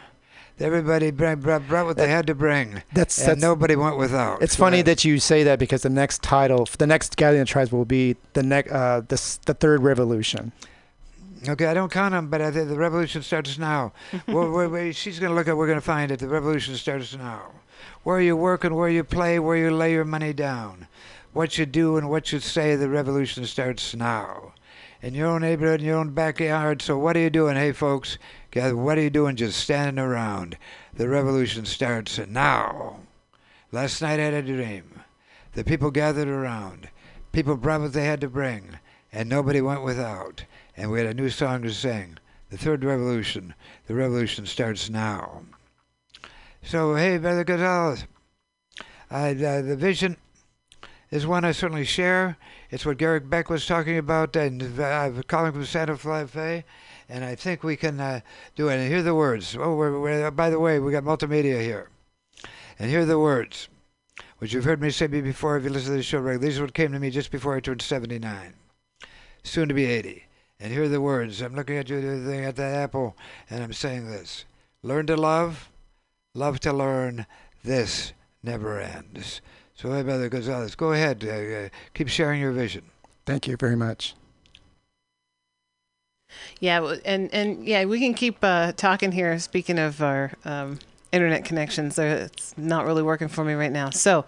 Everybody 0.59 1.11
brought, 1.11 1.41
brought, 1.43 1.69
what 1.85 1.97
they 1.97 2.09
had 2.09 2.27
to 2.29 2.35
bring, 2.35 2.83
that's 2.95 3.19
and 3.19 3.29
that's 3.29 3.41
nobody 3.43 3.75
went 3.77 3.99
without. 3.99 4.41
It's 4.41 4.55
So 4.55 4.61
funny 4.61 4.79
that- 4.83 5.03
that 5.03 5.05
you 5.05 5.19
say 5.19 5.43
that 5.43 5.59
because 5.59 5.83
the 5.83 5.91
next 5.91 6.23
title, 6.23 6.67
the 6.79 6.87
next 6.87 7.17
Gathering 7.17 7.43
of 7.43 7.49
Tribes 7.49 7.73
will 7.73 7.85
be 7.85 8.17
the 8.33 8.43
next, 8.43 8.71
uh, 8.73 9.01
the 9.09 9.21
the 9.47 9.55
third 9.55 9.83
revolution. 9.83 10.53
Okay, 11.49 11.67
I 11.67 11.75
don't 11.75 11.93
count 11.93 12.13
them, 12.13 12.29
but 12.29 12.41
I 12.41 12.51
think 12.51 12.69
the 12.69 12.77
revolution 12.77 13.23
starts 13.23 13.59
now. 13.59 13.93
she's 14.13 15.19
going 15.21 15.31
to 15.31 15.35
look 15.35 15.49
at, 15.49 15.57
we're 15.57 15.67
going 15.67 15.79
to 15.79 15.81
find 15.81 16.11
it. 16.11 16.19
The 16.19 16.29
revolution 16.29 16.75
starts 16.75 17.17
now. 17.17 17.53
Where 18.03 18.21
you 18.21 18.37
work 18.37 18.65
and 18.65 18.75
where 18.75 18.89
you 18.89 19.05
play, 19.05 19.39
where 19.39 19.57
you 19.57 19.71
lay 19.71 19.93
your 19.93 20.05
money 20.05 20.33
down, 20.33 20.89
what 21.33 21.59
you 21.59 21.67
do 21.67 21.97
and 21.97 22.09
what 22.09 22.33
you 22.33 22.41
say. 22.41 22.75
The 22.75 22.89
revolution 22.89 23.45
starts 23.45 23.95
now. 23.95 24.55
In 25.03 25.15
your 25.15 25.29
own 25.29 25.43
neighborhood, 25.43 25.81
in 25.81 25.87
your 25.87 25.99
own 25.99 26.15
backyard. 26.15 26.83
So 26.83 26.99
what 26.99 27.17
are 27.17 27.21
you 27.21 27.31
doing, 27.31 27.57
hey 27.57 27.73
folks? 27.73 28.19
What 28.55 28.97
are 28.97 29.03
you 29.03 29.11
doing? 29.11 29.37
Just 29.37 29.61
standing 29.61 30.03
around. 30.03 30.57
The 30.95 31.09
revolution 31.09 31.67
starts 31.67 32.19
now. 32.27 33.01
Last 33.71 34.01
night 34.01 34.19
I 34.19 34.25
had 34.25 34.35
a 34.35 34.43
dream. 34.43 35.03
The 35.53 35.65
people 35.65 35.91
gathered 35.91 36.29
around. 36.29 36.89
People 37.33 37.57
brought 37.57 37.83
what 37.83 37.93
they 37.93 38.05
had 38.05 38.21
to 38.23 38.29
bring, 38.29 38.79
and 39.13 39.29
nobody 39.29 39.61
went 39.61 39.83
without. 39.83 40.45
And 40.77 40.91
we 40.91 40.99
had 40.99 41.09
a 41.09 41.15
new 41.15 41.31
song 41.31 41.63
to 41.63 41.73
sing. 41.73 42.19
The 42.51 42.59
third 42.59 42.85
revolution. 42.85 43.55
The 43.87 43.95
revolution 43.95 44.47
starts 44.47 44.91
now. 44.91 45.43
So, 46.63 46.95
hey, 46.95 47.19
Brother 47.19 47.45
Gonzalez, 47.45 48.07
I, 49.11 49.31
uh, 49.31 49.63
the 49.63 49.77
vision 49.77 50.17
is 51.11 51.27
one 51.27 51.45
I 51.45 51.53
certainly 51.53 51.85
share. 51.85 52.37
It's 52.71 52.85
what 52.85 52.99
Garrick 52.99 53.31
Beck 53.31 53.49
was 53.49 53.67
talking 53.67 53.97
about, 53.97 54.35
and 54.37 54.79
uh, 54.79 54.85
I'm 54.85 55.23
calling 55.23 55.53
from 55.53 55.65
Santa 55.65 55.97
Fe, 55.97 56.65
and 57.09 57.25
I 57.25 57.35
think 57.37 57.63
we 57.63 57.77
can 57.77 58.01
uh, 58.01 58.21
do 58.57 58.69
it. 58.69 58.77
And 58.77 58.89
hear 58.89 59.03
the 59.03 59.15
words. 59.15 59.57
Oh, 59.59 59.75
we're, 59.77 59.99
we're, 59.99 60.31
by 60.31 60.51
the 60.51 60.61
way, 60.61 60.79
we 60.79 60.93
got 60.93 61.05
multimedia 61.05 61.61
here. 61.61 61.89
And 62.79 62.91
hear 62.91 63.07
the 63.07 63.19
words, 63.19 63.69
which 64.39 64.53
you've 64.53 64.65
heard 64.65 64.83
me 64.83 64.91
say 64.91 65.07
before 65.07 65.57
if 65.57 65.65
you 65.65 65.71
listen 65.71 65.93
to 65.93 65.97
the 65.97 66.03
show 66.03 66.19
regularly. 66.19 66.49
These 66.49 66.59
are 66.59 66.63
what 66.63 66.75
came 66.75 66.93
to 66.93 66.99
me 66.99 67.11
just 67.11 67.31
before 67.31 67.57
I 67.57 67.61
turned 67.61 67.81
79, 67.81 68.53
soon 69.45 69.69
to 69.69 69.75
be 69.75 69.87
80. 69.87 70.26
And 70.59 70.73
hear 70.73 70.89
the 70.89 71.01
words. 71.01 71.43
I'm 71.43 71.55
looking 71.55 71.77
at 71.77 71.91
you 71.91 72.01
thing 72.25 72.45
at 72.45 72.57
the 72.57 72.65
apple, 72.65 73.17
and 73.51 73.63
I'm 73.63 73.75
saying 73.75 74.07
this: 74.07 74.47
Learn 74.83 75.07
to 75.07 75.17
love, 75.17 75.71
love 76.35 76.61
to 76.61 76.73
learn. 76.73 77.27
This 77.63 78.13
never 78.43 78.81
ends. 78.81 79.41
So, 79.75 79.93
hey, 79.93 80.03
Brother 80.03 80.31
Gonzalez, 80.31 80.75
go 80.75 80.93
ahead. 80.93 81.23
Uh, 81.23 81.67
uh, 81.67 81.69
keep 81.93 82.09
sharing 82.09 82.41
your 82.41 82.53
vision. 82.53 82.85
Thank 83.27 83.47
you 83.47 83.57
very 83.59 83.77
much. 83.77 84.15
Yeah, 86.61 86.97
and 87.05 87.33
and 87.35 87.67
yeah, 87.67 87.85
we 87.85 87.99
can 88.01 88.15
keep 88.15 88.39
uh, 88.43 88.73
talking 88.73 89.13
here. 89.13 89.39
Speaking 89.39 89.79
of 89.79 90.03
our 90.03 90.33
um, 90.45 90.79
internet 91.13 91.45
connections, 91.45 91.99
uh, 91.99 92.29
it's 92.31 92.57
not 92.57 92.87
really 92.87 93.03
working 93.03 93.29
for 93.29 93.45
me 93.45 93.55
right 93.55 93.73
now. 93.73 93.91
So, 93.91 94.25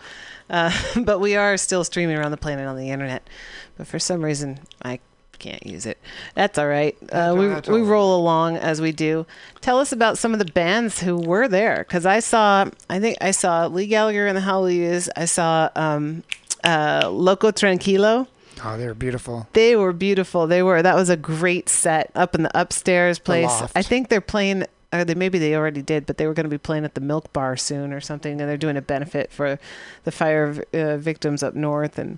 uh, 0.51 0.71
but 1.05 1.21
we 1.21 1.37
are 1.37 1.57
still 1.57 1.85
streaming 1.85 2.17
around 2.17 2.31
the 2.31 2.37
planet 2.37 2.67
on 2.67 2.77
the 2.77 2.91
internet. 2.91 3.29
But 3.77 3.87
for 3.87 3.99
some 3.99 4.25
reason, 4.25 4.61
I 4.83 5.01
can't 5.39 5.65
use 5.66 5.86
it. 5.86 5.98
That's 6.35 6.59
all 6.59 6.66
right. 6.66 6.97
Uh, 7.10 7.35
we 7.36 7.48
we 7.73 7.82
roll 7.82 8.16
along 8.16 8.56
as 8.56 8.81
we 8.81 8.93
do. 8.93 9.27
Tell 9.60 9.78
us 9.78 9.93
about 9.93 10.19
some 10.19 10.32
of 10.32 10.39
the 10.39 10.52
bands 10.52 11.01
who 11.01 11.16
were 11.16 11.48
there, 11.48 11.78
because 11.78 12.06
I 12.06 12.20
saw. 12.20 12.69
I 12.90 13.01
think 13.01 13.19
I 13.20 13.31
saw 13.31 13.66
Lee 13.66 13.86
Gallagher 13.86 14.27
and 14.27 14.36
the 14.36 14.43
Hallelujahs. 14.43 15.09
I 15.16 15.24
saw 15.24 15.70
um, 15.77 16.23
uh, 16.65 17.09
Loco 17.10 17.51
Tranquilo. 17.51 18.27
Oh, 18.65 18.77
they 18.77 18.86
were 18.86 18.94
beautiful. 18.94 19.47
They 19.52 19.77
were 19.77 19.93
beautiful. 19.93 20.47
They 20.47 20.62
were. 20.62 20.82
That 20.82 20.97
was 20.97 21.09
a 21.10 21.16
great 21.16 21.69
set 21.69 22.10
up 22.15 22.35
in 22.35 22.43
the 22.43 22.60
upstairs 22.60 23.19
place. 23.19 23.47
loft. 23.47 23.77
I 23.77 23.82
think 23.82 24.09
they're 24.09 24.20
playing. 24.20 24.65
Or 24.90 25.05
they 25.05 25.15
maybe 25.15 25.39
they 25.39 25.55
already 25.55 25.82
did, 25.82 26.06
but 26.06 26.16
they 26.16 26.27
were 26.27 26.32
going 26.32 26.44
to 26.44 26.51
be 26.51 26.56
playing 26.56 26.86
at 26.86 26.94
the 26.94 27.02
Milk 27.02 27.31
Bar 27.35 27.59
soon 27.59 27.93
or 27.93 28.01
something, 28.01 28.40
and 28.40 28.48
they're 28.48 28.56
doing 28.56 28.78
a 28.78 28.81
benefit 28.81 29.31
for 29.31 29.59
the 30.05 30.10
fire 30.10 30.65
uh, 30.73 30.97
victims 30.97 31.43
up 31.43 31.55
north, 31.55 31.98
and 31.98 32.16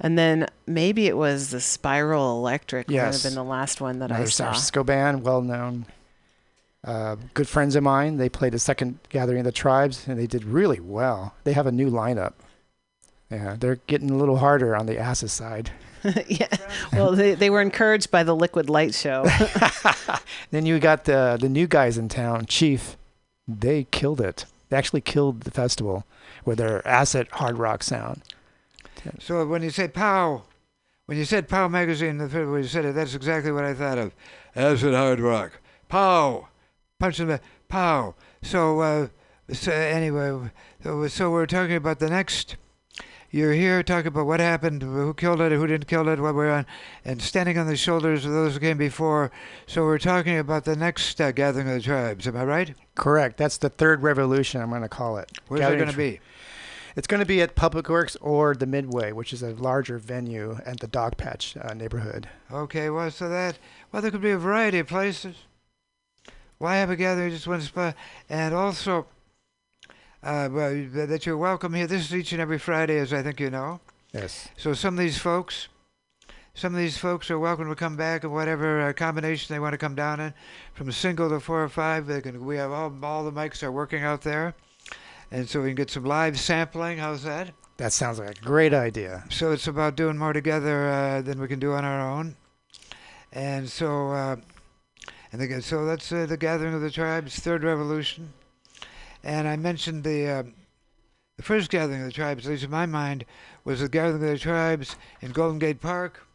and 0.00 0.18
then 0.18 0.48
maybe 0.66 1.06
it 1.06 1.16
was 1.16 1.50
the 1.50 1.60
Spiral 1.60 2.38
Electric. 2.38 2.88
Might 2.88 2.96
have 2.96 3.22
been 3.22 3.34
the 3.34 3.44
last 3.44 3.80
one 3.80 3.98
that 4.00 4.10
I 4.10 4.16
Another 4.16 4.30
San 4.30 4.46
saw. 4.46 4.50
Francisco 4.52 4.84
band, 4.84 5.22
well 5.22 5.42
known. 5.42 5.86
Uh, 6.82 7.16
good 7.34 7.46
friends 7.46 7.76
of 7.76 7.82
mine. 7.82 8.16
They 8.16 8.30
played 8.30 8.52
the 8.52 8.58
second 8.58 8.98
Gathering 9.10 9.40
of 9.40 9.44
the 9.44 9.52
Tribes, 9.52 10.08
and 10.08 10.18
they 10.18 10.26
did 10.26 10.44
really 10.44 10.80
well. 10.80 11.34
They 11.44 11.52
have 11.52 11.66
a 11.66 11.72
new 11.72 11.90
lineup. 11.90 12.32
Yeah, 13.30 13.56
they're 13.60 13.76
getting 13.86 14.10
a 14.10 14.16
little 14.16 14.38
harder 14.38 14.74
on 14.74 14.86
the 14.86 14.98
acid 14.98 15.30
side. 15.30 15.70
yeah. 16.26 16.48
Well, 16.92 17.12
they 17.12 17.34
they 17.34 17.50
were 17.50 17.60
encouraged 17.60 18.10
by 18.10 18.22
the 18.22 18.34
Liquid 18.34 18.68
Light 18.70 18.94
show. 18.94 19.26
Then 20.50 20.66
you 20.66 20.78
got 20.80 21.04
the 21.04 21.38
the 21.40 21.48
new 21.48 21.66
guys 21.66 21.96
in 21.96 22.08
town, 22.08 22.46
Chief. 22.46 22.96
They 23.46 23.84
killed 23.90 24.20
it. 24.20 24.46
They 24.68 24.76
actually 24.76 25.00
killed 25.00 25.42
the 25.42 25.50
festival 25.50 26.04
with 26.44 26.58
their 26.58 26.86
acid 26.86 27.28
hard 27.32 27.58
rock 27.58 27.82
sound. 27.82 28.22
So 29.18 29.46
when 29.46 29.62
you 29.62 29.70
say 29.70 29.88
POW, 29.88 30.42
when 31.06 31.18
you 31.18 31.24
said 31.24 31.48
POW 31.48 31.68
magazine, 31.68 32.18
the 32.18 32.28
first 32.28 32.50
when 32.50 32.62
you 32.62 32.68
said 32.68 32.84
it, 32.84 32.94
that's 32.94 33.14
exactly 33.14 33.52
what 33.52 33.64
I 33.64 33.74
thought 33.74 33.98
of. 33.98 34.14
Acid 34.54 34.94
hard 34.94 35.20
rock. 35.20 35.60
POW. 35.88 36.48
Punch 36.98 37.20
in 37.20 37.28
the 37.28 37.40
POW. 37.68 38.14
So, 38.42 38.80
uh, 38.80 39.08
so 39.52 39.72
anyway, 39.72 40.50
so, 40.82 41.06
so 41.08 41.30
we're 41.30 41.46
talking 41.46 41.76
about 41.76 41.98
the 41.98 42.10
next. 42.10 42.56
You're 43.32 43.52
here 43.52 43.84
talking 43.84 44.08
about 44.08 44.26
what 44.26 44.40
happened, 44.40 44.82
who 44.82 45.14
killed 45.14 45.40
it, 45.40 45.52
who 45.52 45.64
didn't 45.66 45.86
kill 45.86 46.08
it, 46.08 46.18
what 46.18 46.34
we're 46.34 46.50
on, 46.50 46.66
and 47.04 47.22
standing 47.22 47.58
on 47.58 47.68
the 47.68 47.76
shoulders 47.76 48.24
of 48.24 48.32
those 48.32 48.54
who 48.54 48.60
came 48.60 48.76
before. 48.76 49.30
So 49.66 49.84
we're 49.84 49.98
talking 49.98 50.36
about 50.36 50.64
the 50.64 50.74
next 50.74 51.20
uh, 51.20 51.30
gathering 51.30 51.68
of 51.68 51.74
the 51.74 51.80
tribes. 51.80 52.26
Am 52.26 52.36
I 52.36 52.44
right? 52.44 52.74
Correct. 52.96 53.36
That's 53.36 53.56
the 53.56 53.68
third 53.68 54.02
revolution. 54.02 54.60
I'm 54.60 54.70
going 54.70 54.82
to 54.82 54.88
call 54.88 55.16
it. 55.16 55.30
Where's 55.46 55.60
Gathering 55.60 55.80
it 55.80 55.82
going 55.84 55.92
to 55.92 55.96
be? 55.96 56.20
It's 56.96 57.06
going 57.06 57.20
to 57.20 57.26
be 57.26 57.40
at 57.40 57.54
Public 57.54 57.88
Works 57.88 58.16
or 58.20 58.54
the 58.54 58.66
Midway, 58.66 59.12
which 59.12 59.32
is 59.32 59.42
a 59.42 59.50
larger 59.50 59.98
venue 59.98 60.58
at 60.66 60.80
the 60.80 60.88
Dogpatch 60.88 61.56
uh, 61.64 61.74
neighborhood. 61.74 62.28
Okay, 62.52 62.90
well, 62.90 63.10
so 63.10 63.28
that, 63.28 63.58
well, 63.92 64.02
there 64.02 64.10
could 64.10 64.20
be 64.20 64.30
a 64.30 64.38
variety 64.38 64.80
of 64.80 64.88
places. 64.88 65.36
Why 66.58 66.76
have 66.76 66.90
a 66.90 66.96
gathering 66.96 67.30
just 67.30 67.46
one 67.46 67.60
spot? 67.62 67.94
And 68.28 68.54
also, 68.54 69.06
uh, 70.22 70.48
well, 70.52 70.86
that 70.92 71.24
you're 71.24 71.38
welcome 71.38 71.72
here. 71.74 71.86
This 71.86 72.06
is 72.06 72.14
each 72.14 72.32
and 72.32 72.40
every 72.40 72.58
Friday, 72.58 72.98
as 72.98 73.12
I 73.12 73.22
think 73.22 73.40
you 73.40 73.50
know. 73.50 73.80
Yes. 74.12 74.48
So 74.56 74.74
some 74.74 74.94
of 74.94 75.00
these 75.00 75.16
folks, 75.16 75.68
some 76.52 76.74
of 76.74 76.80
these 76.80 76.98
folks 76.98 77.30
are 77.30 77.38
welcome 77.38 77.68
to 77.68 77.76
come 77.76 77.96
back 77.96 78.24
in 78.24 78.32
whatever 78.32 78.80
uh, 78.80 78.92
combination 78.92 79.54
they 79.54 79.60
want 79.60 79.72
to 79.72 79.78
come 79.78 79.94
down 79.94 80.20
in, 80.20 80.34
from 80.74 80.90
single 80.92 81.30
to 81.30 81.40
four 81.40 81.62
or 81.62 81.68
five. 81.68 82.06
They 82.06 82.20
can. 82.20 82.44
We 82.44 82.56
have 82.56 82.72
all 82.72 82.92
all 83.02 83.24
the 83.24 83.32
mics 83.32 83.62
are 83.62 83.72
working 83.72 84.02
out 84.02 84.22
there, 84.22 84.54
and 85.30 85.48
so 85.48 85.60
we 85.62 85.68
can 85.68 85.76
get 85.76 85.90
some 85.90 86.04
live 86.04 86.38
sampling. 86.38 86.98
How's 86.98 87.22
that? 87.22 87.52
That 87.76 87.92
sounds 87.92 88.18
like 88.18 88.38
a 88.38 88.40
great 88.42 88.74
idea. 88.74 89.24
So 89.30 89.52
it's 89.52 89.66
about 89.66 89.96
doing 89.96 90.18
more 90.18 90.32
together 90.32 90.88
uh, 90.88 91.22
than 91.22 91.40
we 91.40 91.48
can 91.48 91.58
do 91.58 91.72
on 91.72 91.84
our 91.84 92.00
own, 92.00 92.36
and 93.32 93.68
so 93.68 94.10
uh, 94.10 94.36
and 95.32 95.40
the, 95.40 95.62
so 95.62 95.84
that's 95.84 96.10
uh, 96.12 96.26
the 96.26 96.36
gathering 96.36 96.74
of 96.74 96.80
the 96.80 96.90
tribes, 96.90 97.38
third 97.38 97.62
revolution, 97.64 98.32
and 99.22 99.48
I 99.48 99.56
mentioned 99.56 100.04
the. 100.04 100.28
Uh, 100.28 100.42
the 101.36 101.46
first 101.46 101.70
gathering 101.70 102.00
of 102.00 102.06
the 102.06 102.12
tribes, 102.12 102.44
at 102.44 102.50
least 102.50 102.64
in 102.64 102.70
my 102.70 102.84
mind, 102.84 103.24
was 103.64 103.80
the 103.80 103.88
gathering 103.88 104.16
of 104.16 104.20
the 104.20 104.36
tribes 104.36 104.96
in 105.22 105.32
Golden 105.32 105.58
Gate 105.58 105.80
Park. 105.80 106.26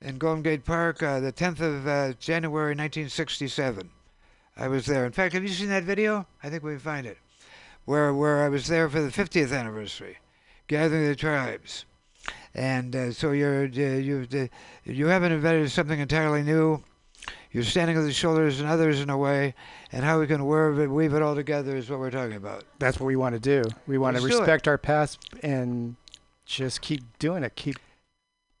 In 0.00 0.16
Golden 0.16 0.42
Gate 0.42 0.64
Park, 0.64 1.02
uh, 1.02 1.20
the 1.20 1.34
10th 1.34 1.60
of 1.60 1.86
uh, 1.86 2.14
January 2.14 2.70
1967. 2.70 3.90
I 4.56 4.68
was 4.68 4.86
there. 4.86 5.04
In 5.04 5.12
fact, 5.12 5.34
have 5.34 5.42
you 5.42 5.50
seen 5.50 5.68
that 5.68 5.84
video? 5.84 6.26
I 6.42 6.48
think 6.48 6.62
we 6.62 6.70
can 6.70 6.78
find 6.80 7.06
it. 7.06 7.18
Where 7.84 8.14
where 8.14 8.44
I 8.44 8.48
was 8.48 8.68
there 8.68 8.88
for 8.88 9.00
the 9.00 9.10
50th 9.10 9.56
anniversary, 9.56 10.18
gathering 10.68 11.06
the 11.06 11.16
tribes, 11.16 11.84
and 12.54 12.94
uh, 12.94 13.12
so 13.12 13.32
you're 13.32 13.64
uh, 13.64 13.68
you 13.68 14.26
uh, 14.32 14.46
you 14.84 15.06
haven't 15.06 15.32
invented 15.32 15.70
something 15.70 15.98
entirely 15.98 16.42
new. 16.42 16.82
You're 17.52 17.64
standing 17.64 17.98
on 17.98 18.04
the 18.04 18.12
shoulders 18.12 18.60
and 18.60 18.68
others 18.68 19.00
in 19.00 19.10
a 19.10 19.18
way, 19.18 19.54
and 19.90 20.04
how 20.04 20.20
we 20.20 20.26
can 20.28 20.46
weave 20.46 20.78
it, 20.78 20.88
weave 20.88 21.14
it 21.14 21.22
all 21.22 21.34
together 21.34 21.76
is 21.76 21.90
what 21.90 21.98
we're 21.98 22.10
talking 22.10 22.36
about. 22.36 22.64
That's 22.78 23.00
what 23.00 23.06
we 23.06 23.16
want 23.16 23.34
to 23.34 23.40
do. 23.40 23.68
We 23.88 23.98
want 23.98 24.16
to 24.16 24.22
Let's 24.22 24.36
it. 24.36 24.38
respect 24.38 24.68
our 24.68 24.78
past 24.78 25.18
and 25.42 25.96
just 26.46 26.80
keep 26.80 27.02
doing 27.18 27.42
it. 27.42 27.56
Keep 27.56 27.76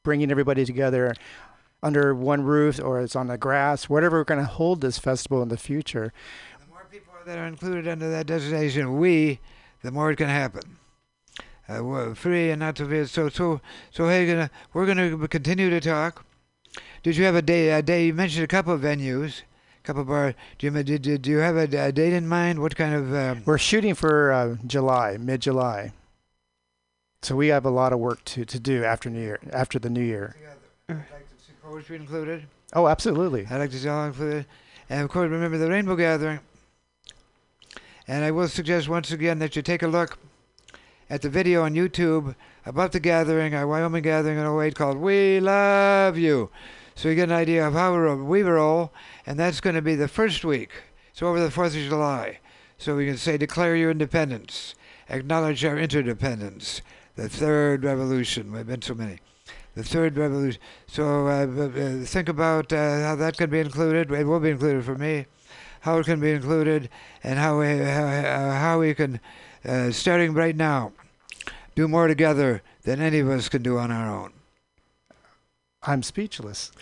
bringing 0.02 0.30
everybody 0.30 0.64
together 0.64 1.14
under 1.82 2.14
one 2.14 2.42
roof, 2.42 2.80
or 2.82 3.00
it's 3.00 3.16
on 3.16 3.28
the 3.28 3.38
grass, 3.38 3.88
whatever 3.88 4.18
we're 4.18 4.24
going 4.24 4.40
to 4.40 4.46
hold 4.46 4.80
this 4.80 4.98
festival 4.98 5.42
in 5.42 5.48
the 5.48 5.56
future. 5.56 6.12
The 7.20 7.26
more 7.26 7.34
people 7.34 7.36
that 7.36 7.38
are 7.38 7.46
included 7.48 7.88
under 7.88 8.10
that 8.10 8.26
designation, 8.26 8.98
we, 8.98 9.40
the 9.82 9.90
more 9.90 10.10
it 10.10 10.16
can 10.16 10.28
happen. 10.28 10.78
Uh, 11.68 11.84
we're 11.84 12.14
free 12.14 12.50
and 12.50 12.60
not 12.60 12.76
to 12.76 12.84
be 12.84 13.04
so 13.06 13.28
so 13.28 13.60
so. 13.90 14.08
Hey, 14.08 14.26
gonna, 14.26 14.50
we're 14.72 14.86
going 14.86 14.96
to 14.96 15.28
continue 15.28 15.70
to 15.70 15.80
talk. 15.80 16.24
Did 17.02 17.16
you 17.16 17.24
have 17.24 17.34
a 17.34 17.42
day? 17.42 17.70
A 17.70 17.82
day? 17.82 18.06
You 18.06 18.14
mentioned 18.14 18.44
a 18.44 18.48
couple 18.48 18.72
of 18.72 18.80
venues, 18.80 19.42
a 19.78 19.82
couple 19.82 20.02
of 20.02 20.08
bars. 20.08 20.34
Do 20.58 20.66
you 20.66 20.82
did, 20.82 21.02
did, 21.02 21.22
do 21.22 21.30
you 21.30 21.38
have 21.38 21.56
a, 21.56 21.64
a 21.64 21.92
date 21.92 22.12
in 22.12 22.26
mind? 22.26 22.60
What 22.60 22.74
kind 22.74 22.94
of? 22.94 23.14
Um, 23.14 23.42
We're 23.44 23.58
shooting 23.58 23.94
for 23.94 24.32
uh, 24.32 24.56
July, 24.66 25.16
mid-July. 25.18 25.92
So 27.22 27.36
we 27.36 27.48
have 27.48 27.66
a 27.66 27.70
lot 27.70 27.92
of 27.92 27.98
work 27.98 28.24
to, 28.24 28.44
to 28.44 28.58
do 28.58 28.82
after 28.82 29.10
New 29.10 29.20
Year, 29.20 29.38
after 29.52 29.78
the 29.78 29.90
New 29.90 30.02
Year. 30.02 30.36
I'd 30.88 30.96
like 30.96 31.28
to 31.28 31.44
see 31.44 31.52
poetry 31.62 31.96
included. 31.96 32.46
Oh, 32.72 32.88
absolutely. 32.88 33.46
I'd 33.50 33.58
like 33.58 33.70
to 33.70 33.78
see 33.78 33.88
all 33.88 34.06
included. 34.06 34.46
And 34.88 35.02
of 35.02 35.10
course, 35.10 35.30
remember 35.30 35.58
the 35.58 35.68
Rainbow 35.68 35.96
Gathering. 35.96 36.40
And 38.10 38.24
I 38.24 38.32
will 38.32 38.48
suggest 38.48 38.88
once 38.88 39.12
again 39.12 39.38
that 39.38 39.54
you 39.54 39.62
take 39.62 39.84
a 39.84 39.86
look 39.86 40.18
at 41.08 41.22
the 41.22 41.30
video 41.30 41.62
on 41.62 41.74
YouTube 41.74 42.34
about 42.66 42.90
the 42.90 42.98
gathering, 42.98 43.54
our 43.54 43.68
Wyoming 43.68 44.02
gathering 44.02 44.36
in 44.36 44.44
08 44.44 44.74
called 44.74 44.96
We 44.96 45.38
Love 45.38 46.18
You. 46.18 46.50
So 46.96 47.08
you 47.08 47.14
get 47.14 47.28
an 47.28 47.36
idea 47.36 47.64
of 47.64 47.74
how 47.74 48.16
we 48.16 48.42
roll, 48.42 48.92
and 49.26 49.38
that's 49.38 49.60
going 49.60 49.76
to 49.76 49.80
be 49.80 49.94
the 49.94 50.08
first 50.08 50.44
week. 50.44 50.70
So 51.12 51.28
over 51.28 51.38
the 51.38 51.50
4th 51.50 51.66
of 51.66 51.88
July. 51.88 52.40
So 52.78 52.96
we 52.96 53.06
can 53.06 53.16
say, 53.16 53.38
declare 53.38 53.76
your 53.76 53.92
independence, 53.92 54.74
acknowledge 55.08 55.64
our 55.64 55.78
interdependence, 55.78 56.82
the 57.14 57.28
third 57.28 57.84
revolution. 57.84 58.50
We've 58.50 58.66
been 58.66 58.82
so 58.82 58.94
many. 58.94 59.20
The 59.76 59.84
third 59.84 60.16
revolution. 60.16 60.60
So 60.88 61.28
uh, 61.28 61.46
b- 61.46 61.68
b- 61.68 62.04
think 62.06 62.28
about 62.28 62.72
uh, 62.72 63.02
how 63.02 63.14
that 63.14 63.38
could 63.38 63.50
be 63.50 63.60
included. 63.60 64.10
It 64.10 64.24
will 64.24 64.40
be 64.40 64.50
included 64.50 64.84
for 64.84 64.96
me. 64.96 65.26
How 65.80 65.98
it 65.98 66.04
can 66.06 66.20
be 66.20 66.30
included, 66.32 66.88
and 67.24 67.38
how 67.38 67.60
we 67.60 67.66
how, 67.78 68.06
how- 68.06 68.50
how 68.52 68.80
we 68.80 68.94
can, 68.94 69.20
uh, 69.64 69.90
starting 69.90 70.34
right 70.34 70.54
now, 70.56 70.92
do 71.74 71.88
more 71.88 72.06
together 72.06 72.62
than 72.82 73.00
any 73.00 73.18
of 73.20 73.28
us 73.30 73.48
can 73.48 73.62
do 73.62 73.78
on 73.78 73.90
our 73.90 74.08
own. 74.14 74.32
I'm 75.82 76.02
speechless. 76.02 76.72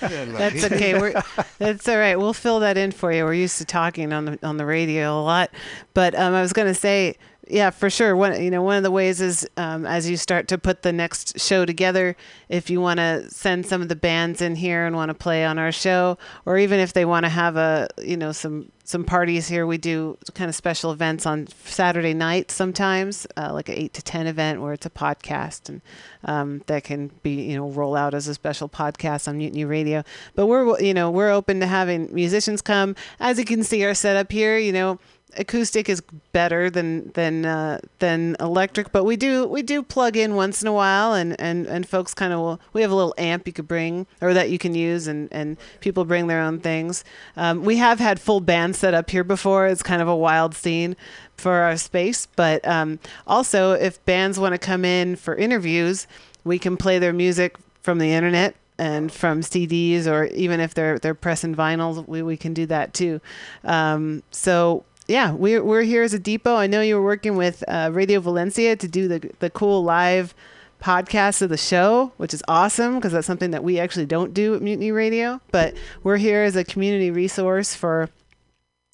That's 0.00 0.64
okay. 0.64 0.98
We're, 1.00 1.22
that's 1.58 1.88
all 1.88 1.96
right. 1.96 2.18
We'll 2.18 2.34
fill 2.34 2.60
that 2.60 2.76
in 2.76 2.90
for 2.92 3.10
you. 3.10 3.24
We're 3.24 3.32
used 3.32 3.56
to 3.58 3.64
talking 3.64 4.12
on 4.12 4.26
the 4.26 4.38
on 4.42 4.58
the 4.58 4.66
radio 4.66 5.18
a 5.18 5.22
lot, 5.22 5.50
but 5.94 6.14
um, 6.14 6.34
I 6.34 6.42
was 6.42 6.52
going 6.52 6.68
to 6.68 6.74
say, 6.74 7.16
yeah, 7.50 7.70
for 7.70 7.90
sure. 7.90 8.16
One, 8.16 8.42
you 8.42 8.50
know, 8.50 8.62
one 8.62 8.76
of 8.76 8.82
the 8.82 8.90
ways 8.90 9.20
is 9.20 9.48
um, 9.56 9.86
as 9.86 10.08
you 10.08 10.16
start 10.16 10.48
to 10.48 10.58
put 10.58 10.82
the 10.82 10.92
next 10.92 11.40
show 11.40 11.64
together, 11.64 12.16
if 12.48 12.70
you 12.70 12.80
want 12.80 12.98
to 12.98 13.28
send 13.30 13.66
some 13.66 13.82
of 13.82 13.88
the 13.88 13.96
bands 13.96 14.40
in 14.40 14.54
here 14.56 14.86
and 14.86 14.96
want 14.96 15.08
to 15.10 15.14
play 15.14 15.44
on 15.44 15.58
our 15.58 15.72
show, 15.72 16.16
or 16.46 16.58
even 16.58 16.80
if 16.80 16.92
they 16.92 17.04
want 17.04 17.24
to 17.24 17.30
have 17.30 17.56
a, 17.56 17.88
you 17.98 18.16
know, 18.16 18.32
some 18.32 18.70
some 18.90 19.04
parties 19.04 19.46
here. 19.46 19.66
We 19.66 19.78
do 19.78 20.18
kind 20.34 20.48
of 20.48 20.54
special 20.54 20.90
events 20.90 21.24
on 21.24 21.46
Saturday 21.64 22.12
nights 22.12 22.54
sometimes, 22.54 23.26
uh, 23.36 23.52
like 23.52 23.68
an 23.68 23.76
eight 23.76 23.94
to 23.94 24.02
ten 24.02 24.26
event 24.26 24.60
where 24.60 24.72
it's 24.72 24.84
a 24.84 24.90
podcast 24.90 25.68
and 25.68 25.80
um, 26.24 26.62
that 26.66 26.84
can 26.84 27.12
be 27.22 27.30
you 27.30 27.56
know 27.56 27.70
roll 27.70 27.94
out 27.94 28.14
as 28.14 28.26
a 28.26 28.34
special 28.34 28.68
podcast 28.68 29.28
on 29.28 29.38
Mutiny 29.38 29.64
Radio. 29.64 30.02
But 30.34 30.46
we're 30.46 30.80
you 30.80 30.92
know 30.92 31.10
we're 31.10 31.30
open 31.30 31.60
to 31.60 31.66
having 31.66 32.12
musicians 32.12 32.60
come. 32.60 32.96
As 33.20 33.38
you 33.38 33.44
can 33.44 33.62
see, 33.62 33.84
our 33.84 33.94
setup 33.94 34.32
here, 34.32 34.58
you 34.58 34.72
know 34.72 34.98
acoustic 35.36 35.88
is 35.88 36.02
better 36.32 36.70
than 36.70 37.10
than 37.12 37.44
uh, 37.44 37.80
than 37.98 38.36
electric, 38.40 38.92
but 38.92 39.04
we 39.04 39.16
do 39.16 39.46
we 39.46 39.62
do 39.62 39.82
plug 39.82 40.16
in 40.16 40.34
once 40.34 40.62
in 40.62 40.68
a 40.68 40.72
while, 40.72 41.14
and 41.14 41.38
and 41.40 41.66
and 41.66 41.88
folks 41.88 42.14
kind 42.14 42.32
of 42.32 42.40
will. 42.40 42.60
We 42.72 42.82
have 42.82 42.90
a 42.90 42.94
little 42.94 43.14
amp 43.18 43.46
you 43.46 43.52
could 43.52 43.68
bring 43.68 44.06
or 44.20 44.34
that 44.34 44.50
you 44.50 44.58
can 44.58 44.74
use, 44.74 45.06
and 45.06 45.28
and 45.32 45.56
people 45.80 46.04
bring 46.04 46.26
their 46.26 46.40
own 46.40 46.60
things. 46.60 47.04
Um, 47.36 47.64
we 47.64 47.76
have 47.76 47.98
had 47.98 48.20
full 48.20 48.40
bands 48.40 48.78
set 48.78 48.94
up 48.94 49.10
here 49.10 49.24
before. 49.24 49.66
It's 49.66 49.82
kind 49.82 50.02
of 50.02 50.08
a 50.08 50.16
wild 50.16 50.54
scene 50.54 50.96
for 51.36 51.52
our 51.52 51.76
space, 51.76 52.26
but 52.36 52.66
um, 52.66 52.98
also 53.26 53.72
if 53.72 54.04
bands 54.04 54.38
want 54.38 54.54
to 54.54 54.58
come 54.58 54.84
in 54.84 55.16
for 55.16 55.34
interviews, 55.34 56.06
we 56.44 56.58
can 56.58 56.76
play 56.76 56.98
their 56.98 57.12
music 57.12 57.56
from 57.80 57.98
the 57.98 58.12
internet 58.12 58.54
and 58.80 59.12
from 59.12 59.42
CDs 59.42 60.06
or 60.06 60.24
even 60.26 60.58
if 60.58 60.72
they're 60.72 60.98
they're 60.98 61.14
pressing 61.14 61.54
vinyls, 61.54 62.06
we, 62.08 62.22
we 62.22 62.36
can 62.36 62.54
do 62.54 62.66
that 62.66 62.94
too. 62.94 63.20
Um, 63.62 64.22
so 64.30 64.84
yeah, 65.10 65.32
we're 65.32 65.62
we're 65.62 65.82
here 65.82 66.02
as 66.02 66.14
a 66.14 66.18
depot. 66.18 66.54
I 66.54 66.68
know 66.68 66.80
you 66.80 66.94
were 66.94 67.02
working 67.02 67.36
with 67.36 67.64
uh, 67.66 67.90
Radio 67.92 68.20
Valencia 68.20 68.76
to 68.76 68.88
do 68.88 69.08
the 69.08 69.30
the 69.40 69.50
cool 69.50 69.82
live 69.82 70.34
podcast 70.80 71.42
of 71.42 71.50
the 71.50 71.56
show, 71.56 72.12
which 72.16 72.32
is 72.32 72.42
awesome 72.48 72.94
because 72.94 73.12
that's 73.12 73.26
something 73.26 73.50
that 73.50 73.64
we 73.64 73.78
actually 73.78 74.06
don't 74.06 74.32
do 74.32 74.54
at 74.54 74.62
Mutiny 74.62 74.92
Radio. 74.92 75.40
But 75.50 75.74
we're 76.02 76.16
here 76.16 76.42
as 76.42 76.54
a 76.56 76.64
community 76.64 77.10
resource 77.10 77.74
for 77.74 78.08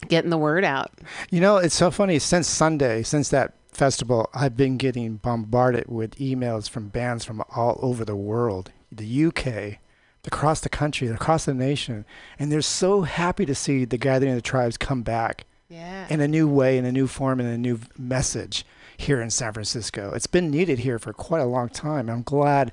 getting 0.09 0.31
the 0.31 0.39
word 0.39 0.65
out. 0.65 0.91
You 1.31 1.41
know, 1.41 1.59
it's 1.59 1.75
so 1.75 1.91
funny. 1.91 2.19
Since 2.19 2.49
Sunday, 2.49 3.03
since 3.03 3.29
that 3.29 3.55
festival, 3.71 4.31
I've 4.35 4.57
been 4.57 4.79
getting 4.79 5.17
bombarded 5.17 5.87
with 5.87 6.17
emails 6.17 6.69
from 6.69 6.89
bands 6.89 7.25
from 7.25 7.43
all 7.55 7.79
over 7.83 8.05
the 8.05 8.17
world, 8.17 8.73
the 8.91 9.27
UK, 9.27 9.79
across 10.27 10.61
the 10.61 10.69
country, 10.71 11.09
across 11.09 11.45
the 11.45 11.55
nation, 11.55 12.05
and 12.39 12.51
they're 12.51 12.63
so 12.63 13.03
happy 13.03 13.45
to 13.45 13.55
see 13.55 13.85
the 13.85 13.99
Gathering 13.99 14.33
of 14.33 14.37
the 14.37 14.43
Tribes 14.43 14.77
come 14.77 15.03
back 15.03 15.45
Yeah. 15.69 16.07
in 16.09 16.21
a 16.21 16.29
new 16.29 16.49
way, 16.49 16.79
in 16.79 16.85
a 16.85 16.93
new 16.93 17.07
form, 17.07 17.41
in 17.41 17.47
a 17.47 17.59
new 17.59 17.81
message 17.99 18.65
here 18.97 19.21
in 19.21 19.31
San 19.31 19.53
Francisco. 19.53 20.13
It's 20.15 20.27
been 20.27 20.51
needed 20.51 20.81
here 20.81 20.99
for 20.99 21.13
quite 21.13 21.41
a 21.43 21.47
long 21.47 21.69
time. 21.69 22.09
I'm 22.09 22.23
glad 22.23 22.73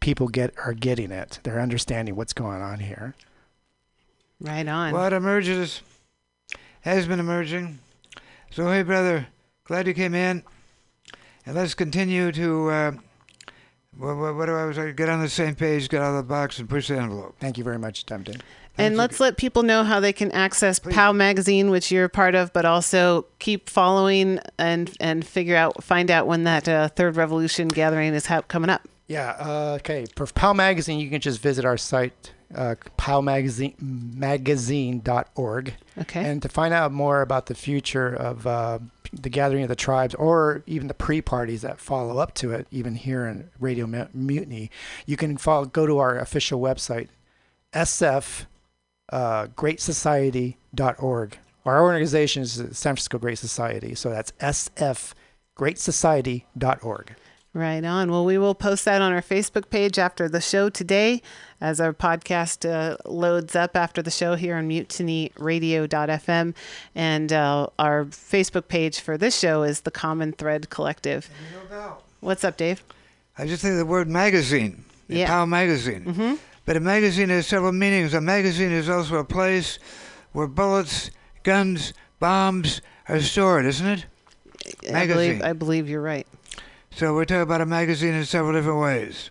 people 0.00 0.28
get 0.28 0.54
are 0.64 0.74
getting 0.74 1.10
it. 1.10 1.40
They're 1.42 1.60
understanding 1.60 2.14
what's 2.14 2.32
going 2.32 2.60
on 2.62 2.80
here. 2.80 3.14
Right 4.40 4.68
on. 4.68 4.92
What 4.92 5.12
emerges 5.12 5.80
has 6.82 7.06
been 7.06 7.20
emerging. 7.20 7.78
So, 8.50 8.70
hey, 8.70 8.82
brother, 8.82 9.26
glad 9.64 9.86
you 9.86 9.94
came 9.94 10.14
in. 10.14 10.42
And 11.44 11.54
let's 11.54 11.74
continue 11.74 12.32
to, 12.32 12.70
uh, 12.70 12.92
what, 13.96 14.16
what, 14.16 14.36
what 14.36 14.46
do 14.46 14.54
I 14.54 14.64
was, 14.66 14.76
get 14.76 15.08
on 15.08 15.20
the 15.20 15.28
same 15.28 15.54
page, 15.54 15.88
get 15.88 16.02
out 16.02 16.10
of 16.10 16.16
the 16.16 16.28
box, 16.28 16.58
and 16.58 16.68
push 16.68 16.88
the 16.88 16.98
envelope. 16.98 17.36
Thank 17.40 17.56
you 17.56 17.64
very 17.64 17.78
much, 17.78 18.04
Dempton. 18.04 18.42
And 18.78 18.96
let's 18.96 19.20
let 19.20 19.36
people 19.36 19.62
know 19.62 19.84
how 19.84 20.00
they 20.00 20.12
can 20.12 20.30
access 20.32 20.78
POW 20.78 21.12
magazine, 21.12 21.70
which 21.70 21.90
you're 21.90 22.04
a 22.04 22.08
part 22.08 22.34
of, 22.34 22.52
but 22.52 22.64
also 22.64 23.26
keep 23.38 23.68
following 23.70 24.40
and 24.58 24.94
and 25.00 25.26
figure 25.26 25.56
out 25.56 25.82
find 25.82 26.10
out 26.10 26.26
when 26.26 26.44
that 26.44 26.68
uh, 26.68 26.88
third 26.88 27.16
revolution 27.16 27.68
gathering 27.68 28.14
is 28.14 28.26
ha- 28.26 28.42
coming 28.42 28.70
up. 28.70 28.86
Yeah. 29.06 29.36
Uh, 29.38 29.76
okay. 29.76 30.06
For 30.16 30.26
POW 30.26 30.52
Magazine, 30.52 30.98
you 30.98 31.08
can 31.08 31.20
just 31.20 31.40
visit 31.40 31.64
our 31.64 31.76
site, 31.76 32.32
uh, 32.54 32.74
powmagazine 32.98 33.80
magazine.org. 33.80 35.74
Okay. 35.98 36.24
And 36.24 36.42
to 36.42 36.48
find 36.48 36.74
out 36.74 36.92
more 36.92 37.22
about 37.22 37.46
the 37.46 37.54
future 37.54 38.12
of 38.12 38.46
uh, 38.46 38.80
the 39.12 39.30
gathering 39.30 39.62
of 39.62 39.68
the 39.68 39.76
tribes, 39.76 40.14
or 40.16 40.62
even 40.66 40.88
the 40.88 40.94
pre-parties 40.94 41.62
that 41.62 41.78
follow 41.78 42.18
up 42.18 42.34
to 42.34 42.52
it, 42.52 42.66
even 42.70 42.96
here 42.96 43.26
in 43.26 43.48
Radio 43.60 43.86
Mutiny, 44.12 44.70
you 45.06 45.16
can 45.16 45.36
follow, 45.36 45.66
go 45.66 45.86
to 45.86 45.98
our 45.98 46.18
official 46.18 46.60
website, 46.60 47.08
sf 47.72 48.46
uh, 49.10 49.46
greatsociety.org. 49.48 51.38
Our 51.64 51.82
organization 51.82 52.42
is 52.42 52.56
the 52.56 52.74
San 52.74 52.94
Francisco 52.94 53.18
Great 53.18 53.38
Society, 53.38 53.94
so 53.94 54.10
that's 54.10 54.32
sfgreatsociety.org. 54.32 57.16
Right 57.56 57.84
on. 57.86 58.10
Well, 58.10 58.26
we 58.26 58.36
will 58.36 58.54
post 58.54 58.84
that 58.84 59.00
on 59.00 59.12
our 59.12 59.22
Facebook 59.22 59.70
page 59.70 59.98
after 59.98 60.28
the 60.28 60.42
show 60.42 60.68
today 60.68 61.22
as 61.58 61.80
our 61.80 61.94
podcast 61.94 62.68
uh, 62.68 62.98
loads 63.06 63.56
up 63.56 63.74
after 63.74 64.02
the 64.02 64.10
show 64.10 64.34
here 64.34 64.56
on 64.56 64.68
mutinyradio.fm. 64.68 66.54
And 66.94 67.32
uh, 67.32 67.68
our 67.78 68.04
Facebook 68.04 68.68
page 68.68 69.00
for 69.00 69.16
this 69.16 69.38
show 69.38 69.62
is 69.62 69.80
the 69.80 69.90
Common 69.90 70.32
Thread 70.32 70.68
Collective. 70.68 71.30
What's 72.20 72.44
up, 72.44 72.58
Dave? 72.58 72.84
I 73.38 73.46
just 73.46 73.62
think 73.62 73.76
the 73.76 73.86
word 73.86 74.06
magazine. 74.06 74.84
Yeah. 75.08 75.26
Power 75.26 75.46
magazine. 75.46 76.04
Mm-hmm. 76.04 76.34
But 76.66 76.76
a 76.76 76.80
magazine 76.80 77.28
has 77.30 77.46
several 77.46 77.72
meanings. 77.72 78.12
A 78.12 78.20
magazine 78.20 78.72
is 78.72 78.88
also 78.88 79.16
a 79.16 79.24
place 79.24 79.78
where 80.32 80.46
bullets, 80.48 81.10
guns, 81.44 81.94
bombs 82.18 82.82
are 83.08 83.20
stored, 83.20 83.64
isn't 83.66 83.86
it? 83.86 84.06
I 84.88 84.92
Magazine. 84.92 85.16
believe, 85.38 85.42
I 85.44 85.52
believe 85.52 85.88
you're 85.88 86.02
right. 86.02 86.26
So 86.90 87.14
we're 87.14 87.24
talking 87.24 87.42
about 87.42 87.60
a 87.60 87.66
magazine 87.66 88.14
in 88.14 88.24
several 88.24 88.52
different 88.52 88.80
ways. 88.80 89.30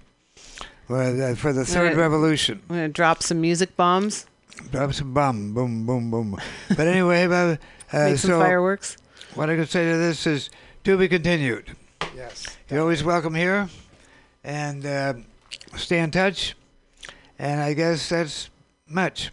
Well, 0.87 1.13
the- 1.15 1.35
for 1.35 1.51
the 1.51 1.65
third 1.65 1.87
Right. 1.89 1.97
revolution. 1.97 2.61
I'm 2.69 2.75
going 2.77 2.87
to 2.89 2.93
drop 2.93 3.21
some 3.21 3.41
music 3.41 3.75
bombs, 3.75 4.25
Drop 4.71 4.93
some 4.93 5.13
bomb, 5.13 5.53
boom, 5.53 5.85
boom, 5.85 6.09
boom. 6.09 6.39
But 6.69 6.87
anyway, 6.87 7.25
uh, 7.29 7.35
uh, 7.35 7.57
make 7.91 8.17
some 8.17 8.29
so 8.29 8.39
fireworks. 8.39 8.95
what 9.33 9.49
I 9.49 9.57
can 9.57 9.65
say 9.67 9.91
to 9.91 9.97
this 9.97 10.25
is 10.25 10.49
to 10.85 10.97
be 10.97 11.09
continued. 11.09 11.75
Yes. 12.15 12.45
You're 12.69 12.79
always 12.79 13.03
welcome 13.03 13.35
here, 13.35 13.67
and 14.45 14.85
uh, 14.85 15.13
stay 15.75 15.99
in 15.99 16.11
touch. 16.11 16.55
And 17.37 17.61
I 17.61 17.73
guess 17.73 18.09
that's 18.09 18.49
much. 18.87 19.31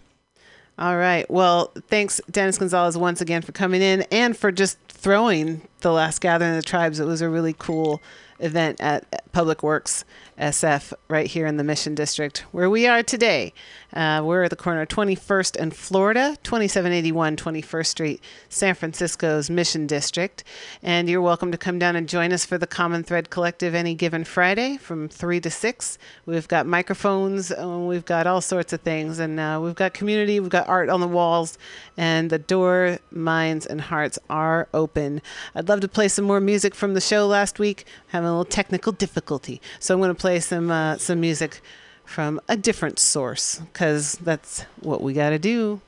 All 0.79 0.97
right. 0.97 1.31
Well, 1.31 1.73
thanks, 1.89 2.21
Dennis 2.31 2.59
Gonzalez, 2.59 2.97
once 2.97 3.21
again 3.21 3.43
for 3.43 3.53
coming 3.53 3.83
in 3.83 4.03
and 4.11 4.37
for 4.37 4.51
just 4.51 4.79
throwing 4.89 5.69
the 5.81 5.93
last 5.93 6.21
gathering 6.21 6.51
of 6.51 6.57
the 6.57 6.63
tribes. 6.63 6.99
It 6.99 7.05
was 7.05 7.21
a 7.21 7.29
really 7.29 7.55
cool 7.59 8.01
event 8.39 8.81
at 8.81 9.31
Public 9.33 9.63
Works 9.63 10.05
SF 10.39 10.93
right 11.09 11.27
here 11.27 11.47
in 11.47 11.57
the 11.57 11.65
Mission 11.65 11.95
District, 11.95 12.41
where 12.53 12.71
we 12.71 12.87
are 12.87 13.03
today. 13.03 13.53
Uh, 13.93 14.23
we're 14.25 14.45
at 14.45 14.51
the 14.51 14.57
corner 14.57 14.83
of 14.83 14.89
21st 14.89 15.57
and 15.61 15.77
Florida, 15.77 16.37
2781 16.43 17.37
21st 17.37 17.87
Street, 17.87 18.25
San 18.49 18.75
Francisco's 18.75 19.51
Mission 19.51 19.87
District. 19.87 20.43
And 20.83 21.09
you're 21.09 21.21
welcome 21.21 21.53
to 21.53 21.59
come 21.59 21.79
down 21.79 21.95
and 21.95 22.09
join 22.09 22.33
us 22.33 22.47
for 22.47 22.57
the 22.57 22.67
Common 22.67 23.03
Thread 23.03 23.29
Collective 23.29 23.75
any 23.75 23.95
given 23.95 24.25
Friday 24.25 24.79
from 24.79 25.09
3 25.09 25.41
to 25.41 25.51
6. 25.51 25.99
We've 26.25 26.49
got 26.49 26.67
microphones, 26.67 27.53
uh, 27.53 27.79
we've 27.87 28.07
got 28.07 28.27
all 28.27 28.41
sorts 28.41 28.73
of 28.73 28.81
things, 28.81 29.19
and 29.19 29.39
uh, 29.39 29.61
we've 29.63 29.75
got 29.75 29.93
community, 29.93 30.41
we've 30.41 30.49
got 30.49 30.69
art 30.69 30.89
on 30.89 31.01
the 31.01 31.09
walls, 31.09 31.59
and 31.97 32.31
the 32.31 32.39
door, 32.39 32.99
minds, 33.11 33.67
and 33.67 33.81
hearts 33.81 34.19
are 34.31 34.69
open. 34.73 35.21
I'd 35.55 35.69
love 35.69 35.81
to 35.81 35.89
play 35.89 36.09
some 36.09 36.25
more 36.25 36.41
music 36.41 36.75
from 36.75 36.95
the 36.95 37.01
show 37.01 37.27
last 37.27 37.59
week. 37.59 37.85
Having 38.09 38.29
a 38.29 38.31
little 38.31 38.45
technical 38.45 38.93
difficulty, 38.93 39.61
so 39.79 39.95
I'm 39.95 40.01
going 40.01 40.15
to 40.15 40.21
play 40.21 40.41
some 40.41 40.71
uh, 40.71 40.97
some 40.99 41.21
music 41.21 41.61
from 42.05 42.41
a 42.49 42.57
different 42.57 42.99
source 42.99 43.61
because 43.73 44.15
that's 44.17 44.63
what 44.81 45.01
we 45.03 45.13
got 45.13 45.31
to 45.31 45.39
do. 45.39 45.81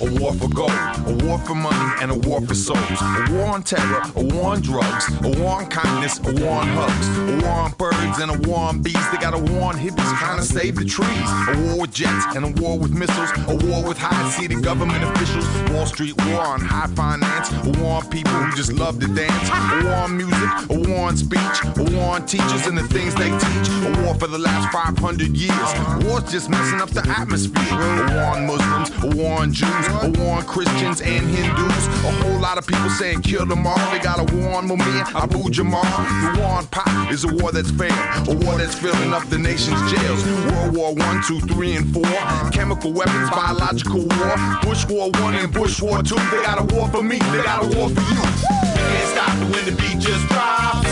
A 0.00 0.20
war 0.20 0.32
for 0.34 0.48
gold, 0.48 0.70
a 0.70 1.24
war 1.24 1.38
for 1.38 1.54
money, 1.54 2.02
and 2.02 2.10
a 2.10 2.28
war 2.28 2.40
for 2.40 2.54
souls. 2.54 2.78
A 3.00 3.32
war 3.32 3.46
on 3.46 3.62
terror, 3.62 4.02
a 4.14 4.22
war 4.22 4.52
on 4.52 4.60
drugs, 4.60 5.08
a 5.24 5.40
war 5.40 5.60
on 5.60 5.66
kindness, 5.66 6.18
a 6.18 6.32
war 6.42 6.60
on 6.60 6.68
hugs, 6.68 7.08
a 7.18 7.46
war 7.46 7.54
on 7.60 7.72
birds 7.72 8.18
and 8.18 8.30
a 8.30 8.48
war 8.48 8.58
on 8.58 8.82
bees. 8.82 9.10
They 9.10 9.18
got 9.18 9.34
a 9.34 9.38
war 9.52 9.68
on 9.68 9.76
hippies 9.76 10.18
trying 10.18 10.38
to 10.38 10.44
save 10.44 10.76
the 10.76 10.84
trees. 10.84 11.28
A 11.48 11.54
war 11.66 11.80
with 11.82 11.92
jets 11.92 12.36
and 12.36 12.44
a 12.44 12.60
war 12.60 12.78
with 12.78 12.92
missiles, 12.92 13.30
a 13.48 13.56
war 13.66 13.82
with 13.82 13.98
high-seated 13.98 14.62
government 14.62 15.02
officials. 15.02 15.46
Wall 15.70 15.86
Street 15.86 16.14
war 16.26 16.40
on 16.40 16.60
high 16.60 16.88
finance, 16.88 17.50
a 17.64 17.80
war 17.80 18.02
on 18.02 18.08
people 18.10 18.32
who 18.32 18.54
just 18.56 18.72
love 18.72 19.00
to 19.00 19.06
dance. 19.06 19.48
A 19.48 19.84
war 19.84 19.94
on 19.94 20.16
music, 20.16 20.50
a 20.70 20.78
war 20.88 21.08
on 21.08 21.16
speech, 21.16 21.56
a 21.76 21.82
war 21.94 22.14
on 22.14 22.26
teachers 22.26 22.66
and 22.66 22.76
the 22.76 22.86
things 22.88 23.14
they 23.14 23.30
teach. 23.30 23.68
A 23.86 24.02
war 24.02 24.14
for 24.14 24.26
the 24.26 24.38
last 24.38 24.72
500 24.72 25.36
years. 25.36 25.68
War's 26.04 26.30
just 26.30 26.50
messing 26.50 26.80
up 26.80 26.90
the 26.90 27.06
atmosphere. 27.08 27.62
A 27.72 28.14
war 28.14 28.36
on 28.36 28.46
Muslims, 28.46 28.90
a 29.02 29.16
war 29.16 29.40
on 29.40 29.52
Jews, 29.52 29.85
a 29.88 30.08
war 30.20 30.38
on 30.38 30.44
Christians 30.44 31.00
and 31.00 31.26
Hindus. 31.28 31.86
A 32.04 32.12
whole 32.22 32.40
lot 32.40 32.58
of 32.58 32.66
people 32.66 32.88
saying 32.90 33.22
kill 33.22 33.46
them 33.46 33.66
all. 33.66 33.78
They 33.90 33.98
got 33.98 34.18
a 34.18 34.36
war 34.36 34.54
on 34.54 34.68
Mumia, 34.68 35.04
Abu 35.14 35.50
Jamal. 35.50 35.82
The 35.82 36.40
war 36.40 36.50
on 36.58 36.66
pop 36.68 37.10
is 37.10 37.24
a 37.24 37.28
war 37.28 37.52
that's 37.52 37.70
fair, 37.70 37.90
a 38.28 38.34
war 38.44 38.58
that's 38.58 38.74
filling 38.74 39.12
up 39.12 39.24
the 39.28 39.38
nation's 39.38 39.80
jails. 39.90 40.24
World 40.52 40.76
War 40.76 40.94
One, 40.94 41.22
Two, 41.26 41.40
Three, 41.40 41.76
and 41.76 41.92
Four. 41.92 42.04
Chemical 42.50 42.92
weapons, 42.92 43.30
biological 43.30 44.06
war. 44.06 44.34
Bush 44.62 44.86
War 44.88 45.10
One 45.22 45.34
and 45.34 45.52
Bush 45.52 45.80
War 45.80 46.02
Two. 46.02 46.16
They 46.30 46.42
got 46.42 46.58
a 46.60 46.74
war 46.74 46.88
for 46.88 47.02
me. 47.02 47.18
They 47.18 47.42
got 47.42 47.64
a 47.64 47.76
war 47.76 47.88
for 47.88 48.00
you. 48.00 48.22
Can't 48.22 49.08
stop 49.12 49.36
when 49.52 49.64
the 49.64 49.74
beat 49.80 49.98
just 49.98 50.26
drops. 50.28 50.86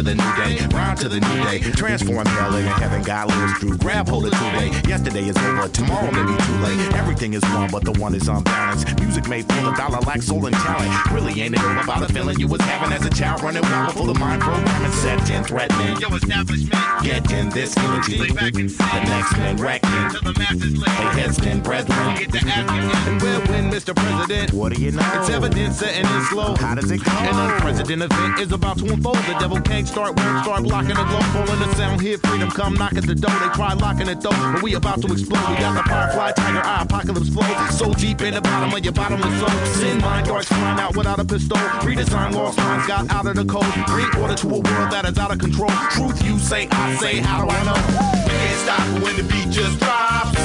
To 0.00 0.14
the 0.14 0.14
new 0.14 0.36
day, 0.36 0.66
rhyme 0.74 0.96
to 0.96 1.08
the 1.08 1.20
new 1.20 1.44
day. 1.44 1.58
Transform 1.72 2.24
hell 2.24 2.54
into 2.54 2.70
heaven, 2.70 3.02
God 3.02 3.28
lives 3.28 3.58
through. 3.58 3.76
Grab 3.78 4.08
hold 4.08 4.24
of 4.24 4.32
today. 4.32 4.70
Yesterday 4.88 5.28
is 5.28 5.36
over, 5.36 5.68
tomorrow 5.68 6.10
may 6.10 6.24
be 6.24 6.42
too 6.44 6.56
late. 6.64 6.94
Everything 6.94 7.34
is 7.34 7.42
one, 7.52 7.68
but 7.70 7.84
the 7.84 7.92
one 8.00 8.14
is 8.14 8.26
unbalanced. 8.26 8.98
Music 9.00 9.28
made 9.28 9.44
for 9.44 9.60
the 9.62 9.72
dollar, 9.72 10.00
like 10.06 10.22
soul 10.22 10.46
and 10.46 10.56
talent. 10.56 11.12
Really 11.12 11.42
ain't 11.42 11.54
it 11.54 11.60
all 11.60 11.78
about 11.78 12.06
the 12.06 12.12
feeling 12.12 12.38
you 12.40 12.48
was 12.48 12.60
having 12.62 12.92
as 12.92 13.04
a 13.04 13.10
child, 13.10 13.42
running 13.42 13.62
wild 13.62 13.92
full 13.92 14.08
of 14.08 14.18
mind 14.18 14.40
programming, 14.40 14.92
set 14.92 15.28
in 15.30 15.44
threatening. 15.44 15.98
Yo, 15.98 16.08
establishment, 16.14 16.82
get 17.02 17.30
in 17.32 17.50
this 17.50 17.76
energy. 17.76 18.18
Lay 18.18 18.30
back 18.30 18.54
and 18.54 18.70
see. 18.70 18.78
The 18.78 19.04
next 19.04 19.36
man 19.36 19.56
wrecking. 19.56 19.90
Till 20.10 20.32
the 20.32 20.38
masses 20.38 20.78
lay. 20.78 20.86
They 20.86 21.20
heads 21.20 21.36
spin, 21.36 21.60
brethren. 21.60 22.16
Get 22.16 22.32
the 22.32 22.38
asking. 22.38 23.12
And 23.12 23.20
we'll 23.20 23.40
win, 23.52 23.70
Mr. 23.70 23.94
President. 23.94 24.54
What 24.54 24.72
do 24.74 24.80
you 24.80 24.92
know? 24.92 25.12
It's 25.16 25.28
evident 25.28 25.74
setting 25.74 26.06
in 26.06 26.22
slow. 26.30 26.54
How 26.56 26.74
does 26.74 26.90
it 26.90 27.04
go? 27.04 27.10
An 27.12 27.50
unprecedented 27.50 28.10
event 28.10 28.40
is 28.40 28.52
about 28.52 28.78
to 28.78 28.86
unfold. 28.90 29.16
The 29.16 29.36
devil 29.38 29.60
can't 29.60 29.89
start, 29.90 30.16
won't 30.16 30.44
start 30.44 30.62
blocking 30.62 30.94
the 30.94 31.04
glow. 31.04 31.20
Falling 31.34 31.58
the 31.58 31.74
sound 31.74 32.00
here, 32.00 32.18
freedom 32.18 32.50
come 32.50 32.74
knock 32.74 32.94
at 32.94 33.04
the 33.04 33.14
door. 33.14 33.34
They 33.40 33.48
try 33.54 33.72
locking 33.74 34.08
it 34.08 34.20
though, 34.20 34.30
but 34.30 34.62
we 34.62 34.74
about 34.74 35.02
to 35.02 35.12
explode. 35.12 35.50
We 35.50 35.56
got 35.58 35.74
the 35.74 35.88
firefly, 35.90 36.32
tiger 36.32 36.62
eye, 36.64 36.82
apocalypse 36.82 37.28
flow. 37.28 37.66
So 37.70 37.92
deep 37.94 38.20
in 38.22 38.34
the 38.34 38.40
bottom 38.40 38.72
of 38.72 38.84
your 38.84 38.92
bottomless 38.92 39.38
soul. 39.40 39.50
Sin 39.74 39.98
mind 40.00 40.26
darts 40.26 40.48
flying 40.48 40.78
out 40.78 40.96
without 40.96 41.18
a 41.18 41.24
pistol. 41.24 41.58
Redesign 41.82 42.32
lost 42.32 42.58
minds 42.58 42.86
got 42.86 43.10
out 43.10 43.26
of 43.26 43.34
the 43.34 43.44
code. 43.44 43.66
Bring 43.86 44.10
order 44.22 44.36
to 44.36 44.46
a 44.48 44.60
world 44.60 44.90
that 44.94 45.04
is 45.06 45.18
out 45.18 45.32
of 45.32 45.38
control. 45.38 45.70
Truth 45.90 46.24
you 46.24 46.38
say, 46.38 46.68
I 46.70 46.94
say, 46.96 47.18
how 47.18 47.44
do 47.44 47.50
I 47.50 47.60
know? 47.64 47.80
We 48.24 48.30
can't 48.30 48.60
stop 48.64 48.86
when 49.02 49.16
the 49.16 49.24
beat 49.24 49.50
just 49.50 49.78
drops. 49.80 50.38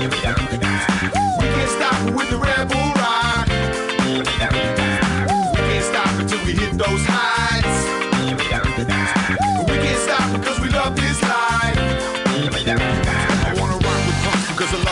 We 0.00 1.46
can't 1.46 1.70
stop 1.70 2.14
with 2.16 2.30
the 2.30 2.38
Red 2.38 2.68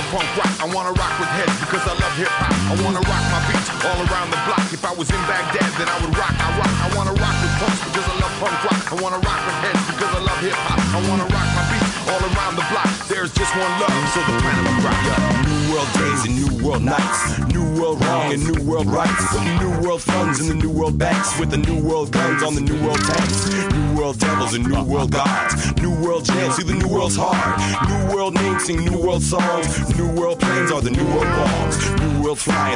punk 0.08 0.28
rock. 0.36 0.52
I 0.60 0.66
wanna 0.72 0.92
rock 0.96 1.14
with 1.20 1.28
heads 1.36 1.52
because 1.60 1.84
I 1.84 1.92
love 1.92 2.14
hip 2.16 2.32
hop. 2.40 2.52
I 2.72 2.74
wanna 2.80 3.02
rock 3.04 3.24
my 3.28 3.40
beats 3.48 3.68
all 3.84 3.98
around 4.08 4.32
the 4.32 4.40
block. 4.48 4.64
If 4.72 4.84
I 4.84 4.92
was 4.92 5.08
in 5.12 5.20
Baghdad, 5.28 5.68
then 5.76 5.88
I 5.88 5.96
would 6.00 6.14
rock. 6.16 6.32
I 6.32 6.48
rock. 6.56 6.74
I 6.80 6.88
wanna 6.96 7.14
rock 7.20 7.36
with 7.44 7.54
punks 7.60 7.80
because 7.84 8.06
I 8.08 8.14
love 8.16 8.34
punk 8.40 8.56
rock. 8.64 8.80
I 8.92 8.96
wanna 9.00 9.20
rock 9.20 9.40
with 9.44 9.58
heads 9.64 9.82
because 9.92 10.12
I 10.16 10.20
love 10.24 10.40
hip 10.40 10.56
hop. 10.64 10.80
I 10.96 11.00
wanna 11.08 11.28
rock 11.28 11.48
my 11.52 11.64
beats 11.68 11.92
all 12.08 12.22
around 12.24 12.54
the 12.56 12.66
block. 12.72 12.90
There's 13.08 13.32
just 13.32 13.52
one 13.52 13.72
love, 13.80 14.00
so 14.16 14.20
the 14.24 14.34
planet 14.40 14.64
will 14.64 14.80
rock. 14.88 15.47
World 15.78 15.94
days 15.94 16.24
and 16.26 16.34
new 16.34 16.66
world 16.66 16.82
nights. 16.82 17.38
New 17.54 17.80
world 17.80 18.00
wrong 18.04 18.32
and 18.32 18.42
new 18.42 18.62
world 18.64 18.86
rights. 18.86 19.22
Putting 19.30 19.58
new 19.58 19.86
world 19.86 20.02
funds 20.02 20.40
in 20.40 20.48
the 20.48 20.54
new 20.54 20.70
world 20.70 20.98
banks 20.98 21.38
with 21.38 21.50
the 21.50 21.56
new 21.56 21.80
world 21.80 22.10
guns 22.10 22.42
on 22.42 22.54
the 22.54 22.60
new 22.60 22.82
world 22.84 22.98
tanks. 22.98 23.48
New 23.72 23.96
world 23.96 24.18
devils 24.18 24.54
and 24.54 24.66
new 24.66 24.82
world 24.82 25.12
gods. 25.12 25.54
New 25.80 25.94
world 26.02 26.24
jails, 26.24 26.56
see 26.56 26.64
the 26.64 26.74
new 26.74 26.88
world's 26.88 27.16
hard. 27.16 27.60
New 27.88 28.14
world 28.14 28.34
names 28.34 28.64
sing 28.64 28.84
new 28.84 28.98
world 28.98 29.22
songs. 29.22 29.96
New 29.96 30.10
world 30.20 30.40
planes 30.40 30.72
are 30.72 30.80
the. 30.80 30.90
New 30.90 30.97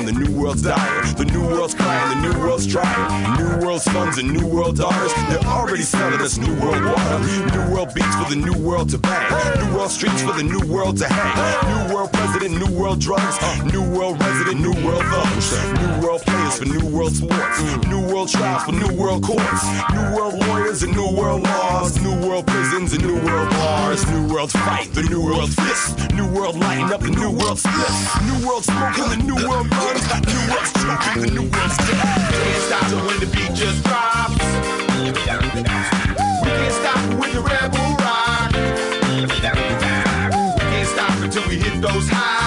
world 0.02 0.14
the 0.14 0.24
new 0.24 0.40
world's 0.40 0.62
dying. 0.62 1.14
The 1.16 1.24
new 1.24 1.46
world's 1.46 1.74
crying, 1.74 2.20
the 2.20 2.28
new 2.28 2.38
world's 2.40 2.66
trying. 2.66 3.38
New 3.38 3.66
world 3.66 3.80
sons 3.82 4.18
and 4.18 4.32
new 4.32 4.46
world 4.46 4.76
daughters. 4.76 5.12
They're 5.28 5.48
already 5.48 5.82
selling 5.82 6.20
us 6.20 6.38
new 6.38 6.54
world 6.60 6.84
water. 6.84 7.18
New 7.52 7.74
world 7.74 7.94
beats 7.94 8.14
for 8.16 8.28
the 8.28 8.36
new 8.36 8.56
world 8.58 8.88
to 8.90 8.98
bang. 8.98 9.30
New 9.60 9.76
world 9.76 9.90
streets 9.90 10.22
for 10.22 10.32
the 10.32 10.42
new 10.42 10.60
world 10.72 10.98
to 10.98 11.08
hang. 11.08 11.88
New 11.88 11.94
world 11.94 12.12
president, 12.12 12.58
new 12.58 12.78
world 12.78 13.00
drugs. 13.00 13.38
New 13.72 13.82
world 13.82 14.20
resident, 14.20 14.60
new 14.60 14.74
world 14.84 15.04
thugs. 15.04 15.52
New 15.78 16.06
world 16.06 16.22
players 16.22 16.58
for 16.58 16.64
new 16.64 16.86
world 16.86 17.14
sports. 17.14 17.86
New 17.86 18.00
world 18.00 18.28
trials 18.28 18.64
for 18.64 18.72
new 18.72 18.92
world 18.96 19.22
courts. 19.22 19.62
New 19.92 20.16
world 20.16 20.34
lawyers 20.46 20.82
and 20.82 20.94
new 20.96 21.10
world 21.16 21.42
laws. 21.42 22.00
New 22.00 22.26
world 22.26 22.46
prisons 22.46 22.92
and 22.92 23.04
new 23.04 23.20
world 23.24 23.50
bars. 23.50 24.08
New 24.10 24.34
world 24.34 24.50
fight, 24.50 24.92
the 24.92 25.02
new 25.02 25.22
world 25.24 25.50
fist. 25.52 26.12
New 26.14 26.26
world 26.26 26.58
lighting 26.58 26.90
up 26.92 27.00
the 27.00 27.10
new 27.10 27.30
world 27.30 27.58
split. 27.58 27.92
New 28.26 28.46
world 28.46 28.64
smoking 28.64 29.08
the 29.10 29.20
new 29.22 29.48
world 29.48 29.70
guns. 29.92 30.26
New 30.26 30.52
world 30.52 30.66
stroking 30.66 31.22
the 31.22 31.30
new 31.30 31.48
world's 31.50 31.76
death. 31.76 32.30
Can't 32.30 32.62
stop 32.62 33.06
when 33.06 33.20
the 33.20 33.26
beat 33.26 33.54
just 33.54 33.82
drops. 33.84 34.44
We 35.02 35.12
can't 36.50 36.74
stop 36.74 37.02
with 37.18 37.32
the 37.32 37.40
rebel 37.40 37.96
rock. 38.04 38.52
We 39.20 39.38
can't 40.70 40.88
stop 40.88 41.16
until 41.22 41.48
we 41.48 41.56
hit 41.56 41.80
those 41.80 42.08
heights. 42.08 42.41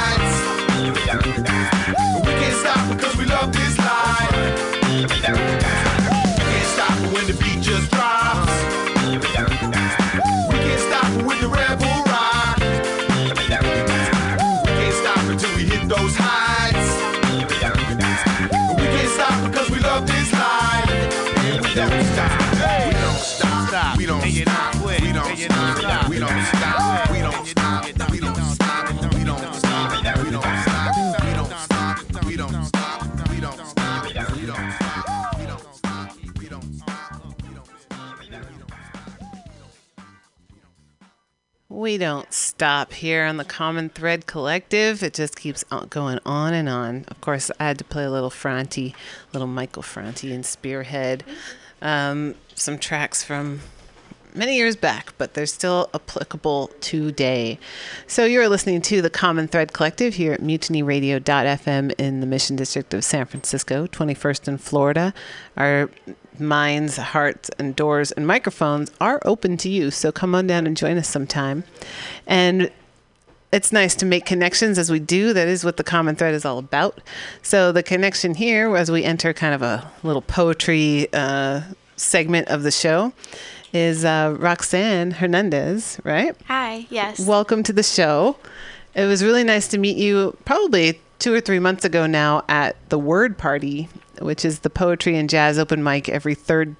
We 41.85 41.99
don't 41.99 42.33
stop 42.33 42.93
here 42.93 43.25
on 43.25 43.37
the 43.37 43.45
Common 43.45 43.89
Thread 43.89 44.25
Collective. 44.25 45.03
It 45.03 45.13
just 45.13 45.35
keeps 45.39 45.63
going 45.91 46.17
on 46.25 46.55
and 46.55 46.67
on. 46.67 47.05
Of 47.09 47.21
course, 47.21 47.51
I 47.59 47.65
had 47.65 47.77
to 47.77 47.83
play 47.83 48.05
a 48.05 48.09
little 48.09 48.31
Franti, 48.31 48.95
little 49.33 49.47
Michael 49.47 49.83
Franti 49.83 50.33
and 50.33 50.43
Spearhead. 50.43 51.23
Um, 51.83 52.33
some 52.55 52.79
tracks 52.79 53.23
from 53.23 53.59
many 54.33 54.55
years 54.55 54.75
back, 54.75 55.13
but 55.19 55.35
they're 55.35 55.45
still 55.45 55.91
applicable 55.93 56.71
today. 56.81 57.59
So 58.07 58.25
you're 58.25 58.49
listening 58.49 58.81
to 58.81 59.03
the 59.03 59.11
Common 59.11 59.47
Thread 59.47 59.71
Collective 59.71 60.15
here 60.15 60.33
at 60.33 60.41
mutinyradio.fm 60.41 61.93
in 61.99 62.19
the 62.19 62.25
Mission 62.25 62.55
District 62.55 62.95
of 62.95 63.03
San 63.03 63.27
Francisco, 63.27 63.85
21st 63.85 64.47
in 64.47 64.57
Florida. 64.57 65.13
Our 65.55 65.91
minds, 66.39 66.97
hearts, 66.97 67.49
and 67.57 67.75
doors 67.75 68.11
and 68.11 68.25
microphones 68.27 68.91
are 68.99 69.21
open 69.25 69.57
to 69.57 69.69
you. 69.69 69.91
So 69.91 70.11
come 70.11 70.35
on 70.35 70.47
down 70.47 70.67
and 70.67 70.75
join 70.75 70.97
us 70.97 71.07
sometime. 71.07 71.63
And 72.27 72.71
it's 73.51 73.71
nice 73.71 73.95
to 73.95 74.05
make 74.05 74.25
connections 74.25 74.77
as 74.77 74.91
we 74.91 74.99
do. 74.99 75.31
That 75.31 75.47
is 75.47 75.63
what 75.63 75.77
the 75.77 75.83
common 75.83 76.15
thread 76.15 76.33
is 76.33 76.43
all 76.43 76.57
about. 76.57 76.99
So 77.41 77.71
the 77.71 77.83
connection 77.83 78.35
here, 78.35 78.75
as 78.75 78.91
we 78.91 79.03
enter 79.03 79.33
kind 79.33 79.53
of 79.53 79.61
a 79.61 79.89
little 80.03 80.21
poetry 80.21 81.07
uh, 81.13 81.61
segment 81.95 82.49
of 82.49 82.63
the 82.63 82.71
show, 82.71 83.13
is 83.71 84.03
uh, 84.03 84.35
Roxanne 84.37 85.11
Hernandez, 85.11 85.99
right? 86.03 86.35
Hi, 86.47 86.87
yes. 86.89 87.25
Welcome 87.25 87.63
to 87.63 87.73
the 87.73 87.83
show. 87.83 88.37
It 88.93 89.05
was 89.05 89.23
really 89.23 89.43
nice 89.43 89.67
to 89.69 89.77
meet 89.77 89.97
you 89.97 90.37
probably 90.45 90.99
two 91.19 91.33
or 91.33 91.41
three 91.41 91.59
months 91.59 91.85
ago 91.85 92.05
now 92.05 92.43
at 92.47 92.75
the 92.89 92.99
Word 92.99 93.37
Party, 93.37 93.89
which 94.19 94.45
is 94.45 94.59
the 94.59 94.69
poetry 94.69 95.17
and 95.17 95.29
jazz 95.29 95.57
open 95.57 95.83
mic 95.83 96.09
every 96.09 96.35
third 96.35 96.75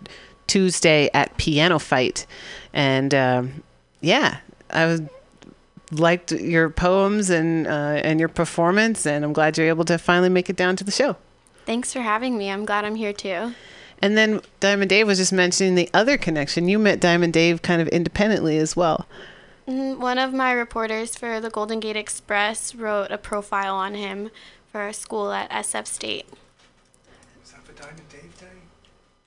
Tuesday 0.47 1.09
at 1.13 1.35
Piano 1.37 1.79
Fight. 1.79 2.25
And 2.73 3.13
um, 3.13 3.63
yeah, 4.01 4.39
I 4.69 4.85
was 4.85 5.01
liked 5.91 6.31
your 6.31 6.69
poems 6.69 7.29
and 7.29 7.67
uh, 7.67 8.01
and 8.03 8.19
your 8.19 8.29
performance, 8.29 9.05
and 9.05 9.23
I'm 9.23 9.33
glad 9.33 9.57
you're 9.57 9.67
able 9.67 9.85
to 9.85 9.97
finally 9.97 10.29
make 10.29 10.49
it 10.49 10.55
down 10.55 10.75
to 10.77 10.83
the 10.83 10.91
show. 10.91 11.15
Thanks 11.65 11.93
for 11.93 12.01
having 12.01 12.37
me. 12.37 12.51
I'm 12.51 12.65
glad 12.65 12.85
I'm 12.85 12.95
here 12.95 13.13
too. 13.13 13.53
And 14.01 14.17
then 14.17 14.41
Diamond 14.59 14.89
Dave 14.89 15.07
was 15.07 15.17
just 15.17 15.33
mentioning 15.33 15.75
the 15.75 15.89
other 15.93 16.17
connection. 16.17 16.67
You 16.67 16.77
met 16.77 16.99
Diamond 16.99 17.33
Dave 17.33 17.61
kind 17.61 17.81
of 17.81 17.87
independently 17.87 18.57
as 18.57 18.75
well. 18.75 19.07
Mm, 19.67 19.97
One 19.97 20.17
of 20.17 20.33
my 20.33 20.51
reporters 20.51 21.15
for 21.15 21.39
the 21.39 21.49
Golden 21.49 21.79
Gate 21.79 21.95
Express 21.95 22.75
wrote 22.75 23.11
a 23.11 23.17
profile 23.17 23.75
on 23.75 23.95
him 23.95 24.29
for 24.71 24.81
our 24.81 24.93
school 24.93 25.31
at 25.31 25.49
SF 25.49 25.87
State. 25.87 26.27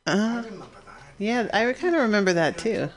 Uh, 0.07 0.43
yeah, 1.19 1.49
I 1.53 1.71
kind 1.73 1.95
of 1.95 2.01
remember 2.03 2.33
that 2.33 2.57
too. 2.57 2.89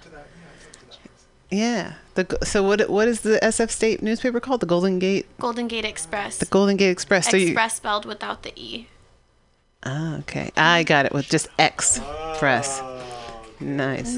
Yeah. 1.50 1.94
The 2.14 2.38
so 2.44 2.64
what 2.64 2.90
what 2.90 3.08
is 3.08 3.22
the 3.22 3.40
SF 3.42 3.70
State 3.70 4.02
newspaper 4.02 4.40
called? 4.40 4.62
The 4.62 4.66
Golden 4.66 5.00
Gate. 5.00 5.26
Golden 5.40 5.68
Gate 5.68 5.84
Express. 5.86 6.38
The 6.38 6.46
Golden 6.46 6.78
Gate 6.78 6.92
Express. 6.92 7.30
So 7.30 7.36
you. 7.38 7.48
Express 7.48 7.76
spelled 7.76 8.06
without 8.06 8.44
the 8.44 8.54
E. 8.56 8.88
Ah, 9.84 10.18
okay. 10.20 10.52
I 10.56 10.84
got 10.84 11.06
it 11.06 11.14
with 11.14 11.28
just 11.28 11.48
X 11.60 12.00
press. 12.38 12.82
Nice. 13.62 14.18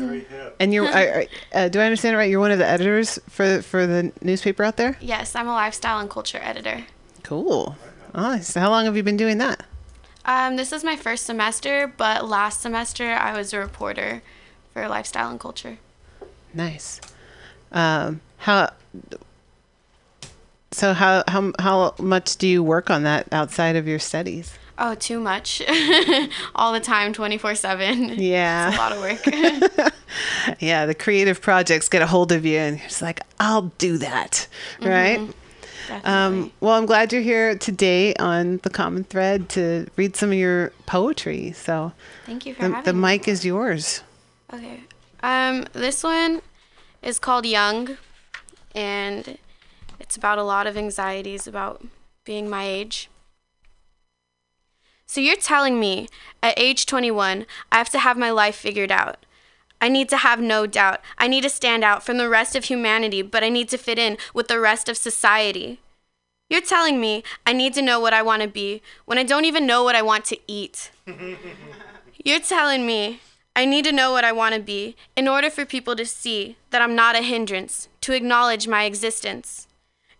And 0.59 0.73
you're, 0.73 0.87
I, 0.87 1.03
I- 1.03 1.27
uh, 1.53 1.69
do 1.69 1.79
I 1.79 1.85
understand 1.85 2.15
it 2.15 2.17
right? 2.17 2.29
You're 2.29 2.39
one 2.39 2.51
of 2.51 2.59
the 2.59 2.67
editors 2.67 3.19
for 3.29 3.61
for 3.61 3.85
the 3.85 4.11
newspaper 4.21 4.63
out 4.63 4.77
there. 4.77 4.97
Yes, 5.01 5.35
I'm 5.35 5.47
a 5.47 5.53
lifestyle 5.53 5.99
and 5.99 6.09
culture 6.09 6.39
editor. 6.41 6.85
Cool. 7.23 7.75
Nice. 8.15 8.49
so 8.53 8.59
how 8.59 8.69
long 8.69 8.85
have 8.85 8.95
you 8.95 9.03
been 9.03 9.17
doing 9.17 9.39
that? 9.39 9.65
Um, 10.25 10.55
this 10.55 10.71
is 10.71 10.83
my 10.83 10.95
first 10.95 11.25
semester, 11.25 11.91
but 11.97 12.27
last 12.27 12.61
semester 12.61 13.11
I 13.11 13.35
was 13.37 13.53
a 13.53 13.59
reporter 13.59 14.21
for 14.71 14.87
lifestyle 14.87 15.29
and 15.29 15.39
culture. 15.39 15.77
Nice. 16.53 17.01
Um, 17.71 18.21
how? 18.37 18.71
So 20.71 20.93
how 20.93 21.23
how 21.27 21.51
how 21.59 21.95
much 21.99 22.37
do 22.37 22.47
you 22.47 22.63
work 22.63 22.89
on 22.89 23.03
that 23.03 23.27
outside 23.31 23.75
of 23.75 23.87
your 23.87 23.99
studies? 23.99 24.53
Oh, 24.77 24.95
too 24.95 25.19
much. 25.19 25.61
All 26.55 26.73
the 26.73 26.79
time, 26.79 27.13
24 27.13 27.55
7. 27.55 28.15
Yeah. 28.19 28.67
It's 28.69 28.77
a 28.77 28.79
lot 28.79 28.91
of 28.91 28.99
work. 28.99 29.93
Yeah, 30.59 30.85
the 30.85 30.93
creative 30.93 31.41
projects 31.41 31.89
get 31.89 32.01
a 32.03 32.07
hold 32.07 32.31
of 32.31 32.45
you, 32.45 32.57
and 32.59 32.77
you're 32.77 32.87
just 32.87 33.01
like, 33.01 33.21
I'll 33.39 33.71
do 33.79 33.97
that, 33.97 34.47
right? 34.79 35.19
Um, 36.03 36.51
well, 36.59 36.73
I'm 36.73 36.85
glad 36.85 37.11
you're 37.11 37.21
here 37.23 37.57
today 37.57 38.13
on 38.15 38.57
the 38.61 38.69
Common 38.69 39.03
Thread 39.05 39.49
to 39.49 39.87
read 39.95 40.15
some 40.15 40.29
of 40.31 40.37
your 40.37 40.71
poetry. 40.85 41.51
So, 41.53 41.93
Thank 42.27 42.45
you 42.45 42.53
for 42.53 42.61
the, 42.61 42.69
having 42.69 42.83
the 42.83 42.93
me. 42.93 43.01
mic 43.01 43.27
is 43.27 43.43
yours. 43.43 44.03
Okay. 44.53 44.81
Um, 45.23 45.65
this 45.73 46.03
one 46.03 46.41
is 47.01 47.17
called 47.17 47.45
Young, 47.45 47.97
and 48.75 49.37
it's 49.99 50.15
about 50.15 50.37
a 50.37 50.43
lot 50.43 50.67
of 50.67 50.77
anxieties 50.77 51.47
about 51.47 51.83
being 52.23 52.49
my 52.49 52.65
age. 52.65 53.09
So 55.13 55.21
you're 55.21 55.35
telling 55.35 55.79
me 55.79 56.07
at 56.41 56.59
age 56.59 56.87
21, 56.87 57.45
I 57.71 57.77
have 57.77 57.91
to 57.91 57.99
have 57.99 58.17
my 58.17 58.31
life 58.31 58.55
figured 58.55 58.91
out. 58.91 59.27
I 59.79 59.87
need 59.87 60.09
to 60.09 60.17
have 60.17 60.41
no 60.41 60.65
doubt. 60.65 61.01
I 61.19 61.27
need 61.27 61.43
to 61.43 61.51
stand 61.51 61.83
out 61.83 62.03
from 62.03 62.17
the 62.17 62.27
rest 62.27 62.55
of 62.55 62.63
humanity, 62.63 63.21
but 63.21 63.43
I 63.43 63.49
need 63.49 63.69
to 63.69 63.77
fit 63.77 63.99
in 63.99 64.17
with 64.33 64.47
the 64.47 64.59
rest 64.59 64.89
of 64.89 64.97
society. 64.97 65.79
You're 66.49 66.61
telling 66.61 66.99
me 66.99 67.23
I 67.45 67.53
need 67.53 67.75
to 67.75 67.81
know 67.83 67.99
what 67.99 68.15
I 68.15 68.23
want 68.23 68.41
to 68.41 68.47
be 68.47 68.81
when 69.05 69.19
I 69.19 69.23
don't 69.23 69.45
even 69.45 69.67
know 69.67 69.83
what 69.83 69.95
I 69.95 70.01
want 70.01 70.25
to 70.25 70.39
eat. 70.47 70.89
You're 72.25 72.39
telling 72.39 72.87
me 72.87 73.19
I 73.55 73.65
need 73.65 73.85
to 73.85 73.91
know 73.91 74.11
what 74.11 74.25
I 74.25 74.31
want 74.31 74.55
to 74.55 74.59
be 74.59 74.95
in 75.15 75.27
order 75.27 75.51
for 75.51 75.63
people 75.63 75.95
to 75.95 76.07
see 76.07 76.57
that 76.71 76.81
I'm 76.81 76.95
not 76.95 77.15
a 77.15 77.21
hindrance, 77.21 77.87
to 78.01 78.13
acknowledge 78.13 78.67
my 78.67 78.85
existence. 78.85 79.67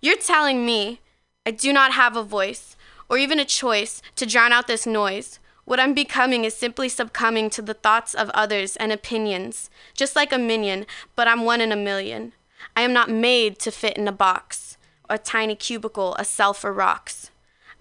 You're 0.02 0.18
telling 0.18 0.68
me 0.68 1.00
I 1.48 1.50
do 1.50 1.74
not 1.74 1.94
have 1.94 2.16
a 2.16 2.22
voice 2.22 2.73
or 3.14 3.18
even 3.20 3.40
a 3.40 3.46
choice 3.46 4.02
to 4.16 4.26
drown 4.26 4.52
out 4.52 4.66
this 4.66 4.88
noise. 4.88 5.38
What 5.66 5.80
I'm 5.80 5.94
becoming 5.94 6.46
is 6.46 6.56
simply 6.56 6.90
succumbing 6.90 7.52
to 7.52 7.62
the 7.62 7.76
thoughts 7.76 8.16
of 8.16 8.32
others 8.32 8.76
and 8.78 8.92
opinions, 8.92 9.70
just 9.96 10.16
like 10.16 10.34
a 10.34 10.40
minion, 10.40 10.88
but 11.16 11.28
I'm 11.28 11.46
one 11.46 11.62
in 11.62 11.72
a 11.72 11.76
million. 11.76 12.34
I 12.76 12.82
am 12.82 12.92
not 12.92 13.12
made 13.12 13.60
to 13.60 13.70
fit 13.70 13.98
in 13.98 14.08
a 14.08 14.12
box. 14.12 14.78
a 15.08 15.20
tiny 15.20 15.54
cubicle, 15.54 16.16
a 16.18 16.26
cell 16.26 16.56
for 16.56 16.74
rocks. 16.74 17.30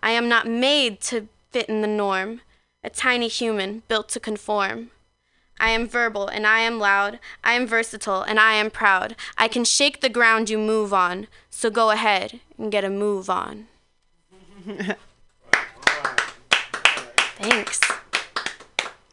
I 0.01 0.11
am 0.11 0.29
not 0.29 0.47
made 0.47 1.01
to 1.03 1.29
fit 1.51 1.67
in 1.67 1.81
the 1.81 1.87
norm, 1.87 2.43
a 2.85 2.91
tiny 2.91 3.29
human 3.29 3.85
built 3.89 4.11
to 4.11 4.21
conform. 4.21 4.91
I 5.59 5.71
am 5.71 5.89
verbal 5.89 6.29
and 6.29 6.47
I 6.47 6.59
am 6.59 6.79
loud. 6.79 7.21
I 7.43 7.55
am 7.55 7.67
versatile 7.67 8.21
and 8.21 8.39
I 8.39 8.53
am 8.53 8.71
proud. 8.71 9.17
I 9.39 9.49
can 9.49 9.65
shake 9.65 10.03
the 10.03 10.11
ground 10.11 10.51
you 10.51 10.59
move 10.59 10.93
on, 10.93 11.27
so 11.49 11.71
go 11.71 11.89
ahead 11.91 12.41
and 12.59 12.71
get 12.71 12.85
a 12.85 12.91
move 12.91 13.31
on. 13.31 13.69
Thanks. 17.43 17.81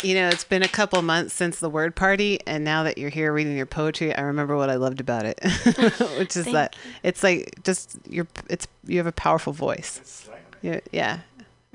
You 0.02 0.16
know, 0.16 0.30
it's 0.30 0.46
been 0.46 0.64
a 0.64 0.68
couple 0.68 1.02
months 1.02 1.34
since 1.34 1.60
the 1.60 1.70
word 1.70 1.94
party, 1.96 2.40
and 2.48 2.64
now 2.64 2.84
that 2.84 2.98
you're 2.98 3.10
here 3.10 3.34
reading 3.34 3.58
your 3.58 3.66
poetry, 3.66 4.16
I 4.16 4.22
remember 4.22 4.56
what 4.56 4.70
I 4.70 4.76
loved 4.76 5.02
about 5.02 5.26
it, 5.26 5.40
which 6.18 6.38
is 6.38 6.46
that 6.46 6.76
it's 7.04 7.22
like 7.22 7.62
just 7.64 7.98
you're 8.08 8.28
it's 8.50 8.66
you 8.86 8.98
have 8.98 9.08
a 9.08 9.12
powerful 9.12 9.52
voice. 9.52 10.30
Yeah, 10.62 10.80
yeah, 10.92 11.20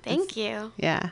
Thank 0.02 0.36
you. 0.36 0.72
yeah. 0.76 1.10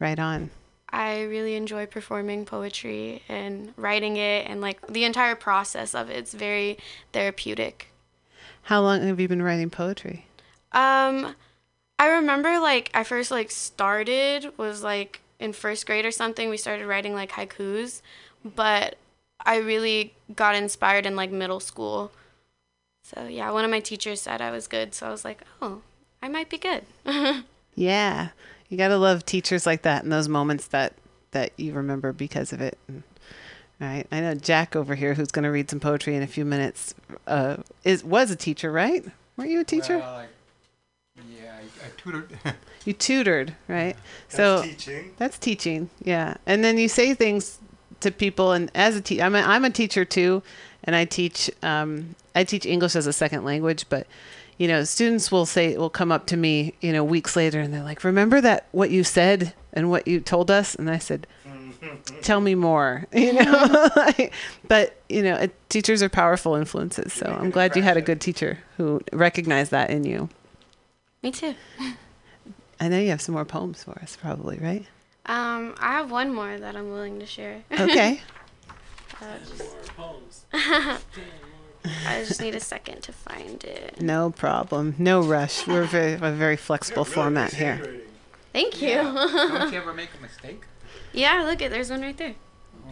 Right 0.00 0.18
on. 0.18 0.50
I 0.88 1.22
really 1.22 1.54
enjoy 1.54 1.86
performing 1.86 2.44
poetry 2.44 3.22
and 3.28 3.72
writing 3.76 4.16
it 4.16 4.48
and 4.48 4.60
like 4.60 4.84
the 4.86 5.04
entire 5.04 5.34
process 5.36 5.94
of 5.94 6.10
it. 6.10 6.16
It's 6.16 6.34
very 6.34 6.78
therapeutic. 7.12 7.88
How 8.62 8.80
long 8.80 9.06
have 9.06 9.20
you 9.20 9.28
been 9.28 9.42
writing 9.42 9.70
poetry? 9.70 10.26
Um 10.72 11.34
I 11.98 12.08
remember 12.08 12.58
like 12.58 12.90
I 12.94 13.04
first 13.04 13.30
like 13.30 13.50
started 13.50 14.52
was 14.58 14.82
like 14.82 15.20
in 15.38 15.52
first 15.52 15.86
grade 15.86 16.04
or 16.04 16.10
something. 16.10 16.48
We 16.50 16.56
started 16.56 16.86
writing 16.86 17.14
like 17.14 17.32
haikus, 17.32 18.02
but 18.44 18.96
I 19.44 19.58
really 19.58 20.12
got 20.34 20.54
inspired 20.54 21.06
in 21.06 21.16
like 21.16 21.30
middle 21.30 21.60
school. 21.60 22.12
So 23.02 23.26
yeah, 23.26 23.50
one 23.50 23.64
of 23.64 23.70
my 23.70 23.80
teachers 23.80 24.20
said 24.20 24.40
I 24.40 24.50
was 24.50 24.66
good, 24.66 24.94
so 24.94 25.06
I 25.06 25.10
was 25.10 25.24
like, 25.24 25.42
"Oh, 25.62 25.82
I 26.22 26.28
might 26.28 26.48
be 26.50 26.58
good." 26.58 26.84
Yeah, 27.78 28.28
you 28.70 28.78
gotta 28.78 28.96
love 28.96 29.26
teachers 29.26 29.66
like 29.66 29.82
that 29.82 30.02
and 30.02 30.10
those 30.10 30.28
moments 30.30 30.66
that 30.68 30.94
that 31.32 31.52
you 31.58 31.74
remember 31.74 32.12
because 32.14 32.52
of 32.52 32.60
it. 32.62 32.78
And- 32.88 33.02
Right. 33.78 34.06
I 34.10 34.20
know 34.20 34.34
Jack 34.34 34.74
over 34.74 34.94
here, 34.94 35.12
who's 35.12 35.30
going 35.30 35.42
to 35.42 35.50
read 35.50 35.68
some 35.68 35.80
poetry 35.80 36.16
in 36.16 36.22
a 36.22 36.26
few 36.26 36.46
minutes, 36.46 36.94
uh, 37.26 37.58
is 37.84 38.02
was 38.02 38.30
a 38.30 38.36
teacher, 38.36 38.72
right? 38.72 39.04
Weren't 39.36 39.50
you 39.50 39.60
a 39.60 39.64
teacher? 39.64 39.98
Well, 39.98 40.14
I- 40.14 40.26
yeah, 41.30 41.54
I, 41.58 41.86
I 41.86 41.90
tutored. 41.96 42.38
You 42.84 42.92
tutored, 42.92 43.52
right? 43.66 43.96
That's 44.28 44.36
so 44.36 44.62
teaching. 44.62 45.10
That's 45.16 45.38
teaching, 45.38 45.90
yeah. 46.04 46.36
And 46.46 46.62
then 46.62 46.78
you 46.78 46.88
say 46.88 47.14
things 47.14 47.58
to 47.98 48.12
people, 48.12 48.52
and 48.52 48.70
as 48.76 48.94
a 48.94 49.00
teacher, 49.00 49.24
I'm 49.24 49.34
a, 49.34 49.40
I'm 49.40 49.64
a 49.64 49.70
teacher 49.70 50.04
too, 50.04 50.40
and 50.84 50.94
I 50.94 51.04
teach 51.04 51.50
um, 51.64 52.14
I 52.36 52.44
teach 52.44 52.64
English 52.64 52.94
as 52.94 53.08
a 53.08 53.12
second 53.12 53.44
language, 53.44 53.86
but 53.88 54.06
you 54.56 54.68
know, 54.68 54.84
students 54.84 55.32
will 55.32 55.46
say 55.46 55.76
will 55.76 55.90
come 55.90 56.12
up 56.12 56.26
to 56.26 56.36
me, 56.36 56.74
you 56.80 56.92
know, 56.92 57.02
weeks 57.02 57.34
later, 57.34 57.58
and 57.60 57.74
they're 57.74 57.82
like, 57.82 58.04
"Remember 58.04 58.40
that 58.40 58.66
what 58.70 58.90
you 58.90 59.02
said 59.02 59.52
and 59.72 59.90
what 59.90 60.06
you 60.06 60.20
told 60.20 60.48
us?" 60.50 60.76
And 60.76 60.88
I 60.88 60.98
said, 60.98 61.26
"Tell 62.22 62.40
me 62.40 62.54
more," 62.54 63.06
you 63.12 63.32
know. 63.32 63.90
but 64.68 65.00
you 65.08 65.22
know, 65.22 65.34
it, 65.34 65.68
teachers 65.70 66.02
are 66.04 66.08
powerful 66.08 66.54
influences, 66.54 67.12
so 67.12 67.26
I'm 67.26 67.50
glad 67.50 67.74
you 67.74 67.82
had 67.82 67.96
a 67.96 68.02
good 68.02 68.20
teacher 68.20 68.58
who 68.76 69.00
recognized 69.12 69.72
that 69.72 69.90
in 69.90 70.04
you. 70.04 70.28
Me 71.22 71.30
too. 71.30 71.54
I 72.80 72.88
know 72.88 72.98
you 72.98 73.08
have 73.10 73.20
some 73.22 73.34
more 73.34 73.44
poems 73.44 73.82
for 73.84 73.98
us, 74.00 74.16
probably, 74.20 74.58
right? 74.58 74.84
Um, 75.26 75.74
I 75.80 75.92
have 75.92 76.10
one 76.10 76.32
more 76.34 76.56
that 76.58 76.76
I'm 76.76 76.90
willing 76.90 77.18
to 77.20 77.26
share. 77.26 77.62
Okay. 77.72 78.20
Uh, 79.20 79.24
just- 79.48 79.74
I 82.06 82.24
just 82.24 82.40
need 82.40 82.54
a 82.54 82.60
second 82.60 83.02
to 83.04 83.12
find 83.12 83.62
it. 83.64 84.00
No 84.02 84.30
problem. 84.30 84.94
No 84.98 85.22
rush. 85.22 85.66
We're 85.66 85.84
very, 85.84 86.14
a 86.14 86.32
very 86.32 86.56
flexible 86.56 87.04
format 87.04 87.54
here. 87.54 88.02
Thank 88.52 88.82
you. 88.82 88.96
Don't 88.96 89.72
you 89.72 89.78
ever 89.78 89.94
make 89.94 90.10
a 90.18 90.22
mistake? 90.22 90.62
yeah, 91.12 91.44
look 91.44 91.62
it. 91.62 91.70
There's 91.70 91.90
one 91.90 92.02
right 92.02 92.16
there. 92.16 92.34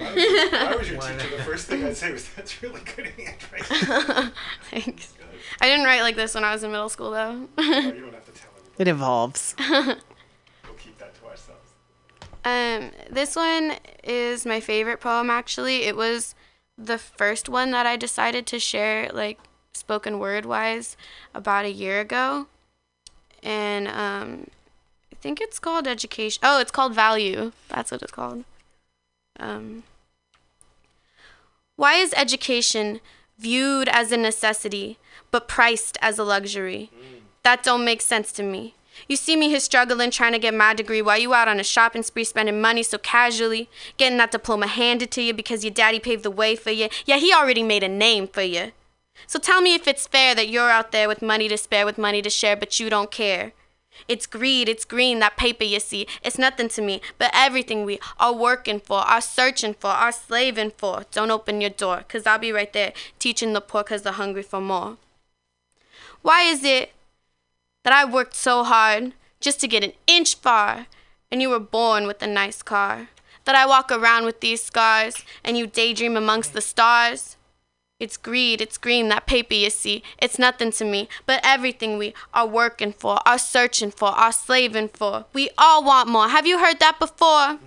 If 0.01 0.53
I 0.55 0.75
was 0.77 0.89
your 0.91 1.01
teacher, 1.01 1.37
the 1.37 1.43
first 1.43 1.67
thing 1.67 1.85
I'd 1.85 1.97
say 1.97 2.11
was, 2.13 2.29
"That's 2.35 2.63
really 2.63 2.81
good 2.97 3.07
handwriting." 3.19 4.33
Thanks. 4.71 5.13
I 5.61 5.69
didn't 5.69 5.85
write 5.87 6.01
like 6.03 6.17
this 6.17 6.35
when 6.35 6.43
I 6.45 6.53
was 6.53 6.63
in 6.65 6.71
middle 6.73 6.89
school 6.89 7.11
though. 7.13 7.49
It 8.79 8.89
evolves. 8.89 9.55
We'll 10.65 10.75
keep 10.79 10.99
that 10.99 11.15
to 11.17 11.27
ourselves. 11.27 11.71
Um, 12.45 12.91
this 13.11 13.37
one 13.37 13.77
is 14.03 14.45
my 14.47 14.61
favorite 14.61 15.01
poem 15.01 15.31
actually. 15.31 15.83
It 15.85 15.97
was 15.97 16.35
the 16.77 16.99
first 16.99 17.49
one 17.49 17.71
that 17.71 17.87
I 17.87 17.97
decided 17.97 18.47
to 18.47 18.59
share 18.59 19.11
like 19.13 19.39
spoken 19.73 20.19
word 20.19 20.45
wise 20.47 20.97
about 21.35 21.65
a 21.65 21.71
year 21.71 22.01
ago. 22.01 22.47
And 23.43 23.89
um 23.89 24.47
I 25.13 25.17
think 25.21 25.41
it's 25.41 25.59
called 25.59 25.87
education. 25.87 26.41
Oh, 26.43 26.61
it's 26.61 26.71
called 26.71 26.95
value. 26.95 27.53
That's 27.69 27.91
what 27.91 28.03
it's 28.03 28.13
called. 28.13 28.45
Um 29.39 29.85
Why 31.77 31.95
is 31.95 32.13
education 32.17 33.01
viewed 33.39 33.89
as 33.89 34.13
a 34.13 34.17
necessity 34.17 34.99
but 35.31 35.49
priced 35.49 35.99
as 36.01 36.19
a 36.19 36.25
luxury? 36.25 36.91
That 37.45 37.63
don't 37.63 37.85
make 37.85 38.01
sense 38.01 38.33
to 38.33 38.43
me. 38.43 38.75
You 39.07 39.17
see 39.17 39.37
me 39.37 39.49
here 39.49 39.61
struggling 39.61 40.11
trying 40.11 40.33
to 40.33 40.39
get 40.39 40.55
my 40.55 40.73
degree 40.73 41.03
while 41.03 41.19
you 41.19 41.35
out 41.35 41.49
on 41.49 41.61
a 41.61 41.65
shopping 41.65 42.03
spree 42.03 42.25
spending 42.25 42.61
money 42.61 42.83
so 42.83 42.97
casually, 42.97 43.69
getting 43.97 44.19
that 44.19 44.31
diploma 44.31 44.67
handed 44.67 45.11
to 45.13 45.23
you 45.23 45.35
because 45.35 45.65
your 45.65 45.75
daddy 45.75 46.01
paved 46.01 46.23
the 46.23 46.31
way 46.31 46.57
for 46.57 46.71
you. 46.71 46.89
Yeah, 47.05 47.19
he 47.19 47.33
already 47.33 47.63
made 47.63 47.83
a 47.83 47.89
name 47.89 48.29
for 48.29 48.43
you. 48.43 48.73
So 49.27 49.39
tell 49.39 49.61
me 49.61 49.75
if 49.75 49.87
it's 49.87 50.07
fair 50.07 50.35
that 50.35 50.49
you're 50.49 50.71
out 50.71 50.91
there 50.91 51.09
with 51.09 51.23
money 51.23 51.49
to 51.49 51.59
spare, 51.59 51.85
with 51.85 51.99
money 51.99 52.23
to 52.23 52.31
share, 52.31 52.57
but 52.57 52.81
you 52.81 52.89
don't 52.89 53.11
care. 53.11 53.53
It's 54.09 54.27
greed, 54.27 54.69
it's 54.69 54.85
green, 54.85 55.19
that 55.21 55.37
paper 55.37 55.65
you 55.65 55.81
see. 55.81 56.07
It's 56.23 56.39
nothing 56.39 56.69
to 56.71 56.83
me, 56.83 57.01
but 57.19 57.31
everything 57.33 57.85
we 57.85 58.01
are 58.19 58.35
working 58.35 58.81
for, 58.81 58.99
are 58.99 59.21
searching 59.21 59.75
for, 59.75 59.91
are 59.91 60.13
slaving 60.13 60.73
for. 60.77 61.05
Don't 61.13 61.31
open 61.31 61.61
your 61.61 61.71
door, 61.71 62.05
cause 62.09 62.27
I'll 62.27 62.39
be 62.39 62.53
right 62.53 62.73
there 62.73 62.93
teaching 63.19 63.53
the 63.53 63.61
poor 63.61 63.85
cause 63.85 64.03
they're 64.03 64.15
hungry 64.15 64.43
for 64.43 64.61
more. 64.61 64.97
Why 66.23 66.43
is 66.43 66.65
it 66.65 66.93
that 67.85 67.93
I 67.93 68.05
worked 68.05 68.35
so 68.35 68.65
hard 68.65 69.13
just 69.41 69.61
to 69.61 69.69
get 69.69 69.85
an 69.85 69.93
inch 70.07 70.35
far 70.35 70.87
and 71.31 71.41
you 71.41 71.51
were 71.51 71.61
born 71.61 72.07
with 72.07 72.21
a 72.23 72.27
nice 72.27 72.63
car? 72.63 73.09
That 73.45 73.55
I 73.55 73.67
walk 73.67 73.93
around 73.93 74.25
with 74.25 74.41
these 74.41 74.63
scars 74.63 75.17
and 75.45 75.57
you 75.57 75.67
daydream 75.67 76.17
amongst 76.17 76.53
the 76.53 76.61
stars? 76.61 77.37
It's 78.01 78.17
greed, 78.17 78.61
it's 78.61 78.77
green, 78.77 79.09
that 79.09 79.27
paper 79.27 79.55
you 79.55 79.71
see. 79.71 80.03
It's 80.21 80.39
nothing 80.39 80.73
to 80.73 80.85
me, 80.85 81.09
but 81.27 81.41
everything 81.45 81.97
we 81.97 82.13
are 82.33 82.47
working 82.47 82.93
for, 82.93 83.21
are 83.25 83.39
searching 83.39 83.93
for, 83.93 84.09
are 84.09 84.33
slaving 84.33 84.89
for. 84.89 85.27
We 85.33 85.51
all 85.57 85.85
want 85.85 86.09
more. 86.09 86.29
Have 86.29 86.47
you 86.47 86.59
heard 86.59 86.81
that 86.81 86.99
before? 86.99 87.59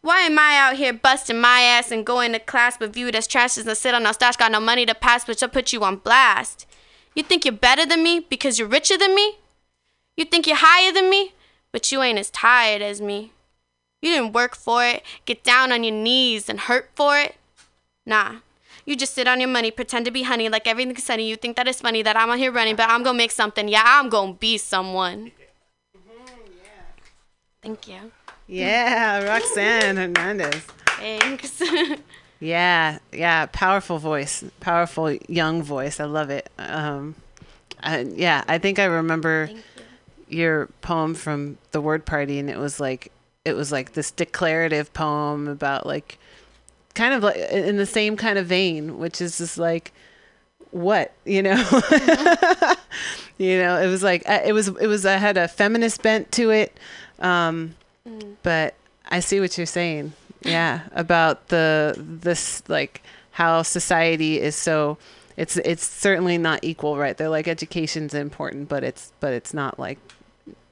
Why 0.00 0.20
am 0.20 0.38
I 0.38 0.56
out 0.58 0.76
here 0.76 0.92
busting 0.92 1.40
my 1.40 1.60
ass 1.60 1.90
and 1.90 2.04
going 2.04 2.32
to 2.32 2.38
class 2.38 2.76
but 2.76 2.92
viewed 2.92 3.16
as 3.16 3.26
trash 3.26 3.56
as 3.56 3.66
I 3.66 3.72
sit 3.72 3.94
on 3.94 4.06
a 4.06 4.12
stash, 4.12 4.36
got 4.36 4.52
no 4.52 4.60
money 4.60 4.84
to 4.84 4.94
pass, 4.94 5.24
but 5.24 5.38
she'll 5.38 5.48
put 5.48 5.72
you 5.72 5.82
on 5.82 5.96
blast? 5.96 6.66
You 7.14 7.22
think 7.22 7.44
you're 7.44 7.52
better 7.52 7.86
than 7.86 8.02
me 8.02 8.20
because 8.20 8.58
you're 8.58 8.68
richer 8.68 8.98
than 8.98 9.14
me? 9.14 9.36
You 10.16 10.24
think 10.24 10.46
you're 10.46 10.56
higher 10.56 10.92
than 10.92 11.08
me, 11.10 11.32
but 11.72 11.90
you 11.90 12.02
ain't 12.02 12.18
as 12.18 12.30
tired 12.30 12.82
as 12.82 13.00
me. 13.00 13.32
You 14.02 14.10
didn't 14.10 14.32
work 14.32 14.54
for 14.54 14.84
it, 14.84 15.02
get 15.24 15.42
down 15.42 15.72
on 15.72 15.82
your 15.84 15.94
knees 15.94 16.48
and 16.48 16.60
hurt 16.60 16.90
for 16.94 17.18
it. 17.18 17.36
Nah. 18.04 18.36
You 18.84 18.96
just 18.96 19.14
sit 19.14 19.26
on 19.26 19.40
your 19.40 19.48
money, 19.48 19.70
pretend 19.70 20.04
to 20.04 20.10
be 20.10 20.24
honey 20.24 20.48
like 20.50 20.66
everything's 20.66 21.04
sunny. 21.04 21.28
You 21.28 21.36
think 21.36 21.56
that 21.56 21.66
it's 21.66 21.80
funny 21.80 22.02
that 22.02 22.16
I'm 22.16 22.28
out 22.28 22.38
here 22.38 22.52
running, 22.52 22.76
but 22.76 22.90
I'm 22.90 23.02
gonna 23.02 23.16
make 23.16 23.30
something. 23.30 23.66
Yeah, 23.66 23.82
I'm 23.84 24.10
gonna 24.10 24.34
be 24.34 24.58
someone. 24.58 25.32
Mm-hmm, 25.96 26.34
Thank 27.62 27.88
you. 27.88 28.12
Yeah, 28.46 29.24
Roxanne 29.24 29.96
Hernandez. 29.96 30.62
Thanks. 30.98 31.62
Yeah, 32.44 32.98
yeah, 33.10 33.46
powerful 33.46 33.98
voice, 33.98 34.44
powerful 34.60 35.12
young 35.28 35.62
voice. 35.62 35.98
I 35.98 36.04
love 36.04 36.28
it. 36.28 36.50
Um, 36.58 37.14
I, 37.82 38.00
yeah, 38.00 38.44
I 38.46 38.58
think 38.58 38.78
I 38.78 38.84
remember 38.84 39.48
your 40.28 40.66
poem 40.82 41.14
from 41.14 41.56
the 41.70 41.80
word 41.80 42.04
party, 42.04 42.38
and 42.38 42.50
it 42.50 42.58
was 42.58 42.78
like 42.78 43.10
it 43.46 43.54
was 43.54 43.72
like 43.72 43.94
this 43.94 44.10
declarative 44.10 44.92
poem 44.92 45.48
about 45.48 45.86
like 45.86 46.18
kind 46.92 47.14
of 47.14 47.22
like 47.22 47.36
in 47.36 47.78
the 47.78 47.86
same 47.86 48.14
kind 48.14 48.36
of 48.36 48.44
vein, 48.44 48.98
which 48.98 49.22
is 49.22 49.38
just 49.38 49.56
like 49.56 49.94
what 50.70 51.14
you 51.24 51.42
know. 51.42 51.54
you 53.38 53.56
know, 53.56 53.80
it 53.80 53.86
was 53.86 54.02
like 54.02 54.22
uh, 54.28 54.42
it 54.44 54.52
was 54.52 54.68
it 54.68 54.86
was 54.86 55.06
I 55.06 55.16
had 55.16 55.38
a 55.38 55.48
feminist 55.48 56.02
bent 56.02 56.30
to 56.32 56.50
it, 56.50 56.78
um, 57.20 57.74
but 58.42 58.74
I 59.08 59.20
see 59.20 59.40
what 59.40 59.56
you're 59.56 59.66
saying. 59.66 60.12
Yeah, 60.44 60.82
about 60.92 61.48
the 61.48 61.94
this 61.98 62.62
like 62.68 63.02
how 63.32 63.62
society 63.62 64.40
is 64.40 64.54
so 64.54 64.98
it's 65.36 65.56
it's 65.58 65.84
certainly 65.84 66.38
not 66.38 66.60
equal, 66.62 66.96
right? 66.96 67.16
They're 67.16 67.28
like 67.28 67.48
education's 67.48 68.14
important, 68.14 68.68
but 68.68 68.84
it's 68.84 69.12
but 69.20 69.32
it's 69.32 69.52
not 69.52 69.78
like 69.78 69.98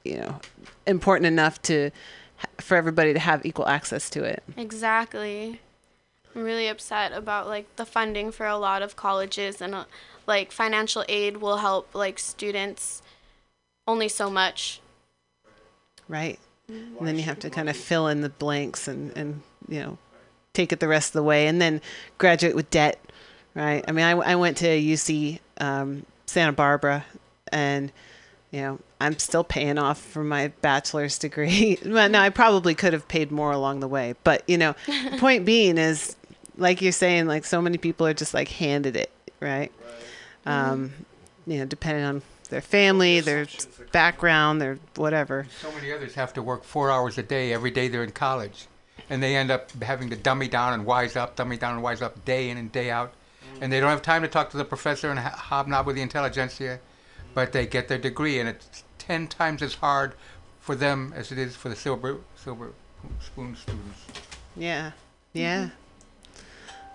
you 0.05 0.17
know 0.17 0.39
important 0.85 1.27
enough 1.27 1.61
to 1.63 1.91
for 2.59 2.77
everybody 2.77 3.13
to 3.13 3.19
have 3.19 3.45
equal 3.45 3.67
access 3.67 4.09
to 4.11 4.23
it. 4.23 4.43
Exactly. 4.57 5.59
I'm 6.35 6.43
really 6.43 6.67
upset 6.67 7.11
about 7.11 7.47
like 7.47 7.73
the 7.75 7.85
funding 7.85 8.31
for 8.31 8.45
a 8.45 8.57
lot 8.57 8.81
of 8.81 8.95
colleges 8.95 9.61
and 9.61 9.75
uh, 9.75 9.85
like 10.25 10.51
financial 10.51 11.03
aid 11.07 11.37
will 11.37 11.57
help 11.57 11.93
like 11.93 12.17
students 12.17 13.01
only 13.87 14.07
so 14.07 14.29
much. 14.29 14.81
right? 16.07 16.39
And 16.67 17.07
then 17.07 17.17
you 17.17 17.23
have 17.23 17.39
to 17.39 17.49
kind 17.49 17.69
of 17.69 17.75
fill 17.75 18.07
in 18.07 18.21
the 18.21 18.29
blanks 18.29 18.87
and, 18.87 19.15
and 19.17 19.41
you 19.67 19.79
know, 19.79 19.97
take 20.53 20.71
it 20.71 20.79
the 20.79 20.87
rest 20.87 21.09
of 21.09 21.13
the 21.13 21.23
way 21.23 21.47
and 21.47 21.61
then 21.61 21.81
graduate 22.17 22.55
with 22.55 22.69
debt, 22.69 22.99
right? 23.55 23.83
I 23.87 23.91
mean, 23.91 24.05
I, 24.05 24.11
I 24.11 24.35
went 24.35 24.57
to 24.57 24.67
UC 24.67 25.39
um, 25.59 26.05
Santa 26.25 26.51
Barbara 26.51 27.05
and, 27.51 27.91
you 28.51 28.61
know, 28.61 28.79
I'm 29.01 29.17
still 29.19 29.43
paying 29.43 29.77
off 29.77 29.99
for 29.99 30.23
my 30.23 30.49
bachelor's 30.61 31.17
degree. 31.17 31.77
well, 31.85 32.07
no, 32.09 32.19
I 32.19 32.29
probably 32.29 32.75
could 32.75 32.93
have 32.93 33.07
paid 33.07 33.31
more 33.31 33.51
along 33.51 33.79
the 33.79 33.87
way. 33.87 34.15
But, 34.23 34.43
you 34.47 34.57
know, 34.57 34.75
the 34.85 35.17
point 35.19 35.45
being 35.45 35.77
is, 35.77 36.15
like 36.57 36.81
you're 36.81 36.91
saying, 36.91 37.27
like 37.27 37.45
so 37.45 37.61
many 37.61 37.77
people 37.77 38.05
are 38.07 38.13
just 38.13 38.33
like 38.33 38.47
handed 38.47 38.95
it, 38.95 39.11
right? 39.39 39.71
Um, 40.45 40.93
you 41.47 41.59
know, 41.59 41.65
depending 41.65 42.03
on 42.03 42.21
their 42.49 42.61
family, 42.61 43.19
their 43.19 43.47
background, 43.91 44.61
their 44.61 44.77
whatever. 44.95 45.47
So 45.61 45.71
many 45.71 45.91
others 45.91 46.15
have 46.15 46.33
to 46.33 46.43
work 46.43 46.63
four 46.63 46.91
hours 46.91 47.17
a 47.17 47.23
day 47.23 47.51
every 47.51 47.71
day 47.71 47.87
they're 47.87 48.03
in 48.03 48.11
college, 48.11 48.67
and 49.13 49.21
they 49.21 49.35
end 49.35 49.51
up 49.51 49.69
having 49.83 50.09
to 50.09 50.15
dummy 50.15 50.47
down 50.47 50.73
and 50.73 50.87
wise 50.87 51.15
up, 51.15 51.35
dummy 51.35 51.55
down 51.55 51.75
and 51.75 51.83
wise 51.83 52.01
up 52.01 52.25
day 52.25 52.49
in 52.49 52.57
and 52.57 52.71
day 52.71 52.89
out, 52.89 53.13
and 53.61 53.71
they 53.71 53.79
don't 53.79 53.91
have 53.91 54.01
time 54.01 54.23
to 54.23 54.27
talk 54.27 54.49
to 54.49 54.57
the 54.57 54.65
professor 54.65 55.11
and 55.11 55.19
hobnob 55.19 55.85
with 55.85 55.95
the 55.95 56.01
intelligentsia, 56.01 56.79
but 57.35 57.51
they 57.51 57.67
get 57.67 57.87
their 57.89 57.99
degree, 57.99 58.39
and 58.39 58.49
it's 58.49 58.83
ten 58.97 59.27
times 59.27 59.61
as 59.61 59.75
hard 59.75 60.15
for 60.59 60.73
them 60.75 61.13
as 61.15 61.31
it 61.31 61.37
is 61.37 61.55
for 61.55 61.69
the 61.69 61.75
silver 61.75 62.17
silver 62.35 62.71
spoon 63.23 63.55
students. 63.55 63.99
Yeah. 64.55 64.91
Yeah. 65.33 65.69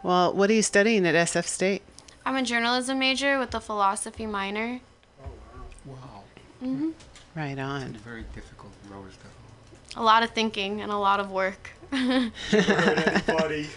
Well, 0.03 0.33
what 0.35 0.51
are 0.51 0.55
you 0.55 0.63
studying 0.63 1.07
at 1.07 1.15
SF 1.15 1.45
State? 1.47 1.83
I'm 2.27 2.35
a 2.35 2.43
journalism 2.43 2.99
major 2.99 3.39
with 3.39 3.55
a 3.55 3.61
philosophy 3.61 4.27
minor. 4.27 4.81
Oh, 5.25 5.29
wow, 5.87 6.25
Mm-hmm. 6.63 6.91
Right 7.37 7.59
on. 7.59 7.93
very 8.05 8.25
difficult 8.35 8.73
rows 8.91 9.13
though. 9.23 10.01
A 10.01 10.03
lot 10.03 10.25
of 10.25 10.31
thinking 10.31 10.81
and 10.81 10.91
a 10.91 10.97
lot 10.99 11.21
of 11.21 11.31
work. 11.31 11.71
Never 11.93 12.31
heard 12.53 12.99
anybody. 13.29 13.69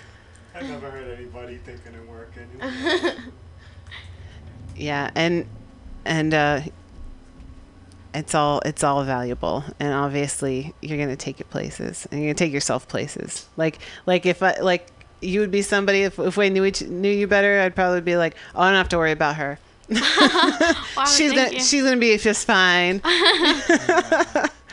I 0.56 0.62
never 0.62 0.90
heard 0.92 1.18
anybody 1.18 1.58
thinking 1.58 1.94
and 1.96 2.08
working. 2.10 2.48
Yeah, 4.76 5.12
and 5.16 5.46
and 6.06 6.34
uh 6.34 6.62
it's 8.14 8.34
all 8.34 8.60
it's 8.66 8.84
all 8.84 9.04
valuable 9.04 9.64
and 9.80 9.94
obviously 9.94 10.74
you're 10.82 10.98
going 10.98 11.10
to 11.10 11.16
take 11.16 11.40
it 11.40 11.50
places 11.50 12.08
and 12.12 12.20
you're 12.20 12.28
going 12.28 12.36
to 12.36 12.44
take 12.46 12.52
yourself 12.54 12.88
places. 12.88 13.48
Like 13.58 13.78
like 14.06 14.26
if 14.26 14.42
I 14.42 14.56
like 14.60 14.88
you 15.22 15.40
would 15.42 15.52
be 15.52 15.62
somebody 15.62 16.02
if 16.04 16.18
if 16.20 16.36
we 16.36 16.50
knew 16.50 16.66
each, 16.66 16.82
knew 16.82 17.12
you 17.12 17.28
better, 17.28 17.62
I'd 17.62 17.76
probably 17.76 18.02
be 18.02 18.18
like, 18.18 18.36
"Oh, 18.56 18.62
I 18.62 18.70
don't 18.70 18.78
have 18.78 18.90
to 18.90 18.98
worry 18.98 19.12
about 19.12 19.36
her." 19.36 19.60
Wow, 20.98 21.06
she's 21.06 21.32
gonna 21.32 21.52
you. 21.52 21.60
she's 21.60 21.84
gonna 21.84 21.98
be 21.98 22.18
just 22.18 22.48
fine. 22.48 23.02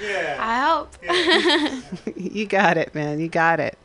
I 0.00 0.60
hope. 0.66 2.16
you 2.16 2.46
got 2.46 2.76
it, 2.76 2.94
man. 2.94 3.20
You 3.20 3.28
got 3.28 3.60
it. 3.60 3.78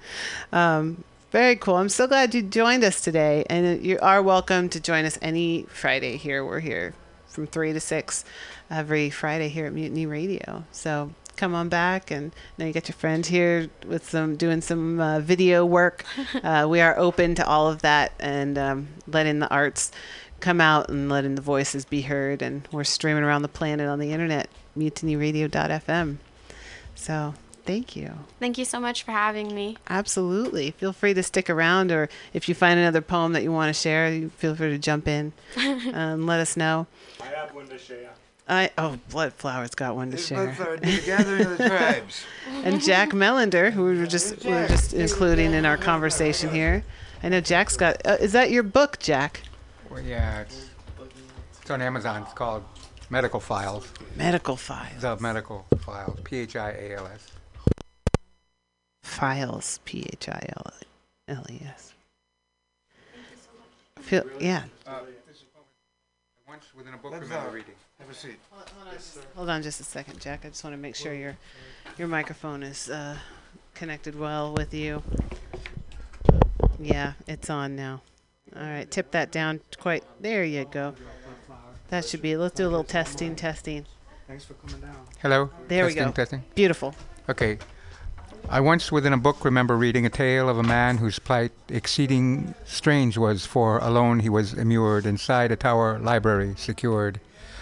Um, 0.51 1.03
very 1.31 1.55
cool. 1.55 1.75
I'm 1.75 1.89
so 1.89 2.07
glad 2.07 2.35
you 2.35 2.41
joined 2.43 2.83
us 2.83 3.01
today, 3.01 3.43
and 3.49 3.83
you 3.83 3.97
are 4.01 4.21
welcome 4.21 4.69
to 4.69 4.79
join 4.79 5.05
us 5.05 5.17
any 5.21 5.63
Friday 5.63 6.17
here. 6.17 6.45
We're 6.45 6.59
here 6.59 6.93
from 7.27 7.47
three 7.47 7.73
to 7.73 7.79
six 7.79 8.23
every 8.69 9.09
Friday 9.09 9.49
here 9.49 9.65
at 9.65 9.73
Mutiny 9.73 10.05
Radio. 10.05 10.65
So 10.71 11.11
come 11.35 11.55
on 11.55 11.69
back, 11.69 12.11
and 12.11 12.31
now 12.57 12.65
you 12.65 12.73
got 12.73 12.87
your 12.87 12.95
friend 12.95 13.25
here 13.25 13.69
with 13.87 14.07
some 14.07 14.35
doing 14.35 14.61
some 14.61 14.99
uh, 14.99 15.19
video 15.19 15.65
work. 15.65 16.05
Uh, 16.43 16.67
we 16.67 16.81
are 16.81 16.97
open 16.97 17.33
to 17.35 17.47
all 17.47 17.69
of 17.69 17.81
that 17.83 18.11
and 18.19 18.57
um, 18.57 18.87
letting 19.07 19.39
the 19.39 19.47
arts 19.49 19.91
come 20.41 20.59
out 20.59 20.89
and 20.89 21.07
letting 21.07 21.35
the 21.35 21.41
voices 21.41 21.85
be 21.85 22.01
heard. 22.01 22.41
And 22.41 22.67
we're 22.69 22.83
streaming 22.83 23.23
around 23.23 23.43
the 23.43 23.47
planet 23.47 23.87
on 23.87 23.99
the 23.99 24.11
internet, 24.11 24.49
mutinyradio.fm. 24.77 26.17
So 26.95 27.33
thank 27.65 27.95
you. 27.95 28.11
Thank 28.39 28.57
you 28.57 28.65
so 28.65 28.79
much 28.79 29.03
for 29.03 29.11
having 29.11 29.53
me. 29.53 29.77
Absolutely. 29.89 30.71
Feel 30.71 30.93
free 30.93 31.13
to 31.13 31.23
stick 31.23 31.49
around, 31.49 31.91
or 31.91 32.09
if 32.33 32.47
you 32.47 32.55
find 32.55 32.79
another 32.79 33.01
poem 33.01 33.33
that 33.33 33.43
you 33.43 33.51
want 33.51 33.73
to 33.73 33.79
share, 33.79 34.29
feel 34.37 34.55
free 34.55 34.69
to 34.69 34.77
jump 34.77 35.07
in 35.07 35.33
and 35.57 36.25
let 36.27 36.39
us 36.39 36.57
know. 36.57 36.87
I 37.21 37.25
have 37.27 37.53
one 37.53 37.67
to 37.67 37.77
share. 37.77 38.09
I 38.47 38.71
oh, 38.77 38.99
Bloodflower's 39.09 39.73
got 39.73 39.95
one 39.95 40.11
to 40.11 40.17
share. 40.17 40.49
Bloodflower, 40.49 40.81
the 40.81 41.05
gathering 41.05 41.45
of 41.45 41.57
the 41.57 41.69
tribes. 41.69 42.25
and 42.65 42.81
Jack 42.81 43.11
Mellender, 43.11 43.71
who 43.71 43.85
we 43.85 43.97
were 43.97 44.05
just 44.05 44.43
we 44.43 44.51
were 44.51 44.67
just 44.67 44.93
including 44.93 45.53
in 45.53 45.65
our 45.65 45.77
conversation 45.77 46.49
here. 46.49 46.83
I 47.21 47.29
know 47.29 47.39
Jack's 47.39 47.77
got. 47.77 48.05
Uh, 48.05 48.17
is 48.19 48.33
that 48.33 48.51
your 48.51 48.63
book, 48.63 48.99
Jack? 48.99 49.41
Well, 49.89 50.01
yeah, 50.01 50.41
it's, 50.41 50.69
it's 51.61 51.71
on 51.71 51.81
Amazon. 51.81 52.23
It's 52.23 52.33
called 52.33 52.65
Medical 53.13 53.39
Files. 53.39 53.87
Medical 54.17 54.55
Files. 54.55 55.01
The 55.03 55.15
Medical 55.19 55.67
Files. 55.85 56.19
P 56.23 56.37
H 56.37 56.55
I 56.55 56.71
A 56.71 56.95
L 56.97 57.05
S. 57.13 57.27
Files. 59.03 59.79
P 59.85 60.09
H 60.11 60.29
I 60.29 60.49
L 60.57 60.73
L 61.27 61.45
E 61.47 61.61
S. 61.63 61.93
Feel 63.99 64.23
yeah. 64.39 64.63
Once 66.47 66.65
within 66.75 66.95
a 66.95 66.97
book, 66.97 67.11
Let's, 67.11 67.25
remember 67.25 67.49
uh, 67.49 67.53
reading. 67.53 67.75
Have 67.99 68.09
a 68.09 68.15
seat. 68.15 68.39
Hold 69.35 69.49
on 69.49 69.61
just 69.61 69.79
a 69.79 69.83
second, 69.83 70.19
Jack. 70.19 70.43
I 70.43 70.49
just 70.49 70.63
want 70.63 70.75
to 70.75 70.81
make 70.81 70.95
sure 70.95 71.13
your 71.13 71.37
your 71.99 72.07
microphone 72.07 72.63
is 72.63 72.89
uh, 72.89 73.15
connected 73.75 74.17
well 74.19 74.53
with 74.53 74.73
you. 74.73 75.03
Yeah, 76.79 77.13
it's 77.27 77.51
on 77.51 77.75
now. 77.75 78.01
All 78.55 78.63
right, 78.63 78.89
tip 78.89 79.11
that 79.11 79.31
down 79.31 79.61
quite. 79.77 80.03
There 80.19 80.43
you 80.43 80.65
go. 80.65 80.95
That 81.93 82.05
should 82.05 82.23
be. 82.23 82.35
Let's 82.35 82.55
do 82.55 82.63
a 82.63 82.69
little 82.69 82.83
testing, 82.83 83.35
testing. 83.35 83.85
Thanks 84.27 84.43
for 84.43 84.55
coming 84.55 84.81
down. 84.81 84.95
Hello. 85.21 85.51
There 85.67 85.85
testing, 85.85 86.03
we 86.03 86.09
go. 86.09 86.11
Testing. 86.11 86.43
Beautiful. 86.55 86.95
Okay. 87.29 87.59
I 88.49 88.61
once 88.61 88.91
within 88.91 89.13
a 89.13 89.17
book 89.17 89.45
remember 89.45 89.77
reading 89.77 90.03
a 90.03 90.09
tale 90.09 90.49
of 90.49 90.57
a 90.57 90.63
man 90.63 90.97
whose 90.97 91.19
plight 91.19 91.51
exceeding 91.69 92.55
strange 92.65 93.15
was, 93.15 93.45
for 93.45 93.77
alone 93.77 94.21
he 94.21 94.29
was 94.29 94.55
immured 94.55 95.05
inside 95.05 95.51
a 95.51 95.55
tower 95.55 95.99
library 95.99 96.55
secured. 96.57 97.19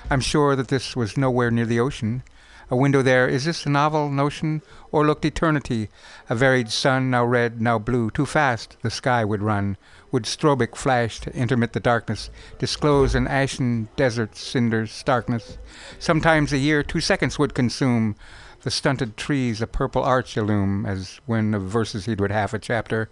I'm 0.09 0.21
sure 0.21 0.55
that 0.55 0.69
this 0.69 0.95
was 0.95 1.17
nowhere 1.17 1.51
near 1.51 1.65
the 1.65 1.81
ocean. 1.81 2.23
A 2.71 2.77
window 2.77 3.01
there, 3.01 3.27
is 3.27 3.43
this 3.43 3.65
a 3.65 3.69
novel 3.69 4.09
notion, 4.09 4.61
or 4.93 5.05
looked 5.05 5.25
eternity? 5.25 5.89
A 6.29 6.35
varied 6.35 6.71
sun, 6.71 7.11
now 7.11 7.25
red, 7.25 7.61
now 7.61 7.77
blue, 7.77 8.09
too 8.09 8.25
fast 8.25 8.77
the 8.81 8.89
sky 8.89 9.25
would 9.25 9.41
run. 9.43 9.75
Would 10.13 10.23
strobic 10.23 10.77
flash 10.77 11.19
to 11.19 11.35
intermit 11.35 11.73
the 11.73 11.81
darkness, 11.81 12.29
disclose 12.59 13.13
an 13.13 13.27
ashen 13.27 13.89
desert 13.97 14.37
cinder's 14.37 14.93
starkness? 14.93 15.57
Sometimes 15.99 16.53
a 16.53 16.57
year 16.57 16.81
two 16.81 17.01
seconds 17.01 17.37
would 17.37 17.53
consume 17.53 18.15
the 18.61 18.71
stunted 18.71 19.17
trees 19.17 19.61
a 19.61 19.67
purple 19.67 20.03
arch 20.03 20.37
illume, 20.37 20.85
as 20.85 21.19
when 21.25 21.53
of 21.53 21.63
verses 21.63 22.05
he'd 22.05 22.21
read 22.21 22.31
half 22.31 22.53
a 22.53 22.59
chapter, 22.59 23.09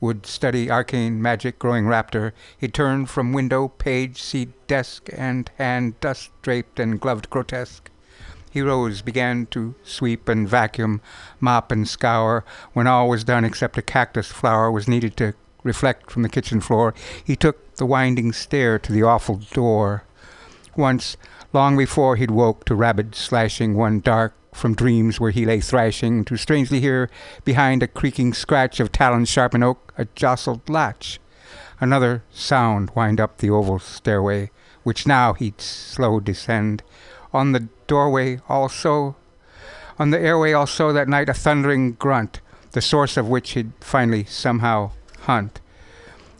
would 0.00 0.24
study 0.24 0.70
arcane 0.70 1.20
magic 1.20 1.58
growing 1.58 1.84
raptor, 1.84 2.32
he'd 2.56 2.72
turn 2.72 3.04
from 3.04 3.34
window, 3.34 3.68
page, 3.68 4.22
seat, 4.22 4.48
desk, 4.66 5.10
and 5.12 5.50
hand 5.58 6.00
dust 6.00 6.30
draped 6.40 6.80
and 6.80 6.98
gloved 6.98 7.28
grotesque. 7.28 7.91
He 8.52 8.60
rose, 8.60 9.00
began 9.00 9.46
to 9.46 9.74
sweep 9.82 10.28
and 10.28 10.46
vacuum, 10.46 11.00
mop 11.40 11.72
and 11.72 11.88
scour. 11.88 12.44
When 12.74 12.86
all 12.86 13.08
was 13.08 13.24
done 13.24 13.46
except 13.46 13.78
a 13.78 13.82
cactus 13.82 14.26
flower 14.28 14.70
was 14.70 14.86
needed 14.86 15.16
to 15.16 15.32
reflect 15.62 16.10
from 16.10 16.22
the 16.22 16.28
kitchen 16.28 16.60
floor, 16.60 16.92
he 17.24 17.34
took 17.34 17.76
the 17.76 17.86
winding 17.86 18.32
stair 18.32 18.78
to 18.78 18.92
the 18.92 19.02
awful 19.02 19.36
door. 19.52 20.04
Once, 20.76 21.16
long 21.54 21.78
before 21.78 22.16
he'd 22.16 22.30
woke 22.30 22.66
to 22.66 22.74
rabid 22.74 23.14
slashing 23.14 23.74
one 23.74 24.00
dark 24.00 24.34
from 24.54 24.74
dreams 24.74 25.18
where 25.18 25.30
he 25.30 25.46
lay 25.46 25.60
thrashing, 25.60 26.22
to 26.26 26.36
strangely 26.36 26.80
hear 26.80 27.08
behind 27.44 27.82
a 27.82 27.88
creaking 27.88 28.34
scratch 28.34 28.80
of 28.80 28.92
talons 28.92 29.30
sharp 29.30 29.54
in 29.54 29.62
oak 29.62 29.94
a 29.96 30.04
jostled 30.14 30.68
latch. 30.68 31.18
Another 31.80 32.22
sound 32.30 32.90
wind 32.94 33.18
up 33.18 33.38
the 33.38 33.48
oval 33.48 33.78
stairway, 33.78 34.50
which 34.82 35.06
now 35.06 35.32
he'd 35.32 35.60
slow 35.60 36.20
descend. 36.20 36.82
On 37.32 37.52
the 37.52 37.68
doorway 37.86 38.40
also, 38.48 39.16
on 39.98 40.10
the 40.10 40.20
airway 40.20 40.52
also 40.52 40.92
that 40.92 41.08
night 41.08 41.28
a 41.28 41.34
thundering 41.34 41.92
grunt, 41.92 42.40
the 42.72 42.80
source 42.80 43.16
of 43.16 43.28
which 43.28 43.52
he'd 43.52 43.72
finally 43.80 44.24
somehow 44.24 44.90
hunt. 45.20 45.60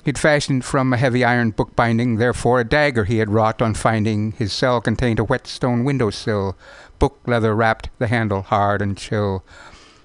He'd 0.04 0.18
fashioned 0.18 0.64
from 0.64 0.92
a 0.92 0.96
heavy 0.96 1.24
iron 1.24 1.50
bookbinding, 1.50 2.16
therefore 2.16 2.60
a 2.60 2.64
dagger 2.64 3.04
he 3.04 3.18
had 3.18 3.30
wrought 3.30 3.62
on 3.62 3.74
finding 3.74 4.32
his 4.32 4.52
cell 4.52 4.80
contained 4.80 5.20
a 5.20 5.24
whetstone 5.24 5.84
window-sill, 5.84 6.56
book 6.98 7.20
leather 7.26 7.54
wrapped 7.54 7.88
the 7.98 8.08
handle 8.08 8.42
hard 8.42 8.82
and 8.82 8.98
chill. 8.98 9.44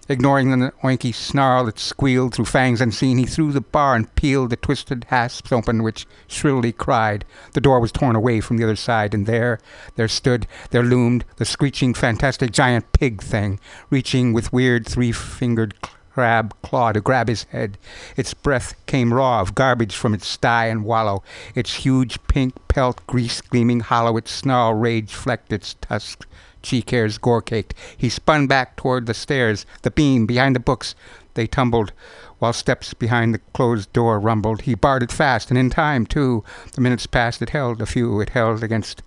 Ignoring 0.10 0.58
the 0.58 0.72
oinky 0.84 1.14
snarl 1.14 1.66
that 1.66 1.78
squealed 1.78 2.34
through 2.34 2.46
fangs 2.46 2.80
unseen, 2.80 3.18
he 3.18 3.26
threw 3.26 3.52
the 3.52 3.60
bar 3.60 3.94
and 3.94 4.14
peeled 4.16 4.52
the 4.52 4.56
twisted 4.56 5.06
hasps 5.10 5.52
open, 5.52 5.84
which 5.84 6.08
shrilly 6.28 6.72
cried. 6.72 7.26
The 7.54 7.60
door 7.60 7.82
was 7.82 7.92
torn 7.92 8.16
away 8.16 8.40
from 8.40 8.56
the 8.56 8.64
other 8.64 8.78
side, 8.78 9.14
and 9.14 9.26
there, 9.26 9.60
there 9.96 10.08
stood, 10.08 10.48
there 10.70 10.84
loomed 10.84 11.26
the 11.36 11.44
screeching, 11.46 11.94
fantastic 11.94 12.52
giant 12.52 12.94
pig 12.94 13.22
thing, 13.22 13.60
reaching 13.90 14.32
with 14.32 14.54
weird 14.54 14.86
three-fingered 14.88 15.74
crab 16.18 16.56
claw 16.64 16.94
to 16.94 17.02
grab 17.02 17.28
his 17.28 17.44
head. 17.52 17.78
Its 18.16 18.34
breath 18.34 18.74
came 18.86 19.14
raw 19.14 19.42
of 19.42 19.54
garbage 19.54 19.96
from 19.96 20.14
its 20.14 20.26
sty 20.26 20.66
and 20.68 20.84
wallow. 20.84 21.22
Its 21.54 21.74
huge 21.86 22.18
pink 22.28 22.56
pelt, 22.70 23.06
grease 23.08 23.42
gleaming 23.42 23.82
hollow, 23.82 24.18
its 24.18 24.32
snarl 24.32 24.74
rage 24.74 25.14
flecked 25.14 25.52
its 25.52 25.76
tusks. 25.76 26.26
Cheek 26.68 26.90
hairs 26.90 27.18
gore 27.18 27.42
caked. 27.42 27.74
He 27.96 28.10
spun 28.10 28.46
back 28.46 28.76
toward 28.76 29.06
the 29.06 29.14
stairs, 29.14 29.66
the 29.84 29.90
beam, 29.90 30.26
behind 30.26 30.54
the 30.54 30.60
books. 30.60 30.96
They 31.36 31.48
tumbled, 31.48 31.94
while 32.40 32.52
steps 32.52 32.94
behind 32.94 33.34
the 33.34 33.40
closed 33.54 33.94
door 33.94 34.20
rumbled. 34.20 34.64
He 34.64 34.76
barred 34.76 35.04
it 35.04 35.12
fast, 35.14 35.50
and 35.50 35.58
in 35.58 35.70
time, 35.70 36.06
too. 36.06 36.44
The 36.74 36.82
minutes 36.82 37.08
passed, 37.08 37.42
it 37.42 37.52
held 37.52 37.82
a 37.82 37.86
few, 37.86 38.20
it 38.20 38.32
held 38.32 38.66
against 38.66 39.02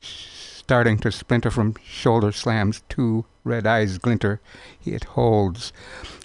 starting 0.00 0.96
to 0.98 1.10
splinter 1.10 1.50
from 1.50 1.74
shoulder 1.84 2.30
slams. 2.30 2.84
Two 2.88 3.24
red 3.42 3.66
eyes 3.66 3.98
glinter. 3.98 4.40
It 4.84 5.02
holds. 5.18 5.72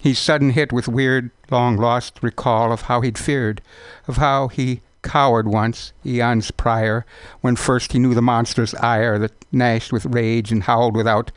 He's 0.00 0.20
sudden 0.20 0.50
hit 0.50 0.72
with 0.72 0.86
weird, 0.86 1.32
long 1.50 1.76
lost 1.76 2.22
recall 2.22 2.70
of 2.70 2.82
how 2.82 3.00
he'd 3.00 3.18
feared, 3.18 3.62
of 4.06 4.18
how 4.18 4.46
he 4.46 4.82
cowered 5.02 5.46
once, 5.48 5.92
eons 6.06 6.50
prior, 6.50 7.04
when 7.40 7.56
first 7.56 7.92
he 7.92 7.98
knew 7.98 8.14
the 8.14 8.22
monster's 8.22 8.74
ire 8.76 9.18
that 9.18 9.32
gnashed 9.52 9.92
with 9.92 10.06
rage 10.06 10.50
and 10.50 10.62
howled 10.62 10.96
without, 10.96 11.30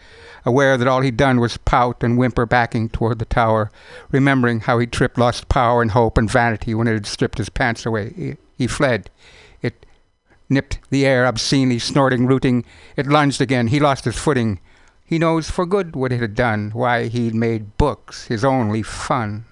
aware 0.46 0.78
that 0.78 0.88
all 0.88 1.02
he'd 1.02 1.18
done 1.18 1.40
was 1.40 1.58
pout 1.58 2.04
and 2.04 2.18
whimper 2.18 2.46
backing 2.46 2.88
toward 2.90 3.20
the 3.20 3.26
tower, 3.26 3.72
remembering 4.12 4.62
how 4.62 4.80
he'd 4.80 4.92
tripped 4.92 5.18
lost 5.18 5.50
power 5.50 5.82
and 5.82 5.92
hope 5.92 6.18
and 6.18 6.32
vanity 6.32 6.74
when 6.74 6.88
it 6.88 6.94
had 6.94 7.06
stripped 7.06 7.38
his 7.38 7.50
pants 7.50 7.86
away. 7.86 8.14
He, 8.16 8.38
he 8.58 8.68
fled. 8.68 9.10
It 9.62 9.86
nipped 10.50 10.80
the 10.90 11.06
air 11.06 11.26
obscenely, 11.26 11.80
snorting, 11.80 12.28
rooting. 12.28 12.64
It 12.96 13.08
lunged 13.08 13.42
again. 13.42 13.68
He 13.68 13.80
lost 13.80 14.06
his 14.06 14.18
footing. 14.18 14.60
He 15.04 15.20
knows 15.20 15.52
for 15.52 15.66
good 15.66 15.96
what 15.96 16.12
it 16.12 16.22
had 16.22 16.36
done, 16.36 16.72
why 16.72 17.08
he'd 17.08 17.36
made 17.36 17.78
books 17.78 18.26
his 18.26 18.46
only 18.46 18.82
fun. 18.82 19.46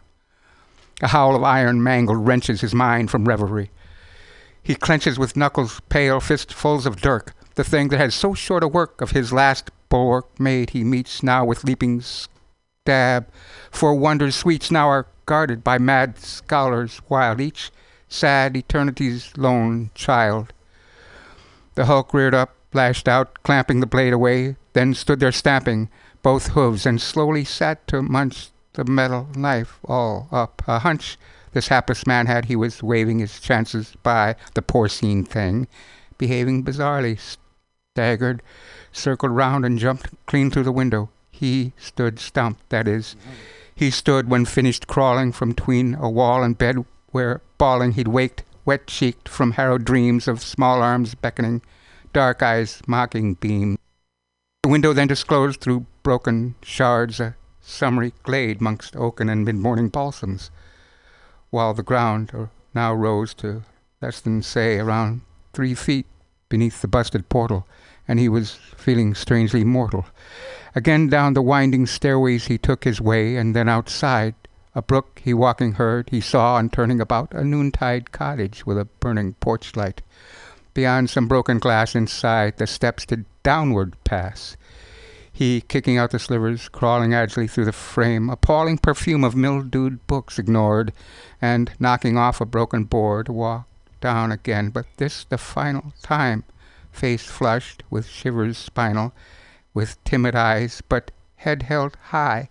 A 1.01 1.07
howl 1.07 1.35
of 1.35 1.43
iron 1.43 1.83
mangled 1.83 2.25
wrenches 2.25 2.61
his 2.61 2.73
mind 2.73 3.11
from 3.11 3.27
revelry. 3.27 3.71
He 4.63 4.75
clenches 4.75 5.19
with 5.19 5.35
knuckles 5.35 5.81
pale, 5.89 6.21
fistfuls 6.21 6.85
of 6.85 7.01
dirk, 7.01 7.33
the 7.55 7.65
thing 7.65 7.89
that 7.89 7.99
had 7.99 8.13
so 8.13 8.33
short 8.33 8.63
a 8.63 8.67
work 8.67 9.01
of 9.01 9.11
his 9.11 9.33
last 9.33 9.69
bulwark 9.89 10.39
made. 10.39 10.69
He 10.69 10.83
meets 10.83 11.21
now 11.21 11.43
with 11.43 11.65
leaping 11.65 12.01
stab, 12.01 13.27
for 13.69 13.93
wonders 13.93 14.35
sweets 14.35 14.71
now 14.71 14.87
are 14.87 15.07
guarded 15.25 15.63
by 15.63 15.77
mad 15.77 16.17
scholars 16.17 17.01
while 17.07 17.39
each 17.41 17.71
sad 18.07 18.55
eternity's 18.55 19.35
lone 19.35 19.89
child. 19.95 20.53
The 21.75 21.85
hulk 21.85 22.13
reared 22.13 22.33
up, 22.33 22.55
lashed 22.73 23.07
out, 23.07 23.43
clamping 23.43 23.81
the 23.81 23.85
blade 23.85 24.13
away, 24.13 24.55
then 24.73 24.93
stood 24.93 25.19
there 25.19 25.31
stamping 25.31 25.89
both 26.21 26.49
hooves, 26.49 26.85
and 26.85 27.01
slowly 27.01 27.43
sat 27.43 27.85
to 27.87 28.01
munch 28.01 28.49
the 28.73 28.85
metal 28.85 29.27
knife 29.35 29.79
all 29.83 30.27
up. 30.31 30.61
A 30.67 30.79
hunch 30.79 31.17
this 31.53 31.69
hapless 31.69 32.05
man 32.05 32.25
had 32.25 32.45
he 32.45 32.55
was 32.55 32.83
waving 32.83 33.19
his 33.19 33.39
chances 33.39 33.93
by 34.03 34.35
the 34.53 34.61
porcine 34.61 35.23
thing, 35.23 35.67
behaving 36.17 36.63
bizarrely, 36.63 37.19
staggered, 37.93 38.41
circled 38.91 39.31
round, 39.31 39.65
and 39.65 39.79
jumped 39.79 40.09
clean 40.25 40.51
through 40.51 40.63
the 40.63 40.71
window. 40.71 41.09
He 41.31 41.73
stood 41.77 42.19
stumped, 42.19 42.69
that 42.69 42.87
is. 42.87 43.15
He 43.75 43.89
stood 43.89 44.29
when 44.29 44.45
finished 44.45 44.87
crawling 44.87 45.31
from 45.31 45.53
tween 45.53 45.95
a 45.95 46.09
wall 46.09 46.43
and 46.43 46.57
bed 46.57 46.85
where, 47.11 47.41
bawling, 47.57 47.93
he'd 47.93 48.07
waked, 48.07 48.43
wet 48.65 48.87
cheeked 48.87 49.29
from 49.29 49.51
harrowed 49.51 49.85
dreams 49.85 50.27
of 50.27 50.41
small 50.41 50.81
arms 50.81 51.15
beckoning, 51.15 51.61
dark 52.13 52.41
eyes 52.41 52.81
mocking 52.87 53.35
beam. 53.35 53.77
The 54.63 54.69
window 54.69 54.93
then 54.93 55.07
disclosed 55.07 55.59
through 55.59 55.85
broken 56.03 56.55
shards 56.61 57.19
a 57.19 57.35
summery 57.61 58.13
glade 58.23 58.59
mongst 58.59 58.95
oaken 58.95 59.29
and 59.29 59.45
mid-morning 59.45 59.89
balsams, 59.89 60.51
while 61.53 61.75
the 61.75 61.83
ground 61.83 62.31
uh, 62.33 62.47
now 62.73 62.91
rose 62.91 63.31
to 63.35 63.61
less 64.01 64.19
than, 64.19 64.41
say, 64.41 64.79
around 64.79 65.21
three 65.53 65.75
feet 65.75 66.07
beneath 66.49 66.81
the 66.81 66.87
busted 66.87 67.29
portal, 67.29 67.67
and 68.07 68.19
he 68.19 68.27
was 68.27 68.55
feeling 68.75 69.13
strangely 69.13 69.63
mortal. 69.63 70.03
Again 70.73 71.09
down 71.09 71.35
the 71.35 71.43
winding 71.43 71.85
stairways 71.85 72.47
he 72.47 72.57
took 72.57 72.83
his 72.85 72.99
way, 72.99 73.35
and 73.35 73.55
then 73.55 73.69
outside, 73.69 74.33
a 74.73 74.81
brook 74.81 75.21
he 75.23 75.31
walking 75.31 75.73
heard, 75.73 76.09
he 76.09 76.19
saw, 76.19 76.57
and 76.57 76.73
turning 76.73 76.99
about, 76.99 77.31
a 77.35 77.43
noontide 77.43 78.11
cottage 78.11 78.65
with 78.65 78.79
a 78.79 78.85
burning 78.85 79.33
porch 79.35 79.75
light. 79.75 80.01
Beyond 80.73 81.11
some 81.11 81.27
broken 81.27 81.59
glass 81.59 81.93
inside, 81.93 82.57
the 82.57 82.65
steps 82.65 83.05
did 83.05 83.25
downward 83.43 83.95
pass. 84.03 84.57
He, 85.35 85.61
kicking 85.61 85.97
out 85.97 86.11
the 86.11 86.19
slivers, 86.19 86.69
crawling 86.69 87.15
agilely 87.15 87.47
through 87.47 87.65
the 87.65 87.71
frame, 87.71 88.29
appalling 88.29 88.77
perfume 88.77 89.23
of 89.23 89.35
mildewed 89.35 90.05
books 90.05 90.37
ignored, 90.37 90.93
and, 91.41 91.71
knocking 91.79 92.19
off 92.19 92.39
a 92.39 92.45
broken 92.45 92.83
board, 92.83 93.29
walked 93.29 93.67
down 93.99 94.31
again, 94.31 94.69
but 94.69 94.85
this 94.97 95.23
the 95.23 95.39
final 95.39 95.91
time, 96.03 96.43
face 96.91 97.25
flushed, 97.25 97.81
with 97.89 98.05
shivers 98.05 98.59
spinal, 98.59 99.11
with 99.73 100.01
timid 100.03 100.35
eyes, 100.35 100.83
but 100.87 101.09
head 101.37 101.63
held 101.63 101.97
high, 102.09 102.49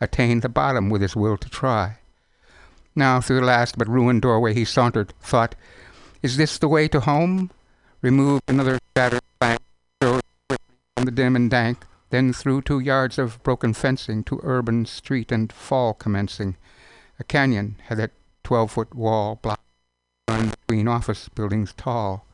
attained 0.00 0.40
the 0.40 0.48
bottom 0.48 0.88
with 0.88 1.02
his 1.02 1.14
will 1.14 1.36
to 1.36 1.50
try. 1.50 1.98
Now 2.96 3.20
through 3.20 3.40
the 3.40 3.46
last 3.46 3.76
but 3.76 3.88
ruined 3.88 4.22
doorway 4.22 4.54
he 4.54 4.64
sauntered, 4.64 5.12
thought, 5.20 5.54
Is 6.22 6.38
this 6.38 6.56
the 6.56 6.68
way 6.68 6.88
to 6.88 7.00
home? 7.00 7.50
Removed 8.00 8.44
another 8.48 8.78
shattered 8.96 9.20
plank, 9.38 9.60
from 10.00 11.04
the 11.04 11.10
dim 11.10 11.36
and 11.36 11.50
dank, 11.50 11.84
then 12.12 12.30
through 12.30 12.60
two 12.60 12.78
yards 12.78 13.18
of 13.18 13.42
broken 13.42 13.72
fencing 13.72 14.22
to 14.22 14.38
urban 14.42 14.84
street 14.84 15.32
and 15.32 15.50
fall 15.50 15.94
commencing. 15.94 16.58
A 17.18 17.24
canyon 17.24 17.80
had 17.86 17.96
that 17.96 18.10
twelve-foot 18.44 18.94
wall 18.94 19.40
blocked 19.40 19.62
between 20.28 20.86
office 20.86 21.30
buildings 21.30 21.72
tall. 21.74 22.26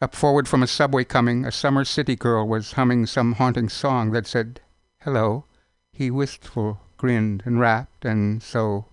Up 0.00 0.14
forward 0.14 0.46
from 0.46 0.62
a 0.62 0.68
subway 0.68 1.02
coming, 1.02 1.44
a 1.44 1.50
summer 1.50 1.84
city 1.84 2.14
girl 2.14 2.46
was 2.46 2.72
humming 2.72 3.06
some 3.06 3.32
haunting 3.32 3.68
song 3.68 4.12
that 4.12 4.28
said, 4.28 4.60
Hello. 5.02 5.46
He 5.92 6.08
wistful 6.08 6.80
grinned 6.96 7.42
and 7.44 7.58
rapped, 7.58 8.04
and 8.04 8.40
so 8.40 8.86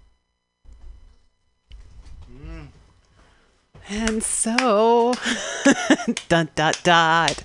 And 3.90 4.24
so, 4.24 5.14
dot 6.28 6.56
dot 6.56 6.82
dot. 6.84 7.44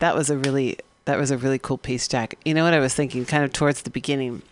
That 0.00 0.14
was 0.14 0.30
a 0.30 0.36
really 0.36 0.78
that 1.08 1.18
was 1.18 1.30
a 1.30 1.38
really 1.38 1.58
cool 1.58 1.78
piece, 1.78 2.06
Jack. 2.06 2.34
You 2.44 2.52
know 2.52 2.64
what 2.64 2.74
I 2.74 2.80
was 2.80 2.94
thinking, 2.94 3.24
kind 3.24 3.42
of 3.42 3.50
towards 3.50 3.80
the 3.80 3.88
beginning, 3.88 4.42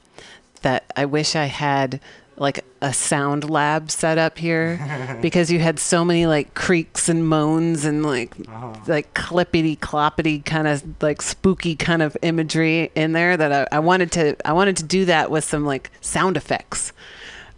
that 0.63 0.91
I 0.97 1.05
wish 1.05 1.37
I 1.37 1.45
had 1.45 2.01
like 2.39 2.65
a 2.81 2.95
sound 2.95 3.51
lab 3.51 3.91
set 3.91 4.17
up 4.17 4.39
here 4.39 5.19
because 5.21 5.51
you 5.51 5.59
had 5.59 5.79
so 5.79 6.03
many 6.03 6.25
like 6.27 6.55
creaks 6.55 7.11
and 7.11 7.29
moans 7.29 7.85
and 7.85 8.07
like 8.07 8.35
like 8.87 9.13
clippity 9.13 9.79
cloppity 9.79 10.43
kind 10.47 10.67
of 10.67 10.83
like 11.03 11.21
spooky 11.21 11.77
kind 11.77 12.01
of 12.01 12.17
imagery 12.23 12.91
in 12.95 13.13
there 13.13 13.37
that 13.37 13.69
I, 13.71 13.77
I 13.77 13.81
wanted 13.81 14.11
to 14.13 14.37
I 14.49 14.55
wanted 14.55 14.79
to 14.79 14.85
do 14.85 15.05
that 15.05 15.31
with 15.31 15.45
some 15.45 15.67
like 15.67 15.91
sound 16.01 16.39
effects. 16.39 16.95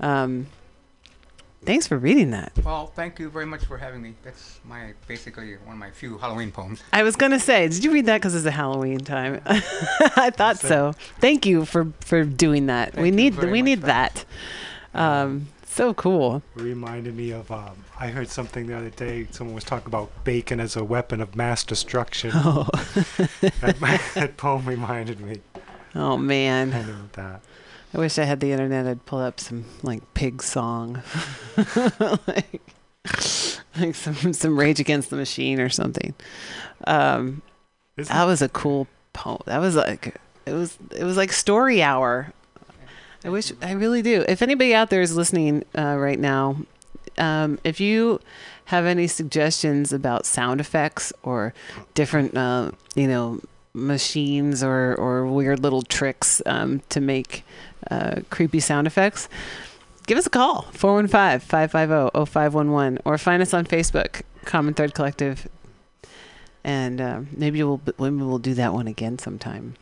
Um, 0.01 0.49
thanks 1.65 1.87
for 1.87 1.99
reading 1.99 2.31
that. 2.31 2.53
Well, 2.65 2.87
thank 2.87 3.19
you 3.19 3.31
very 3.31 3.47
much 3.47 3.65
for 3.65 3.79
having 3.79 4.03
me. 4.03 4.15
That's 4.23 4.61
my 4.65 4.95
basically 5.07 5.57
one 5.65 5.75
of 5.75 5.79
my 5.79 5.91
few 5.91 6.19
Halloween 6.19 6.51
poems. 6.51 6.83
I 6.93 7.03
was 7.03 7.17
gonna 7.17 7.41
say, 7.41 7.69
did 7.69 7.85
you 7.85 7.93
read 7.93 8.07
that 8.07 8.19
because 8.19 8.35
it's 8.35 8.47
a 8.47 8.51
Halloween 8.51 9.01
time? 9.01 9.41
I 9.47 10.31
thought 10.35 10.59
so. 10.59 10.93
Thank 11.21 11.47
you 11.47 11.65
for 11.65 11.93
for 12.01 12.25
doing 12.25 12.67
that. 12.67 12.97
we 12.97 13.11
need 13.11 13.35
very 13.35 13.53
we 13.53 13.63
need 13.63 13.81
for 13.81 13.87
that. 13.87 14.25
Um, 14.95 15.49
so 15.65 15.95
cool. 15.95 16.43
reminded 16.57 17.17
me 17.17 17.31
of 17.31 17.53
um, 17.53 17.85
I 18.01 18.09
heard 18.09 18.29
something 18.29 18.67
the 18.67 18.77
other 18.77 18.91
day. 18.91 19.29
Someone 19.31 19.55
was 19.55 19.65
talking 19.65 19.87
about 19.87 20.11
bacon 20.25 20.59
as 20.59 20.75
a 20.75 20.83
weapon 20.83 21.21
of 21.21 21.37
mass 21.37 21.63
destruction. 21.63 22.33
Oh. 22.35 22.67
that, 23.41 24.01
that 24.15 24.37
poem 24.37 24.65
reminded 24.67 25.21
me. 25.21 25.41
Oh 25.95 26.17
man. 26.17 26.73
I 26.73 26.83
know 26.83 27.09
that. 27.13 27.43
I 27.95 27.99
wish 27.99 28.19
I 28.19 28.25
had 28.25 28.41
the 28.41 28.53
internet. 28.53 28.87
I'd 28.87 29.07
pull 29.07 29.21
up 29.21 29.41
some 29.41 29.65
like 29.83 30.03
pig 30.15 30.43
song, 30.43 31.03
like, 32.27 32.61
like 33.79 33.95
some 33.95 34.33
some 34.33 34.59
Rage 34.59 34.81
Against 34.81 35.11
the 35.11 35.17
Machine 35.17 35.61
or 35.61 35.69
something. 35.69 36.15
Um, 36.87 37.43
that 37.97 38.25
was 38.25 38.43
a 38.43 38.49
cool 38.49 38.87
poem. 39.13 39.41
That 39.47 39.59
was 39.59 39.75
like 39.75 40.17
it 40.47 40.53
was 40.53 40.79
it 40.95 41.05
was 41.05 41.17
like 41.17 41.33
story 41.33 41.83
hour. 41.83 42.33
I 43.25 43.31
wish 43.31 43.53
I 43.63 43.73
really 43.73 44.03
do. 44.03 44.25
If 44.29 44.43
anybody 44.43 44.75
out 44.75 44.91
there 44.91 45.01
is 45.01 45.17
listening 45.17 45.65
uh, 45.77 45.97
right 45.99 46.19
now, 46.19 46.59
um, 47.17 47.59
if 47.65 47.81
you 47.81 48.21
have 48.67 48.85
any 48.85 49.07
suggestions 49.07 49.93
about 49.93 50.27
sound 50.27 50.61
effects 50.61 51.13
or 51.23 51.55
different, 51.95 52.37
uh, 52.37 52.71
you 52.95 53.09
know, 53.09 53.41
machines 53.73 54.63
or, 54.63 54.95
or 54.97 55.27
weird 55.27 55.61
little 55.61 55.83
tricks 55.83 56.43
um, 56.47 56.81
to 56.91 57.01
make 57.01 57.45
uh, 57.91 58.21
creepy 58.31 58.61
sound 58.61 58.87
effects, 58.87 59.29
give 60.07 60.19
us 60.19 60.27
a 60.27 60.31
call 60.31 60.63
415 60.73 61.41
550 61.41 62.25
0511 62.27 62.99
or 63.05 63.19
find 63.19 63.43
us 63.43 63.53
on 63.55 63.65
Facebook, 63.67 64.23
Common 64.45 64.75
Thread 64.75 64.95
Collective. 64.95 65.49
And 66.65 67.01
uh, 67.01 67.21
maybe 67.33 67.63
we'll 67.63 67.81
maybe 67.99 68.17
we'll 68.17 68.39
do 68.39 68.55
that 68.55 68.73
one 68.75 68.87
again 68.89 69.19
sometime. 69.19 69.75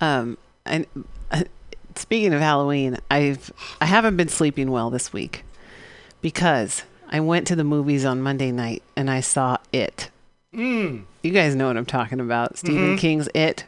Um, 0.00 0.36
and 0.66 0.86
uh, 1.30 1.44
speaking 1.94 2.34
of 2.34 2.40
Halloween, 2.40 2.98
I've 3.10 3.50
I 3.80 3.86
haven't 3.86 4.16
been 4.16 4.28
sleeping 4.28 4.70
well 4.70 4.90
this 4.90 5.12
week 5.12 5.44
because 6.20 6.82
I 7.10 7.20
went 7.20 7.46
to 7.46 7.56
the 7.56 7.64
movies 7.64 8.04
on 8.04 8.20
Monday 8.20 8.50
night 8.52 8.82
and 8.96 9.10
I 9.10 9.20
saw 9.20 9.56
It. 9.72 10.10
Mm. 10.54 11.04
You 11.22 11.30
guys 11.30 11.54
know 11.54 11.68
what 11.68 11.76
I'm 11.76 11.86
talking 11.86 12.20
about. 12.20 12.58
Stephen 12.58 12.96
Mhm. 12.96 12.98
King's 12.98 13.28
It. 13.34 13.64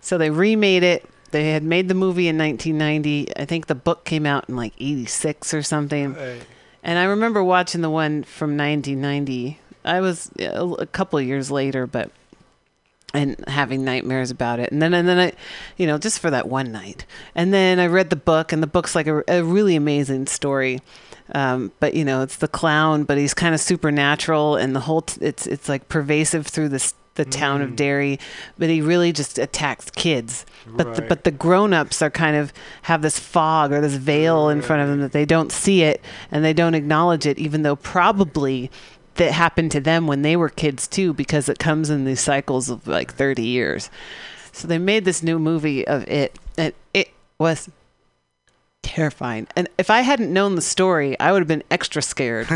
So 0.00 0.18
they 0.18 0.30
remade 0.30 0.82
it. 0.82 1.08
They 1.36 1.50
had 1.50 1.62
made 1.62 1.88
the 1.88 1.94
movie 1.94 2.28
in 2.28 2.38
1990. 2.38 3.36
I 3.36 3.44
think 3.44 3.66
the 3.66 3.74
book 3.74 4.06
came 4.06 4.24
out 4.24 4.48
in 4.48 4.56
like 4.56 4.72
86 4.80 5.52
or 5.52 5.62
something. 5.62 6.14
Right. 6.14 6.40
And 6.82 6.98
I 6.98 7.04
remember 7.04 7.44
watching 7.44 7.82
the 7.82 7.90
one 7.90 8.24
from 8.24 8.56
1990. 8.56 9.60
I 9.84 10.00
was 10.00 10.30
a 10.38 10.86
couple 10.86 11.18
of 11.18 11.26
years 11.26 11.50
later, 11.50 11.86
but 11.86 12.10
and 13.12 13.36
having 13.48 13.84
nightmares 13.84 14.30
about 14.30 14.60
it. 14.60 14.72
And 14.72 14.80
then 14.80 14.94
and 14.94 15.06
then 15.06 15.18
I, 15.18 15.32
you 15.76 15.86
know, 15.86 15.98
just 15.98 16.20
for 16.20 16.30
that 16.30 16.48
one 16.48 16.72
night. 16.72 17.04
And 17.34 17.52
then 17.52 17.80
I 17.80 17.86
read 17.86 18.08
the 18.08 18.16
book, 18.16 18.50
and 18.50 18.62
the 18.62 18.66
book's 18.66 18.94
like 18.94 19.06
a, 19.06 19.22
a 19.28 19.44
really 19.44 19.76
amazing 19.76 20.28
story. 20.28 20.80
Um, 21.34 21.70
but 21.80 21.92
you 21.92 22.06
know, 22.06 22.22
it's 22.22 22.36
the 22.36 22.48
clown, 22.48 23.04
but 23.04 23.18
he's 23.18 23.34
kind 23.34 23.54
of 23.54 23.60
supernatural, 23.60 24.56
and 24.56 24.74
the 24.74 24.80
whole 24.80 25.02
t- 25.02 25.20
it's 25.20 25.46
it's 25.46 25.68
like 25.68 25.90
pervasive 25.90 26.46
through 26.46 26.70
this 26.70 26.94
the 27.16 27.24
town 27.24 27.62
of 27.62 27.70
mm. 27.70 27.76
Derry. 27.76 28.18
But 28.56 28.70
he 28.70 28.80
really 28.80 29.12
just 29.12 29.38
attacks 29.38 29.90
kids. 29.90 30.46
But 30.66 30.96
the, 30.96 31.02
but 31.02 31.24
the 31.24 31.30
grown-ups 31.30 32.02
are 32.02 32.10
kind 32.10 32.36
of 32.36 32.52
have 32.82 33.02
this 33.02 33.18
fog 33.18 33.72
or 33.72 33.80
this 33.80 33.94
veil 33.94 34.48
in 34.48 34.62
front 34.62 34.82
of 34.82 34.88
them 34.88 35.00
that 35.00 35.12
they 35.12 35.24
don't 35.24 35.52
see 35.52 35.82
it 35.82 36.00
and 36.30 36.44
they 36.44 36.52
don't 36.52 36.74
acknowledge 36.74 37.26
it, 37.26 37.38
even 37.38 37.62
though 37.62 37.76
probably 37.76 38.70
that 39.14 39.32
happened 39.32 39.70
to 39.72 39.80
them 39.80 40.06
when 40.06 40.22
they 40.22 40.36
were 40.36 40.48
kids 40.48 40.86
too, 40.88 41.12
because 41.12 41.48
it 41.48 41.58
comes 41.58 41.90
in 41.90 42.04
these 42.04 42.20
cycles 42.20 42.68
of 42.68 42.86
like 42.86 43.14
30 43.14 43.42
years. 43.42 43.90
So 44.52 44.66
they 44.66 44.78
made 44.78 45.04
this 45.04 45.22
new 45.22 45.38
movie 45.38 45.86
of 45.86 46.06
it, 46.08 46.38
and 46.56 46.72
it 46.94 47.10
was 47.38 47.68
terrifying. 48.86 49.46
And 49.56 49.68
if 49.78 49.90
I 49.90 50.00
hadn't 50.02 50.32
known 50.32 50.54
the 50.54 50.62
story, 50.62 51.18
I 51.20 51.32
would 51.32 51.40
have 51.40 51.48
been 51.48 51.64
extra 51.70 52.00
scared. 52.02 52.46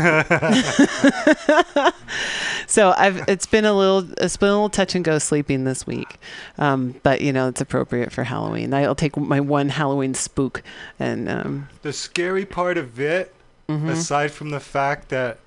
so 2.67 2.93
I've 2.97 3.23
it's 3.27 3.45
been 3.45 3.65
a 3.65 3.73
little 3.73 4.07
it's 4.17 4.37
been 4.37 4.49
a 4.49 4.53
little 4.53 4.69
touch 4.69 4.95
and 4.95 5.03
go 5.03 5.19
sleeping 5.19 5.63
this 5.65 5.85
week, 5.85 6.17
um, 6.57 6.95
but 7.03 7.21
you 7.21 7.33
know 7.33 7.47
it's 7.47 7.61
appropriate 7.61 8.11
for 8.11 8.23
Halloween. 8.23 8.73
I'll 8.73 8.95
take 8.95 9.17
my 9.17 9.39
one 9.39 9.69
Halloween 9.69 10.13
spook, 10.13 10.63
and 10.99 11.29
um, 11.29 11.69
The 11.81 11.93
scary 11.93 12.45
part 12.45 12.77
of 12.77 12.99
it, 12.99 13.33
Mhm. 13.69 13.89
aside 13.89 14.31
from 14.31 14.49
the 14.49 14.59
fact 14.59 15.09
that 15.09 15.39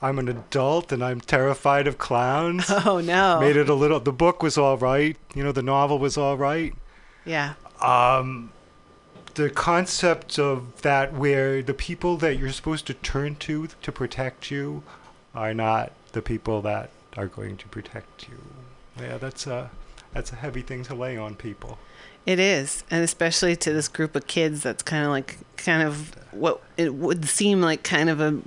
I'm 0.00 0.18
an 0.18 0.28
adult 0.28 0.92
and 0.92 1.02
I'm 1.04 1.20
terrified 1.20 1.86
of 1.86 1.98
clowns. 1.98 2.70
Oh, 2.86 3.00
no. 3.00 3.40
Made 3.40 3.56
it 3.56 3.68
a 3.68 3.74
little. 3.74 4.00
The 4.00 4.12
book 4.12 4.42
was 4.42 4.58
all 4.58 4.76
right. 4.76 5.16
You 5.34 5.42
know, 5.44 5.52
the 5.52 5.62
novel 5.62 5.98
was 5.98 6.16
all 6.18 6.36
right. 6.36 6.74
yeah, 7.24 7.54
Um, 7.82 8.50
the 9.34 9.50
concept 9.50 10.38
of 10.38 10.82
that 10.82 11.12
where 11.12 11.62
the 11.62 11.74
people 11.74 12.16
that 12.18 12.38
you're 12.38 12.52
supposed 12.52 12.86
to 12.86 12.94
turn 12.94 13.36
to 13.36 13.68
to 13.82 13.92
protect 13.92 14.50
you 14.50 14.82
are 15.34 15.52
not 15.54 15.92
the 16.12 16.22
people 16.22 16.62
that 16.62 16.90
are 17.16 17.26
going 17.26 17.56
to 17.56 17.68
protect 17.68 18.28
you. 18.28 18.38
Yeah, 19.00 19.18
that's 19.18 19.46
a 19.46 19.70
that's 20.12 20.32
a 20.32 20.36
heavy 20.36 20.62
thing 20.62 20.84
to 20.84 20.94
lay 20.94 21.16
on 21.16 21.34
people. 21.34 21.78
It 22.26 22.38
is, 22.38 22.84
and 22.90 23.02
especially 23.04 23.54
to 23.56 23.72
this 23.72 23.88
group 23.88 24.16
of 24.16 24.26
kids 24.26 24.62
that's 24.62 24.82
kind 24.82 25.04
of 25.04 25.10
like 25.10 25.38
kind 25.56 25.82
of 25.86 26.14
what 26.32 26.62
it 26.76 26.94
would 26.94 27.26
seem 27.26 27.60
like 27.60 27.82
kind 27.82 28.08
of 28.08 28.20
a 28.20 28.40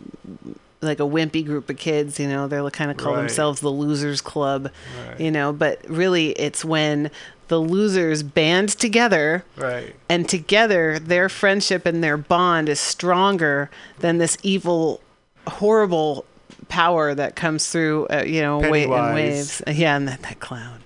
like 0.81 0.99
a 0.99 1.03
wimpy 1.03 1.43
group 1.45 1.69
of 1.71 1.77
kids, 1.77 2.19
you 2.19 2.27
know, 2.27 2.47
they're 2.47 2.67
kind 2.69 2.91
of 2.91 2.97
call 2.97 3.13
Right. 3.13 3.21
themselves 3.21 3.61
the 3.61 3.69
losers 3.71 4.21
club, 4.21 4.69
Right. 5.07 5.19
you 5.19 5.31
know, 5.31 5.51
but 5.51 5.81
really 5.89 6.29
it's 6.33 6.63
when 6.63 7.09
the 7.47 7.59
losers 7.59 8.23
band 8.23 8.69
together. 8.69 9.43
Right. 9.55 9.95
and 10.09 10.27
together 10.27 10.99
their 10.99 11.29
friendship 11.29 11.85
and 11.85 12.03
their 12.03 12.17
bond 12.17 12.69
is 12.69 12.79
stronger 12.79 13.69
than 13.99 14.17
this 14.17 14.37
evil 14.43 15.01
horrible 15.47 16.25
power 16.67 17.13
that 17.15 17.35
comes 17.37 17.69
through 17.69 18.07
uh, 18.07 18.23
you 18.25 18.41
know 18.41 18.57
wa- 18.57 18.65
in 18.65 18.71
Pennywise. 18.73 19.15
waves. 19.15 19.61
Yeah 19.67 19.95
and 19.95 20.07
that, 20.07 20.21
that 20.23 20.39
clown. 20.39 20.81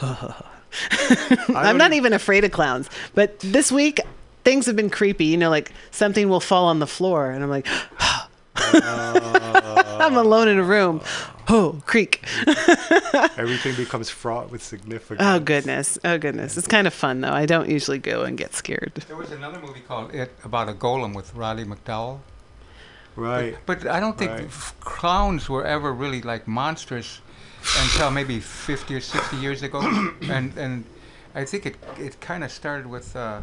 I'm 1.48 1.76
not 1.76 1.92
even 1.92 2.12
afraid 2.12 2.44
of 2.44 2.50
clowns. 2.52 2.88
But 3.14 3.38
this 3.40 3.70
week 3.72 4.00
things 4.44 4.66
have 4.66 4.76
been 4.76 4.90
creepy. 4.90 5.26
You 5.26 5.36
know 5.36 5.50
like 5.50 5.72
something 5.90 6.28
will 6.28 6.40
fall 6.40 6.66
on 6.66 6.78
the 6.78 6.86
floor 6.86 7.30
and 7.30 7.42
i'm 7.42 7.50
like 7.50 7.66
i'm 10.00 10.16
alone 10.16 10.48
in 10.48 10.58
a 10.58 10.62
room 10.62 11.00
oh 11.48 11.80
creak 11.86 12.24
Everything 13.36 13.74
becomes 13.74 14.08
fraught 14.10 14.50
with 14.50 14.62
significance. 14.62 15.20
oh 15.22 15.40
goodness 15.40 15.98
oh 16.04 16.18
goodness 16.18 16.56
it's 16.56 16.68
kind 16.68 16.86
of 16.86 16.94
fun 16.94 17.20
though 17.20 17.32
i 17.32 17.46
don't 17.46 17.68
usually 17.68 17.98
go 17.98 18.22
and 18.22 18.38
get 18.38 18.54
scared 18.54 18.92
There 19.08 19.16
was 19.16 19.30
another 19.32 19.60
movie 19.60 19.80
called 19.80 20.14
It 20.14 20.32
about 20.44 20.68
a 20.68 20.72
golem 20.72 21.14
with 21.14 21.34
Roddy 21.34 21.64
McDowall. 21.64 22.20
Right. 23.16 23.56
But, 23.66 23.80
but 23.82 23.88
I 23.90 24.00
don't 24.00 24.18
think 24.18 24.30
Right. 24.32 24.50
clowns 24.80 25.48
were 25.48 25.64
ever 25.64 25.92
really 25.92 26.20
like 26.22 26.48
monstrous 26.48 27.20
until 27.80 28.10
maybe 28.10 28.40
50 28.40 28.94
or 28.96 29.00
60 29.00 29.36
years 29.36 29.62
ago. 29.62 29.80
and 30.22 30.56
and 30.56 30.84
I 31.34 31.44
think 31.44 31.66
it 31.66 31.76
it 31.98 32.20
kind 32.20 32.42
of 32.44 32.50
started 32.50 32.86
with 32.86 33.14
uh, 33.14 33.42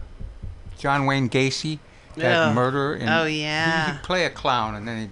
John 0.77 1.05
Wayne 1.05 1.29
Gacy, 1.29 1.79
that 2.17 2.49
Oh. 2.49 2.53
murderer. 2.53 2.93
And 2.95 3.09
Oh, 3.09 3.25
he- 3.25 3.41
yeah. 3.41 3.93
He'd 3.93 4.03
play 4.03 4.25
a 4.25 4.29
clown 4.29 4.75
and 4.75 4.87
then 4.87 4.97
he 5.03 5.09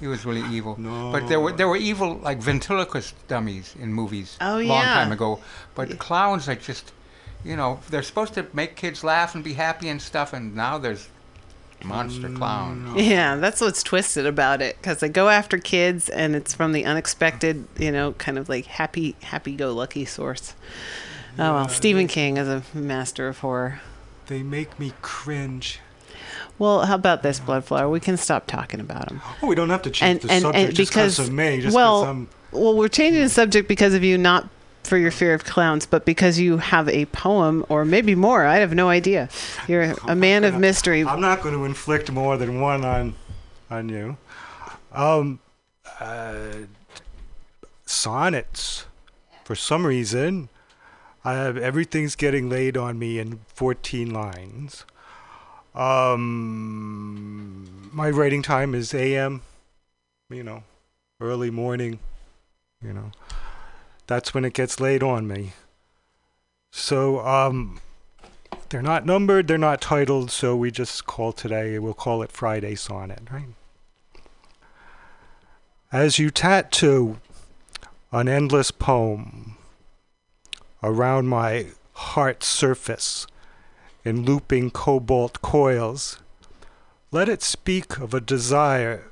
he 0.00 0.08
was 0.08 0.24
really 0.26 0.42
evil. 0.52 0.74
But 1.12 1.28
there 1.28 1.38
were 1.38 1.52
there 1.52 1.68
were 1.68 1.76
evil 1.76 2.16
like 2.18 2.38
ventriloquist 2.38 3.14
dummies 3.28 3.74
in 3.80 3.92
movies 3.92 4.36
Oh, 4.40 4.54
long 4.56 4.62
yeah. 4.82 4.94
time 4.94 5.12
ago. 5.12 5.38
But 5.76 5.98
clowns 5.98 6.48
are 6.48 6.56
just 6.56 6.92
you 7.44 7.56
know, 7.56 7.80
they're 7.90 8.02
supposed 8.02 8.34
to 8.34 8.46
make 8.52 8.76
kids 8.76 9.02
laugh 9.04 9.34
and 9.34 9.42
be 9.44 9.54
happy 9.54 9.88
and 9.88 10.00
stuff 10.02 10.32
and 10.32 10.54
now 10.56 10.78
there's 10.78 11.08
monster 11.84 12.28
clowns. 12.28 13.00
Yeah, 13.00 13.34
that's 13.36 13.60
what's 13.60 13.82
twisted 13.82 14.26
about 14.26 14.62
it 14.62 14.76
because 14.80 14.98
they 15.00 15.08
go 15.08 15.28
after 15.28 15.58
kids, 15.58 16.08
and 16.08 16.36
it's 16.36 16.54
from 16.54 16.70
the 16.72 16.84
unexpected, 16.84 17.66
you 17.76 17.90
know, 17.90 18.12
kind 18.12 18.38
of 18.38 18.48
like 18.48 18.66
happy, 18.66 19.16
happy-go-lucky 19.22 20.04
source. 20.04 20.54
Oh 21.38 21.54
well, 21.54 21.68
Stephen 21.68 22.06
King 22.06 22.36
is 22.36 22.46
a 22.46 22.62
master 22.72 23.26
of 23.26 23.38
horror. 23.38 23.80
They 24.26 24.42
make 24.44 24.78
me 24.78 24.92
cringe. 25.02 25.80
Well, 26.62 26.86
how 26.86 26.94
about 26.94 27.24
this, 27.24 27.40
Bloodflower? 27.40 27.90
We 27.90 27.98
can 27.98 28.16
stop 28.16 28.46
talking 28.46 28.78
about 28.78 29.10
him. 29.10 29.20
Oh, 29.42 29.48
we 29.48 29.56
don't 29.56 29.70
have 29.70 29.82
to 29.82 29.90
change 29.90 30.22
the 30.22 30.28
subject 30.28 30.74
just 30.74 30.92
because 30.92 31.18
of 31.18 31.32
me. 31.32 31.68
Well, 31.68 32.04
I'm 32.04 32.28
well, 32.52 32.76
we're 32.76 32.86
changing 32.86 33.20
the 33.20 33.30
subject 33.30 33.66
because 33.66 33.94
of 33.94 34.04
you, 34.04 34.16
not 34.16 34.48
for 34.84 34.96
your 34.96 35.10
fear 35.10 35.34
of 35.34 35.42
clowns, 35.42 35.86
but 35.86 36.04
because 36.04 36.38
you 36.38 36.58
have 36.58 36.88
a 36.88 37.06
poem, 37.06 37.66
or 37.68 37.84
maybe 37.84 38.14
more. 38.14 38.46
I 38.46 38.58
have 38.58 38.74
no 38.74 38.88
idea. 38.88 39.28
You're 39.66 39.96
a 40.06 40.14
man 40.14 40.44
of 40.44 40.56
mystery. 40.56 41.04
I'm 41.04 41.20
not 41.20 41.42
going 41.42 41.56
to 41.56 41.64
inflict 41.64 42.12
more 42.12 42.36
than 42.36 42.60
one 42.60 42.84
on 42.84 43.16
on 43.68 43.88
you. 43.88 44.16
Um, 44.92 45.40
uh, 45.98 46.44
sonnets. 47.86 48.84
For 49.42 49.56
some 49.56 49.84
reason, 49.84 50.48
I 51.24 51.32
have 51.32 51.56
everything's 51.56 52.14
getting 52.14 52.48
laid 52.48 52.76
on 52.76 53.00
me 53.00 53.18
in 53.18 53.40
14 53.48 54.12
lines. 54.12 54.84
Um, 55.74 57.68
my 57.92 58.10
writing 58.10 58.42
time 58.42 58.74
is 58.74 58.92
a.m. 58.94 59.42
You 60.30 60.42
know, 60.42 60.64
early 61.20 61.50
morning. 61.50 61.98
You 62.82 62.92
know, 62.92 63.12
that's 64.06 64.34
when 64.34 64.44
it 64.44 64.54
gets 64.54 64.80
laid 64.80 65.02
on 65.02 65.26
me. 65.28 65.52
So, 66.70 67.20
um, 67.20 67.80
they're 68.72 68.80
not 68.80 69.04
numbered, 69.04 69.48
they're 69.48 69.58
not 69.58 69.82
titled, 69.82 70.30
so 70.30 70.56
we 70.56 70.70
just 70.70 71.04
call 71.04 71.32
today, 71.32 71.78
we'll 71.78 71.92
call 71.92 72.22
it 72.22 72.32
Friday 72.32 72.74
Sonnet, 72.74 73.20
right? 73.30 73.48
As 75.92 76.18
you 76.18 76.30
tattoo 76.30 77.18
an 78.10 78.28
endless 78.28 78.70
poem 78.70 79.56
around 80.82 81.26
my 81.26 81.66
heart's 81.92 82.46
surface 82.46 83.26
in 84.04 84.24
looping 84.24 84.70
cobalt 84.70 85.40
coils, 85.42 86.18
let 87.10 87.28
it 87.28 87.42
speak 87.42 87.98
of 87.98 88.14
a 88.14 88.20
desire 88.20 89.10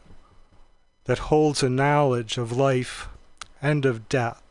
that 1.04 1.30
holds 1.30 1.62
a 1.62 1.68
knowledge 1.70 2.38
of 2.38 2.52
life 2.52 3.08
and 3.60 3.84
of 3.84 4.08
death. 4.08 4.42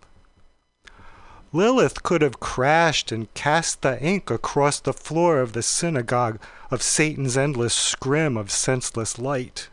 Lilith 1.51 2.03
could 2.03 2.21
have 2.21 2.39
crashed 2.39 3.11
and 3.11 3.33
cast 3.33 3.81
the 3.81 3.99
ink 4.03 4.29
across 4.29 4.79
the 4.79 4.93
floor 4.93 5.39
of 5.39 5.53
the 5.53 5.63
synagogue 5.63 6.39
of 6.69 6.83
Satan's 6.83 7.37
endless 7.37 7.73
scrim 7.73 8.37
of 8.37 8.51
senseless 8.51 9.17
light. 9.17 9.69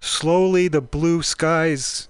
Slowly 0.00 0.68
the 0.68 0.80
blue 0.80 1.22
skies 1.22 2.08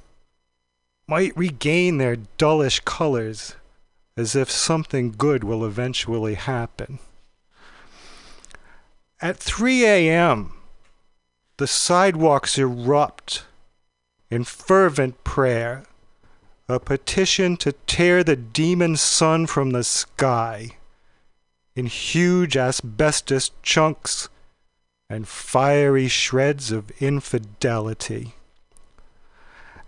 might 1.08 1.36
regain 1.36 1.98
their 1.98 2.16
dullish 2.38 2.78
colors 2.80 3.56
as 4.20 4.36
if 4.36 4.50
something 4.50 5.10
good 5.10 5.42
will 5.42 5.64
eventually 5.64 6.34
happen. 6.34 6.98
At 9.22 9.38
3 9.38 9.86
a.m., 9.86 10.52
the 11.56 11.66
sidewalks 11.66 12.58
erupt 12.58 13.44
in 14.30 14.44
fervent 14.44 15.24
prayer 15.24 15.84
a 16.68 16.78
petition 16.78 17.56
to 17.56 17.72
tear 17.86 18.22
the 18.22 18.36
demon 18.36 18.96
sun 18.96 19.46
from 19.46 19.70
the 19.70 19.82
sky 19.82 20.76
in 21.74 21.86
huge 21.86 22.58
asbestos 22.58 23.52
chunks 23.62 24.28
and 25.08 25.26
fiery 25.26 26.08
shreds 26.08 26.70
of 26.70 26.90
infidelity. 27.00 28.34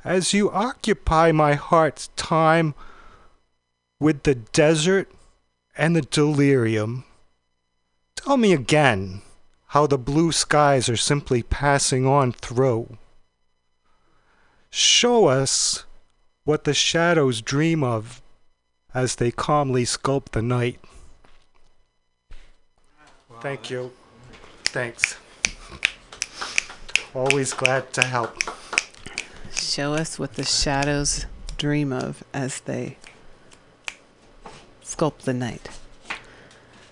As 0.02 0.32
you 0.32 0.50
occupy 0.50 1.32
my 1.32 1.52
heart's 1.52 2.08
time 2.16 2.74
with 4.02 4.24
the 4.24 4.34
desert 4.34 5.08
and 5.78 5.94
the 5.94 6.02
delirium, 6.02 7.04
tell 8.16 8.36
me 8.36 8.52
again 8.52 9.22
how 9.68 9.86
the 9.86 9.96
blue 9.96 10.32
skies 10.32 10.88
are 10.88 10.96
simply 10.96 11.42
passing 11.42 12.04
on 12.04 12.32
through. 12.32 12.98
Show 14.70 15.26
us 15.26 15.84
what 16.42 16.64
the 16.64 16.74
shadows 16.74 17.40
dream 17.40 17.84
of 17.84 18.20
as 18.92 19.14
they 19.14 19.30
calmly 19.30 19.84
sculpt 19.84 20.32
the 20.32 20.42
night. 20.42 20.80
Thank 23.40 23.70
you. 23.70 23.92
Thanks. 24.64 25.16
Always 27.14 27.52
glad 27.52 27.92
to 27.92 28.04
help. 28.04 28.36
Show 29.54 29.94
us 29.94 30.18
what 30.18 30.34
the 30.34 30.44
shadows 30.44 31.26
dream 31.56 31.92
of 31.92 32.24
as 32.34 32.60
they 32.60 32.96
sculpt 34.96 35.20
the 35.20 35.34
night. 35.34 35.68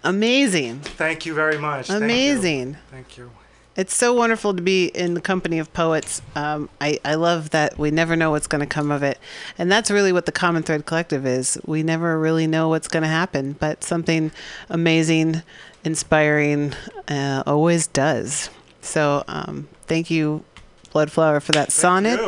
Amazing. 0.02 0.80
Thank 0.80 1.26
you 1.26 1.34
very 1.34 1.58
much. 1.58 1.88
Thank 1.88 2.00
you. 2.00 2.04
Amazing. 2.04 2.76
Thank 2.90 3.18
you. 3.18 3.30
It's 3.76 3.94
so 3.94 4.12
wonderful 4.12 4.52
to 4.54 4.62
be 4.62 4.86
in 4.86 5.14
the 5.14 5.20
company 5.20 5.58
of 5.58 5.72
poets. 5.72 6.20
Um, 6.34 6.68
I, 6.80 6.98
I 7.04 7.14
love 7.14 7.50
that 7.50 7.78
we 7.78 7.90
never 7.90 8.16
know 8.16 8.30
what's 8.30 8.46
going 8.46 8.60
to 8.60 8.66
come 8.66 8.90
of 8.90 9.02
it. 9.02 9.18
And 9.58 9.70
that's 9.70 9.90
really 9.90 10.12
what 10.12 10.26
the 10.26 10.32
Common 10.32 10.62
Thread 10.62 10.86
Collective 10.86 11.24
is. 11.24 11.56
We 11.64 11.82
never 11.82 12.18
really 12.18 12.46
know 12.46 12.68
what's 12.68 12.88
going 12.88 13.04
to 13.04 13.08
happen, 13.08 13.52
but 13.52 13.84
something 13.84 14.32
amazing, 14.68 15.42
inspiring 15.84 16.74
uh, 17.08 17.44
always 17.46 17.86
does. 17.86 18.50
So 18.82 19.22
um, 19.28 19.68
thank 19.82 20.10
you, 20.10 20.44
Bloodflower, 20.92 21.40
for 21.40 21.52
that 21.52 21.70
sonnet. 21.70 22.20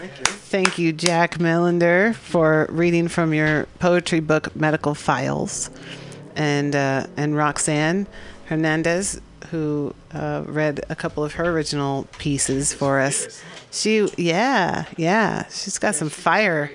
Thank 0.00 0.78
you. 0.78 0.92
Jack 0.92 1.38
Melander, 1.38 2.14
for 2.14 2.66
reading 2.70 3.08
from 3.08 3.34
your 3.34 3.66
poetry 3.78 4.20
book, 4.20 4.54
Medical 4.56 4.94
Files, 4.94 5.70
and 6.36 6.74
uh, 6.74 7.06
and 7.16 7.36
Roxanne 7.36 8.06
Hernandez, 8.46 9.20
who 9.50 9.94
uh, 10.12 10.42
read 10.46 10.80
a 10.88 10.96
couple 10.96 11.22
of 11.22 11.34
her 11.34 11.50
original 11.50 12.06
pieces 12.18 12.72
for 12.72 12.98
us. 12.98 13.42
She, 13.70 14.08
yeah, 14.16 14.86
yeah, 14.96 15.46
she's 15.48 15.78
got 15.78 15.94
some 15.94 16.08
fire, 16.08 16.70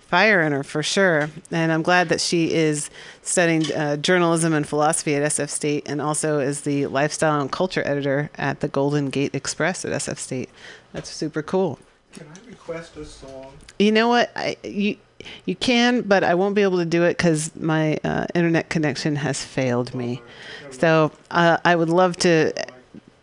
fire 0.00 0.40
in 0.40 0.52
her 0.52 0.64
for 0.64 0.82
sure. 0.82 1.30
And 1.50 1.70
I'm 1.70 1.82
glad 1.82 2.08
that 2.08 2.20
she 2.20 2.52
is 2.52 2.90
studying 3.22 3.70
uh, 3.72 3.96
journalism 3.98 4.54
and 4.54 4.66
philosophy 4.66 5.14
at 5.14 5.22
SF 5.22 5.50
State, 5.50 5.82
and 5.86 6.00
also 6.00 6.38
is 6.38 6.62
the 6.62 6.86
lifestyle 6.86 7.40
and 7.40 7.52
culture 7.52 7.82
editor 7.86 8.30
at 8.36 8.60
the 8.60 8.68
Golden 8.68 9.10
Gate 9.10 9.34
Express 9.34 9.84
at 9.84 9.92
SF 9.92 10.16
State. 10.16 10.48
That's 10.92 11.10
super 11.10 11.42
cool. 11.42 11.78
Can 12.12 12.26
I 12.28 12.48
request 12.48 12.96
a 12.96 13.04
song? 13.04 13.52
You 13.78 13.92
know 13.92 14.08
what? 14.08 14.30
I 14.36 14.56
you 14.62 14.96
you 15.44 15.54
can, 15.54 16.02
but 16.02 16.24
I 16.24 16.34
won't 16.34 16.54
be 16.54 16.62
able 16.62 16.78
to 16.78 16.84
do 16.84 17.04
it 17.04 17.16
because 17.16 17.54
my 17.56 17.98
uh, 18.04 18.26
internet 18.34 18.70
connection 18.70 19.16
has 19.16 19.44
failed 19.44 19.94
me. 19.94 20.22
So 20.70 21.12
uh, 21.30 21.58
I 21.64 21.76
would 21.76 21.88
love 21.88 22.16
to, 22.18 22.52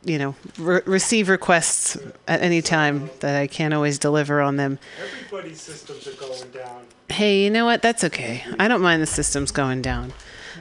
you 0.03 0.19
know, 0.19 0.35
re- 0.57 0.81
receive 0.85 1.30
requests 1.30 1.97
at 2.27 2.41
any 2.41 2.61
time 2.61 3.09
that 3.22 3.35
I 3.35 3.47
can't 3.47 3.73
always 3.73 3.97
deliver 3.99 4.41
on 4.41 4.57
them. 4.57 4.80
Everybody's 5.01 5.61
systems 5.61 6.07
are 6.07 6.14
going 6.14 6.51
down. 6.51 6.84
Hey, 7.09 7.43
you 7.43 7.49
know 7.49 7.65
what? 7.65 7.81
That's 7.81 8.03
okay. 8.03 8.43
I 8.59 8.68
don't 8.68 8.81
mind 8.81 9.01
the 9.01 9.07
systems 9.07 9.51
going 9.51 9.81
down. 9.81 10.14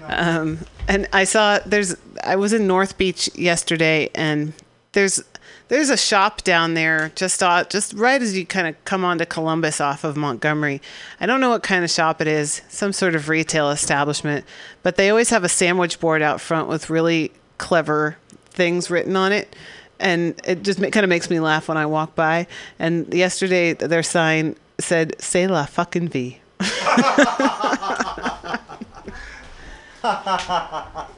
Um, 0.04 0.60
and 0.88 1.08
I 1.12 1.24
saw 1.24 1.58
there's. 1.66 1.96
I 2.22 2.36
was 2.36 2.52
in 2.52 2.66
North 2.66 2.96
Beach 2.96 3.28
yesterday, 3.34 4.08
and 4.14 4.52
there's 4.92 5.22
there's 5.68 5.90
a 5.90 5.96
shop 5.96 6.42
down 6.42 6.74
there 6.74 7.10
just 7.14 7.42
off, 7.42 7.68
just 7.68 7.92
right 7.94 8.22
as 8.22 8.36
you 8.36 8.46
kind 8.46 8.68
of 8.68 8.84
come 8.84 9.04
onto 9.04 9.26
Columbus 9.26 9.80
off 9.80 10.04
of 10.04 10.16
Montgomery. 10.16 10.80
I 11.20 11.26
don't 11.26 11.40
know 11.40 11.50
what 11.50 11.62
kind 11.62 11.82
of 11.82 11.90
shop 11.90 12.20
it 12.20 12.28
is, 12.28 12.62
some 12.68 12.92
sort 12.92 13.14
of 13.14 13.28
retail 13.28 13.70
establishment, 13.70 14.44
but 14.82 14.96
they 14.96 15.10
always 15.10 15.30
have 15.30 15.44
a 15.44 15.48
sandwich 15.48 15.98
board 15.98 16.22
out 16.22 16.40
front 16.40 16.68
with 16.68 16.88
really 16.88 17.32
clever 17.58 18.16
things 18.50 18.90
written 18.90 19.16
on 19.16 19.32
it. 19.32 19.56
And 19.98 20.38
it 20.44 20.62
just 20.62 20.78
kind 20.78 21.04
of 21.04 21.08
makes 21.08 21.30
me 21.30 21.40
laugh 21.40 21.68
when 21.68 21.78
I 21.78 21.86
walk 21.86 22.14
by. 22.14 22.46
And 22.78 23.12
yesterday, 23.12 23.72
their 23.72 24.02
sign 24.02 24.56
said, 24.78 25.16
C'est 25.18 25.46
la 25.46 25.64
fucking 25.64 26.08
vie. 26.08 26.40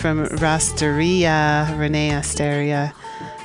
from 0.00 0.24
Rasteria, 0.26 1.78
Renee 1.78 2.10
Asteria. 2.14 2.94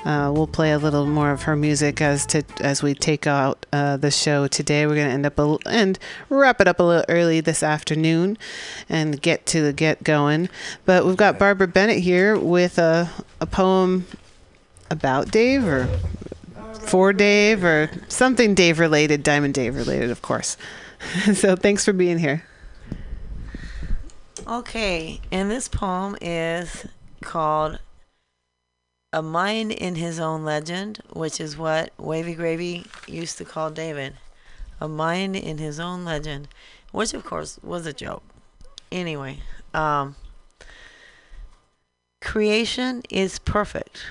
Uh, 0.06 0.32
we'll 0.34 0.48
play 0.48 0.72
a 0.72 0.78
little 0.78 1.06
more 1.06 1.32
of 1.32 1.42
her 1.44 1.56
music 1.56 2.02
as 2.02 2.26
to 2.28 2.44
as 2.62 2.82
we 2.82 2.94
take 2.94 3.28
out 3.28 3.66
uh, 3.74 3.98
the 3.98 4.10
show 4.10 4.48
today. 4.48 4.88
We're 4.88 4.96
gonna 4.96 5.10
end 5.10 5.26
up 5.26 5.38
a, 5.38 5.58
and 5.66 6.00
wrap 6.30 6.62
it 6.62 6.68
up 6.70 6.80
a 6.80 6.84
little 6.84 7.04
early 7.10 7.42
this 7.42 7.62
afternoon, 7.62 8.38
and 8.88 9.22
get 9.22 9.46
to 9.48 9.62
the 9.62 9.74
get 9.74 10.04
going. 10.04 10.48
But 10.86 11.06
we've 11.06 11.18
got 11.18 11.38
Barbara 11.38 11.68
Bennett 11.68 12.00
here 12.00 12.40
with 12.40 12.78
a 12.78 13.10
a 13.42 13.46
poem 13.46 14.08
about 14.90 15.32
Dave 15.32 15.66
or 15.66 15.88
for 16.80 17.12
Dave 17.12 17.66
or 17.66 17.90
something 18.08 18.56
Dave 18.56 18.80
related, 18.80 19.24
Diamond 19.24 19.56
Dave 19.56 19.76
related, 19.76 20.10
of 20.10 20.22
course. 20.22 20.56
so 21.34 21.58
thanks 21.58 21.84
for 21.84 21.92
being 21.92 22.18
here. 22.18 22.46
Okay, 24.48 25.20
and 25.32 25.50
this 25.50 25.68
poem 25.68 26.16
is 26.22 26.86
called 27.22 27.80
A 29.12 29.24
Mind 29.24 29.72
in 29.72 29.96
His 29.96 30.20
Own 30.20 30.46
Legend, 30.46 31.02
which 31.12 31.42
is 31.42 31.58
what 31.58 31.92
Wavy 31.98 32.36
Gravy 32.36 32.86
used 33.08 33.40
to 33.40 33.46
call 33.46 33.72
David. 33.72 34.18
A 34.80 34.88
mind 34.88 35.36
in 35.36 35.58
his 35.58 35.80
own 35.80 36.04
legend, 36.04 36.50
which 36.92 37.14
of 37.14 37.24
course 37.24 37.58
was 37.64 37.86
a 37.86 37.94
joke. 37.94 38.24
Anyway, 38.92 39.40
um, 39.74 40.16
creation 42.22 43.02
is 43.10 43.40
perfect. 43.40 44.04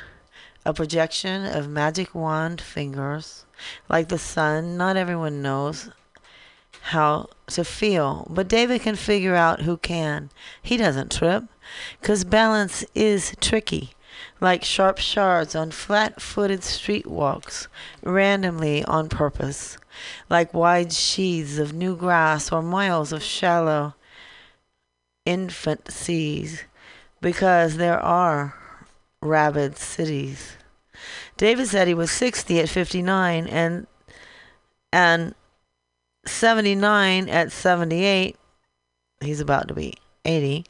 A 0.65 0.73
projection 0.73 1.45
of 1.45 1.69
magic 1.69 2.15
wand 2.15 2.61
fingers. 2.61 3.45
Like 3.89 4.09
the 4.09 4.19
sun, 4.19 4.77
not 4.77 4.97
everyone 4.97 5.43
knows 5.43 5.91
how 6.89 7.27
to 7.47 7.65
feel, 7.65 8.27
but 8.29 8.47
David 8.47 8.83
can 8.83 8.95
figure 8.95 9.35
out 9.35 9.63
who 9.63 9.79
can. 9.79 10.29
He 10.63 10.77
doesn't 10.77 11.11
trip 11.13 11.45
because 11.99 12.25
balance 12.25 12.85
is 12.95 13.35
tricky, 13.41 13.95
like 14.39 14.63
sharp 14.63 14.99
shards 14.99 15.55
on 15.55 15.71
flat 15.71 16.21
footed 16.21 16.63
street 16.63 17.07
walks, 17.07 17.69
randomly 18.03 18.85
on 18.85 19.09
purpose, 19.09 19.79
like 20.29 20.53
wide 20.53 20.93
sheaths 20.93 21.57
of 21.57 21.73
new 21.73 21.97
grass 21.97 22.53
or 22.53 22.61
miles 22.61 23.15
of 23.15 23.23
shallow 23.23 23.95
infant 25.25 25.91
seas, 25.91 26.65
because 27.23 27.79
there 27.79 27.99
are 27.99 28.55
rabid 29.23 29.79
cities. 29.79 30.59
David 31.39 31.67
said 31.67 31.89
he 31.89 31.95
was 31.95 32.11
60 32.11 32.61
at 32.61 32.69
59 32.69 33.47
and 33.47 33.87
and 34.93 35.35
79 36.27 37.29
at 37.29 37.53
78. 37.53 38.37
He's 39.21 39.41
about 39.41 39.69
to 39.69 39.75
be 39.75 39.95
80. 40.25 40.65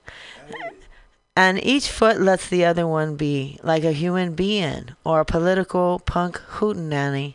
And 1.36 1.64
each 1.64 1.90
foot 1.90 2.20
lets 2.20 2.48
the 2.48 2.64
other 2.64 2.86
one 2.86 3.16
be, 3.16 3.58
like 3.62 3.82
a 3.82 3.92
human 3.92 4.34
being 4.34 4.90
or 5.02 5.20
a 5.20 5.24
political 5.24 5.98
punk 5.98 6.40
hootenanny. 6.58 7.34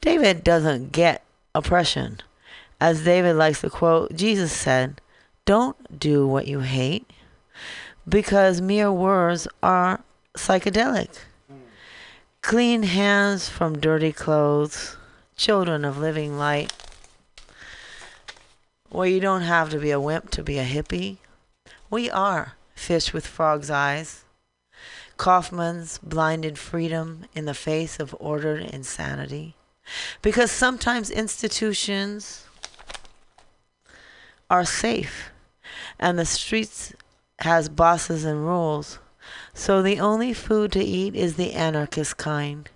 David 0.00 0.42
doesn't 0.42 0.92
get 0.92 1.24
oppression. 1.54 2.20
As 2.80 3.04
David 3.04 3.36
likes 3.36 3.60
to 3.60 3.70
quote, 3.70 4.14
Jesus 4.14 4.52
said, 4.52 5.00
Don't 5.44 5.98
do 5.98 6.26
what 6.26 6.46
you 6.46 6.60
hate, 6.60 7.08
because 8.08 8.60
mere 8.60 8.92
words 8.92 9.46
are 9.62 10.02
psychedelic. 10.36 11.08
Clean 12.42 12.82
hands 12.82 13.48
from 13.48 13.80
dirty 13.80 14.12
clothes, 14.12 14.96
children 15.36 15.84
of 15.84 15.98
living 15.98 16.38
light. 16.38 16.72
Well, 18.90 19.06
you 19.06 19.20
don't 19.20 19.42
have 19.42 19.70
to 19.70 19.78
be 19.78 19.90
a 19.90 20.00
wimp 20.00 20.30
to 20.30 20.42
be 20.42 20.58
a 20.58 20.64
hippie. 20.64 21.18
We 21.90 22.08
are 22.10 22.54
fish 22.74 23.12
with 23.12 23.26
frog's 23.26 23.70
eyes. 23.70 24.24
Kaufman's 25.16 25.98
blinded 25.98 26.58
freedom 26.58 27.24
in 27.34 27.46
the 27.46 27.54
face 27.54 27.98
of 27.98 28.14
ordered 28.20 28.62
insanity. 28.62 29.54
Because 30.22 30.50
sometimes 30.50 31.10
institutions 31.10 32.44
are 34.50 34.64
safe 34.64 35.30
and 35.98 36.18
the 36.18 36.26
streets 36.26 36.92
has 37.40 37.68
bosses 37.68 38.24
and 38.24 38.46
rules. 38.46 38.98
So 39.54 39.82
the 39.82 39.98
only 40.00 40.32
food 40.32 40.72
to 40.72 40.84
eat 40.84 41.14
is 41.14 41.34
the 41.34 41.52
anarchist 41.52 42.16
kind. 42.16 42.68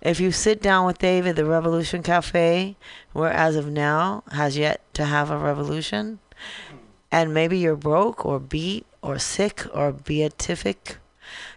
If 0.00 0.20
you 0.20 0.30
sit 0.30 0.62
down 0.62 0.86
with 0.86 0.98
Dave 0.98 1.26
at 1.26 1.36
the 1.36 1.44
Revolution 1.44 2.02
Cafe, 2.02 2.76
where 3.12 3.32
as 3.32 3.56
of 3.56 3.68
now 3.68 4.22
has 4.32 4.56
yet 4.56 4.80
to 4.94 5.04
have 5.04 5.30
a 5.30 5.38
revolution, 5.38 6.18
and 7.10 7.32
maybe 7.32 7.58
you're 7.58 7.76
broke 7.76 8.24
or 8.26 8.38
beat 8.38 8.86
or 9.02 9.18
sick 9.18 9.66
or 9.72 9.92
beatific, 9.92 10.98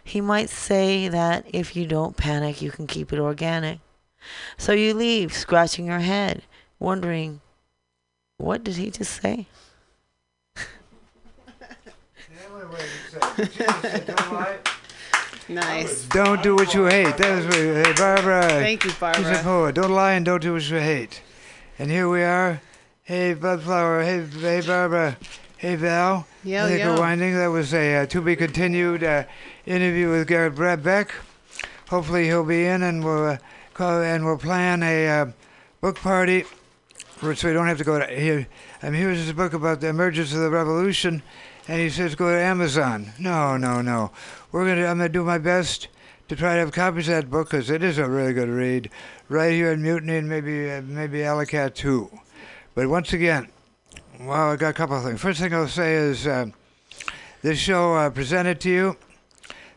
he 0.02 0.20
might 0.20 0.48
say 0.50 1.08
that 1.08 1.44
if 1.52 1.76
you 1.76 1.86
don't 1.86 2.16
panic, 2.16 2.62
you 2.62 2.70
can 2.70 2.86
keep 2.86 3.12
it 3.12 3.18
organic. 3.18 3.80
So 4.56 4.72
you 4.72 4.94
leave, 4.94 5.32
scratching 5.32 5.86
your 5.86 6.00
head, 6.00 6.42
wondering, 6.78 7.40
what 8.38 8.64
did 8.64 8.76
he 8.76 8.90
just 8.90 9.20
say? 9.20 9.46
Nice. 15.50 16.04
Don't 16.06 16.42
do 16.44 16.54
what 16.54 16.74
you 16.74 16.84
hate. 16.84 17.16
That 17.16 17.36
was 17.36 17.44
what, 17.46 17.54
hey 17.56 17.92
Barbara. 17.96 18.42
Thank 18.48 18.84
you, 18.84 18.90
She's 18.90 18.98
Barbara. 19.00 19.40
a 19.40 19.42
poet. 19.42 19.74
Don't 19.74 19.90
lie 19.90 20.12
and 20.12 20.24
don't 20.24 20.40
do 20.40 20.52
what 20.52 20.70
you 20.70 20.76
hate. 20.76 21.22
And 21.78 21.90
here 21.90 22.08
we 22.08 22.22
are. 22.22 22.60
Hey 23.02 23.34
Bloodflower. 23.34 24.04
Hey, 24.04 24.24
hey 24.40 24.64
Barbara. 24.64 25.16
Hey 25.56 25.74
Val. 25.74 26.26
Yeah, 26.44 26.66
I 26.66 26.76
yo. 26.76 26.98
winding. 27.00 27.34
That 27.34 27.48
was 27.48 27.74
a 27.74 27.96
uh, 28.02 28.06
to 28.06 28.20
be 28.20 28.36
continued 28.36 29.02
uh, 29.02 29.24
interview 29.66 30.10
with 30.10 30.28
Garrick 30.28 30.54
Brad 30.54 30.84
Beck. 30.84 31.12
Hopefully 31.88 32.26
he'll 32.26 32.44
be 32.44 32.64
in 32.66 32.84
and 32.84 33.04
we'll 33.04 33.26
uh, 33.30 33.38
call 33.74 34.00
and 34.02 34.24
we'll 34.24 34.38
plan 34.38 34.84
a 34.84 35.08
uh, 35.08 35.26
book 35.80 35.96
party. 35.96 36.44
for- 37.16 37.34
So 37.34 37.48
we 37.48 37.54
don't 37.54 37.66
have 37.66 37.78
to 37.78 37.84
go 37.84 37.98
to 37.98 38.06
here. 38.06 38.46
Um, 38.84 38.94
here's 38.94 39.18
his 39.18 39.32
book 39.32 39.52
about 39.52 39.80
the 39.80 39.88
emergence 39.88 40.32
of 40.32 40.38
the 40.38 40.50
revolution, 40.50 41.22
and 41.70 41.80
he 41.80 41.88
says 41.88 42.16
go 42.16 42.28
to 42.28 42.36
Amazon. 42.36 43.12
No, 43.16 43.56
no, 43.56 43.80
no. 43.80 44.10
We're 44.50 44.66
gonna. 44.66 44.88
I'm 44.88 44.98
gonna 44.98 45.08
do 45.08 45.22
my 45.22 45.38
best 45.38 45.86
to 46.26 46.34
try 46.34 46.54
to 46.54 46.58
have 46.58 46.72
copies 46.72 47.06
of 47.06 47.14
that 47.14 47.30
book 47.30 47.48
because 47.48 47.70
it 47.70 47.84
is 47.84 47.96
a 47.96 48.08
really 48.08 48.32
good 48.32 48.48
read. 48.48 48.90
Right 49.28 49.52
here 49.52 49.70
in 49.70 49.80
Mutiny 49.80 50.16
and 50.16 50.28
maybe 50.28 50.68
uh, 50.68 50.82
maybe 50.82 51.22
Alley 51.22 51.46
Cat 51.46 51.76
too. 51.76 52.10
But 52.74 52.88
once 52.88 53.12
again, 53.12 53.50
well, 54.18 54.50
I 54.50 54.56
got 54.56 54.70
a 54.70 54.72
couple 54.72 54.96
of 54.96 55.04
things. 55.04 55.20
First 55.20 55.38
thing 55.38 55.54
I'll 55.54 55.68
say 55.68 55.94
is 55.94 56.26
uh, 56.26 56.46
this 57.42 57.60
show 57.60 57.94
uh, 57.94 58.10
presented 58.10 58.60
to 58.62 58.68
you 58.68 58.96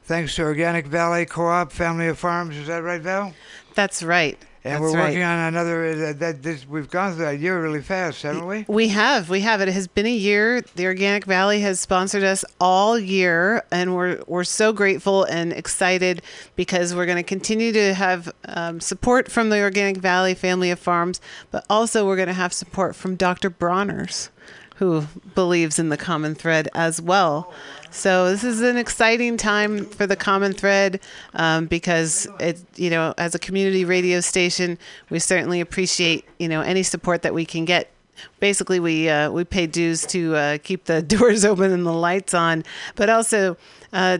thanks 0.03 0.35
to 0.37 0.41
Organic 0.41 0.87
Valley 0.87 1.27
Co-op 1.27 1.71
Family 1.71 2.07
of 2.07 2.17
Farms. 2.17 2.57
Is 2.57 2.67
that 2.67 2.81
right, 2.81 3.01
Val? 3.01 3.35
That's 3.75 4.01
right. 4.01 4.39
And 4.65 4.75
That's 4.75 4.81
we're 4.81 4.97
right. 4.97 5.09
working 5.09 5.23
on 5.23 5.39
another. 5.39 5.85
Uh, 5.85 6.13
that 6.13 6.41
this 6.41 6.65
we've 6.65 6.89
gone 6.89 7.15
through 7.15 7.25
that 7.25 7.39
year 7.39 7.61
really 7.61 7.81
fast, 7.81 8.21
haven't 8.21 8.47
we? 8.47 8.63
We 8.69 8.87
have, 8.89 9.29
we 9.29 9.41
have. 9.41 9.59
It 9.59 9.67
has 9.67 9.87
been 9.87 10.05
a 10.05 10.09
year. 10.09 10.61
The 10.75 10.85
Organic 10.85 11.25
Valley 11.25 11.59
has 11.61 11.81
sponsored 11.81 12.23
us 12.23 12.45
all 12.61 12.97
year, 12.97 13.65
and 13.71 13.93
we're 13.93 14.23
we're 14.25 14.45
so 14.45 14.71
grateful 14.71 15.25
and 15.25 15.51
excited 15.51 16.21
because 16.55 16.95
we're 16.95 17.05
going 17.05 17.17
to 17.17 17.23
continue 17.23 17.73
to 17.73 17.93
have 17.93 18.31
um, 18.45 18.79
support 18.79 19.29
from 19.29 19.49
the 19.49 19.61
Organic 19.61 19.97
Valley 19.97 20.33
family 20.33 20.71
of 20.71 20.79
farms, 20.79 21.19
but 21.51 21.65
also 21.69 22.07
we're 22.07 22.15
going 22.15 22.29
to 22.29 22.33
have 22.33 22.53
support 22.53 22.95
from 22.95 23.15
Dr. 23.17 23.49
Bronner's, 23.49 24.29
who 24.75 25.07
believes 25.35 25.77
in 25.77 25.89
the 25.89 25.97
common 25.97 26.35
thread 26.35 26.69
as 26.73 27.01
well. 27.01 27.53
So 27.93 28.31
this 28.31 28.43
is 28.43 28.61
an 28.61 28.75
exciting 28.75 29.37
time 29.37 29.85
for 29.85 30.07
the 30.07 30.15
Common 30.15 30.53
Thread 30.53 30.99
um, 31.35 31.67
because 31.67 32.27
it, 32.39 32.59
you 32.75 32.89
know, 32.89 33.13
as 33.19 33.35
a 33.35 33.39
community 33.39 33.85
radio 33.85 34.19
station, 34.19 34.79
we 35.11 35.19
certainly 35.19 35.61
appreciate 35.61 36.25
you 36.39 36.47
know 36.47 36.61
any 36.61 36.81
support 36.81 37.21
that 37.21 37.35
we 37.35 37.45
can 37.45 37.65
get. 37.65 37.91
Basically, 38.39 38.79
we 38.79 39.09
uh, 39.09 39.29
we 39.29 39.43
pay 39.43 39.67
dues 39.67 40.07
to 40.07 40.35
uh, 40.35 40.57
keep 40.63 40.85
the 40.85 41.01
doors 41.15 41.45
open 41.45 41.71
and 41.71 41.85
the 41.85 41.93
lights 41.93 42.33
on, 42.33 42.63
but 42.95 43.09
also. 43.09 43.57
Uh, 43.93 44.17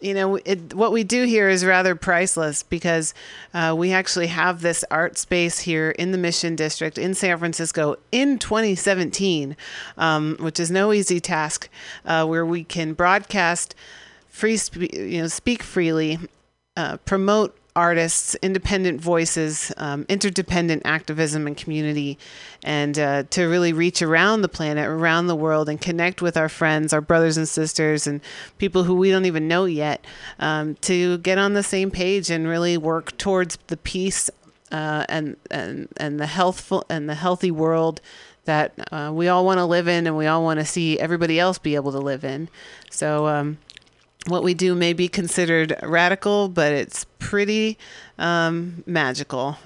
you 0.00 0.14
know, 0.14 0.36
it, 0.36 0.74
what 0.74 0.92
we 0.92 1.04
do 1.04 1.24
here 1.24 1.48
is 1.48 1.64
rather 1.64 1.94
priceless 1.94 2.62
because 2.62 3.14
uh, 3.54 3.74
we 3.76 3.92
actually 3.92 4.26
have 4.28 4.60
this 4.60 4.84
art 4.90 5.16
space 5.16 5.60
here 5.60 5.90
in 5.90 6.12
the 6.12 6.18
Mission 6.18 6.56
District 6.56 6.98
in 6.98 7.14
San 7.14 7.38
Francisco 7.38 7.96
in 8.12 8.38
2017, 8.38 9.56
um, 9.96 10.36
which 10.40 10.60
is 10.60 10.70
no 10.70 10.92
easy 10.92 11.20
task, 11.20 11.68
uh, 12.04 12.26
where 12.26 12.44
we 12.44 12.64
can 12.64 12.92
broadcast 12.92 13.74
free, 14.28 14.56
spe- 14.56 14.92
you 14.92 15.22
know, 15.22 15.28
speak 15.28 15.62
freely, 15.62 16.18
uh, 16.76 16.98
promote 16.98 17.56
artists, 17.76 18.34
independent 18.42 19.00
voices, 19.00 19.70
um, 19.76 20.06
interdependent 20.08 20.82
activism 20.84 21.46
and 21.46 21.56
community, 21.56 22.18
and 22.64 22.98
uh, 22.98 23.22
to 23.30 23.44
really 23.44 23.72
reach 23.72 24.00
around 24.00 24.40
the 24.42 24.48
planet, 24.48 24.88
around 24.88 25.26
the 25.26 25.36
world, 25.36 25.68
and 25.68 25.80
connect 25.80 26.22
with 26.22 26.36
our 26.36 26.48
friends, 26.48 26.92
our 26.92 27.02
brothers 27.02 27.36
and 27.36 27.48
sisters, 27.48 28.06
and 28.06 28.20
people 28.58 28.84
who 28.84 28.94
we 28.94 29.10
don't 29.10 29.26
even 29.26 29.46
know 29.46 29.66
yet, 29.66 30.04
um, 30.40 30.74
to 30.76 31.18
get 31.18 31.36
on 31.38 31.52
the 31.52 31.62
same 31.62 31.90
page 31.90 32.30
and 32.30 32.48
really 32.48 32.78
work 32.78 33.16
towards 33.18 33.58
the 33.66 33.76
peace 33.76 34.30
uh, 34.72 35.04
and 35.08 35.36
and 35.50 35.88
and 35.98 36.18
the 36.18 36.26
healthful 36.26 36.84
and 36.88 37.08
the 37.08 37.14
healthy 37.14 37.50
world 37.50 38.00
that 38.46 38.72
uh, 38.92 39.10
we 39.12 39.28
all 39.28 39.44
want 39.44 39.58
to 39.58 39.64
live 39.64 39.86
in, 39.86 40.06
and 40.06 40.16
we 40.16 40.26
all 40.26 40.42
want 40.42 40.58
to 40.58 40.64
see 40.66 40.98
everybody 40.98 41.38
else 41.38 41.58
be 41.58 41.74
able 41.74 41.92
to 41.92 42.00
live 42.00 42.24
in. 42.24 42.48
So. 42.90 43.26
Um, 43.28 43.58
what 44.26 44.42
we 44.42 44.54
do 44.54 44.74
may 44.74 44.92
be 44.92 45.08
considered 45.08 45.76
radical, 45.82 46.48
but 46.48 46.72
it's 46.72 47.04
pretty 47.18 47.78
um, 48.18 48.82
magical. 48.86 49.58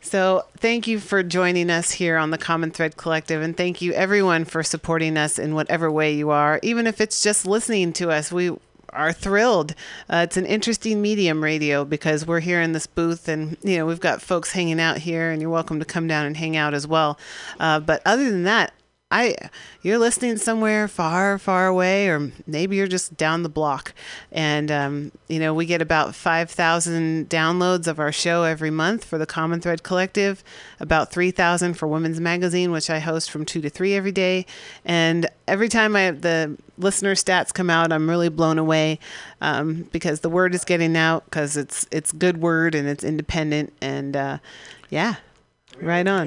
So, 0.00 0.44
thank 0.58 0.86
you 0.86 1.00
for 1.00 1.24
joining 1.24 1.68
us 1.68 1.90
here 1.90 2.16
on 2.16 2.30
the 2.30 2.38
Common 2.38 2.70
Thread 2.70 2.96
Collective, 2.96 3.42
and 3.42 3.56
thank 3.56 3.82
you 3.82 3.92
everyone 3.92 4.44
for 4.44 4.62
supporting 4.62 5.16
us 5.16 5.36
in 5.36 5.52
whatever 5.52 5.90
way 5.90 6.14
you 6.14 6.30
are, 6.30 6.60
even 6.62 6.86
if 6.86 7.00
it's 7.00 7.22
just 7.24 7.44
listening 7.44 7.92
to 7.94 8.12
us. 8.12 8.30
We 8.30 8.52
are 8.96 9.12
thrilled. 9.12 9.74
Uh, 10.08 10.18
it's 10.18 10.36
an 10.36 10.46
interesting 10.46 11.02
medium, 11.02 11.42
radio, 11.42 11.84
because 11.84 12.24
we're 12.24 12.38
here 12.38 12.60
in 12.60 12.70
this 12.70 12.86
booth, 12.86 13.28
and 13.28 13.56
you 13.64 13.78
know 13.78 13.86
we've 13.86 13.98
got 13.98 14.22
folks 14.22 14.52
hanging 14.52 14.78
out 14.78 14.98
here, 14.98 15.32
and 15.32 15.42
you're 15.42 15.50
welcome 15.50 15.80
to 15.80 15.84
come 15.84 16.06
down 16.06 16.24
and 16.24 16.36
hang 16.36 16.56
out 16.56 16.72
as 16.72 16.86
well. 16.86 17.18
Uh, 17.58 17.80
but 17.80 18.00
other 18.06 18.30
than 18.30 18.44
that, 18.44 18.72
I 19.08 19.36
you're 19.82 19.98
listening 19.98 20.36
somewhere 20.36 20.88
far, 20.88 21.38
far 21.38 21.68
away, 21.68 22.08
or 22.08 22.32
maybe 22.44 22.74
you're 22.74 22.88
just 22.88 23.16
down 23.16 23.44
the 23.44 23.48
block. 23.48 23.94
And 24.32 24.68
um, 24.68 25.12
you 25.28 25.38
know, 25.38 25.54
we 25.54 25.64
get 25.64 25.80
about 25.80 26.16
five 26.16 26.50
thousand 26.50 27.28
downloads 27.28 27.86
of 27.86 28.00
our 28.00 28.10
show 28.10 28.42
every 28.42 28.70
month 28.70 29.04
for 29.04 29.16
the 29.16 29.26
Common 29.26 29.60
Thread 29.60 29.84
Collective, 29.84 30.42
about 30.80 31.12
three 31.12 31.30
thousand 31.30 31.74
for 31.74 31.86
Women's 31.86 32.20
Magazine, 32.20 32.72
which 32.72 32.90
I 32.90 32.98
host 32.98 33.30
from 33.30 33.44
two 33.44 33.60
to 33.60 33.70
three 33.70 33.94
every 33.94 34.10
day. 34.10 34.44
And 34.84 35.28
every 35.46 35.68
time 35.68 35.94
I 35.94 36.10
the 36.10 36.58
listener 36.76 37.14
stats 37.14 37.54
come 37.54 37.70
out, 37.70 37.92
I'm 37.92 38.10
really 38.10 38.28
blown 38.28 38.58
away 38.58 38.98
um, 39.40 39.84
because 39.92 40.20
the 40.20 40.30
word 40.30 40.52
is 40.52 40.64
getting 40.64 40.96
out 40.96 41.24
because 41.26 41.56
it's 41.56 41.86
it's 41.92 42.10
good 42.10 42.38
word 42.38 42.74
and 42.74 42.88
it's 42.88 43.04
independent 43.04 43.72
and 43.80 44.16
uh, 44.16 44.38
yeah, 44.90 45.14
right 45.80 46.08
on. 46.08 46.26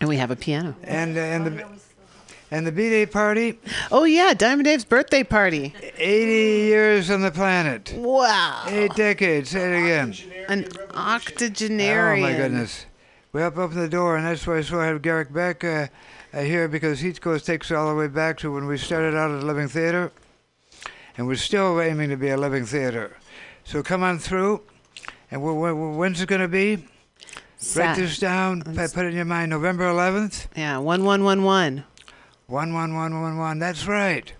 And 0.00 0.08
we 0.08 0.16
have 0.16 0.30
a 0.30 0.36
piano. 0.36 0.74
And 0.82 1.16
uh, 1.16 1.20
and 1.20 1.46
the 1.46 1.64
and 2.50 2.66
the 2.66 2.72
B-Day 2.72 3.06
party. 3.06 3.58
Oh 3.92 4.04
yeah, 4.04 4.34
Diamond 4.34 4.64
Dave's 4.64 4.84
birthday 4.84 5.22
party. 5.22 5.74
80 5.96 6.32
years 6.32 7.10
on 7.10 7.20
the 7.20 7.30
planet. 7.30 7.92
Wow. 7.96 8.64
Eight 8.66 8.94
decades. 8.94 9.50
Say 9.50 9.70
it 9.72 9.84
again. 9.84 10.14
An 10.48 10.66
octogenarian. 10.94 12.24
Oh 12.26 12.30
my 12.32 12.36
goodness. 12.36 12.86
We 13.32 13.42
up 13.42 13.56
open 13.58 13.76
the 13.78 13.88
door, 13.88 14.16
and 14.16 14.26
that's 14.26 14.44
why 14.46 14.58
I 14.58 14.60
so 14.62 14.80
I 14.80 14.86
have 14.86 15.02
Garrick 15.02 15.32
Beck 15.32 15.62
uh, 15.62 15.86
uh, 16.32 16.40
here 16.40 16.66
because 16.66 16.98
Heat 17.00 17.20
Coast 17.20 17.46
takes 17.46 17.70
us 17.70 17.76
all 17.76 17.88
the 17.88 17.94
way 17.94 18.08
back 18.08 18.38
to 18.38 18.52
when 18.52 18.66
we 18.66 18.76
started 18.76 19.14
out 19.14 19.30
at 19.30 19.44
Living 19.44 19.68
Theater, 19.68 20.10
and 21.16 21.28
we're 21.28 21.36
still 21.36 21.80
aiming 21.80 22.08
to 22.10 22.16
be 22.16 22.30
a 22.30 22.36
living 22.36 22.64
theater. 22.66 23.16
So 23.62 23.84
come 23.84 24.02
on 24.02 24.18
through, 24.18 24.62
and 25.30 25.40
wh- 25.42 25.54
wh- 25.54 25.96
when's 25.96 26.20
it 26.20 26.28
going 26.28 26.40
to 26.40 26.48
be? 26.48 26.84
Write 27.76 27.96
this 27.96 28.18
down. 28.18 28.62
Put 28.62 28.96
it 28.96 29.08
in 29.10 29.16
your 29.16 29.24
mind. 29.24 29.50
November 29.50 29.84
11th. 29.84 30.46
Yeah, 30.56 30.78
one 30.78 31.04
one 31.04 31.24
one 31.24 31.42
one. 31.42 31.84
One 32.46 32.72
one 32.72 32.94
one 32.94 33.20
one 33.20 33.36
one. 33.38 33.58
That's 33.58 33.86
right. 33.86 34.32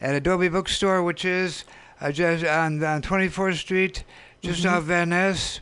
At 0.00 0.14
Adobe 0.14 0.48
Bookstore, 0.48 1.02
which 1.02 1.24
is 1.24 1.64
uh, 2.00 2.12
just 2.12 2.44
on, 2.44 2.82
on 2.84 3.00
24th 3.02 3.56
Street, 3.56 4.04
just 4.42 4.64
Mhm. 4.64 4.72
off 4.72 4.82
Van 4.84 5.08
Ness. 5.10 5.60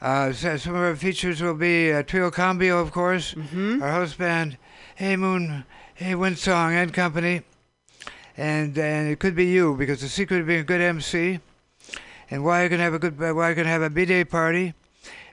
Uh, 0.00 0.32
so 0.32 0.56
some 0.56 0.74
of 0.74 0.80
our 0.80 0.96
features 0.96 1.40
will 1.40 1.54
be 1.54 1.92
uh, 1.92 2.02
Trio 2.02 2.30
Cambio, 2.30 2.78
of 2.80 2.92
course, 2.92 3.34
Mm-hmm. 3.34 3.82
our 3.82 3.90
house 3.90 4.14
band, 4.14 4.58
Hey 4.94 5.16
Moon, 5.16 5.64
Hey 5.94 6.12
Windsong 6.14 6.72
and 6.72 6.92
Company, 6.92 7.42
and 8.36 8.76
and 8.78 9.08
it 9.08 9.18
could 9.18 9.34
be 9.34 9.46
you 9.46 9.74
because 9.76 10.00
the 10.00 10.08
secret 10.08 10.40
of 10.40 10.46
being 10.46 10.60
a 10.60 10.64
good 10.64 10.80
MC, 10.80 11.40
and 12.30 12.44
why 12.44 12.64
I 12.64 12.68
can 12.68 12.80
have 12.80 12.94
a 12.94 12.98
good 12.98 13.18
why 13.18 13.50
I 13.50 13.54
can 13.54 13.66
have 13.66 13.80
a 13.82 13.90
b-day 13.90 14.24
party, 14.24 14.74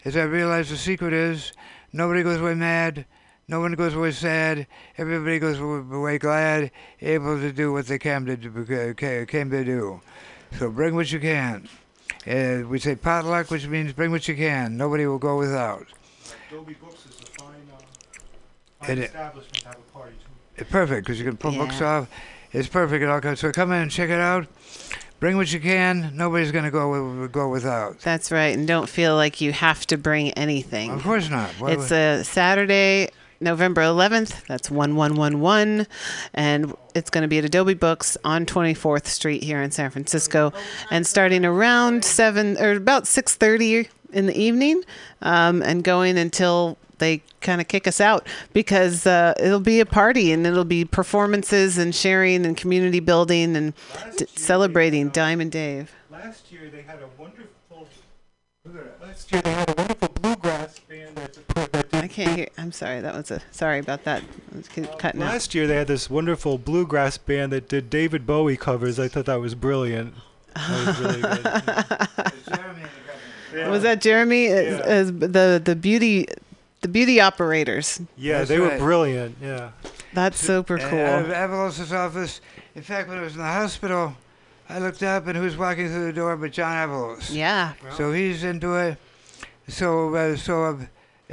is 0.09 0.17
I 0.17 0.23
realize 0.23 0.69
the 0.71 0.77
secret 0.77 1.13
is 1.13 1.53
nobody 1.93 2.23
goes 2.23 2.41
away 2.41 2.55
mad, 2.55 3.05
no 3.47 3.59
one 3.59 3.73
goes 3.73 3.93
away 3.93 4.11
sad, 4.11 4.65
everybody 4.97 5.37
goes 5.37 5.59
away 5.59 6.17
glad, 6.17 6.71
able 6.99 7.39
to 7.39 7.51
do 7.51 7.71
what 7.71 7.85
they 7.85 7.99
came 7.99 8.25
to 8.25 8.35
do, 8.35 8.95
ca- 8.95 9.25
came 9.25 9.51
to 9.51 9.63
do. 9.63 10.01
So 10.57 10.71
bring 10.71 10.95
what 10.95 11.11
you 11.11 11.19
can. 11.19 11.69
Uh, 12.27 12.67
we 12.67 12.79
say 12.79 12.95
potluck, 12.95 13.51
which 13.51 13.67
means 13.67 13.93
bring 13.93 14.09
what 14.09 14.27
you 14.27 14.35
can. 14.35 14.77
Nobody 14.77 15.05
will 15.05 15.19
go 15.19 15.37
without. 15.37 15.85
Adobe 16.49 16.73
Books 16.73 17.05
is 17.05 17.21
a 17.21 17.25
fine, 17.39 17.53
uh, 17.71 18.85
fine 18.85 18.97
establishment 18.97 19.53
to 19.59 19.67
have 19.67 19.77
a 19.77 19.97
party 19.97 20.13
too. 20.13 20.31
It's 20.57 20.71
perfect 20.71 21.05
because 21.05 21.19
you 21.19 21.25
can 21.25 21.37
pull 21.37 21.51
books 21.51 21.81
off. 21.81 22.09
It's 22.51 22.67
perfect. 22.67 23.03
It 23.03 23.09
all 23.09 23.21
comes. 23.21 23.39
So 23.39 23.51
come 23.51 23.71
in 23.71 23.83
and 23.83 23.91
check 23.91 24.09
it 24.09 24.19
out. 24.19 24.47
Bring 25.19 25.35
what 25.37 25.51
you 25.51 25.59
can. 25.59 26.11
Nobody's 26.15 26.51
going 26.51 26.65
to 26.65 26.71
go 26.71 27.27
go 27.27 27.49
without. 27.49 27.99
That's 27.99 28.31
right, 28.31 28.57
and 28.57 28.67
don't 28.67 28.87
feel 28.87 29.15
like 29.15 29.41
you 29.41 29.51
have 29.51 29.85
to 29.87 29.97
bring 29.97 30.31
anything. 30.31 30.91
Of 30.91 31.03
course 31.03 31.29
not. 31.29 31.49
Why 31.59 31.71
It's 31.71 31.89
would- 31.89 31.97
a 31.97 32.23
Saturday, 32.23 33.09
November 33.41 33.81
11th. 33.81 34.45
That's 34.47 34.69
1111. 34.71 35.87
And 36.33 36.73
it's 36.95 37.09
going 37.09 37.21
to 37.23 37.27
be 37.27 37.37
at 37.37 37.45
Adobe 37.45 37.73
Books 37.73 38.17
on 38.23 38.45
24th 38.45 39.07
Street 39.07 39.43
here 39.43 39.61
in 39.61 39.71
San 39.71 39.89
Francisco. 39.91 40.53
And 40.91 41.05
starting 41.05 41.45
around 41.45 42.03
7 42.05 42.57
or 42.57 42.71
about 42.71 43.03
6.30 43.03 43.87
in 44.11 44.25
the 44.25 44.37
evening 44.37 44.83
um, 45.21 45.61
and 45.61 45.83
going 45.83 46.17
until 46.17 46.77
they 46.99 47.21
kind 47.41 47.59
of 47.61 47.67
kick 47.67 47.87
us 47.87 47.99
out 47.99 48.27
because 48.53 49.05
uh, 49.07 49.33
it'll 49.39 49.59
be 49.59 49.79
a 49.79 49.85
party 49.85 50.31
and 50.31 50.45
it'll 50.45 50.63
be 50.65 50.85
performances 50.85 51.77
and 51.77 51.93
sharing 51.95 52.45
and 52.45 52.55
community 52.55 52.99
building 52.99 53.55
and 53.55 53.73
d- 54.17 54.25
celebrating 54.35 55.09
Diamond 55.09 55.51
Dave. 55.51 55.91
Last 56.11 56.51
year 56.51 56.69
they 56.69 56.81
had 56.81 56.99
a 56.99 57.09
wonderful. 57.17 57.87
Last 59.01 59.31
year 59.31 59.41
they 59.41 59.51
had 59.51 59.69
a 59.69 59.73
wonderful 59.75 60.09
bluegrass 60.09 60.79
band 60.79 61.15
that, 61.15 61.33
that 61.55 62.03
I 62.03 62.07
can't 62.07 62.35
hear. 62.37 62.47
I'm 62.57 62.71
sorry. 62.71 63.01
That 63.01 63.15
was 63.15 63.31
a 63.31 63.41
sorry 63.51 63.79
about 63.79 64.03
that. 64.03 64.23
Was 64.55 64.67
cutting 64.67 65.21
out. 65.21 65.31
Last 65.31 65.55
year 65.55 65.65
they 65.65 65.75
had 65.75 65.87
this 65.87 66.09
wonderful 66.09 66.57
bluegrass 66.57 67.17
band 67.17 67.51
that 67.53 67.67
did 67.67 67.89
David 67.89 68.27
Bowie 68.27 68.57
covers. 68.57 68.99
I 68.99 69.07
thought 69.07 69.25
that 69.25 69.39
was 69.39 69.55
brilliant. 69.55 70.13
That 70.55 70.87
was 70.87 70.99
really 70.99 71.21
good. 71.21 72.49
Was 73.69 73.81
that 73.83 73.99
Jeremy? 74.01 74.47
As, 74.47 74.79
as 74.81 75.11
the 75.11 75.61
the 75.63 75.75
beauty, 75.75 76.27
the 76.81 76.87
beauty 76.87 77.19
operators. 77.19 78.01
Yeah, 78.17 78.39
That's 78.39 78.49
they 78.49 78.59
were 78.59 78.77
brilliant. 78.77 79.37
Yeah. 79.41 79.71
That's 80.13 80.39
super 80.39 80.75
And 80.77 80.83
Out 80.83 81.19
of 81.21 81.25
cool. 81.27 81.35
Avalos' 81.35 81.91
office. 81.91 82.41
In 82.75 82.81
fact, 82.81 83.09
when 83.09 83.17
I 83.17 83.21
was 83.21 83.33
in 83.33 83.39
the 83.39 83.45
hospital, 83.45 84.15
I 84.67 84.79
looked 84.79 85.03
up 85.03 85.27
and 85.27 85.37
who's 85.37 85.57
walking 85.57 85.87
through 85.87 86.05
the 86.05 86.13
door 86.13 86.35
but 86.37 86.51
John 86.51 86.71
Avalos. 86.73 87.33
Yeah. 87.33 87.73
So 87.95 88.11
he's 88.11 88.43
into 88.43 88.75
it. 88.75 88.97
So, 89.67 90.15
uh, 90.15 90.35
so 90.35 90.63
uh, 90.63 90.77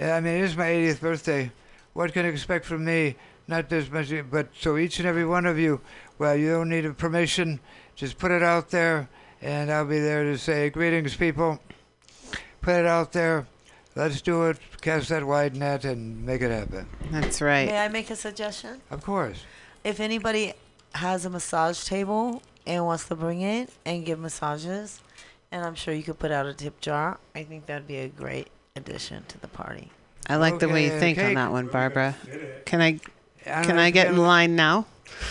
I 0.05 0.21
mean, 0.21 0.35
it 0.35 0.41
is 0.43 0.57
my 0.57 0.67
80th 0.67 1.01
birthday. 1.01 1.51
What 1.95 2.13
can 2.13 2.27
you 2.27 2.31
expect 2.33 2.67
from 2.67 2.85
me? 2.85 3.17
Not 3.49 3.69
this 3.69 3.91
much, 3.91 4.13
but 4.31 4.49
so 4.59 4.77
each 4.77 4.99
and 4.99 5.07
every 5.07 5.25
one 5.25 5.47
of 5.47 5.59
you. 5.59 5.81
Well, 6.19 6.37
you 6.37 6.51
don't 6.51 6.69
need 6.69 6.85
a 6.85 6.93
permission. 6.93 7.61
Just 7.95 8.19
put 8.19 8.31
it 8.31 8.43
out 8.43 8.71
there, 8.71 9.09
and 9.41 9.71
I'll 9.71 9.85
be 9.87 10.01
there 10.01 10.25
to 10.25 10.37
say 10.37 10.69
greetings, 10.69 11.15
people. 11.17 11.61
Put 12.61 12.75
it 12.75 12.87
out 12.87 13.13
there. 13.13 13.47
Let's 13.97 14.21
do 14.21 14.45
it. 14.45 14.59
Cast 14.83 15.09
that 15.09 15.25
wide 15.25 15.57
net 15.57 15.85
and 15.87 16.25
make 16.25 16.43
it 16.43 16.51
happen. 16.51 16.87
That's 17.11 17.41
right. 17.41 17.67
May 17.67 17.79
I 17.83 17.89
make 17.89 18.11
a 18.11 18.17
suggestion? 18.17 18.83
Of 18.91 19.03
course. 19.03 19.43
If 19.85 20.01
anybody 20.01 20.53
has 20.95 21.25
a 21.25 21.31
massage 21.31 21.83
table 21.85 22.43
and 22.67 22.85
wants 22.85 23.09
to 23.09 23.17
bring 23.17 23.41
it 23.41 23.71
and 23.87 24.05
give 24.05 24.19
massages, 24.19 25.01
and 25.51 25.65
I'm 25.65 25.75
sure 25.75 25.95
you 25.95 26.03
could 26.03 26.19
put 26.19 26.31
out 26.31 26.45
a 26.45 26.53
tip 26.53 26.79
jar, 26.81 27.19
I 27.35 27.45
think 27.45 27.65
that'd 27.67 27.87
be 27.87 27.97
a 27.97 28.09
great 28.09 28.49
addition 28.77 29.25
to 29.29 29.39
the 29.41 29.49
party. 29.49 29.91
I 30.29 30.37
like 30.37 30.59
the 30.59 30.69
way 30.69 30.85
you 30.85 30.91
Okay, 30.91 31.01
think 31.15 31.19
on 31.19 31.35
that 31.35 31.53
one, 31.53 31.69
Barbara. 31.69 32.15
Can 32.67 32.83
I 32.83 33.01
I'm 33.47 33.65
can 33.65 33.77
not 33.77 33.83
I 33.85 33.91
get 33.91 34.09
in 34.09 34.17
gonna- 34.17 34.27
line 34.27 34.57
now? 34.57 34.87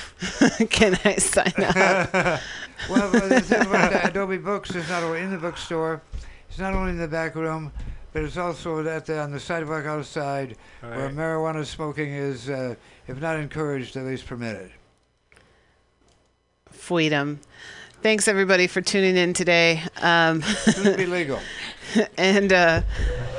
can 0.69 0.97
I 1.03 1.17
sign 1.17 1.53
up? 1.57 2.13
well, 2.89 3.11
well, 3.11 3.29
the 3.29 3.41
thing 3.41 3.61
about 3.61 3.91
the 3.91 4.07
Adobe 4.07 4.37
Books 4.37 4.73
is 4.73 4.87
not 4.89 5.03
only 5.03 5.19
in 5.21 5.29
the 5.31 5.37
bookstore, 5.37 6.01
it's 6.49 6.57
not 6.57 6.73
only 6.73 6.91
in 6.91 6.97
the 6.97 7.09
back 7.09 7.35
room, 7.35 7.71
but 8.15 8.23
it's 8.23 8.37
also 8.37 8.81
that 8.81 9.05
the, 9.05 9.19
on 9.19 9.29
the 9.29 9.39
sidewalk 9.41 9.83
outside 9.83 10.55
where 10.79 11.09
marijuana 11.09 11.65
smoking 11.65 12.13
is, 12.13 12.49
uh, 12.49 12.73
if 13.09 13.19
not 13.19 13.37
encouraged, 13.37 13.97
at 13.97 14.05
least 14.05 14.25
permitted. 14.25 14.71
freedom. 16.71 17.41
Thanks 18.01 18.29
everybody 18.29 18.67
for 18.67 18.79
tuning 18.79 19.17
in 19.17 19.33
today. 19.33 19.83
Um, 20.01 20.41
Soon 20.43 20.95
be 20.95 21.05
legal. 21.07 21.41
and 22.17 22.53
uh, 22.53 22.83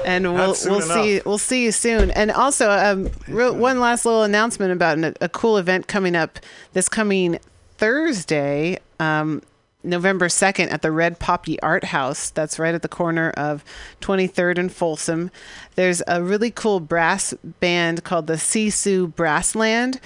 and 0.04 0.34
we'll 0.34 0.54
we'll 0.66 0.82
see 0.82 1.22
we'll 1.24 1.38
see 1.38 1.64
you 1.64 1.72
soon. 1.72 2.10
And 2.10 2.30
also, 2.30 2.70
um, 2.70 3.08
real, 3.28 3.56
one 3.56 3.80
last 3.80 4.04
little 4.04 4.24
announcement 4.24 4.72
about 4.72 4.98
an, 4.98 5.14
a 5.22 5.28
cool 5.30 5.56
event 5.56 5.88
coming 5.88 6.14
up 6.14 6.38
this 6.74 6.90
coming 6.90 7.38
Thursday, 7.78 8.78
um, 9.00 9.40
November 9.86 10.28
second, 10.28 10.70
at 10.70 10.82
the 10.82 10.90
Red 10.90 11.18
Poppy 11.18 11.60
Art 11.60 11.84
House. 11.84 12.30
That's 12.30 12.58
right 12.58 12.74
at 12.74 12.82
the 12.82 12.88
corner 12.88 13.30
of 13.30 13.64
23rd 14.00 14.58
and 14.58 14.72
Folsom. 14.72 15.30
There's 15.76 16.02
a 16.06 16.22
really 16.22 16.50
cool 16.50 16.80
brass 16.80 17.34
band 17.60 18.04
called 18.04 18.26
the 18.26 18.34
Sisu 18.34 19.12
Brassland, 19.14 20.00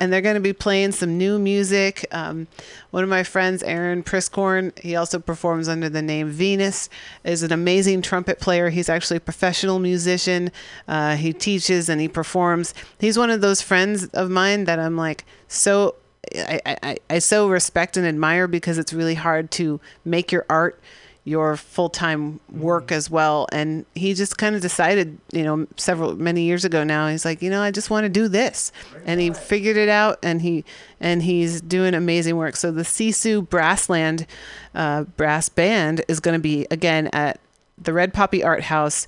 and 0.00 0.12
they're 0.12 0.20
going 0.20 0.34
to 0.34 0.40
be 0.40 0.52
playing 0.52 0.92
some 0.92 1.18
new 1.18 1.38
music. 1.38 2.06
Um, 2.12 2.46
one 2.90 3.02
of 3.02 3.10
my 3.10 3.22
friends, 3.22 3.62
Aaron 3.62 4.02
Priscorn, 4.02 4.76
he 4.78 4.96
also 4.96 5.18
performs 5.18 5.68
under 5.68 5.88
the 5.88 6.02
name 6.02 6.30
Venus, 6.30 6.88
is 7.24 7.42
an 7.42 7.52
amazing 7.52 8.02
trumpet 8.02 8.40
player. 8.40 8.70
He's 8.70 8.88
actually 8.88 9.18
a 9.18 9.20
professional 9.20 9.78
musician. 9.78 10.50
Uh, 10.88 11.16
he 11.16 11.32
teaches 11.32 11.88
and 11.88 12.00
he 12.00 12.08
performs. 12.08 12.72
He's 12.98 13.18
one 13.18 13.30
of 13.30 13.40
those 13.40 13.60
friends 13.60 14.06
of 14.06 14.30
mine 14.30 14.64
that 14.64 14.78
I'm 14.78 14.96
like 14.96 15.24
so 15.48 15.94
I, 16.34 16.60
I, 16.82 16.96
I 17.10 17.18
so 17.18 17.48
respect 17.48 17.96
and 17.96 18.06
admire 18.06 18.46
because 18.46 18.78
it's 18.78 18.92
really 18.92 19.14
hard 19.14 19.50
to 19.52 19.80
make 20.04 20.32
your 20.32 20.44
art 20.48 20.80
your 21.24 21.56
full-time 21.56 22.38
work 22.52 22.92
as 22.92 23.10
well. 23.10 23.48
And 23.50 23.84
he 23.96 24.14
just 24.14 24.38
kind 24.38 24.54
of 24.54 24.62
decided 24.62 25.18
you 25.32 25.42
know 25.42 25.66
several 25.76 26.14
many 26.14 26.42
years 26.42 26.64
ago 26.64 26.84
now 26.84 27.08
he's 27.08 27.24
like 27.24 27.42
you 27.42 27.50
know 27.50 27.60
i 27.60 27.72
just 27.72 27.90
want 27.90 28.04
to 28.04 28.08
do 28.08 28.28
this. 28.28 28.70
And 29.04 29.20
he 29.20 29.32
figured 29.32 29.76
it 29.76 29.88
out 29.88 30.18
and 30.22 30.40
he 30.40 30.64
and 31.00 31.22
he's 31.22 31.60
doing 31.60 31.94
amazing 31.94 32.36
work. 32.36 32.56
So 32.56 32.70
the 32.70 32.82
sisu 32.82 33.46
brassland 33.46 34.26
uh, 34.74 35.02
brass 35.02 35.48
band 35.48 36.02
is 36.08 36.20
going 36.20 36.34
to 36.34 36.42
be 36.42 36.66
again 36.70 37.08
at 37.12 37.40
the 37.76 37.92
red 37.92 38.14
poppy 38.14 38.42
art 38.42 38.62
house 38.62 39.06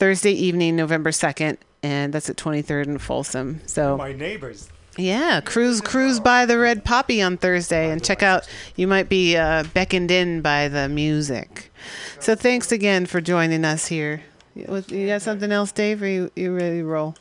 thursday 0.00 0.32
evening 0.32 0.74
november 0.74 1.10
2nd 1.10 1.56
and 1.84 2.12
that's 2.12 2.30
at 2.30 2.36
23rd 2.36 2.86
and 2.86 3.02
folsom. 3.02 3.60
So 3.66 3.98
My 3.98 4.12
neighbors. 4.12 4.70
Yeah, 4.96 5.40
cruise 5.40 5.80
cruise 5.80 6.20
by 6.20 6.46
the 6.46 6.58
Red 6.58 6.84
Poppy 6.84 7.20
on 7.22 7.36
Thursday 7.36 7.90
and 7.90 8.04
check 8.04 8.22
out. 8.22 8.48
You 8.76 8.86
might 8.86 9.08
be 9.08 9.36
uh, 9.36 9.64
beckoned 9.74 10.10
in 10.10 10.40
by 10.40 10.68
the 10.68 10.88
music. 10.88 11.72
So 12.20 12.34
thanks 12.34 12.72
again 12.72 13.06
for 13.06 13.20
joining 13.20 13.64
us 13.64 13.86
here. 13.86 14.22
You 14.54 15.06
got 15.06 15.22
something 15.22 15.50
else, 15.50 15.72
Dave? 15.72 16.02
Or 16.02 16.06
you 16.06 16.30
you 16.36 16.54
ready 16.54 16.78
to 16.78 16.84
roll? 16.84 17.16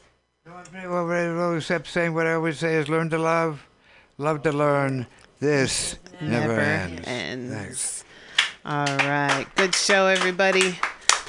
No, 0.45 0.53
I'm 0.53 0.65
Pretty 0.65 0.87
well 0.87 1.05
ready 1.05 1.29
to 1.29 1.33
roll, 1.33 1.57
except 1.57 1.87
saying 1.87 2.13
what 2.13 2.27
I 2.27 2.33
always 2.33 2.59
say 2.59 2.75
is 2.75 2.89
learn 2.89 3.09
to 3.09 3.17
love, 3.17 3.65
love 4.17 4.43
to 4.43 4.51
learn. 4.51 5.07
This 5.39 5.97
never, 6.21 6.59
ends. 6.59 7.07
ends. 7.07 8.03
All 8.65 8.85
right, 8.85 9.45
good 9.55 9.75
show, 9.75 10.05
everybody. 10.07 10.77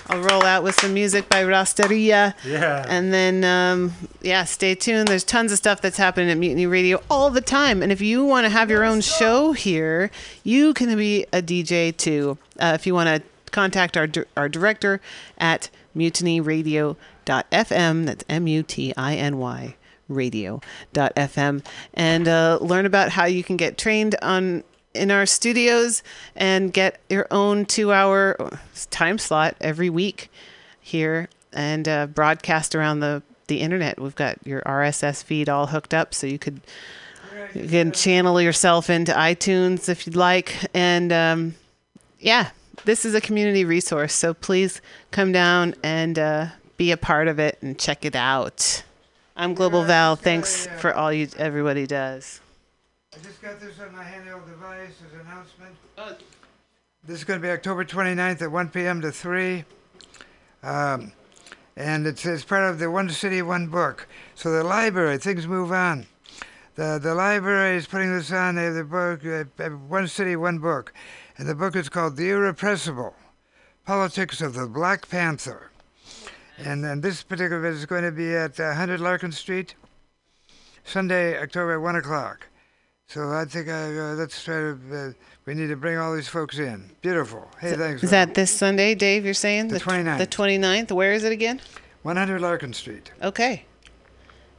I'll 0.08 0.20
roll 0.20 0.44
out 0.44 0.62
with 0.62 0.78
some 0.78 0.92
music 0.92 1.28
by 1.28 1.42
Rasteria. 1.44 2.34
Yeah. 2.44 2.84
And 2.88 3.12
then, 3.12 3.44
um, 3.44 3.92
yeah, 4.20 4.44
stay 4.44 4.74
tuned. 4.74 5.08
There's 5.08 5.24
tons 5.24 5.52
of 5.52 5.58
stuff 5.58 5.80
that's 5.80 5.96
happening 5.96 6.30
at 6.30 6.36
Mutiny 6.36 6.66
Radio 6.66 7.02
all 7.10 7.30
the 7.30 7.40
time. 7.40 7.82
And 7.82 7.90
if 7.90 8.00
you 8.00 8.24
want 8.24 8.44
to 8.44 8.50
have 8.50 8.70
your 8.70 8.84
own 8.84 9.00
show 9.00 9.52
here, 9.52 10.10
you 10.42 10.74
can 10.74 10.94
be 10.96 11.24
a 11.32 11.40
DJ 11.40 11.96
too. 11.96 12.38
Uh, 12.60 12.72
if 12.74 12.86
you 12.86 12.94
want 12.94 13.08
to 13.08 13.22
contact 13.50 13.96
our, 13.96 14.08
our 14.36 14.48
director 14.48 15.00
at 15.38 15.70
mutinyradio.fm, 15.96 18.06
that's 18.06 18.24
M 18.28 18.46
U 18.46 18.62
T 18.62 18.92
I 18.96 19.16
N 19.16 19.38
Y 19.38 19.76
radio.fm, 20.06 21.64
and 21.94 22.28
uh, 22.28 22.58
learn 22.60 22.84
about 22.84 23.10
how 23.10 23.24
you 23.24 23.42
can 23.42 23.56
get 23.56 23.78
trained 23.78 24.14
on 24.20 24.62
in 24.94 25.10
our 25.10 25.26
studios 25.26 26.02
and 26.34 26.72
get 26.72 27.00
your 27.10 27.26
own 27.30 27.66
two 27.66 27.92
hour 27.92 28.36
time 28.90 29.18
slot 29.18 29.56
every 29.60 29.90
week 29.90 30.30
here 30.80 31.28
and 31.52 31.88
uh, 31.88 32.06
broadcast 32.06 32.74
around 32.74 33.00
the, 33.00 33.22
the 33.48 33.60
internet. 33.60 34.00
We've 34.00 34.14
got 34.14 34.38
your 34.46 34.62
RSS 34.62 35.22
feed 35.22 35.48
all 35.48 35.66
hooked 35.66 35.92
up 35.92 36.14
so 36.14 36.26
you 36.26 36.38
could 36.38 36.60
you 37.54 37.68
can 37.68 37.92
channel 37.92 38.40
yourself 38.40 38.90
into 38.90 39.12
iTunes 39.12 39.88
if 39.88 40.06
you'd 40.06 40.16
like. 40.16 40.56
And 40.72 41.12
um, 41.12 41.54
yeah, 42.18 42.50
this 42.84 43.04
is 43.04 43.14
a 43.14 43.20
community 43.20 43.64
resource. 43.64 44.14
So 44.14 44.34
please 44.34 44.80
come 45.10 45.32
down 45.32 45.74
and 45.82 46.18
uh, 46.18 46.46
be 46.76 46.90
a 46.90 46.96
part 46.96 47.28
of 47.28 47.38
it 47.38 47.58
and 47.60 47.78
check 47.78 48.04
it 48.04 48.16
out. 48.16 48.82
I'm 49.36 49.54
Global 49.54 49.84
Val. 49.84 50.16
Thanks 50.16 50.66
for 50.78 50.94
all 50.94 51.12
you 51.12 51.28
everybody 51.36 51.86
does. 51.86 52.40
I 53.14 53.22
just 53.22 53.40
got 53.40 53.60
this 53.60 53.78
on 53.78 53.94
my 53.94 54.02
handheld 54.02 54.44
device 54.46 54.90
as 55.06 55.12
an 55.12 55.20
announcement. 55.20 56.20
This 57.04 57.18
is 57.18 57.24
going 57.24 57.40
to 57.40 57.46
be 57.46 57.50
October 57.50 57.84
29th 57.84 58.42
at 58.42 58.50
1 58.50 58.68
p.m. 58.70 59.00
to 59.02 59.12
3. 59.12 59.64
Um, 60.64 61.12
and 61.76 62.08
it's, 62.08 62.26
it's 62.26 62.44
part 62.44 62.68
of 62.68 62.80
the 62.80 62.90
One 62.90 63.08
City, 63.10 63.40
One 63.40 63.68
Book. 63.68 64.08
So 64.34 64.50
the 64.50 64.64
library, 64.64 65.18
things 65.18 65.46
move 65.46 65.70
on. 65.70 66.06
The, 66.74 66.98
the 67.00 67.14
library 67.14 67.76
is 67.76 67.86
putting 67.86 68.12
this 68.12 68.32
on, 68.32 68.56
they 68.56 68.64
have 68.64 68.74
the 68.74 68.82
book, 68.82 69.24
uh, 69.24 69.44
uh, 69.62 69.68
One 69.70 70.08
City, 70.08 70.34
One 70.34 70.58
Book. 70.58 70.92
And 71.38 71.48
the 71.48 71.54
book 71.54 71.76
is 71.76 71.88
called 71.88 72.16
The 72.16 72.30
Irrepressible 72.30 73.14
Politics 73.86 74.40
of 74.40 74.54
the 74.54 74.66
Black 74.66 75.08
Panther. 75.08 75.70
And 76.58 76.82
then 76.82 77.00
this 77.00 77.22
particular 77.22 77.58
event 77.58 77.76
is 77.76 77.86
going 77.86 78.02
to 78.04 78.10
be 78.10 78.34
at 78.34 78.58
uh, 78.58 78.74
100 78.74 78.98
Larkin 78.98 79.30
Street, 79.30 79.76
Sunday, 80.82 81.40
October 81.40 81.78
1 81.78 81.94
o'clock. 81.94 82.48
So 83.06 83.30
I 83.30 83.44
think 83.44 83.68
I, 83.68 83.96
uh, 83.96 84.14
let's 84.14 84.42
try 84.42 84.54
to, 84.54 84.78
uh, 84.92 85.12
we 85.46 85.54
need 85.54 85.68
to 85.68 85.76
bring 85.76 85.98
all 85.98 86.14
these 86.14 86.28
folks 86.28 86.58
in. 86.58 86.90
Beautiful. 87.02 87.48
Hey, 87.60 87.74
thanks. 87.76 88.02
Is 88.02 88.10
that 88.10 88.34
this 88.34 88.50
Sunday, 88.50 88.94
Dave? 88.94 89.24
You're 89.24 89.34
saying 89.34 89.68
The 89.68 89.78
29th. 89.78 90.18
The 90.18 90.26
29th. 90.26 90.92
Where 90.92 91.12
is 91.12 91.22
it 91.24 91.32
again? 91.32 91.60
100 92.02 92.40
Larkin 92.40 92.72
Street. 92.72 93.12
Okay. 93.22 93.66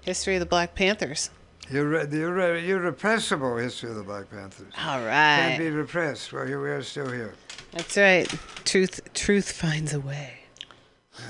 History 0.01 0.35
of 0.35 0.40
the 0.40 0.45
Black 0.45 0.75
Panthers. 0.75 1.32
Irre- 1.72 2.07
the 2.09 2.17
irre- 2.17 2.64
irrepressible 2.64 3.57
history 3.57 3.90
of 3.90 3.95
the 3.95 4.03
Black 4.03 4.30
Panthers. 4.30 4.72
All 4.80 4.99
right. 4.99 5.48
Can't 5.57 5.59
be 5.59 5.69
repressed. 5.72 6.32
Well, 6.32 6.45
here 6.45 6.61
we 6.61 6.69
are 6.69 6.83
still 6.83 7.09
here. 7.09 7.33
That's 7.72 7.98
right. 7.98 8.32
Truth 8.64 9.01
truth 9.15 9.51
finds 9.51 9.93
a 9.93 9.99
way. 9.99 10.33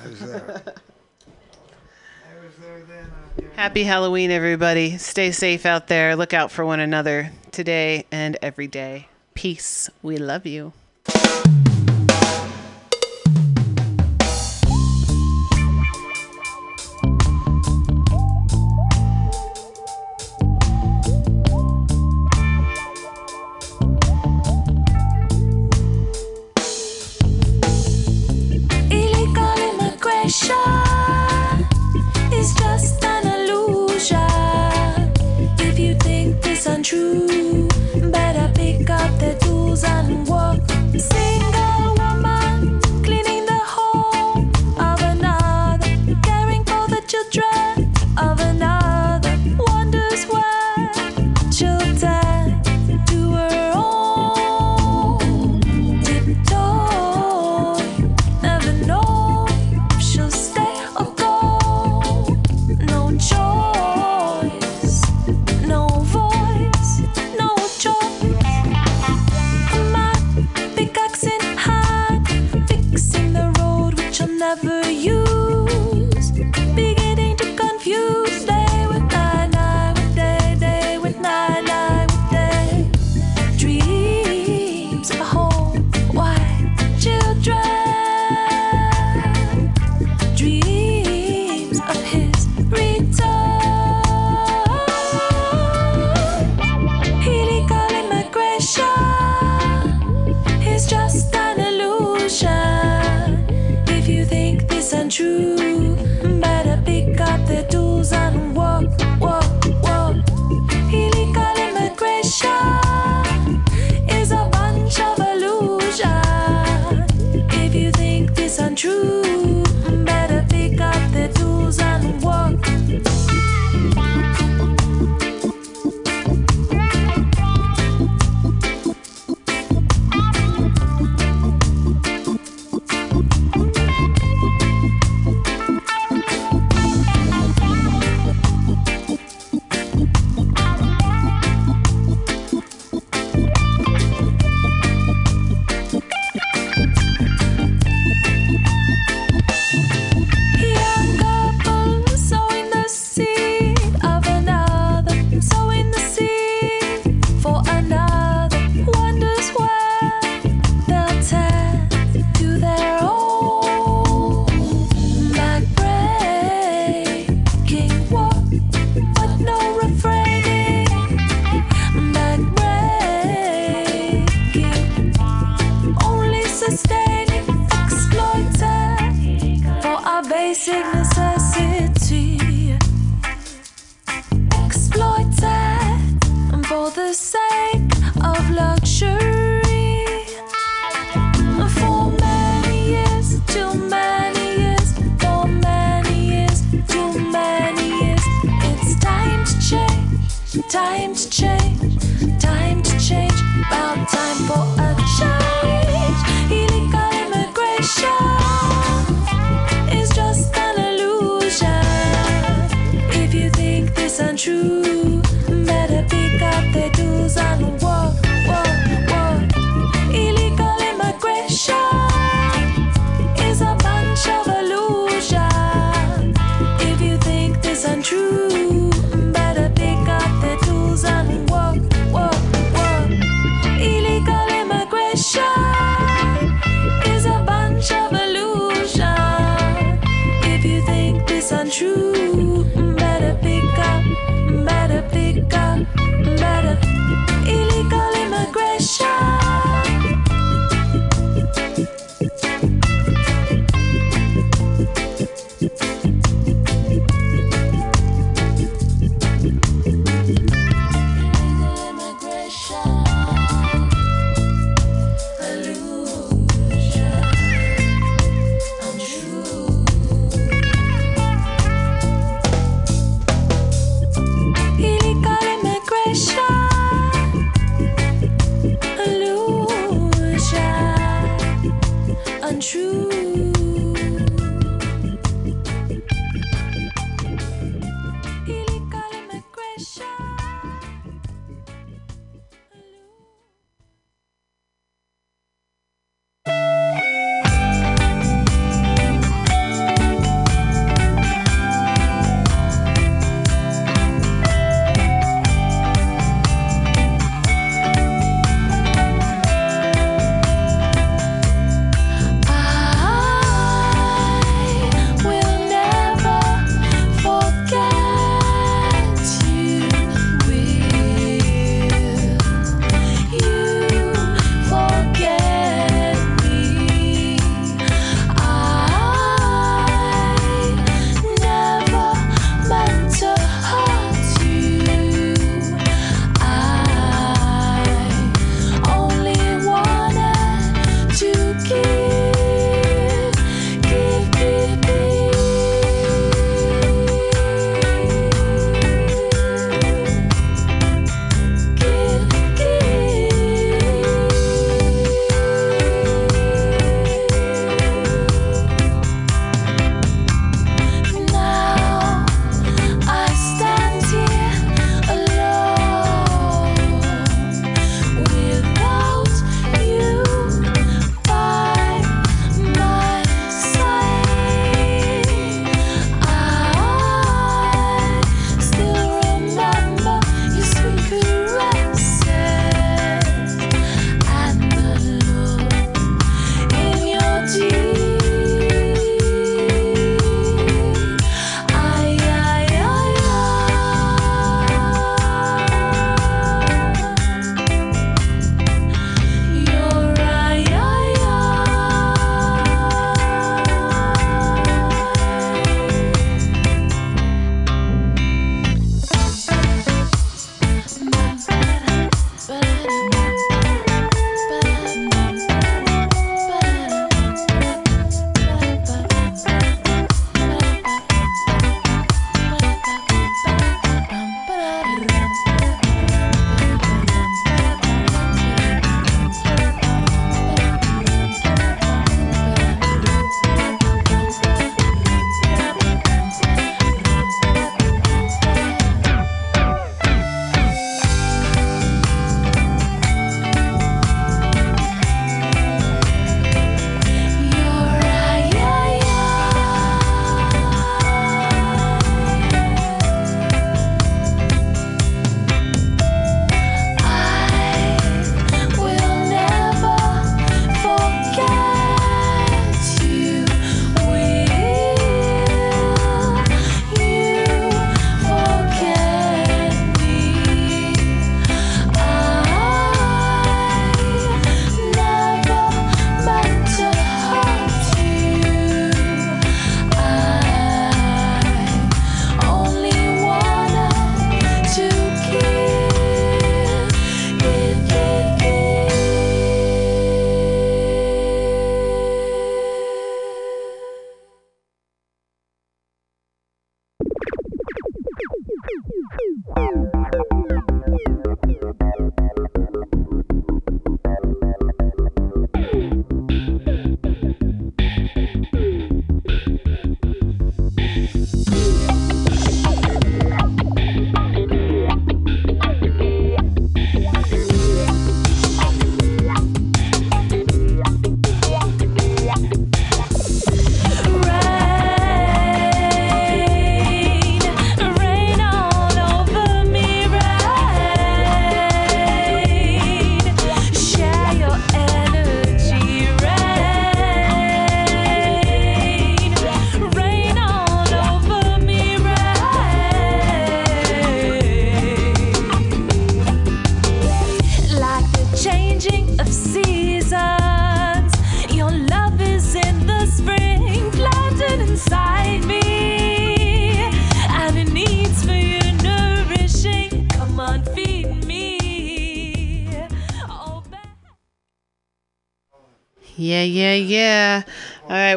How's 0.04 0.20
that? 0.20 0.78
I 1.28 2.46
was 2.46 2.56
there 2.62 2.84
then. 2.84 3.06
uh, 3.06 3.08
yeah. 3.08 3.25
Happy 3.56 3.84
Halloween, 3.84 4.32
everybody. 4.32 4.98
Stay 4.98 5.32
safe 5.32 5.66
out 5.66 5.88
there. 5.88 6.16
Look 6.16 6.34
out 6.34 6.52
for 6.52 6.66
one 6.66 6.80
another 6.80 7.32
today 7.52 8.06
and 8.12 8.38
every 8.42 8.68
day. 8.68 9.08
Peace. 9.34 9.90
We 10.02 10.18
love 10.18 10.46
you. 10.46 10.74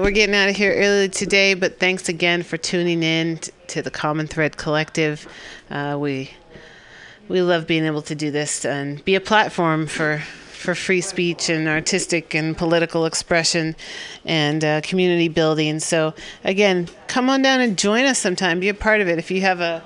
We're 0.08 0.12
getting 0.12 0.34
out 0.34 0.48
of 0.48 0.56
here 0.56 0.72
early 0.74 1.10
today, 1.10 1.52
but 1.52 1.78
thanks 1.78 2.08
again 2.08 2.42
for 2.42 2.56
tuning 2.56 3.02
in 3.02 3.36
t- 3.36 3.52
to 3.66 3.82
the 3.82 3.90
Common 3.90 4.26
Thread 4.26 4.56
Collective. 4.56 5.28
Uh, 5.68 5.98
we 6.00 6.30
we 7.28 7.42
love 7.42 7.66
being 7.66 7.84
able 7.84 8.00
to 8.00 8.14
do 8.14 8.30
this 8.30 8.64
and 8.64 9.04
be 9.04 9.16
a 9.16 9.20
platform 9.20 9.86
for 9.86 10.22
for 10.48 10.74
free 10.74 11.02
speech 11.02 11.50
and 11.50 11.68
artistic 11.68 12.34
and 12.34 12.56
political 12.56 13.04
expression 13.04 13.76
and 14.24 14.64
uh, 14.64 14.80
community 14.80 15.28
building. 15.28 15.78
So 15.78 16.14
again, 16.42 16.88
come 17.06 17.28
on 17.28 17.42
down 17.42 17.60
and 17.60 17.76
join 17.76 18.06
us 18.06 18.18
sometime. 18.18 18.60
Be 18.60 18.70
a 18.70 18.74
part 18.74 19.02
of 19.02 19.08
it. 19.08 19.18
If 19.18 19.30
you 19.30 19.42
have 19.42 19.60
a 19.60 19.82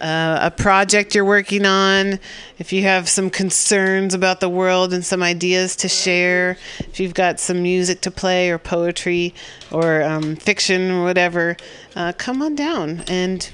uh, 0.00 0.38
a 0.42 0.50
project 0.50 1.14
you're 1.14 1.24
working 1.24 1.64
on, 1.64 2.18
if 2.58 2.72
you 2.72 2.82
have 2.82 3.08
some 3.08 3.30
concerns 3.30 4.14
about 4.14 4.40
the 4.40 4.48
world 4.48 4.92
and 4.92 5.04
some 5.04 5.22
ideas 5.22 5.76
to 5.76 5.88
share, 5.88 6.56
if 6.80 7.00
you've 7.00 7.14
got 7.14 7.40
some 7.40 7.62
music 7.62 8.00
to 8.02 8.10
play 8.10 8.50
or 8.50 8.58
poetry 8.58 9.34
or 9.70 10.02
um, 10.02 10.36
fiction 10.36 10.90
or 10.90 11.04
whatever, 11.04 11.56
uh, 11.96 12.12
come 12.16 12.42
on 12.42 12.54
down 12.54 13.04
and 13.08 13.50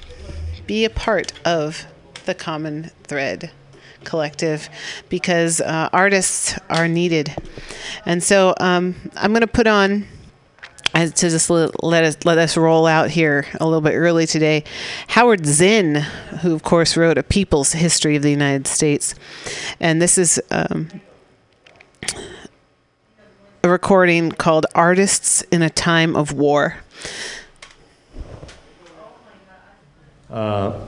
be 0.66 0.84
a 0.84 0.90
part 0.90 1.32
of 1.44 1.86
the 2.24 2.34
Common 2.34 2.90
Thread 3.04 3.50
Collective 4.04 4.68
because 5.08 5.60
uh, 5.60 5.88
artists 5.92 6.58
are 6.68 6.88
needed. 6.88 7.34
And 8.06 8.22
so 8.22 8.54
um, 8.60 8.94
I'm 9.16 9.32
going 9.32 9.40
to 9.40 9.46
put 9.46 9.66
on 9.66 10.06
to 10.94 11.10
just 11.12 11.50
let, 11.50 11.82
let 11.82 12.04
us 12.04 12.16
let 12.24 12.38
us 12.38 12.56
roll 12.56 12.86
out 12.86 13.10
here 13.10 13.46
a 13.60 13.64
little 13.64 13.80
bit 13.80 13.94
early 13.94 14.26
today. 14.26 14.62
Howard 15.08 15.44
Zinn, 15.44 15.96
who 16.40 16.54
of 16.54 16.62
course 16.62 16.96
wrote 16.96 17.18
a 17.18 17.22
People's 17.22 17.72
History 17.72 18.14
of 18.16 18.22
the 18.22 18.30
United 18.30 18.66
States, 18.66 19.14
and 19.80 20.00
this 20.00 20.16
is 20.18 20.40
um, 20.52 20.88
a 23.64 23.68
recording 23.68 24.30
called 24.30 24.66
"Artists 24.74 25.42
in 25.50 25.62
a 25.62 25.70
Time 25.70 26.14
of 26.14 26.32
War." 26.32 26.76
Uh, 30.30 30.78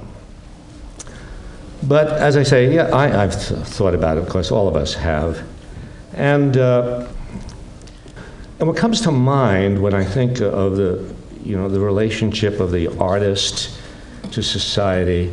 but 1.82 2.08
as 2.08 2.36
I 2.36 2.42
say, 2.42 2.72
yeah, 2.74 2.84
I, 2.88 3.24
I've 3.24 3.48
th- 3.48 3.60
thought 3.60 3.94
about 3.94 4.18
it. 4.18 4.22
Of 4.22 4.28
course, 4.28 4.50
all 4.50 4.68
of 4.68 4.76
us 4.76 4.94
have, 4.94 5.42
and 6.14 6.56
uh, 6.56 7.06
and 8.58 8.68
what 8.68 8.76
comes 8.76 9.02
to 9.02 9.12
mind 9.12 9.80
when 9.80 9.92
I 9.92 10.02
think 10.04 10.40
of 10.40 10.76
the, 10.76 11.14
you 11.44 11.56
know, 11.56 11.68
the 11.68 11.80
relationship 11.80 12.58
of 12.58 12.72
the 12.72 12.88
artist 12.98 13.78
to 14.32 14.42
society, 14.42 15.30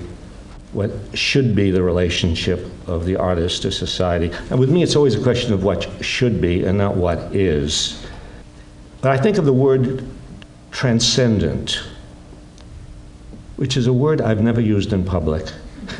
what 0.73 0.91
should 1.13 1.55
be 1.55 1.71
the 1.71 1.81
relationship 1.81 2.67
of 2.85 3.05
the 3.05 3.15
artist 3.15 3.61
to 3.61 3.71
society, 3.71 4.29
and 4.49 4.59
with 4.59 4.69
me, 4.69 4.83
it's 4.83 4.97
always 4.97 5.15
a 5.15 5.23
question 5.23 5.53
of 5.53 5.63
what 5.63 5.87
should 6.03 6.41
be 6.41 6.65
and 6.65 6.77
not 6.77 6.95
what 6.95 7.17
is. 7.33 8.05
But 9.01 9.11
I 9.11 9.17
think 9.17 9.37
of 9.37 9.45
the 9.45 9.53
word 9.53 10.05
transcendent, 10.71 11.81
which 13.55 13.77
is 13.77 13.87
a 13.87 13.93
word 13.93 14.19
I've 14.19 14.41
never 14.41 14.59
used 14.59 14.91
in 14.91 15.05
public. 15.05 15.45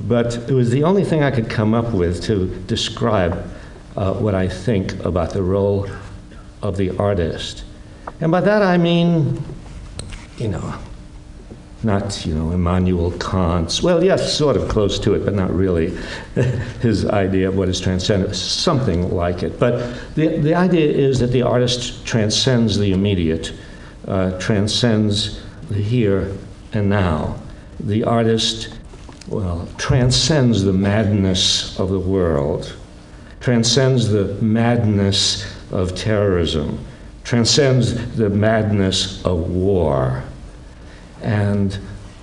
but 0.00 0.36
it 0.36 0.54
was 0.54 0.70
the 0.70 0.84
only 0.84 1.04
thing 1.04 1.24
I 1.24 1.32
could 1.32 1.50
come 1.50 1.74
up 1.74 1.92
with 1.92 2.22
to 2.24 2.46
describe 2.66 3.44
uh, 3.98 4.14
what 4.14 4.34
I 4.34 4.48
think 4.48 5.04
about 5.04 5.32
the 5.32 5.42
role 5.42 5.88
of 6.62 6.76
the 6.76 6.96
artist. 6.98 7.64
And 8.20 8.30
by 8.30 8.40
that 8.40 8.62
I 8.62 8.78
mean, 8.78 9.42
you 10.36 10.46
know, 10.46 10.74
not, 11.82 12.24
you 12.24 12.34
know, 12.34 12.52
Immanuel 12.52 13.10
Kant's, 13.18 13.82
well, 13.82 14.02
yes, 14.02 14.32
sort 14.32 14.56
of 14.56 14.68
close 14.68 15.00
to 15.00 15.14
it, 15.14 15.24
but 15.24 15.34
not 15.34 15.50
really 15.50 15.96
his 16.80 17.06
idea 17.06 17.48
of 17.48 17.56
what 17.56 17.68
is 17.68 17.80
transcendent, 17.80 18.36
something 18.36 19.10
like 19.12 19.42
it. 19.42 19.58
But 19.58 20.00
the, 20.14 20.38
the 20.38 20.54
idea 20.54 20.88
is 20.90 21.18
that 21.18 21.28
the 21.28 21.42
artist 21.42 22.06
transcends 22.06 22.78
the 22.78 22.92
immediate, 22.92 23.52
uh, 24.06 24.38
transcends 24.38 25.42
the 25.70 25.82
here 25.82 26.36
and 26.72 26.88
now. 26.88 27.36
The 27.80 28.04
artist, 28.04 28.76
well, 29.26 29.68
transcends 29.76 30.62
the 30.62 30.72
madness 30.72 31.78
of 31.80 31.90
the 31.90 32.00
world, 32.00 32.74
transcends 33.40 34.08
the 34.08 34.34
madness 34.42 35.54
of 35.70 35.94
terrorism, 35.94 36.84
transcends 37.24 38.16
the 38.16 38.30
madness 38.30 39.24
of 39.24 39.50
war. 39.50 40.22
And 41.22 41.78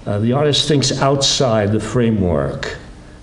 uh, 0.05 0.19
the 0.19 0.33
artist 0.33 0.67
thinks 0.67 1.01
outside 1.01 1.71
the 1.71 1.79
framework 1.79 2.77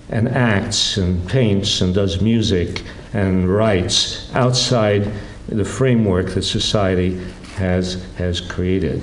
and 0.09 0.27
acts 0.27 0.97
and 0.97 1.27
paints 1.29 1.81
and 1.81 1.93
does 1.93 2.21
music 2.21 2.83
and 3.13 3.49
writes 3.49 4.33
outside 4.35 5.11
the 5.47 5.65
framework 5.65 6.31
that 6.31 6.43
society 6.43 7.19
has, 7.55 8.03
has 8.15 8.41
created. 8.41 9.01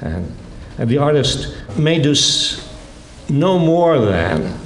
And, 0.00 0.32
and 0.78 0.88
the 0.88 0.98
artist 0.98 1.56
may 1.76 2.00
do 2.00 2.14
no 3.28 3.58
more 3.58 3.98
than, 3.98 4.58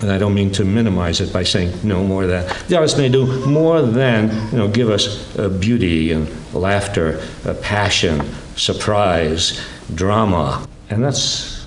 and 0.00 0.10
I 0.10 0.18
don't 0.18 0.34
mean 0.34 0.50
to 0.52 0.64
minimize 0.64 1.20
it 1.20 1.32
by 1.32 1.42
saying 1.42 1.72
no 1.82 2.02
more 2.02 2.26
than, 2.26 2.50
the 2.68 2.76
artist 2.76 2.96
may 2.96 3.08
do 3.08 3.46
more 3.46 3.82
than, 3.82 4.30
you 4.50 4.58
know, 4.58 4.68
give 4.68 4.88
us 4.88 5.38
uh, 5.38 5.48
beauty 5.48 6.12
and 6.12 6.28
laughter, 6.54 7.20
uh, 7.44 7.54
passion, 7.54 8.22
surprise, 8.56 9.60
drama. 9.94 10.66
And 10.88 11.04
that's, 11.04 11.66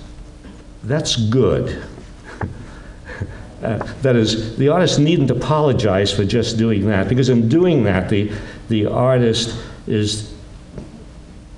that's 0.82 1.16
good. 1.16 1.82
Uh, 3.62 3.78
that 4.02 4.14
is, 4.14 4.58
the 4.58 4.68
artist 4.68 4.98
needn't 4.98 5.30
apologize 5.30 6.12
for 6.12 6.22
just 6.22 6.58
doing 6.58 6.86
that, 6.86 7.08
because 7.08 7.30
in 7.30 7.48
doing 7.48 7.82
that, 7.82 8.10
the, 8.10 8.30
the 8.68 8.84
artist 8.84 9.58
is 9.86 10.34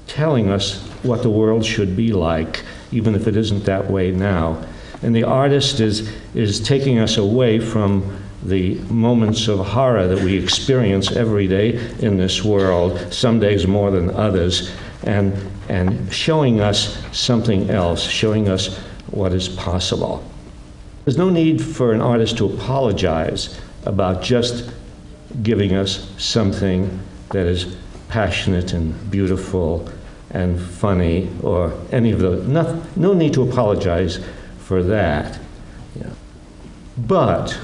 telling 0.06 0.48
us 0.48 0.80
what 1.02 1.24
the 1.24 1.30
world 1.30 1.64
should 1.64 1.96
be 1.96 2.12
like, 2.12 2.62
even 2.92 3.16
if 3.16 3.26
it 3.26 3.36
isn't 3.36 3.64
that 3.64 3.90
way 3.90 4.12
now. 4.12 4.64
And 5.02 5.14
the 5.14 5.24
artist 5.24 5.80
is, 5.80 6.10
is 6.34 6.60
taking 6.60 6.98
us 6.98 7.16
away 7.16 7.58
from 7.58 8.18
the 8.42 8.76
moments 8.90 9.48
of 9.48 9.58
horror 9.58 10.06
that 10.06 10.22
we 10.22 10.36
experience 10.36 11.12
every 11.12 11.48
day 11.48 11.76
in 11.98 12.16
this 12.16 12.44
world, 12.44 13.12
some 13.12 13.40
days 13.40 13.66
more 13.66 13.90
than 13.90 14.10
others, 14.10 14.70
and, 15.02 15.34
and 15.68 16.12
showing 16.12 16.60
us 16.60 16.96
something 17.16 17.70
else, 17.70 18.02
showing 18.02 18.48
us 18.48 18.78
what 19.10 19.32
is 19.32 19.48
possible. 19.48 20.24
There's 21.04 21.18
no 21.18 21.30
need 21.30 21.62
for 21.62 21.92
an 21.92 22.00
artist 22.00 22.38
to 22.38 22.46
apologize 22.46 23.60
about 23.84 24.22
just 24.22 24.70
giving 25.42 25.74
us 25.74 26.10
something 26.18 27.00
that 27.30 27.46
is 27.46 27.76
passionate 28.08 28.72
and 28.72 29.10
beautiful 29.10 29.88
and 30.30 30.60
funny 30.60 31.30
or 31.42 31.72
any 31.92 32.10
of 32.10 32.18
those. 32.18 32.46
No, 32.46 32.82
no 32.96 33.14
need 33.14 33.32
to 33.34 33.48
apologize 33.48 34.18
for 34.66 34.82
that. 34.82 35.38
Yeah. 35.94 36.10
But 36.98 37.56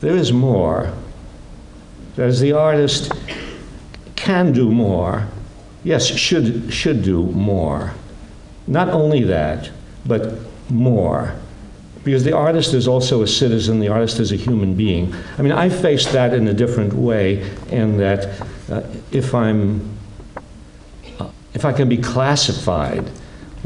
there 0.00 0.16
is 0.16 0.32
more. 0.32 0.92
As 2.16 2.40
the 2.40 2.52
artist 2.52 3.12
can 4.16 4.52
do 4.52 4.70
more, 4.70 5.28
yes, 5.84 6.04
should, 6.04 6.72
should 6.72 7.04
do 7.04 7.22
more. 7.26 7.92
Not 8.66 8.88
only 8.88 9.22
that, 9.24 9.70
but 10.04 10.34
more. 10.68 11.36
Because 12.02 12.24
the 12.24 12.36
artist 12.36 12.74
is 12.74 12.88
also 12.88 13.22
a 13.22 13.26
citizen, 13.28 13.78
the 13.78 13.88
artist 13.88 14.18
is 14.18 14.32
a 14.32 14.36
human 14.36 14.74
being. 14.74 15.14
I 15.38 15.42
mean, 15.42 15.52
I 15.52 15.68
face 15.68 16.10
that 16.12 16.34
in 16.34 16.48
a 16.48 16.54
different 16.54 16.94
way, 16.94 17.48
in 17.70 17.96
that 17.98 18.40
uh, 18.70 18.82
if 19.12 19.34
I'm 19.34 19.96
uh, 21.20 21.30
if 21.54 21.64
I 21.64 21.72
can 21.72 21.88
be 21.88 21.96
classified, 21.96 23.08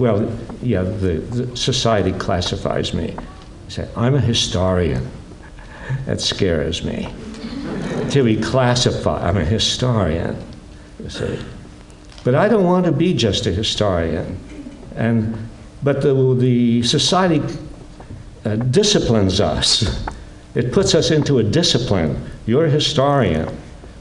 well, 0.01 0.33
yeah, 0.63 0.83
the, 0.83 1.19
the 1.19 1.55
society 1.55 2.13
classifies 2.13 2.95
me. 2.95 3.15
Say, 3.69 3.87
I'm 3.95 4.15
a 4.15 4.21
historian. 4.21 5.07
That 6.07 6.23
scares 6.23 6.83
me. 6.83 7.13
to 8.11 8.25
be 8.25 8.41
classified, 8.41 9.23
I'm 9.23 9.37
a 9.37 9.45
historian. 9.45 10.43
You 11.03 11.11
see. 11.11 11.39
But 12.25 12.35
I 12.35 12.49
don't 12.49 12.65
want 12.65 12.87
to 12.87 12.93
be 12.93 13.13
just 13.13 13.47
a 13.47 13.53
historian. 13.53 14.39
And, 14.97 15.37
but 15.83 16.01
the, 16.01 16.35
the 16.35 16.83
society 16.83 17.43
uh, 18.47 18.57
disciplines 18.57 19.39
us. 19.39 20.03
It 20.55 20.73
puts 20.73 20.95
us 20.95 21.11
into 21.11 21.41
a 21.41 21.43
discipline. 21.43 22.25
You're 22.47 22.65
a 22.65 22.71
historian. 22.71 23.55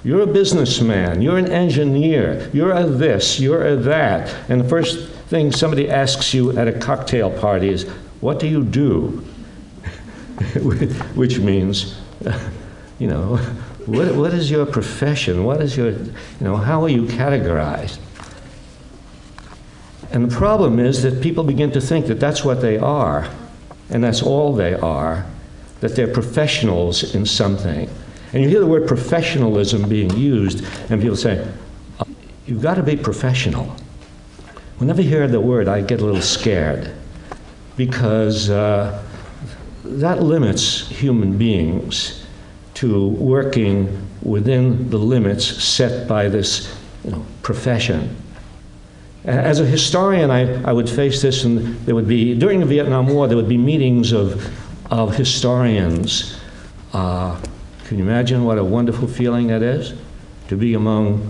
You're 0.05 0.21
a 0.21 0.27
businessman. 0.27 1.21
You're 1.21 1.37
an 1.37 1.51
engineer. 1.51 2.49
You're 2.53 2.71
a 2.71 2.85
this. 2.85 3.37
You're 3.37 3.67
a 3.67 3.75
that. 3.75 4.33
And 4.49 4.61
the 4.61 4.69
first 4.69 5.18
thing 5.29 5.51
somebody 5.51 5.87
asks 5.87 6.33
you 6.33 6.57
at 6.57 6.67
a 6.67 6.73
cocktail 6.73 7.29
party 7.29 7.69
is, 7.69 7.83
What 8.19 8.39
do 8.39 8.47
you 8.47 8.63
do? 8.63 9.23
which 11.15 11.37
means, 11.37 11.99
you 12.99 13.07
know, 13.07 13.37
what, 13.85 14.15
what 14.15 14.33
is 14.33 14.49
your 14.49 14.65
profession? 14.65 15.43
What 15.43 15.61
is 15.61 15.77
your, 15.77 15.91
you 15.91 16.13
know, 16.41 16.55
how 16.57 16.83
are 16.83 16.89
you 16.89 17.03
categorized? 17.03 17.99
And 20.11 20.29
the 20.29 20.35
problem 20.35 20.79
is 20.79 21.03
that 21.03 21.21
people 21.21 21.43
begin 21.43 21.71
to 21.73 21.81
think 21.81 22.07
that 22.07 22.19
that's 22.19 22.43
what 22.43 22.61
they 22.61 22.79
are, 22.79 23.29
and 23.91 24.03
that's 24.03 24.23
all 24.23 24.53
they 24.53 24.73
are, 24.73 25.25
that 25.81 25.95
they're 25.95 26.11
professionals 26.11 27.13
in 27.13 27.27
something. 27.27 27.87
And 28.33 28.43
you 28.43 28.49
hear 28.49 28.59
the 28.59 28.67
word 28.67 28.87
professionalism 28.87 29.87
being 29.87 30.09
used, 30.17 30.65
and 30.89 30.99
people 30.99 31.17
say, 31.17 31.47
oh, 31.99 32.07
You've 32.47 32.63
got 32.63 32.75
to 32.75 32.83
be 32.83 32.95
professional. 32.95 33.75
Whenever 34.79 35.01
I 35.01 35.03
hear 35.03 35.27
the 35.27 35.41
word, 35.41 35.67
I 35.67 35.81
get 35.81 35.99
a 35.99 36.05
little 36.05 36.21
scared 36.21 36.89
because 37.75 38.49
uh, 38.49 39.03
that 39.83 40.23
limits 40.23 40.87
human 40.87 41.37
beings 41.37 42.25
to 42.75 43.09
working 43.09 44.07
within 44.21 44.89
the 44.89 44.97
limits 44.97 45.45
set 45.45 46.07
by 46.07 46.29
this 46.29 46.73
you 47.03 47.11
know, 47.11 47.25
profession. 47.41 48.15
As 49.25 49.59
a 49.59 49.65
historian, 49.65 50.31
I, 50.31 50.63
I 50.63 50.71
would 50.71 50.89
face 50.89 51.21
this, 51.21 51.43
and 51.43 51.75
there 51.85 51.93
would 51.93 52.07
be, 52.07 52.33
during 52.33 52.61
the 52.61 52.65
Vietnam 52.65 53.07
War, 53.07 53.27
there 53.27 53.35
would 53.35 53.49
be 53.49 53.57
meetings 53.57 54.13
of, 54.13 54.49
of 54.89 55.13
historians. 55.13 56.39
Uh, 56.93 57.37
can 57.83 57.97
you 57.97 58.05
imagine 58.05 58.45
what 58.45 58.57
a 58.57 58.63
wonderful 58.63 59.09
feeling 59.09 59.47
that 59.47 59.61
is? 59.61 59.93
To 60.47 60.55
be 60.55 60.73
among 60.73 61.29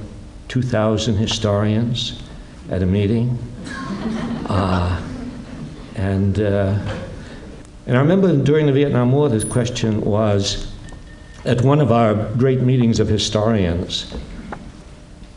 2,000 0.49 1.15
historians 1.15 2.21
at 2.69 2.83
a 2.83 2.85
meeting. 2.85 3.37
Uh, 4.47 5.01
and, 5.95 6.39
uh, 6.39 6.77
and 7.85 7.97
I 7.97 7.99
remember 7.99 8.35
during 8.37 8.65
the 8.65 8.71
Vietnam 8.71 9.11
War, 9.11 9.29
this 9.29 9.43
question 9.43 10.01
was 10.01 10.71
at 11.45 11.61
one 11.61 11.81
of 11.81 11.91
our 11.91 12.13
great 12.35 12.61
meetings 12.61 12.99
of 12.99 13.07
historians. 13.07 14.13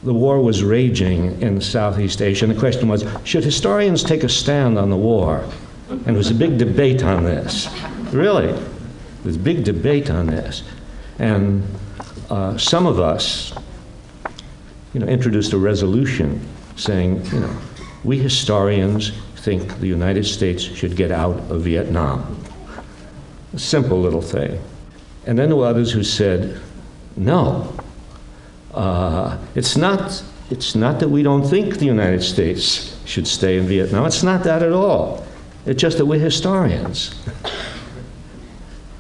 The 0.03 0.13
war 0.13 0.43
was 0.43 0.63
raging 0.63 1.41
in 1.41 1.61
Southeast 1.61 2.21
Asia, 2.21 2.45
and 2.45 2.55
the 2.55 2.59
question 2.59 2.89
was 2.89 3.07
should 3.25 3.45
historians 3.45 4.03
take 4.03 4.25
a 4.25 4.29
stand 4.29 4.79
on 4.79 4.91
the 4.91 4.97
war? 4.97 5.45
And 5.89 6.05
there 6.07 6.15
was 6.15 6.31
a 6.31 6.35
big 6.35 6.59
debate 6.59 7.05
on 7.05 7.25
this. 7.25 7.69
Really, 8.13 8.53
there 8.53 9.25
was 9.25 9.37
a 9.37 9.41
big 9.41 9.65
debate 9.65 10.11
on 10.11 10.27
this. 10.27 10.65
And 11.19 11.63
uh, 12.31 12.57
some 12.59 12.87
of 12.87 12.99
us, 12.99 13.53
you 14.93 15.01
know, 15.01 15.07
introduced 15.07 15.53
a 15.53 15.59
resolution 15.59 16.47
saying, 16.77 17.25
you 17.27 17.41
know, 17.41 17.57
we 18.05 18.19
historians 18.19 19.13
think 19.37 19.79
the 19.81 19.87
United 19.87 20.25
States 20.25 20.63
should 20.63 20.97
get 20.97 21.11
out 21.11 21.37
of 21.51 21.63
Vietnam. 21.63 22.45
A 23.53 23.59
simple 23.59 24.01
little 24.01 24.23
thing. 24.23 24.61
And 25.27 25.39
then 25.39 25.49
there 25.49 25.57
were 25.57 25.67
others 25.67 25.93
who 25.93 26.03
said, 26.03 26.61
no, 27.17 27.73
uh, 28.75 29.37
it's, 29.55 29.77
not, 29.77 30.23
it's 30.51 30.75
not 30.75 31.01
that 31.01 31.09
we 31.09 31.23
don't 31.23 31.45
think 31.45 31.79
the 31.79 31.87
United 31.87 32.23
States 32.23 32.99
should 33.05 33.27
stay 33.27 33.59
in 33.59 33.67
Vietnam. 33.67 34.07
It's 34.07 34.23
not 34.23 34.45
that 34.45 34.63
at 34.63 34.73
all. 34.73 35.27
It's 35.67 35.81
just 35.81 35.99
that 35.99 36.07
we're 36.07 36.19
historians. 36.19 37.15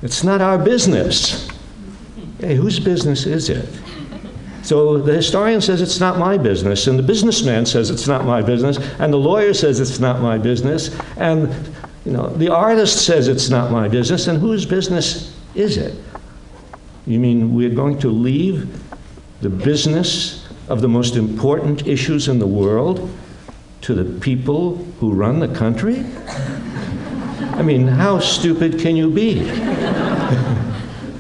It's 0.02 0.24
not 0.24 0.40
our 0.40 0.58
business. 0.58 1.48
Hey, 2.40 2.56
whose 2.56 2.80
business 2.80 3.26
is 3.26 3.48
it? 3.48 3.68
So 4.62 4.98
the 4.98 5.14
historian 5.14 5.60
says 5.60 5.82
it's 5.82 5.98
not 5.98 6.18
my 6.18 6.38
business, 6.38 6.86
and 6.86 6.98
the 6.98 7.02
businessman 7.02 7.66
says 7.66 7.90
it's 7.90 8.06
not 8.06 8.24
my 8.24 8.42
business, 8.42 8.78
and 9.00 9.12
the 9.12 9.18
lawyer 9.18 9.52
says 9.52 9.80
it's 9.80 9.98
not 9.98 10.20
my 10.20 10.38
business, 10.38 10.96
and 11.16 11.52
you 12.04 12.12
know 12.12 12.28
the 12.28 12.48
artist 12.48 13.04
says 13.04 13.26
it's 13.26 13.50
not 13.50 13.72
my 13.72 13.88
business, 13.88 14.28
and 14.28 14.38
whose 14.38 14.64
business 14.64 15.36
is 15.54 15.76
it? 15.76 15.94
You 17.06 17.18
mean 17.18 17.54
we're 17.54 17.74
going 17.74 17.98
to 18.00 18.08
leave 18.08 18.80
the 19.40 19.50
business 19.50 20.48
of 20.68 20.80
the 20.80 20.88
most 20.88 21.16
important 21.16 21.88
issues 21.88 22.28
in 22.28 22.38
the 22.38 22.46
world 22.46 23.10
to 23.80 23.94
the 23.94 24.20
people 24.20 24.76
who 25.00 25.12
run 25.12 25.40
the 25.40 25.48
country? 25.48 26.04
I 27.54 27.62
mean, 27.62 27.88
how 27.88 28.20
stupid 28.20 28.78
can 28.78 28.94
you 28.94 29.10
be? 29.10 29.50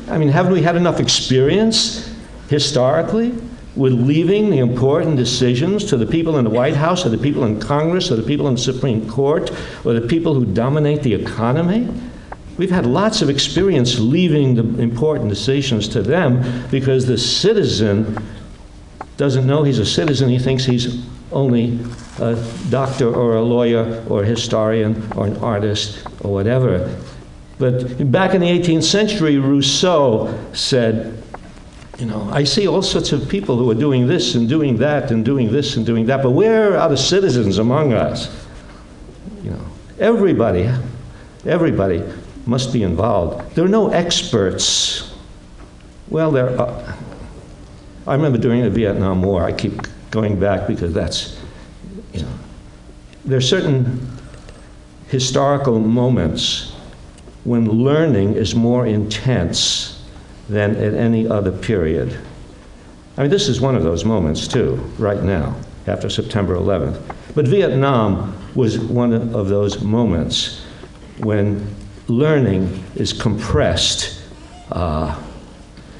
I 0.08 0.16
mean, 0.16 0.28
haven't 0.28 0.52
we 0.52 0.62
had 0.62 0.76
enough 0.76 1.00
experience 1.00 2.11
historically 2.52 3.34
with 3.74 3.94
leaving 3.94 4.50
the 4.50 4.58
important 4.58 5.16
decisions 5.16 5.84
to 5.86 5.96
the 5.96 6.04
people 6.04 6.36
in 6.36 6.44
the 6.44 6.50
White 6.50 6.76
House 6.76 7.06
or 7.06 7.08
the 7.08 7.16
people 7.16 7.44
in 7.44 7.58
Congress 7.58 8.10
or 8.10 8.16
the 8.16 8.22
people 8.22 8.46
in 8.46 8.54
the 8.54 8.60
Supreme 8.60 9.08
Court 9.08 9.50
or 9.86 9.94
the 9.94 10.06
people 10.06 10.34
who 10.34 10.44
dominate 10.44 11.02
the 11.02 11.14
economy? 11.14 11.88
We've 12.58 12.70
had 12.70 12.84
lots 12.84 13.22
of 13.22 13.30
experience 13.30 13.98
leaving 13.98 14.54
the 14.54 14.82
important 14.82 15.30
decisions 15.30 15.88
to 15.88 16.02
them 16.02 16.68
because 16.70 17.06
the 17.06 17.16
citizen 17.16 18.18
doesn't 19.16 19.46
know 19.46 19.62
he's 19.62 19.78
a 19.78 19.86
citizen. 19.86 20.28
He 20.28 20.38
thinks 20.38 20.66
he's 20.66 21.06
only 21.32 21.78
a 22.18 22.36
doctor 22.68 23.14
or 23.14 23.36
a 23.36 23.42
lawyer 23.42 24.04
or 24.10 24.24
a 24.24 24.26
historian 24.26 25.10
or 25.16 25.26
an 25.26 25.38
artist 25.38 26.06
or 26.20 26.30
whatever. 26.34 26.94
But 27.58 28.10
back 28.12 28.34
in 28.34 28.42
the 28.42 28.48
18th 28.48 28.84
century, 28.84 29.38
Rousseau 29.38 30.38
said, 30.52 31.22
you 32.02 32.08
know, 32.08 32.28
I 32.32 32.42
see 32.42 32.66
all 32.66 32.82
sorts 32.82 33.12
of 33.12 33.28
people 33.28 33.56
who 33.56 33.70
are 33.70 33.76
doing 33.76 34.08
this 34.08 34.34
and 34.34 34.48
doing 34.48 34.76
that 34.78 35.12
and 35.12 35.24
doing 35.24 35.52
this 35.52 35.76
and 35.76 35.86
doing 35.86 36.06
that, 36.06 36.20
but 36.20 36.32
where 36.32 36.76
are 36.76 36.88
the 36.88 36.96
citizens 36.96 37.58
among 37.58 37.92
us? 37.92 38.44
You 39.44 39.52
know, 39.52 39.64
everybody, 40.00 40.68
everybody 41.46 42.02
must 42.44 42.72
be 42.72 42.82
involved. 42.82 43.54
There 43.54 43.64
are 43.64 43.68
no 43.68 43.90
experts. 43.90 45.14
Well, 46.08 46.32
there 46.32 46.60
are. 46.60 46.96
I 48.08 48.14
remember 48.14 48.36
during 48.36 48.62
the 48.62 48.70
Vietnam 48.70 49.22
War, 49.22 49.44
I 49.44 49.52
keep 49.52 49.80
going 50.10 50.40
back 50.40 50.66
because 50.66 50.92
that's, 50.92 51.40
you 52.12 52.22
know, 52.22 52.34
there 53.24 53.38
are 53.38 53.40
certain 53.40 54.08
historical 55.06 55.78
moments 55.78 56.72
when 57.44 57.68
learning 57.68 58.34
is 58.34 58.56
more 58.56 58.88
intense 58.88 59.91
than 60.52 60.76
at 60.76 60.94
any 60.94 61.26
other 61.26 61.50
period. 61.50 62.18
I 63.16 63.22
mean, 63.22 63.30
this 63.30 63.48
is 63.48 63.60
one 63.60 63.74
of 63.74 63.82
those 63.82 64.04
moments, 64.04 64.46
too, 64.46 64.76
right 64.98 65.22
now, 65.22 65.56
after 65.86 66.10
September 66.10 66.54
11th. 66.54 67.00
But 67.34 67.48
Vietnam 67.48 68.36
was 68.54 68.78
one 68.78 69.12
of 69.12 69.48
those 69.48 69.82
moments 69.82 70.62
when 71.18 71.74
learning 72.08 72.84
is 72.94 73.12
compressed 73.12 74.22
uh, 74.70 75.20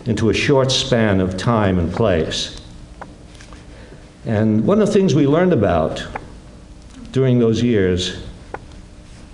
into 0.05 0.31
a 0.31 0.35
short 0.35 0.71
span 0.71 1.21
of 1.21 1.37
time 1.37 1.79
and 1.79 1.91
place. 1.93 2.61
And 4.27 4.67
one 4.67 4.81
of 4.81 4.87
the 4.87 4.93
things 4.93 5.15
we 5.15 5.27
learned 5.27 5.53
about 5.53 6.07
during 7.11 7.39
those 7.39 7.63
years 7.63 8.23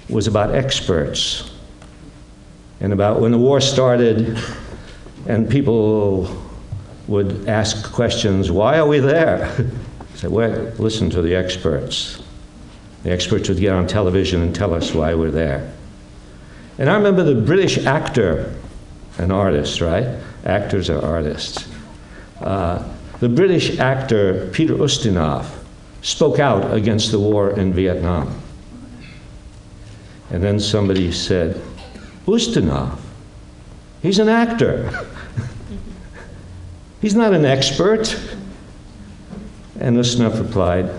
was 0.08 0.26
about 0.26 0.55
experts 0.55 1.50
and 2.80 2.92
about 2.92 3.20
when 3.20 3.32
the 3.32 3.38
war 3.38 3.60
started 3.60 4.38
and 5.28 5.48
people 5.48 6.26
would 7.07 7.48
ask 7.48 7.92
questions 7.92 8.50
why 8.50 8.78
are 8.78 8.89
we 8.89 8.98
there? 8.98 9.55
Say, 10.15 10.26
well, 10.26 10.73
listen 10.78 11.10
to 11.10 11.23
the 11.23 11.36
experts. 11.36 12.20
The 13.05 13.12
experts 13.12 13.48
would 13.48 13.60
get 13.60 13.73
on 13.73 13.86
television 13.86 14.42
and 14.42 14.52
tell 14.52 14.74
us 14.74 14.92
why 14.92 15.15
we're 15.15 15.31
there. 15.31 15.73
And 16.78 16.90
I 16.90 16.94
remember 16.94 17.23
the 17.23 17.40
British 17.40 17.86
actor, 17.86 18.52
an 19.18 19.31
artist, 19.31 19.81
right? 19.81 20.18
Actors 20.44 20.90
are 20.90 21.05
artists. 21.05 21.68
Uh, 22.40 22.82
the 23.20 23.28
British 23.28 23.78
actor 23.78 24.48
Peter 24.52 24.74
Ustinov 24.74 25.47
spoke 26.02 26.39
out 26.39 26.74
against 26.74 27.12
the 27.12 27.18
war 27.18 27.50
in 27.50 27.73
Vietnam. 27.73 28.40
And 30.31 30.42
then 30.42 30.58
somebody 30.58 31.12
said, 31.12 31.60
Ustinov, 32.26 32.98
he's 34.02 34.18
an 34.18 34.28
actor. 34.28 35.07
he's 37.01 37.15
not 37.15 37.33
an 37.33 37.44
expert. 37.44 38.18
And 39.81 39.97
Ustinov 39.97 40.39
replied, 40.39 40.91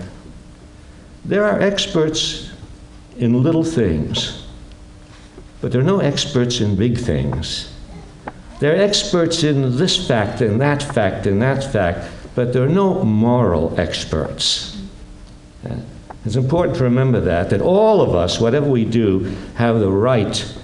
There 1.24 1.44
are 1.44 1.60
experts 1.60 2.50
in 3.18 3.42
little 3.42 3.64
things, 3.64 4.46
but 5.60 5.72
there 5.72 5.80
are 5.80 5.84
no 5.84 6.00
experts 6.00 6.60
in 6.60 6.76
big 6.76 6.96
things. 6.96 7.72
There 8.60 8.72
are 8.74 8.82
experts 8.82 9.42
in 9.42 9.76
this 9.76 10.06
fact 10.06 10.40
and 10.40 10.60
that 10.60 10.82
fact 10.82 11.26
and 11.26 11.40
that 11.42 11.72
fact, 11.72 12.10
but 12.34 12.52
there 12.52 12.62
are 12.62 12.68
no 12.68 13.02
moral 13.04 13.78
experts. 13.78 14.82
It's 16.24 16.36
important 16.36 16.76
to 16.78 16.84
remember 16.84 17.20
that, 17.20 17.50
that 17.50 17.62
all 17.62 18.02
of 18.02 18.14
us, 18.14 18.38
whatever 18.38 18.68
we 18.68 18.84
do, 18.84 19.34
have 19.54 19.80
the 19.80 19.90
right 19.90 20.54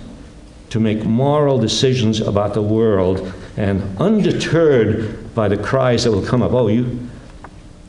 to 0.71 0.81
make 0.81 1.05
moral 1.05 1.59
decisions 1.59 2.21
about 2.21 2.53
the 2.53 2.63
world 2.63 3.33
and 3.57 3.83
undeterred 3.99 5.26
by 5.37 5.49
the 5.49 5.57
cries 5.57 6.03
that 6.03 6.11
will 6.11 6.25
come 6.25 6.43
up, 6.43 6.53
oh, 6.53 6.69
you, 6.69 7.09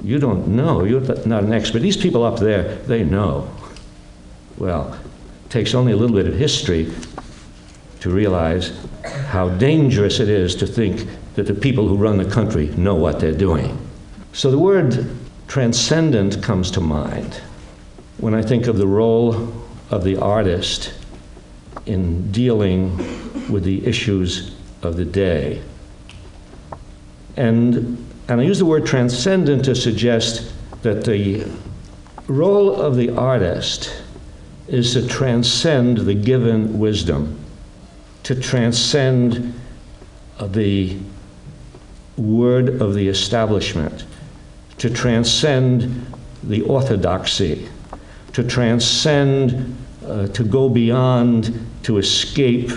you 0.03 0.19
don't 0.19 0.49
know, 0.49 0.83
you're 0.83 1.01
not 1.25 1.43
an 1.43 1.53
expert. 1.53 1.79
These 1.79 1.95
people 1.95 2.23
up 2.23 2.39
there, 2.39 2.75
they 2.85 3.05
know. 3.05 3.49
Well, 4.57 4.93
it 5.45 5.49
takes 5.49 5.73
only 5.73 5.93
a 5.93 5.95
little 5.95 6.15
bit 6.15 6.27
of 6.27 6.35
history 6.35 6.93
to 8.01 8.09
realize 8.09 8.77
how 9.29 9.47
dangerous 9.49 10.19
it 10.19 10.27
is 10.27 10.55
to 10.55 10.67
think 10.67 11.07
that 11.35 11.47
the 11.47 11.53
people 11.53 11.87
who 11.87 11.95
run 11.95 12.17
the 12.17 12.29
country 12.29 12.67
know 12.75 12.95
what 12.95 13.21
they're 13.21 13.31
doing. 13.31 13.77
So 14.33 14.51
the 14.51 14.59
word 14.59 15.09
transcendent 15.47 16.43
comes 16.43 16.69
to 16.71 16.81
mind 16.81 17.41
when 18.17 18.33
I 18.33 18.41
think 18.41 18.67
of 18.67 18.77
the 18.77 18.87
role 18.87 19.53
of 19.89 20.03
the 20.03 20.17
artist 20.17 20.93
in 21.85 22.29
dealing 22.33 22.97
with 23.49 23.63
the 23.63 23.85
issues 23.87 24.53
of 24.83 24.97
the 24.97 25.05
day. 25.05 25.61
And, 27.37 28.03
and 28.27 28.41
I 28.41 28.43
use 28.43 28.59
the 28.59 28.65
word 28.65 28.85
transcendent 28.85 29.63
to 29.65 29.75
suggest 29.75 30.51
that 30.81 31.05
the 31.05 31.45
role 32.27 32.75
of 32.75 32.95
the 32.95 33.11
artist 33.11 34.03
is 34.67 34.93
to 34.93 35.07
transcend 35.07 35.99
the 35.99 36.13
given 36.13 36.77
wisdom, 36.77 37.39
to 38.23 38.35
transcend 38.35 39.53
the 40.49 40.97
word 42.17 42.81
of 42.81 42.95
the 42.95 43.07
establishment, 43.07 44.05
to 44.79 44.89
transcend 44.89 46.05
the 46.43 46.61
orthodoxy, 46.63 47.69
to 48.33 48.43
transcend, 48.43 49.75
uh, 50.05 50.27
to 50.27 50.43
go 50.43 50.69
beyond, 50.69 51.65
to 51.83 51.97
escape 51.97 52.71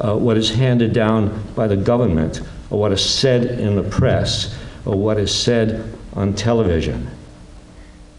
uh, 0.00 0.16
what 0.16 0.36
is 0.36 0.50
handed 0.50 0.92
down 0.92 1.42
by 1.54 1.66
the 1.66 1.76
government, 1.76 2.40
or 2.70 2.80
what 2.80 2.92
is 2.92 3.04
said 3.04 3.44
in 3.60 3.76
the 3.76 3.82
press, 3.82 4.56
or 4.84 4.96
what 4.96 5.18
is 5.18 5.34
said 5.34 5.92
on 6.14 6.34
television. 6.34 7.08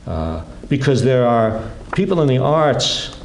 Uh, 0.06 0.43
because 0.69 1.03
there 1.03 1.27
are 1.27 1.69
people 1.93 2.22
in 2.22 2.27
the 2.27 2.38
arts 2.38 3.17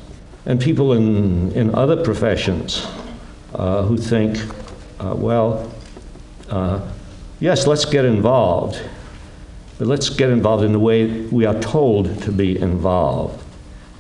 and 0.47 0.61
people 0.61 0.93
in, 0.95 1.53
in 1.53 1.75
other 1.75 2.03
professions 2.03 2.87
uh, 3.55 3.83
who 3.83 3.97
think, 3.97 4.39
uh, 4.99 5.15
well, 5.15 5.73
uh, 6.49 6.81
yes, 7.39 7.67
let's 7.67 7.85
get 7.85 8.05
involved, 8.05 8.83
but 9.79 9.87
let's 9.87 10.09
get 10.09 10.31
involved 10.31 10.65
in 10.65 10.73
the 10.73 10.79
way 10.79 11.23
we 11.27 11.45
are 11.45 11.59
told 11.61 12.21
to 12.23 12.33
be 12.33 12.59
involved. 12.59 13.43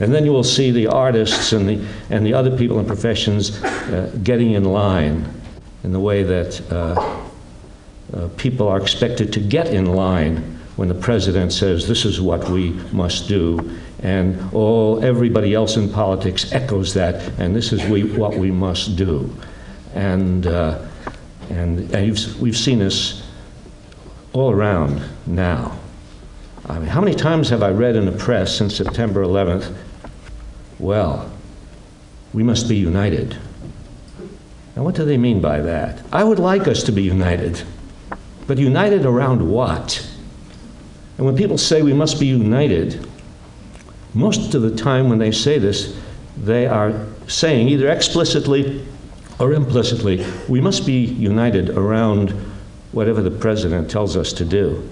And 0.00 0.12
then 0.12 0.24
you 0.24 0.32
will 0.32 0.42
see 0.44 0.72
the 0.72 0.88
artists 0.88 1.52
and 1.52 1.68
the, 1.68 1.86
and 2.10 2.26
the 2.26 2.34
other 2.34 2.56
people 2.56 2.80
in 2.80 2.86
professions 2.86 3.62
uh, 3.62 4.10
getting 4.24 4.52
in 4.52 4.64
line 4.64 5.41
in 5.84 5.92
the 5.92 6.00
way 6.00 6.22
that 6.22 6.60
uh, 6.70 7.24
uh, 8.14 8.28
people 8.36 8.68
are 8.68 8.80
expected 8.80 9.32
to 9.32 9.40
get 9.40 9.68
in 9.68 9.86
line 9.86 10.58
when 10.76 10.88
the 10.88 10.94
president 10.94 11.52
says 11.52 11.86
this 11.86 12.04
is 12.04 12.20
what 12.20 12.48
we 12.48 12.70
must 12.92 13.28
do, 13.28 13.78
and 14.00 14.38
all 14.52 15.04
everybody 15.04 15.54
else 15.54 15.76
in 15.76 15.88
politics 15.88 16.52
echoes 16.52 16.94
that, 16.94 17.28
and 17.38 17.54
this 17.54 17.72
is 17.72 17.84
we, 17.84 18.04
what 18.04 18.34
we 18.34 18.50
must 18.50 18.96
do, 18.96 19.34
and 19.94 20.46
uh, 20.46 20.78
and, 21.50 21.94
and 21.94 22.36
we've 22.40 22.56
seen 22.56 22.78
this 22.78 23.22
all 24.32 24.50
around 24.50 25.02
now. 25.26 25.78
I 26.68 26.78
mean, 26.78 26.88
how 26.88 27.00
many 27.00 27.14
times 27.14 27.50
have 27.50 27.62
I 27.62 27.70
read 27.70 27.96
in 27.96 28.06
the 28.06 28.12
press 28.12 28.56
since 28.56 28.76
September 28.76 29.24
11th? 29.24 29.74
Well, 30.78 31.30
we 32.32 32.42
must 32.42 32.68
be 32.68 32.76
united. 32.76 33.36
Now, 34.76 34.82
what 34.84 34.94
do 34.94 35.04
they 35.04 35.18
mean 35.18 35.40
by 35.40 35.60
that? 35.60 36.02
I 36.12 36.24
would 36.24 36.38
like 36.38 36.66
us 36.66 36.82
to 36.84 36.92
be 36.92 37.02
united, 37.02 37.62
but 38.46 38.58
united 38.58 39.04
around 39.04 39.48
what? 39.48 40.06
And 41.18 41.26
when 41.26 41.36
people 41.36 41.58
say 41.58 41.82
we 41.82 41.92
must 41.92 42.18
be 42.18 42.26
united, 42.26 43.06
most 44.14 44.54
of 44.54 44.62
the 44.62 44.74
time 44.74 45.08
when 45.08 45.18
they 45.18 45.30
say 45.30 45.58
this, 45.58 45.98
they 46.36 46.66
are 46.66 47.06
saying 47.26 47.68
either 47.68 47.88
explicitly 47.88 48.84
or 49.38 49.52
implicitly, 49.52 50.24
we 50.48 50.60
must 50.60 50.86
be 50.86 51.04
united 51.04 51.70
around 51.70 52.30
whatever 52.92 53.22
the 53.22 53.30
president 53.30 53.90
tells 53.90 54.16
us 54.16 54.32
to 54.34 54.44
do. 54.44 54.88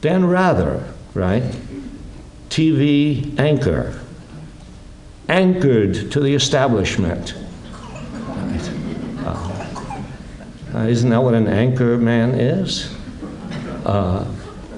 Dan 0.00 0.24
Rather, 0.24 0.84
right? 1.14 1.42
TV 2.50 3.38
anchor, 3.38 3.98
anchored 5.28 6.10
to 6.10 6.20
the 6.20 6.34
establishment. 6.34 7.34
Uh, 9.24 9.82
uh, 10.74 10.78
isn't 10.80 11.10
that 11.10 11.22
what 11.22 11.34
an 11.34 11.48
anchor 11.48 11.98
man 11.98 12.34
is? 12.34 12.94
Uh, 13.84 14.26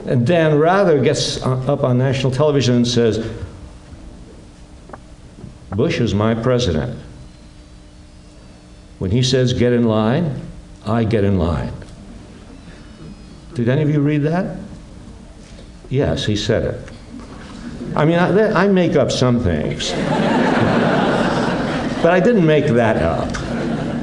and 0.06 0.26
Dan 0.26 0.58
Rather 0.58 1.00
gets 1.00 1.42
up 1.42 1.82
on 1.82 1.98
national 1.98 2.32
television 2.32 2.76
and 2.76 2.86
says, 2.86 3.26
Bush 5.70 6.00
is 6.00 6.14
my 6.14 6.34
president. 6.34 6.98
When 8.98 9.10
he 9.10 9.22
says 9.22 9.52
get 9.52 9.72
in 9.72 9.84
line, 9.84 10.40
I 10.86 11.04
get 11.04 11.24
in 11.24 11.38
line. 11.38 11.72
Did 13.54 13.68
any 13.68 13.82
of 13.82 13.90
you 13.90 14.00
read 14.00 14.22
that? 14.22 14.58
Yes, 15.88 16.26
he 16.26 16.36
said 16.36 16.64
it. 16.64 16.92
I 17.96 18.04
mean, 18.04 18.18
I, 18.18 18.64
I 18.64 18.68
make 18.68 18.96
up 18.96 19.10
some 19.10 19.40
things. 19.40 19.90
but 22.02 22.12
I 22.12 22.20
didn't 22.20 22.46
make 22.46 22.66
that 22.66 22.96
up, 22.96 23.30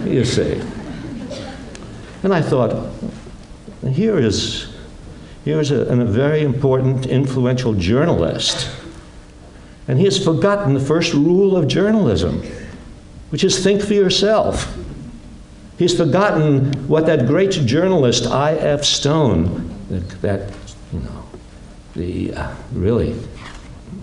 you 0.06 0.26
see. 0.26 0.62
And 2.24 2.34
I 2.34 2.42
thought, 2.42 2.92
here 3.84 4.18
is 4.18 4.72
Here's 5.44 5.72
a, 5.72 5.82
a 5.86 6.06
very 6.06 6.44
important, 6.44 7.08
influential 7.08 7.74
journalist. 7.74 8.70
And 9.88 9.98
he 9.98 10.06
has 10.06 10.24
forgotten 10.24 10.74
the 10.74 10.80
first 10.80 11.14
rule 11.14 11.58
of 11.58 11.68
journalism, 11.68 12.44
which 13.30 13.44
is 13.44 13.64
think 13.64 13.82
for 13.82 13.94
yourself. 13.94 14.78
He's 15.80 15.98
forgotten 15.98 16.72
what 16.88 17.08
that 17.08 17.26
great 17.26 17.52
journalist 17.52 18.28
I.F. 18.28 18.84
Stone, 18.84 19.76
that, 19.90 20.10
that 20.22 20.54
you 20.94 21.00
know, 21.00 21.26
the 21.96 22.34
uh, 22.36 22.56
really 22.74 23.20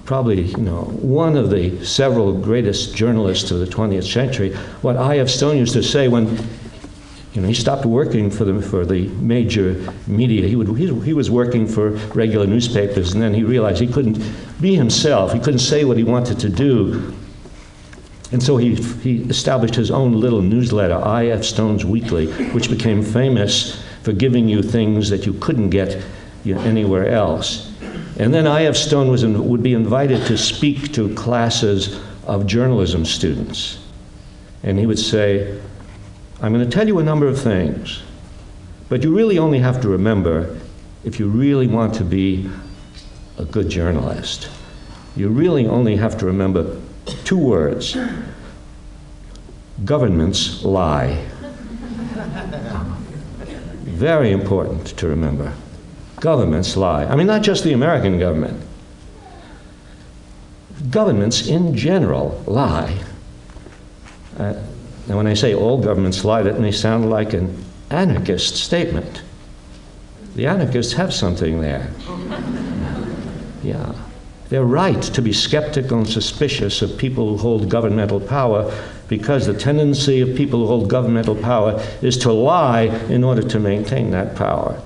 probably 0.09 0.41
you 0.41 0.57
know 0.57 0.85
one 1.03 1.37
of 1.37 1.51
the 1.51 1.85
several 1.85 2.33
greatest 2.33 2.97
journalists 2.97 3.51
of 3.51 3.59
the 3.59 3.67
20th 3.67 4.11
century, 4.11 4.55
what 4.81 4.97
I.F. 4.97 5.29
Stone 5.29 5.59
used 5.59 5.75
to 5.75 5.83
say 5.83 6.09
when 6.09 6.25
you 7.35 7.43
know, 7.43 7.49
he 7.49 7.53
stopped 7.53 7.85
working 7.85 8.31
for 8.31 8.47
the, 8.47 8.63
for 8.63 8.87
the 8.87 9.09
major 9.21 9.75
media. 10.07 10.49
He, 10.49 10.57
would, 10.57 10.79
he, 10.79 10.87
he 11.01 11.13
was 11.13 11.31
working 11.31 11.67
for 11.67 11.91
regular 12.17 12.47
newspapers, 12.47 13.13
and 13.13 13.23
then 13.23 13.35
he 13.35 13.43
realized 13.45 13.83
he 13.83 13.87
couldn't 13.87 14.19
be 14.63 14.75
himself. 14.75 15.35
He 15.35 15.41
couldn't 15.41 15.59
say 15.59 15.85
what 15.85 15.99
he 15.99 16.05
wanted 16.05 16.41
to 16.41 16.49
do. 16.49 17.15
And 18.33 18.43
so 18.43 18.57
he, 18.57 18.77
he 18.77 19.25
established 19.25 19.75
his 19.75 19.91
own 19.91 20.15
little 20.15 20.41
newsletter, 20.41 20.97
I.F. 20.97 21.45
Stone's 21.45 21.85
Weekly, 21.85 22.33
which 22.53 22.71
became 22.71 23.03
famous 23.03 23.85
for 24.03 24.15
giving 24.15 24.49
you 24.49 24.63
things 24.63 25.11
that 25.11 25.27
you 25.27 25.35
couldn't 25.35 25.69
get 25.69 26.03
you 26.45 26.55
know, 26.55 26.63
anywhere 26.63 27.09
else. 27.09 27.68
And 28.19 28.35
then 28.35 28.47
I.F. 28.47 28.77
Stone 28.77 29.11
was 29.11 29.23
in, 29.23 29.49
would 29.49 29.63
be 29.63 29.75
invited 29.75 30.27
to 30.27 30.37
speak 30.37 30.93
to 30.95 31.15
classes 31.15 32.01
of 32.27 32.47
journalism 32.47 33.05
students. 33.05 33.79
And 34.65 34.79
he 34.79 34.87
would 34.87 34.99
say, 34.99 35.61
I'm 36.43 36.53
going 36.53 36.69
to 36.69 36.71
tell 36.71 36.87
you 36.87 36.99
a 36.99 37.03
number 37.05 37.29
of 37.29 37.41
things, 37.41 38.03
but 38.89 39.05
you 39.05 39.15
really 39.17 39.39
only 39.39 39.61
have 39.61 39.81
to 39.83 39.89
remember 39.89 40.59
if 41.05 41.21
you 41.21 41.29
really 41.29 41.69
want 41.69 41.95
to 41.95 42.05
be 42.05 42.51
a 43.39 43.45
good 43.45 43.69
journalist. 43.69 44.49
You 45.15 45.29
really 45.29 45.67
only 45.67 45.97
have 45.97 46.19
to 46.19 46.27
remember 46.27 46.81
two 47.25 47.39
words 47.39 47.97
governments 49.85 50.65
lie. 50.65 51.25
Very 53.85 54.33
important 54.33 54.87
to 54.99 55.07
remember. 55.07 55.53
Governments 56.21 56.77
lie. 56.77 57.05
I 57.05 57.17
mean, 57.17 57.27
not 57.27 57.43
just 57.43 57.65
the 57.65 57.73
American 57.73 58.19
government. 58.19 58.61
Governments 60.91 61.47
in 61.47 61.77
general 61.77 62.43
lie. 62.47 62.99
Uh, 64.39 64.55
now, 65.09 65.17
when 65.17 65.27
I 65.27 65.35
say 65.35 65.55
all 65.55 65.83
governments 65.83 66.25
lie, 66.25 66.43
that 66.43 66.61
may 66.61 66.71
sound 66.71 67.11
like 67.11 67.33
an 67.33 67.65
anarchist 67.91 68.57
statement. 68.57 69.23
The 70.37 70.47
anarchists 70.47 70.93
have 70.95 71.13
something 71.13 71.61
there. 71.61 71.91
Yeah. 73.61 73.93
They're 74.49 74.65
right 74.65 75.03
to 75.03 75.21
be 75.21 75.33
skeptical 75.33 75.99
and 75.99 76.09
suspicious 76.09 76.81
of 76.81 76.97
people 76.97 77.29
who 77.29 77.37
hold 77.37 77.69
governmental 77.69 78.21
power 78.21 78.73
because 79.09 79.47
the 79.47 79.53
tendency 79.53 80.21
of 80.21 80.37
people 80.37 80.61
who 80.61 80.67
hold 80.69 80.89
governmental 80.89 81.35
power 81.35 81.85
is 82.01 82.17
to 82.19 82.33
lie 82.33 82.83
in 83.09 83.25
order 83.25 83.43
to 83.43 83.59
maintain 83.59 84.11
that 84.13 84.37
power. 84.37 84.81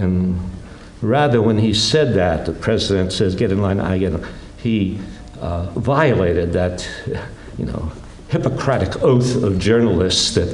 And 0.00 0.40
rather, 1.02 1.42
when 1.42 1.58
he 1.58 1.74
said 1.74 2.14
that, 2.14 2.46
the 2.46 2.52
president 2.52 3.12
says, 3.12 3.34
get 3.34 3.52
in 3.52 3.60
line, 3.60 3.80
I 3.80 3.98
get 3.98 4.12
in 4.12 4.26
he 4.56 4.98
uh, 5.40 5.66
violated 5.70 6.52
that, 6.52 6.88
you 7.58 7.64
know, 7.64 7.90
Hippocratic 8.28 9.02
oath 9.02 9.42
of 9.42 9.58
journalists 9.58 10.34
that 10.34 10.48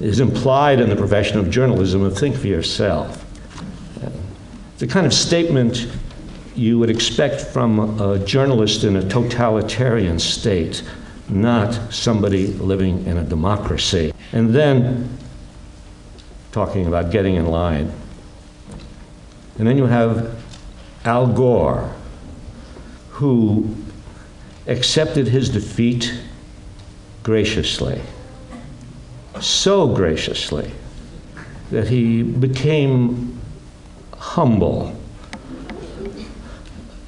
is 0.00 0.20
implied 0.20 0.80
in 0.80 0.88
the 0.88 0.96
profession 0.96 1.38
of 1.38 1.48
journalism 1.48 2.02
of 2.02 2.18
think 2.18 2.36
for 2.36 2.48
yourself. 2.48 3.24
The 4.78 4.86
kind 4.86 5.06
of 5.06 5.14
statement 5.14 5.86
you 6.56 6.78
would 6.78 6.90
expect 6.90 7.40
from 7.40 8.00
a 8.00 8.18
journalist 8.18 8.84
in 8.84 8.96
a 8.96 9.08
totalitarian 9.08 10.18
state, 10.18 10.82
not 11.28 11.92
somebody 11.92 12.48
living 12.48 13.06
in 13.06 13.16
a 13.16 13.22
democracy. 13.22 14.12
And 14.32 14.52
then 14.52 15.16
talking 16.50 16.86
about 16.86 17.10
getting 17.12 17.36
in 17.36 17.46
line. 17.46 17.92
And 19.62 19.68
then 19.68 19.78
you 19.78 19.86
have 19.86 20.42
Al 21.04 21.28
Gore, 21.28 21.94
who 23.10 23.76
accepted 24.66 25.28
his 25.28 25.50
defeat 25.50 26.12
graciously, 27.22 28.02
so 29.40 29.86
graciously 29.86 30.72
that 31.70 31.86
he 31.86 32.24
became 32.24 33.40
humble, 34.18 35.00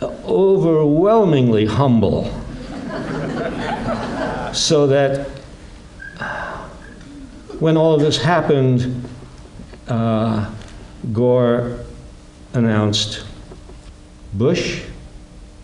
overwhelmingly 0.00 1.66
humble, 1.66 2.26
so 4.52 4.86
that 4.86 5.26
when 7.58 7.76
all 7.76 7.94
of 7.94 8.00
this 8.00 8.22
happened, 8.22 9.08
uh, 9.88 10.48
Gore 11.12 11.84
announced, 12.54 13.24
Bush 14.32 14.82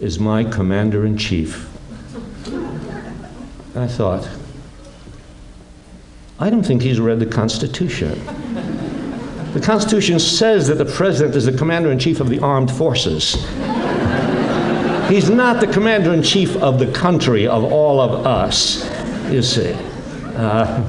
is 0.00 0.18
my 0.18 0.44
commander 0.44 1.06
in 1.06 1.16
chief. 1.16 1.68
I 3.76 3.86
thought, 3.86 4.28
I 6.38 6.50
don't 6.50 6.64
think 6.64 6.82
he's 6.82 6.98
read 6.98 7.20
the 7.20 7.26
Constitution. 7.26 8.20
The 9.52 9.60
Constitution 9.60 10.18
says 10.18 10.68
that 10.68 10.76
the 10.76 10.84
president 10.84 11.36
is 11.36 11.46
the 11.46 11.56
commander 11.56 11.90
in 11.90 11.98
chief 11.98 12.20
of 12.20 12.28
the 12.28 12.40
armed 12.40 12.70
forces. 12.70 13.34
He's 15.08 15.28
not 15.28 15.60
the 15.60 15.68
commander 15.72 16.12
in 16.12 16.22
chief 16.22 16.56
of 16.56 16.78
the 16.78 16.90
country, 16.92 17.46
of 17.46 17.64
all 17.64 18.00
of 18.00 18.26
us, 18.26 18.88
you 19.30 19.42
see. 19.42 19.72
Uh, 20.36 20.82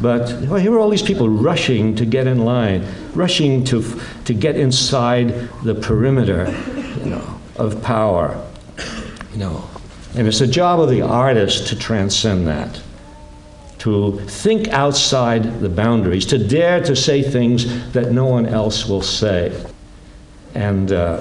but 0.00 0.28
well, 0.42 0.56
here 0.56 0.72
are 0.74 0.78
all 0.78 0.90
these 0.90 1.02
people 1.02 1.28
rushing 1.28 1.94
to 1.96 2.04
get 2.04 2.26
in 2.26 2.44
line, 2.44 2.86
rushing 3.14 3.64
to, 3.64 3.82
to 4.24 4.34
get 4.34 4.56
inside 4.56 5.28
the 5.62 5.74
perimeter 5.74 6.46
you 6.98 7.10
know, 7.10 7.40
of 7.56 7.82
power. 7.82 8.42
You 9.32 9.38
know. 9.38 9.70
And 10.16 10.26
it's 10.26 10.38
the 10.38 10.46
job 10.46 10.80
of 10.80 10.88
the 10.88 11.02
artist 11.02 11.66
to 11.68 11.78
transcend 11.78 12.46
that, 12.46 12.80
to 13.78 14.18
think 14.20 14.68
outside 14.68 15.60
the 15.60 15.68
boundaries, 15.68 16.24
to 16.26 16.38
dare 16.38 16.82
to 16.84 16.96
say 16.96 17.22
things 17.22 17.92
that 17.92 18.12
no 18.12 18.26
one 18.26 18.46
else 18.46 18.86
will 18.86 19.02
say. 19.02 19.52
And 20.54 20.90
uh, 20.92 21.20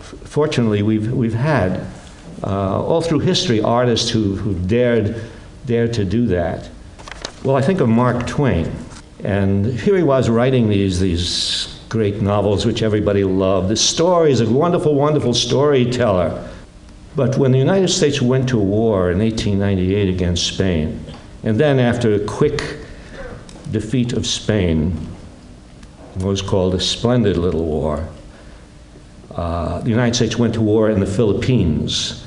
fortunately, 0.00 0.82
we've, 0.82 1.12
we've 1.12 1.34
had, 1.34 1.86
uh, 2.42 2.82
all 2.82 3.00
through 3.00 3.20
history, 3.20 3.60
artists 3.60 4.10
who, 4.10 4.34
who 4.34 4.54
dared, 4.66 5.22
dared 5.66 5.92
to 5.94 6.04
do 6.04 6.26
that. 6.26 6.68
Well, 7.44 7.56
I 7.56 7.60
think 7.60 7.80
of 7.80 7.90
Mark 7.90 8.26
Twain. 8.26 8.74
And 9.22 9.66
here 9.66 9.98
he 9.98 10.02
was 10.02 10.30
writing 10.30 10.70
these, 10.70 10.98
these 10.98 11.78
great 11.90 12.22
novels 12.22 12.64
which 12.64 12.82
everybody 12.82 13.22
loved. 13.22 13.68
The 13.68 13.76
stories, 13.76 14.40
a 14.40 14.48
wonderful, 14.48 14.94
wonderful 14.94 15.34
storyteller. 15.34 16.50
But 17.14 17.36
when 17.36 17.52
the 17.52 17.58
United 17.58 17.88
States 17.88 18.22
went 18.22 18.48
to 18.48 18.58
war 18.58 19.10
in 19.10 19.18
1898 19.18 20.08
against 20.08 20.46
Spain, 20.46 21.04
and 21.42 21.60
then 21.60 21.78
after 21.78 22.14
a 22.14 22.20
quick 22.20 22.78
defeat 23.70 24.14
of 24.14 24.26
Spain, 24.26 24.92
what 26.14 26.28
was 26.28 26.40
called 26.40 26.74
a 26.74 26.80
splendid 26.80 27.36
little 27.36 27.66
war, 27.66 28.08
uh, 29.34 29.80
the 29.80 29.90
United 29.90 30.14
States 30.14 30.38
went 30.38 30.54
to 30.54 30.62
war 30.62 30.88
in 30.88 30.98
the 30.98 31.06
Philippines. 31.06 32.26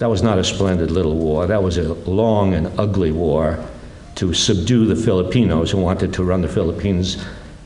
That 0.00 0.10
was 0.10 0.24
not 0.24 0.38
a 0.38 0.44
splendid 0.44 0.90
little 0.90 1.14
war. 1.14 1.46
That 1.46 1.62
was 1.62 1.78
a 1.78 1.94
long 1.94 2.54
and 2.54 2.66
ugly 2.80 3.12
war 3.12 3.64
to 4.16 4.34
subdue 4.34 4.86
the 4.86 4.96
Filipinos 4.96 5.70
who 5.70 5.78
wanted 5.78 6.12
to 6.14 6.24
run 6.24 6.42
the 6.42 6.48
Philippines 6.48 7.24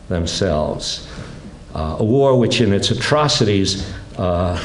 themselves. 0.08 1.08
Uh, 1.74 1.96
a 1.98 2.04
war 2.04 2.38
which, 2.38 2.60
in 2.60 2.72
its 2.72 2.90
atrocities, 2.90 3.92
uh, 4.16 4.56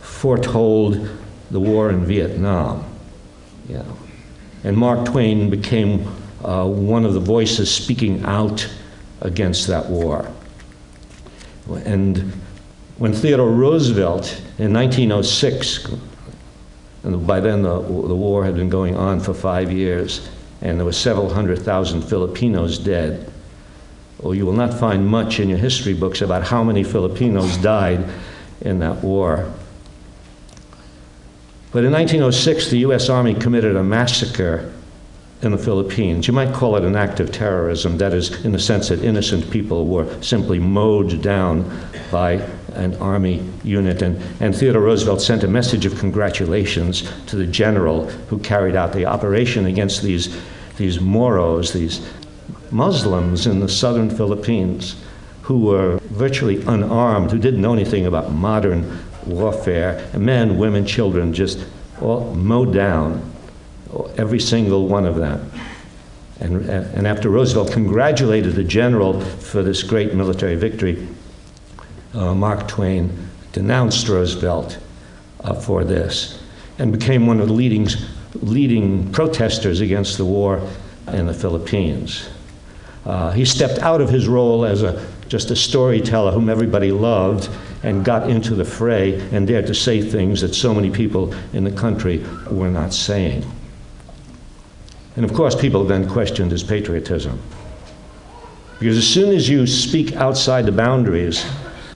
foretold 0.00 1.08
the 1.50 1.60
war 1.60 1.90
in 1.90 2.04
Vietnam. 2.04 2.84
And 4.64 4.78
Mark 4.78 5.04
Twain 5.04 5.50
became 5.50 6.06
uh, 6.42 6.66
one 6.66 7.04
of 7.04 7.12
the 7.12 7.20
voices 7.20 7.70
speaking 7.70 8.24
out 8.24 8.66
against 9.20 9.66
that 9.66 9.86
war. 9.86 10.26
And 11.84 12.32
when 12.96 13.12
Theodore 13.12 13.50
Roosevelt 13.50 14.40
in 14.58 14.72
1906, 14.72 15.88
and 17.04 17.26
by 17.26 17.40
then 17.40 17.62
the, 17.62 17.78
the 17.78 18.16
war 18.16 18.42
had 18.42 18.56
been 18.56 18.70
going 18.70 18.96
on 18.96 19.20
for 19.20 19.34
five 19.34 19.70
years, 19.70 20.26
and 20.60 20.78
there 20.78 20.84
were 20.84 20.92
several 20.92 21.32
hundred 21.32 21.60
thousand 21.60 22.02
Filipinos 22.02 22.78
dead. 22.78 23.30
Well, 24.20 24.34
you 24.34 24.46
will 24.46 24.52
not 24.52 24.72
find 24.72 25.06
much 25.06 25.40
in 25.40 25.48
your 25.48 25.58
history 25.58 25.94
books 25.94 26.22
about 26.22 26.44
how 26.44 26.64
many 26.64 26.84
Filipinos 26.84 27.56
died 27.58 28.08
in 28.60 28.78
that 28.78 29.02
war. 29.02 29.52
But 31.72 31.84
in 31.84 31.92
1906, 31.92 32.70
the 32.70 32.78
U.S. 32.78 33.08
Army 33.08 33.34
committed 33.34 33.76
a 33.76 33.82
massacre 33.82 34.72
in 35.44 35.52
the 35.52 35.58
Philippines. 35.58 36.26
You 36.26 36.32
might 36.32 36.54
call 36.54 36.76
it 36.76 36.84
an 36.84 36.96
act 36.96 37.20
of 37.20 37.32
terrorism, 37.32 37.98
that 37.98 38.12
is, 38.12 38.44
in 38.44 38.52
the 38.52 38.58
sense 38.58 38.88
that 38.88 39.02
innocent 39.02 39.50
people 39.50 39.86
were 39.86 40.22
simply 40.22 40.58
mowed 40.58 41.22
down 41.22 41.70
by 42.10 42.46
an 42.74 42.96
army 42.96 43.42
unit. 43.62 44.02
And, 44.02 44.20
and 44.40 44.54
Theodore 44.54 44.82
Roosevelt 44.82 45.20
sent 45.20 45.44
a 45.44 45.48
message 45.48 45.86
of 45.86 45.98
congratulations 45.98 47.10
to 47.26 47.36
the 47.36 47.46
general 47.46 48.06
who 48.28 48.38
carried 48.38 48.76
out 48.76 48.92
the 48.92 49.06
operation 49.06 49.66
against 49.66 50.02
these, 50.02 50.36
these 50.76 51.00
Moros, 51.00 51.72
these 51.72 52.06
Muslims 52.70 53.46
in 53.46 53.60
the 53.60 53.68
southern 53.68 54.10
Philippines, 54.10 54.96
who 55.42 55.60
were 55.60 55.98
virtually 56.10 56.62
unarmed, 56.62 57.30
who 57.30 57.38
didn't 57.38 57.60
know 57.60 57.74
anything 57.74 58.06
about 58.06 58.32
modern 58.32 58.98
warfare. 59.26 60.08
Men, 60.16 60.58
women, 60.58 60.86
children 60.86 61.32
just 61.32 61.64
all 62.00 62.34
mowed 62.34 62.72
down, 62.72 63.33
every 64.16 64.40
single 64.40 64.88
one 64.88 65.06
of 65.06 65.16
them. 65.16 65.50
And, 66.40 66.68
and 66.68 67.06
after 67.06 67.30
Roosevelt 67.30 67.72
congratulated 67.72 68.54
the 68.54 68.64
general 68.64 69.20
for 69.20 69.62
this 69.62 69.82
great 69.82 70.14
military 70.14 70.56
victory, 70.56 71.06
uh, 72.12 72.34
Mark 72.34 72.68
Twain 72.68 73.28
denounced 73.52 74.08
Roosevelt 74.08 74.78
uh, 75.40 75.54
for 75.54 75.84
this 75.84 76.40
and 76.78 76.92
became 76.92 77.26
one 77.26 77.40
of 77.40 77.48
the 77.48 77.54
leading, 77.54 77.88
leading 78.34 79.10
protesters 79.12 79.80
against 79.80 80.16
the 80.16 80.24
war 80.24 80.60
in 81.08 81.26
the 81.26 81.34
Philippines. 81.34 82.28
Uh, 83.06 83.30
he 83.30 83.44
stepped 83.44 83.78
out 83.80 84.00
of 84.00 84.08
his 84.08 84.26
role 84.26 84.64
as 84.64 84.82
a, 84.82 85.06
just 85.28 85.50
a 85.50 85.56
storyteller 85.56 86.32
whom 86.32 86.48
everybody 86.48 86.90
loved 86.90 87.48
and 87.82 88.04
got 88.04 88.28
into 88.30 88.54
the 88.54 88.64
fray 88.64 89.20
and 89.30 89.46
dared 89.46 89.66
to 89.66 89.74
say 89.74 90.00
things 90.00 90.40
that 90.40 90.54
so 90.54 90.74
many 90.74 90.90
people 90.90 91.34
in 91.52 91.64
the 91.64 91.72
country 91.72 92.24
were 92.50 92.70
not 92.70 92.92
saying. 92.92 93.44
And 95.16 95.24
of 95.24 95.32
course, 95.32 95.54
people 95.54 95.84
then 95.84 96.08
questioned 96.08 96.50
his 96.50 96.64
patriotism. 96.64 97.40
Because 98.78 98.98
as 98.98 99.06
soon 99.06 99.34
as 99.34 99.48
you 99.48 99.66
speak 99.66 100.14
outside 100.14 100.66
the 100.66 100.72
boundaries, 100.72 101.46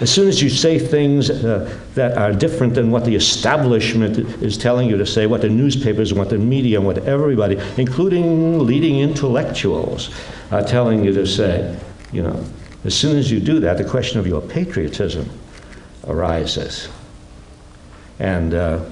as 0.01 0.11
soon 0.11 0.29
as 0.29 0.41
you 0.41 0.49
say 0.49 0.79
things 0.79 1.29
uh, 1.29 1.77
that 1.95 2.17
are 2.17 2.33
different 2.33 2.75
than 2.75 2.93
what 2.93 3.05
the 3.05 3.17
establishment 3.17 4.19
is 4.41 4.57
telling 4.57 4.89
you 4.89 4.97
to 4.97 5.05
say, 5.05 5.27
what 5.27 5.41
the 5.41 5.49
newspapers, 5.49 6.15
what 6.15 6.31
the 6.31 6.39
media, 6.39 6.81
what 6.81 6.99
everybody, 6.99 7.59
including 7.77 8.65
leading 8.65 9.01
intellectuals, 9.01 10.15
are 10.53 10.63
telling 10.63 11.05
you 11.05 11.13
to 11.13 11.27
say, 11.27 11.77
you 12.13 12.23
know, 12.23 12.45
as 12.85 12.95
soon 12.95 13.17
as 13.17 13.29
you 13.31 13.41
do 13.41 13.59
that, 13.59 13.77
the 13.77 13.85
question 13.85 14.21
of 14.21 14.27
your 14.27 14.41
patriotism 14.41 15.29
arises. 16.07 16.89
And 18.21 18.55
uh, 18.55 18.85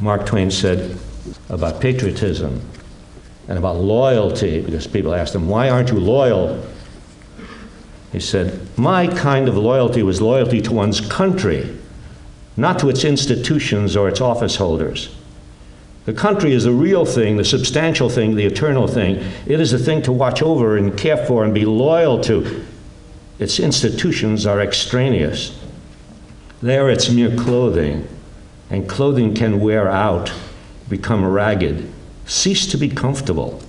Mark 0.00 0.26
Twain 0.26 0.50
said 0.50 0.98
about 1.48 1.80
patriotism 1.80 2.60
and 3.48 3.58
about 3.58 3.76
loyalty, 3.76 4.60
because 4.60 4.86
people 4.86 5.14
asked 5.14 5.34
him, 5.34 5.48
why 5.48 5.68
aren't 5.68 5.90
you 5.90 5.98
loyal? 5.98 6.64
He 8.12 8.20
said, 8.20 8.60
My 8.76 9.06
kind 9.06 9.48
of 9.48 9.56
loyalty 9.56 10.02
was 10.02 10.20
loyalty 10.20 10.60
to 10.60 10.72
one's 10.72 11.00
country, 11.00 11.76
not 12.56 12.78
to 12.80 12.90
its 12.90 13.04
institutions 13.04 13.96
or 13.96 14.08
its 14.08 14.20
office 14.20 14.56
holders. 14.56 15.16
The 16.04 16.12
country 16.12 16.52
is 16.52 16.64
the 16.64 16.72
real 16.72 17.06
thing, 17.06 17.36
the 17.36 17.44
substantial 17.44 18.10
thing, 18.10 18.34
the 18.34 18.44
eternal 18.44 18.86
thing. 18.86 19.16
It 19.46 19.60
is 19.60 19.70
the 19.70 19.78
thing 19.78 20.02
to 20.02 20.12
watch 20.12 20.42
over 20.42 20.76
and 20.76 20.96
care 20.98 21.16
for 21.16 21.44
and 21.44 21.54
be 21.54 21.64
loyal 21.64 22.20
to. 22.24 22.64
Its 23.38 23.58
institutions 23.58 24.44
are 24.44 24.60
extraneous. 24.60 25.58
They 26.60 26.76
are 26.76 26.90
its 26.90 27.08
mere 27.08 27.34
clothing, 27.34 28.06
and 28.68 28.88
clothing 28.88 29.34
can 29.34 29.60
wear 29.60 29.88
out, 29.88 30.32
become 30.88 31.24
ragged, 31.24 31.90
cease 32.26 32.66
to 32.68 32.76
be 32.76 32.88
comfortable, 32.88 33.60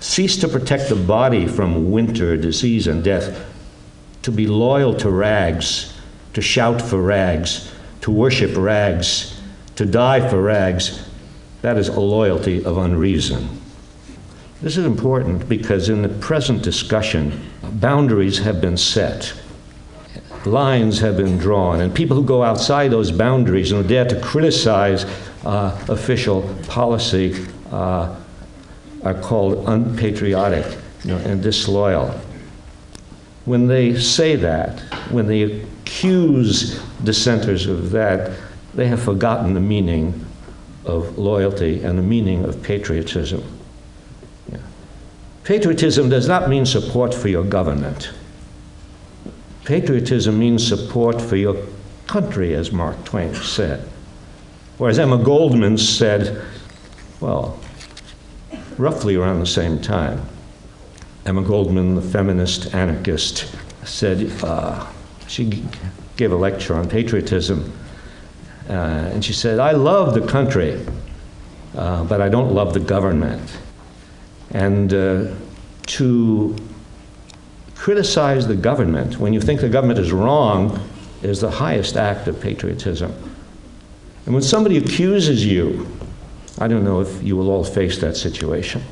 cease 0.00 0.36
to 0.38 0.48
protect 0.48 0.88
the 0.88 0.96
body 0.96 1.46
from 1.46 1.90
winter, 1.90 2.36
disease, 2.36 2.86
and 2.86 3.02
death. 3.02 3.48
To 4.22 4.30
be 4.30 4.46
loyal 4.46 4.94
to 4.96 5.10
rags, 5.10 5.98
to 6.34 6.40
shout 6.40 6.80
for 6.80 7.00
rags, 7.02 7.72
to 8.02 8.10
worship 8.10 8.56
rags, 8.56 9.40
to 9.76 9.84
die 9.84 10.28
for 10.28 10.40
rags, 10.40 11.08
That 11.62 11.78
is 11.78 11.88
a 11.88 12.00
loyalty 12.00 12.64
of 12.64 12.76
unreason. 12.76 13.48
This 14.60 14.76
is 14.76 14.84
important 14.84 15.48
because 15.48 15.88
in 15.88 16.02
the 16.02 16.08
present 16.08 16.62
discussion, 16.62 17.50
boundaries 17.62 18.38
have 18.38 18.60
been 18.60 18.76
set, 18.76 19.32
lines 20.44 20.98
have 20.98 21.16
been 21.16 21.38
drawn, 21.38 21.80
and 21.80 21.94
people 21.94 22.16
who 22.16 22.24
go 22.24 22.42
outside 22.42 22.90
those 22.90 23.12
boundaries 23.12 23.70
and 23.70 23.88
dare 23.88 24.04
to 24.04 24.20
criticize 24.20 25.04
uh, 25.44 25.78
official 25.88 26.42
policy 26.66 27.46
uh, 27.72 28.14
are 29.02 29.14
called 29.14 29.64
unpatriotic 29.66 30.78
you 31.04 31.10
know, 31.10 31.16
and 31.18 31.42
disloyal. 31.42 32.08
When 33.44 33.66
they 33.66 33.98
say 33.98 34.36
that, 34.36 34.78
when 35.10 35.26
they 35.26 35.42
accuse 35.42 36.80
dissenters 37.02 37.66
of 37.66 37.90
that, 37.90 38.30
they 38.74 38.86
have 38.86 39.02
forgotten 39.02 39.54
the 39.54 39.60
meaning 39.60 40.24
of 40.84 41.18
loyalty 41.18 41.82
and 41.82 41.98
the 41.98 42.02
meaning 42.02 42.44
of 42.44 42.62
patriotism. 42.62 43.42
Yeah. 44.50 44.58
Patriotism 45.44 46.08
does 46.08 46.28
not 46.28 46.48
mean 46.48 46.64
support 46.64 47.12
for 47.12 47.28
your 47.28 47.44
government. 47.44 48.12
Patriotism 49.64 50.38
means 50.38 50.66
support 50.66 51.20
for 51.20 51.36
your 51.36 51.56
country, 52.06 52.54
as 52.54 52.72
Mark 52.72 53.04
Twain 53.04 53.34
said. 53.34 53.88
Or 54.78 54.88
as 54.88 54.98
Emma 54.98 55.18
Goldman 55.18 55.78
said, 55.78 56.44
well, 57.22 57.56
roughly 58.78 59.14
around 59.14 59.38
the 59.38 59.46
same 59.46 59.80
time, 59.80 60.20
Emma 61.24 61.40
Goldman, 61.40 61.94
the 61.94 62.02
feminist 62.02 62.74
anarchist, 62.74 63.54
said, 63.84 64.30
uh, 64.42 64.84
she 65.28 65.64
gave 66.16 66.32
a 66.32 66.36
lecture 66.36 66.74
on 66.74 66.88
patriotism, 66.88 67.72
uh, 68.68 68.72
and 68.72 69.24
she 69.24 69.32
said, 69.32 69.60
I 69.60 69.70
love 69.70 70.14
the 70.14 70.26
country, 70.26 70.84
uh, 71.76 72.02
but 72.04 72.20
I 72.20 72.28
don't 72.28 72.52
love 72.52 72.74
the 72.74 72.80
government. 72.80 73.56
And 74.50 74.92
uh, 74.92 75.32
to 75.86 76.56
criticize 77.76 78.48
the 78.48 78.56
government 78.56 79.18
when 79.18 79.32
you 79.32 79.40
think 79.40 79.60
the 79.60 79.68
government 79.68 80.00
is 80.00 80.12
wrong 80.12 80.88
is 81.22 81.40
the 81.40 81.50
highest 81.50 81.96
act 81.96 82.26
of 82.26 82.40
patriotism. 82.40 83.12
And 84.26 84.34
when 84.34 84.42
somebody 84.42 84.76
accuses 84.76 85.46
you, 85.46 85.86
I 86.62 86.68
don't 86.68 86.84
know 86.84 87.00
if 87.00 87.20
you 87.24 87.36
will 87.36 87.50
all 87.50 87.64
face 87.64 87.98
that 87.98 88.16
situation. 88.16 88.84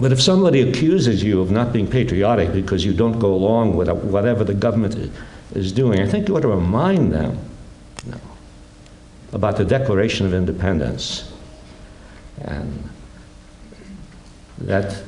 But 0.00 0.10
if 0.10 0.20
somebody 0.20 0.68
accuses 0.68 1.22
you 1.22 1.40
of 1.40 1.52
not 1.52 1.72
being 1.72 1.86
patriotic 1.86 2.52
because 2.52 2.84
you 2.84 2.92
don't 2.92 3.20
go 3.20 3.32
along 3.32 3.76
with 3.76 3.88
whatever 3.88 4.42
the 4.42 4.54
government 4.54 5.12
is 5.54 5.70
doing, 5.70 6.00
I 6.00 6.08
think 6.08 6.26
you 6.26 6.36
ought 6.36 6.40
to 6.40 6.48
remind 6.48 7.12
them 7.12 7.38
about 9.32 9.56
the 9.56 9.64
Declaration 9.64 10.26
of 10.26 10.34
Independence. 10.34 11.32
And 12.40 12.90
that, 14.58 15.00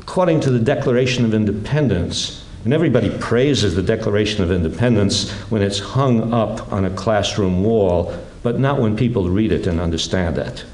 according 0.00 0.40
to 0.40 0.50
the 0.50 0.58
Declaration 0.58 1.24
of 1.24 1.32
Independence, 1.32 2.44
and 2.64 2.74
everybody 2.74 3.16
praises 3.18 3.76
the 3.76 3.82
Declaration 3.84 4.42
of 4.42 4.50
Independence 4.50 5.30
when 5.48 5.62
it's 5.62 5.78
hung 5.78 6.34
up 6.34 6.72
on 6.72 6.86
a 6.86 6.90
classroom 6.90 7.62
wall, 7.62 8.12
but 8.42 8.58
not 8.58 8.80
when 8.80 8.96
people 8.96 9.28
read 9.28 9.52
it 9.52 9.66
and 9.66 9.80
understand 9.80 10.38
it. 10.38 10.64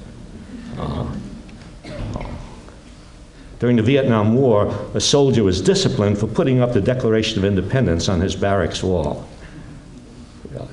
Uh, 0.79 1.07
during 3.59 3.77
the 3.77 3.83
Vietnam 3.83 4.35
War, 4.35 4.73
a 4.95 5.01
soldier 5.01 5.43
was 5.43 5.61
disciplined 5.61 6.19
for 6.19 6.29
putting 6.29 6.61
up 6.61 6.73
the 6.73 6.81
Declaration 6.81 7.39
of 7.39 7.45
Independence 7.45 8.09
on 8.09 8.21
his 8.21 8.37
barracks 8.37 8.83
wall. 8.85 9.29
Really. 10.51 10.69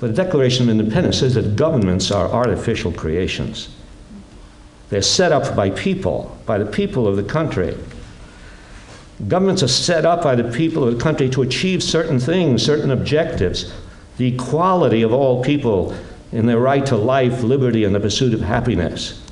But 0.00 0.08
the 0.08 0.24
Declaration 0.24 0.68
of 0.68 0.70
Independence 0.70 1.18
says 1.18 1.34
that 1.34 1.54
governments 1.54 2.10
are 2.10 2.28
artificial 2.28 2.92
creations. 2.92 3.68
They're 4.90 5.02
set 5.02 5.30
up 5.30 5.54
by 5.54 5.70
people, 5.70 6.36
by 6.44 6.58
the 6.58 6.66
people 6.66 7.06
of 7.06 7.16
the 7.16 7.22
country. 7.22 7.78
Governments 9.28 9.62
are 9.62 9.68
set 9.68 10.04
up 10.04 10.22
by 10.22 10.34
the 10.34 10.50
people 10.50 10.86
of 10.86 10.96
the 10.96 11.00
country 11.00 11.30
to 11.30 11.42
achieve 11.42 11.82
certain 11.82 12.18
things, 12.18 12.64
certain 12.64 12.90
objectives. 12.90 13.72
The 14.16 14.34
equality 14.34 15.02
of 15.02 15.12
all 15.12 15.42
people 15.42 15.94
in 16.32 16.46
their 16.46 16.58
right 16.58 16.84
to 16.86 16.96
life, 16.96 17.42
liberty, 17.42 17.84
and 17.84 17.94
the 17.94 18.00
pursuit 18.00 18.34
of 18.34 18.40
happiness. 18.40 19.22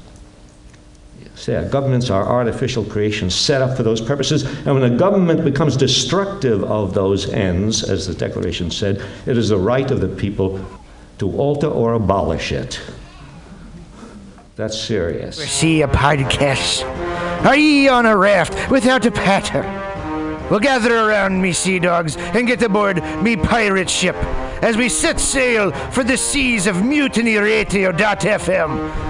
So, 1.34 1.67
governments 1.70 2.10
are 2.10 2.23
artificial 2.23 2.84
creations 2.84 3.34
set 3.34 3.62
up 3.62 3.75
for 3.75 3.83
those 3.83 4.02
purposes, 4.02 4.44
and 4.44 4.75
when 4.75 4.83
a 4.83 4.94
government 4.94 5.42
becomes 5.42 5.75
destructive 5.75 6.62
of 6.65 6.92
those 6.92 7.31
ends, 7.31 7.83
as 7.83 8.07
the 8.07 8.12
Declaration 8.12 8.70
said, 8.70 9.02
it 9.25 9.39
is 9.39 9.49
the 9.49 9.57
right 9.57 9.91
of 9.91 10.02
the 10.02 10.09
people 10.09 10.62
to 11.18 11.34
alter 11.39 11.68
or 11.68 11.94
abolish 11.94 12.52
it. 12.52 12.78
That's 14.57 14.78
serious. 14.78 15.39
See 15.39 15.81
a 15.81 15.89
podcast. 15.89 16.84
Are 17.47 17.57
ye 17.57 17.89
on 17.89 18.05
a 18.05 18.15
raft 18.15 18.70
without 18.70 19.07
a 19.07 19.10
paddle? 19.10 19.62
Well, 20.50 20.60
gather 20.60 20.94
around 20.94 21.41
me, 21.41 21.55
sea 21.55 21.78
dogs, 21.78 22.18
and 22.18 22.47
get 22.47 22.60
aboard 22.60 23.02
me 23.23 23.36
pirate 23.36 23.89
ship 23.89 24.17
as 24.62 24.76
we 24.76 24.89
set 24.89 25.18
sail 25.18 25.70
for 25.70 26.05
the 26.05 26.16
seas 26.16 26.66
of 26.66 26.84
mutiny 26.84 27.34
mutinyradio.fm. 27.34 29.09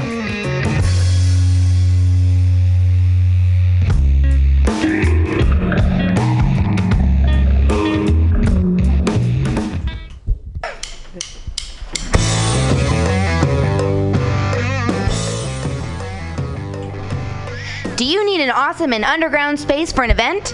Awesome 18.70 18.94
underground 19.04 19.60
space 19.60 19.92
for 19.92 20.04
an 20.04 20.12
event? 20.12 20.54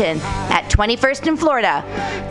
at 0.00 0.68
21st 0.70 1.26
in 1.26 1.36
Florida. 1.36 1.82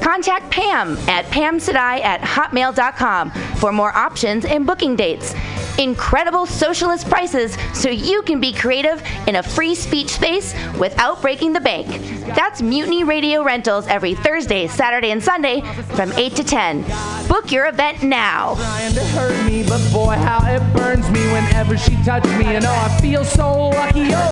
Contact 0.02 0.50
Pam 0.50 0.98
at 1.10 1.26
pamsadai 1.26 2.02
at 2.02 2.22
hotmail.com 2.22 3.32
for 3.58 3.72
more 3.72 3.96
options 3.96 4.46
and 4.46 4.66
booking 4.66 4.96
dates. 4.96 5.34
Incredible 5.78 6.46
socialist 6.46 7.08
prices 7.08 7.56
so 7.74 7.90
you 7.90 8.24
can 8.24 8.40
be 8.40 8.52
creative 8.52 9.04
in 9.28 9.36
a 9.36 9.44
free 9.44 9.76
speech 9.76 10.10
space 10.10 10.56
without 10.80 11.22
breaking 11.22 11.54
the 11.54 11.60
bank. 11.60 11.88
That's 12.36 12.62
Mutiny 12.62 13.04
Radio 13.04 13.44
Rentals 13.44 13.86
every 13.88 14.16
Thursday, 14.16 14.68
Saturday, 14.68 15.12
and 15.12 15.24
Sunday 15.24 15.62
from 15.96 16.12
8 16.14 16.36
to 16.36 16.44
10. 16.44 16.84
Book 17.28 17.52
your 17.52 17.68
event 17.68 18.02
now. 18.02 18.56
trying 18.56 18.94
to 18.94 19.04
hurt 19.06 19.46
me, 19.46 19.64
but 19.68 19.82
boy, 19.92 20.16
how 20.16 20.40
it 20.48 20.62
burns 20.76 21.10
me 21.12 21.22
whenever 21.28 21.78
she 21.78 21.96
touches 22.04 22.32
me, 22.38 22.56
and 22.56 22.66
oh, 22.66 22.72
I 22.72 23.02
feel 23.02 23.24
so 23.24 23.70
lucky. 23.70 24.10
Oh. 24.14 24.32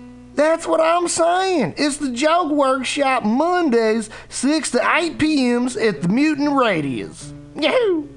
That's 0.35 0.65
what 0.65 0.79
I'm 0.81 1.07
saying. 1.07 1.75
It's 1.77 1.97
the 1.97 2.11
Joke 2.11 2.51
Workshop 2.51 3.23
Mondays, 3.23 4.09
6 4.29 4.71
to 4.71 4.95
8 4.95 5.17
p.m.s 5.17 5.75
at 5.77 6.01
the 6.01 6.07
Mutant 6.07 6.55
Radius. 6.55 7.33
Yahoo! 7.55 8.07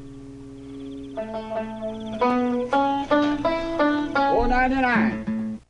Four 4.15 4.49
ninety 4.49 4.76
nine. 4.76 5.60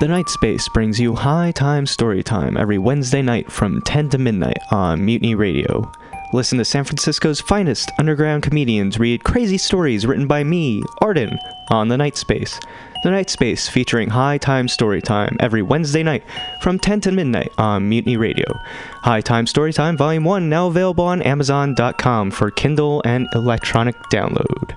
The 0.00 0.08
Night 0.08 0.28
Space 0.28 0.68
brings 0.70 0.98
you 0.98 1.14
High 1.14 1.52
Time 1.52 1.86
Story 1.86 2.22
Time 2.24 2.56
every 2.56 2.78
Wednesday 2.78 3.22
night 3.22 3.50
from 3.52 3.80
10 3.82 4.10
to 4.10 4.18
midnight 4.18 4.58
on 4.72 5.04
Mutiny 5.04 5.34
Radio. 5.36 5.90
Listen 6.32 6.58
to 6.58 6.64
San 6.64 6.82
Francisco's 6.82 7.40
finest 7.40 7.92
underground 7.98 8.42
comedians 8.42 8.98
read 8.98 9.22
crazy 9.22 9.58
stories 9.58 10.04
written 10.04 10.26
by 10.26 10.42
me, 10.42 10.82
Arden, 11.00 11.38
on 11.70 11.86
The 11.88 11.96
Night 11.96 12.16
Space. 12.16 12.58
The 13.02 13.10
Night 13.10 13.30
Space 13.30 13.68
featuring 13.68 14.10
High 14.10 14.38
Time 14.38 14.68
Story 14.68 15.02
Time 15.02 15.36
every 15.40 15.60
Wednesday 15.60 16.04
night 16.04 16.22
from 16.60 16.78
10 16.78 17.00
to 17.00 17.10
midnight 17.10 17.52
on 17.58 17.88
Mutiny 17.88 18.16
Radio. 18.16 18.46
High 19.02 19.20
Time 19.20 19.48
Story 19.48 19.72
Time 19.72 19.96
Volume 19.96 20.22
1 20.22 20.48
now 20.48 20.68
available 20.68 21.04
on 21.04 21.20
Amazon.com 21.20 22.30
for 22.30 22.52
Kindle 22.52 23.02
and 23.04 23.26
electronic 23.34 23.96
download. 24.12 24.76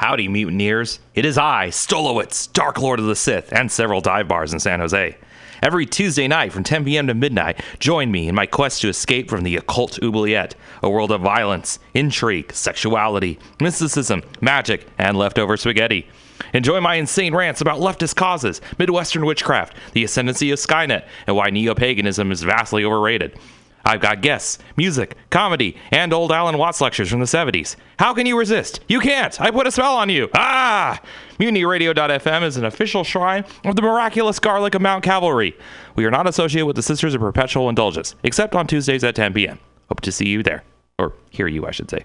Howdy, 0.00 0.28
mutineers. 0.28 1.00
It 1.16 1.24
is 1.24 1.36
I, 1.36 1.70
Stolowitz, 1.70 2.52
Dark 2.52 2.80
Lord 2.80 3.00
of 3.00 3.06
the 3.06 3.16
Sith, 3.16 3.52
and 3.52 3.68
several 3.68 4.00
dive 4.00 4.28
bars 4.28 4.52
in 4.52 4.60
San 4.60 4.78
Jose. 4.78 5.16
Every 5.60 5.86
Tuesday 5.86 6.28
night 6.28 6.52
from 6.52 6.62
10 6.62 6.84
p.m. 6.84 7.08
to 7.08 7.14
midnight, 7.14 7.60
join 7.80 8.12
me 8.12 8.28
in 8.28 8.34
my 8.36 8.46
quest 8.46 8.80
to 8.82 8.88
escape 8.88 9.28
from 9.28 9.42
the 9.42 9.56
occult 9.56 10.00
oubliette, 10.00 10.54
a 10.84 10.88
world 10.88 11.10
of 11.10 11.22
violence, 11.22 11.80
intrigue, 11.94 12.52
sexuality, 12.52 13.40
mysticism, 13.60 14.22
magic, 14.40 14.86
and 14.98 15.18
leftover 15.18 15.56
spaghetti. 15.56 16.08
Enjoy 16.54 16.80
my 16.80 16.94
insane 16.94 17.34
rants 17.34 17.60
about 17.60 17.80
leftist 17.80 18.14
causes, 18.14 18.60
Midwestern 18.78 19.26
witchcraft, 19.26 19.76
the 19.94 20.04
ascendancy 20.04 20.52
of 20.52 20.60
Skynet, 20.60 21.08
and 21.26 21.34
why 21.34 21.50
neo 21.50 21.74
paganism 21.74 22.30
is 22.30 22.44
vastly 22.44 22.84
overrated. 22.84 23.36
I've 23.84 24.00
got 24.00 24.20
guests, 24.20 24.58
music, 24.76 25.16
comedy, 25.30 25.76
and 25.90 26.12
old 26.12 26.30
Alan 26.32 26.58
Watts 26.58 26.80
lectures 26.80 27.08
from 27.08 27.20
the 27.20 27.26
70s. 27.26 27.76
How 27.98 28.12
can 28.12 28.26
you 28.26 28.38
resist? 28.38 28.80
You 28.88 29.00
can't! 29.00 29.40
I 29.40 29.50
put 29.50 29.66
a 29.66 29.70
spell 29.70 29.96
on 29.96 30.10
you! 30.10 30.28
Ah! 30.34 31.00
MutinyRadio.fm 31.38 32.42
is 32.42 32.56
an 32.56 32.64
official 32.64 33.04
shrine 33.04 33.44
of 33.64 33.76
the 33.76 33.82
miraculous 33.82 34.38
garlic 34.38 34.74
of 34.74 34.82
Mount 34.82 35.04
Cavalry. 35.04 35.56
We 35.96 36.04
are 36.04 36.10
not 36.10 36.26
associated 36.26 36.66
with 36.66 36.76
the 36.76 36.82
Sisters 36.82 37.14
of 37.14 37.20
Perpetual 37.20 37.68
Indulgence, 37.68 38.14
except 38.22 38.54
on 38.54 38.66
Tuesdays 38.66 39.04
at 39.04 39.14
10 39.14 39.32
p.m. 39.32 39.58
Hope 39.88 40.00
to 40.02 40.12
see 40.12 40.28
you 40.28 40.42
there. 40.42 40.64
Or 40.98 41.14
hear 41.30 41.46
you, 41.46 41.66
I 41.66 41.70
should 41.70 41.90
say. 41.90 42.04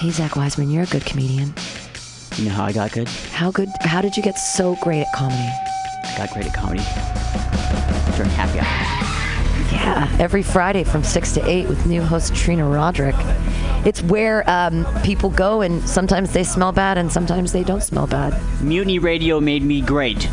Hey, 0.00 0.10
Zach 0.10 0.36
Wiseman, 0.36 0.70
you're 0.70 0.82
a 0.82 0.86
good 0.86 1.06
comedian. 1.06 1.54
You 2.36 2.46
know 2.46 2.54
how 2.54 2.64
I 2.64 2.72
got 2.72 2.92
good? 2.92 3.08
How 3.08 3.50
good? 3.50 3.68
How 3.82 4.00
did 4.00 4.16
you 4.16 4.22
get 4.22 4.36
so 4.36 4.76
great 4.82 5.02
at 5.02 5.12
comedy? 5.14 5.36
I 5.38 6.14
got 6.18 6.30
great 6.30 6.46
at 6.46 6.54
comedy 6.54 6.82
during 8.16 8.30
happy 8.30 8.60
hour. 8.60 9.08
Yeah, 9.72 10.16
every 10.20 10.42
Friday 10.42 10.84
from 10.84 11.02
6 11.02 11.32
to 11.32 11.48
8 11.48 11.68
with 11.68 11.86
new 11.86 12.02
host 12.02 12.34
Trina 12.34 12.68
Roderick. 12.68 13.16
It's 13.84 14.02
where 14.02 14.48
um, 14.48 14.86
people 15.02 15.30
go, 15.30 15.60
and 15.62 15.86
sometimes 15.88 16.32
they 16.32 16.44
smell 16.44 16.72
bad, 16.72 16.98
and 16.98 17.10
sometimes 17.10 17.52
they 17.52 17.64
don't 17.64 17.82
smell 17.82 18.06
bad. 18.06 18.38
Mutiny 18.62 18.98
Radio 18.98 19.40
made 19.40 19.62
me 19.62 19.80
great. 19.80 20.28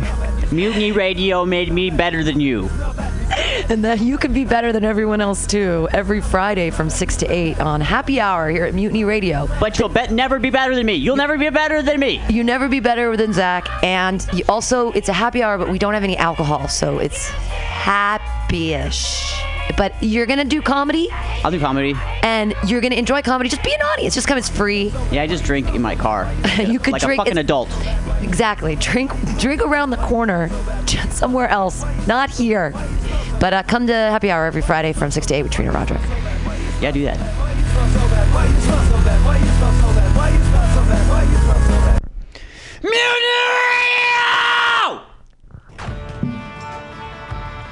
Mutiny 0.52 0.92
Radio 0.92 1.46
made 1.46 1.72
me 1.72 1.90
better 1.90 2.22
than 2.22 2.40
you. 2.40 2.68
And 3.68 3.84
that 3.84 4.00
you 4.00 4.18
can 4.18 4.32
be 4.32 4.44
better 4.44 4.72
than 4.72 4.84
everyone 4.84 5.20
else, 5.20 5.46
too, 5.46 5.88
every 5.92 6.20
Friday 6.20 6.70
from 6.70 6.90
6 6.90 7.16
to 7.18 7.26
8 7.26 7.60
on 7.60 7.80
Happy 7.80 8.20
Hour 8.20 8.50
here 8.50 8.64
at 8.64 8.74
Mutiny 8.74 9.04
Radio. 9.04 9.48
But 9.60 9.78
you'll 9.78 9.88
bet 9.88 10.12
never 10.12 10.38
be 10.38 10.50
better 10.50 10.74
than 10.74 10.86
me. 10.86 10.94
You'll 10.94 11.16
never 11.16 11.38
be 11.38 11.50
better 11.50 11.82
than 11.82 12.00
me. 12.00 12.20
You 12.28 12.44
never 12.44 12.68
be 12.68 12.80
better 12.80 13.16
than 13.16 13.32
Zach. 13.32 13.68
And 13.82 14.26
also, 14.48 14.92
it's 14.92 15.08
a 15.08 15.12
happy 15.12 15.42
hour, 15.42 15.58
but 15.58 15.68
we 15.68 15.78
don't 15.78 15.94
have 15.94 16.04
any 16.04 16.16
alcohol, 16.16 16.68
so 16.68 16.98
it's 16.98 17.28
happy-ish. 17.28 19.42
But 19.76 19.94
you're 20.02 20.26
gonna 20.26 20.44
do 20.44 20.60
comedy. 20.60 21.08
I'll 21.44 21.50
do 21.50 21.60
comedy. 21.60 21.94
And 22.22 22.54
you're 22.66 22.80
gonna 22.80 22.96
enjoy 22.96 23.22
comedy. 23.22 23.48
Just 23.48 23.62
be 23.62 23.72
an 23.72 23.82
audience. 23.82 24.14
Just 24.14 24.28
come. 24.28 24.38
It's 24.38 24.48
free. 24.48 24.92
Yeah, 25.10 25.22
I 25.22 25.26
just 25.26 25.44
drink 25.44 25.74
in 25.74 25.82
my 25.82 25.96
car. 25.96 26.32
you 26.58 26.78
could 26.78 26.92
like 26.92 27.02
drink 27.02 27.18
like 27.18 27.28
a 27.28 27.30
fucking 27.30 27.38
adult. 27.38 27.70
Exactly. 28.22 28.76
Drink 28.76 29.12
drink 29.38 29.62
around 29.62 29.90
the 29.90 29.96
corner, 29.98 30.48
somewhere 31.10 31.48
else, 31.48 31.84
not 32.06 32.30
here. 32.30 32.72
But 33.40 33.54
uh, 33.54 33.62
come 33.64 33.86
to 33.86 33.92
happy 33.92 34.30
hour 34.30 34.46
every 34.46 34.62
Friday 34.62 34.92
from 34.92 35.10
six 35.10 35.26
to 35.26 35.34
eight 35.34 35.42
with 35.42 35.52
Trina 35.52 35.72
Roderick. 35.72 36.02
Yeah, 36.80 36.90
do 36.92 37.04
that. 37.04 37.52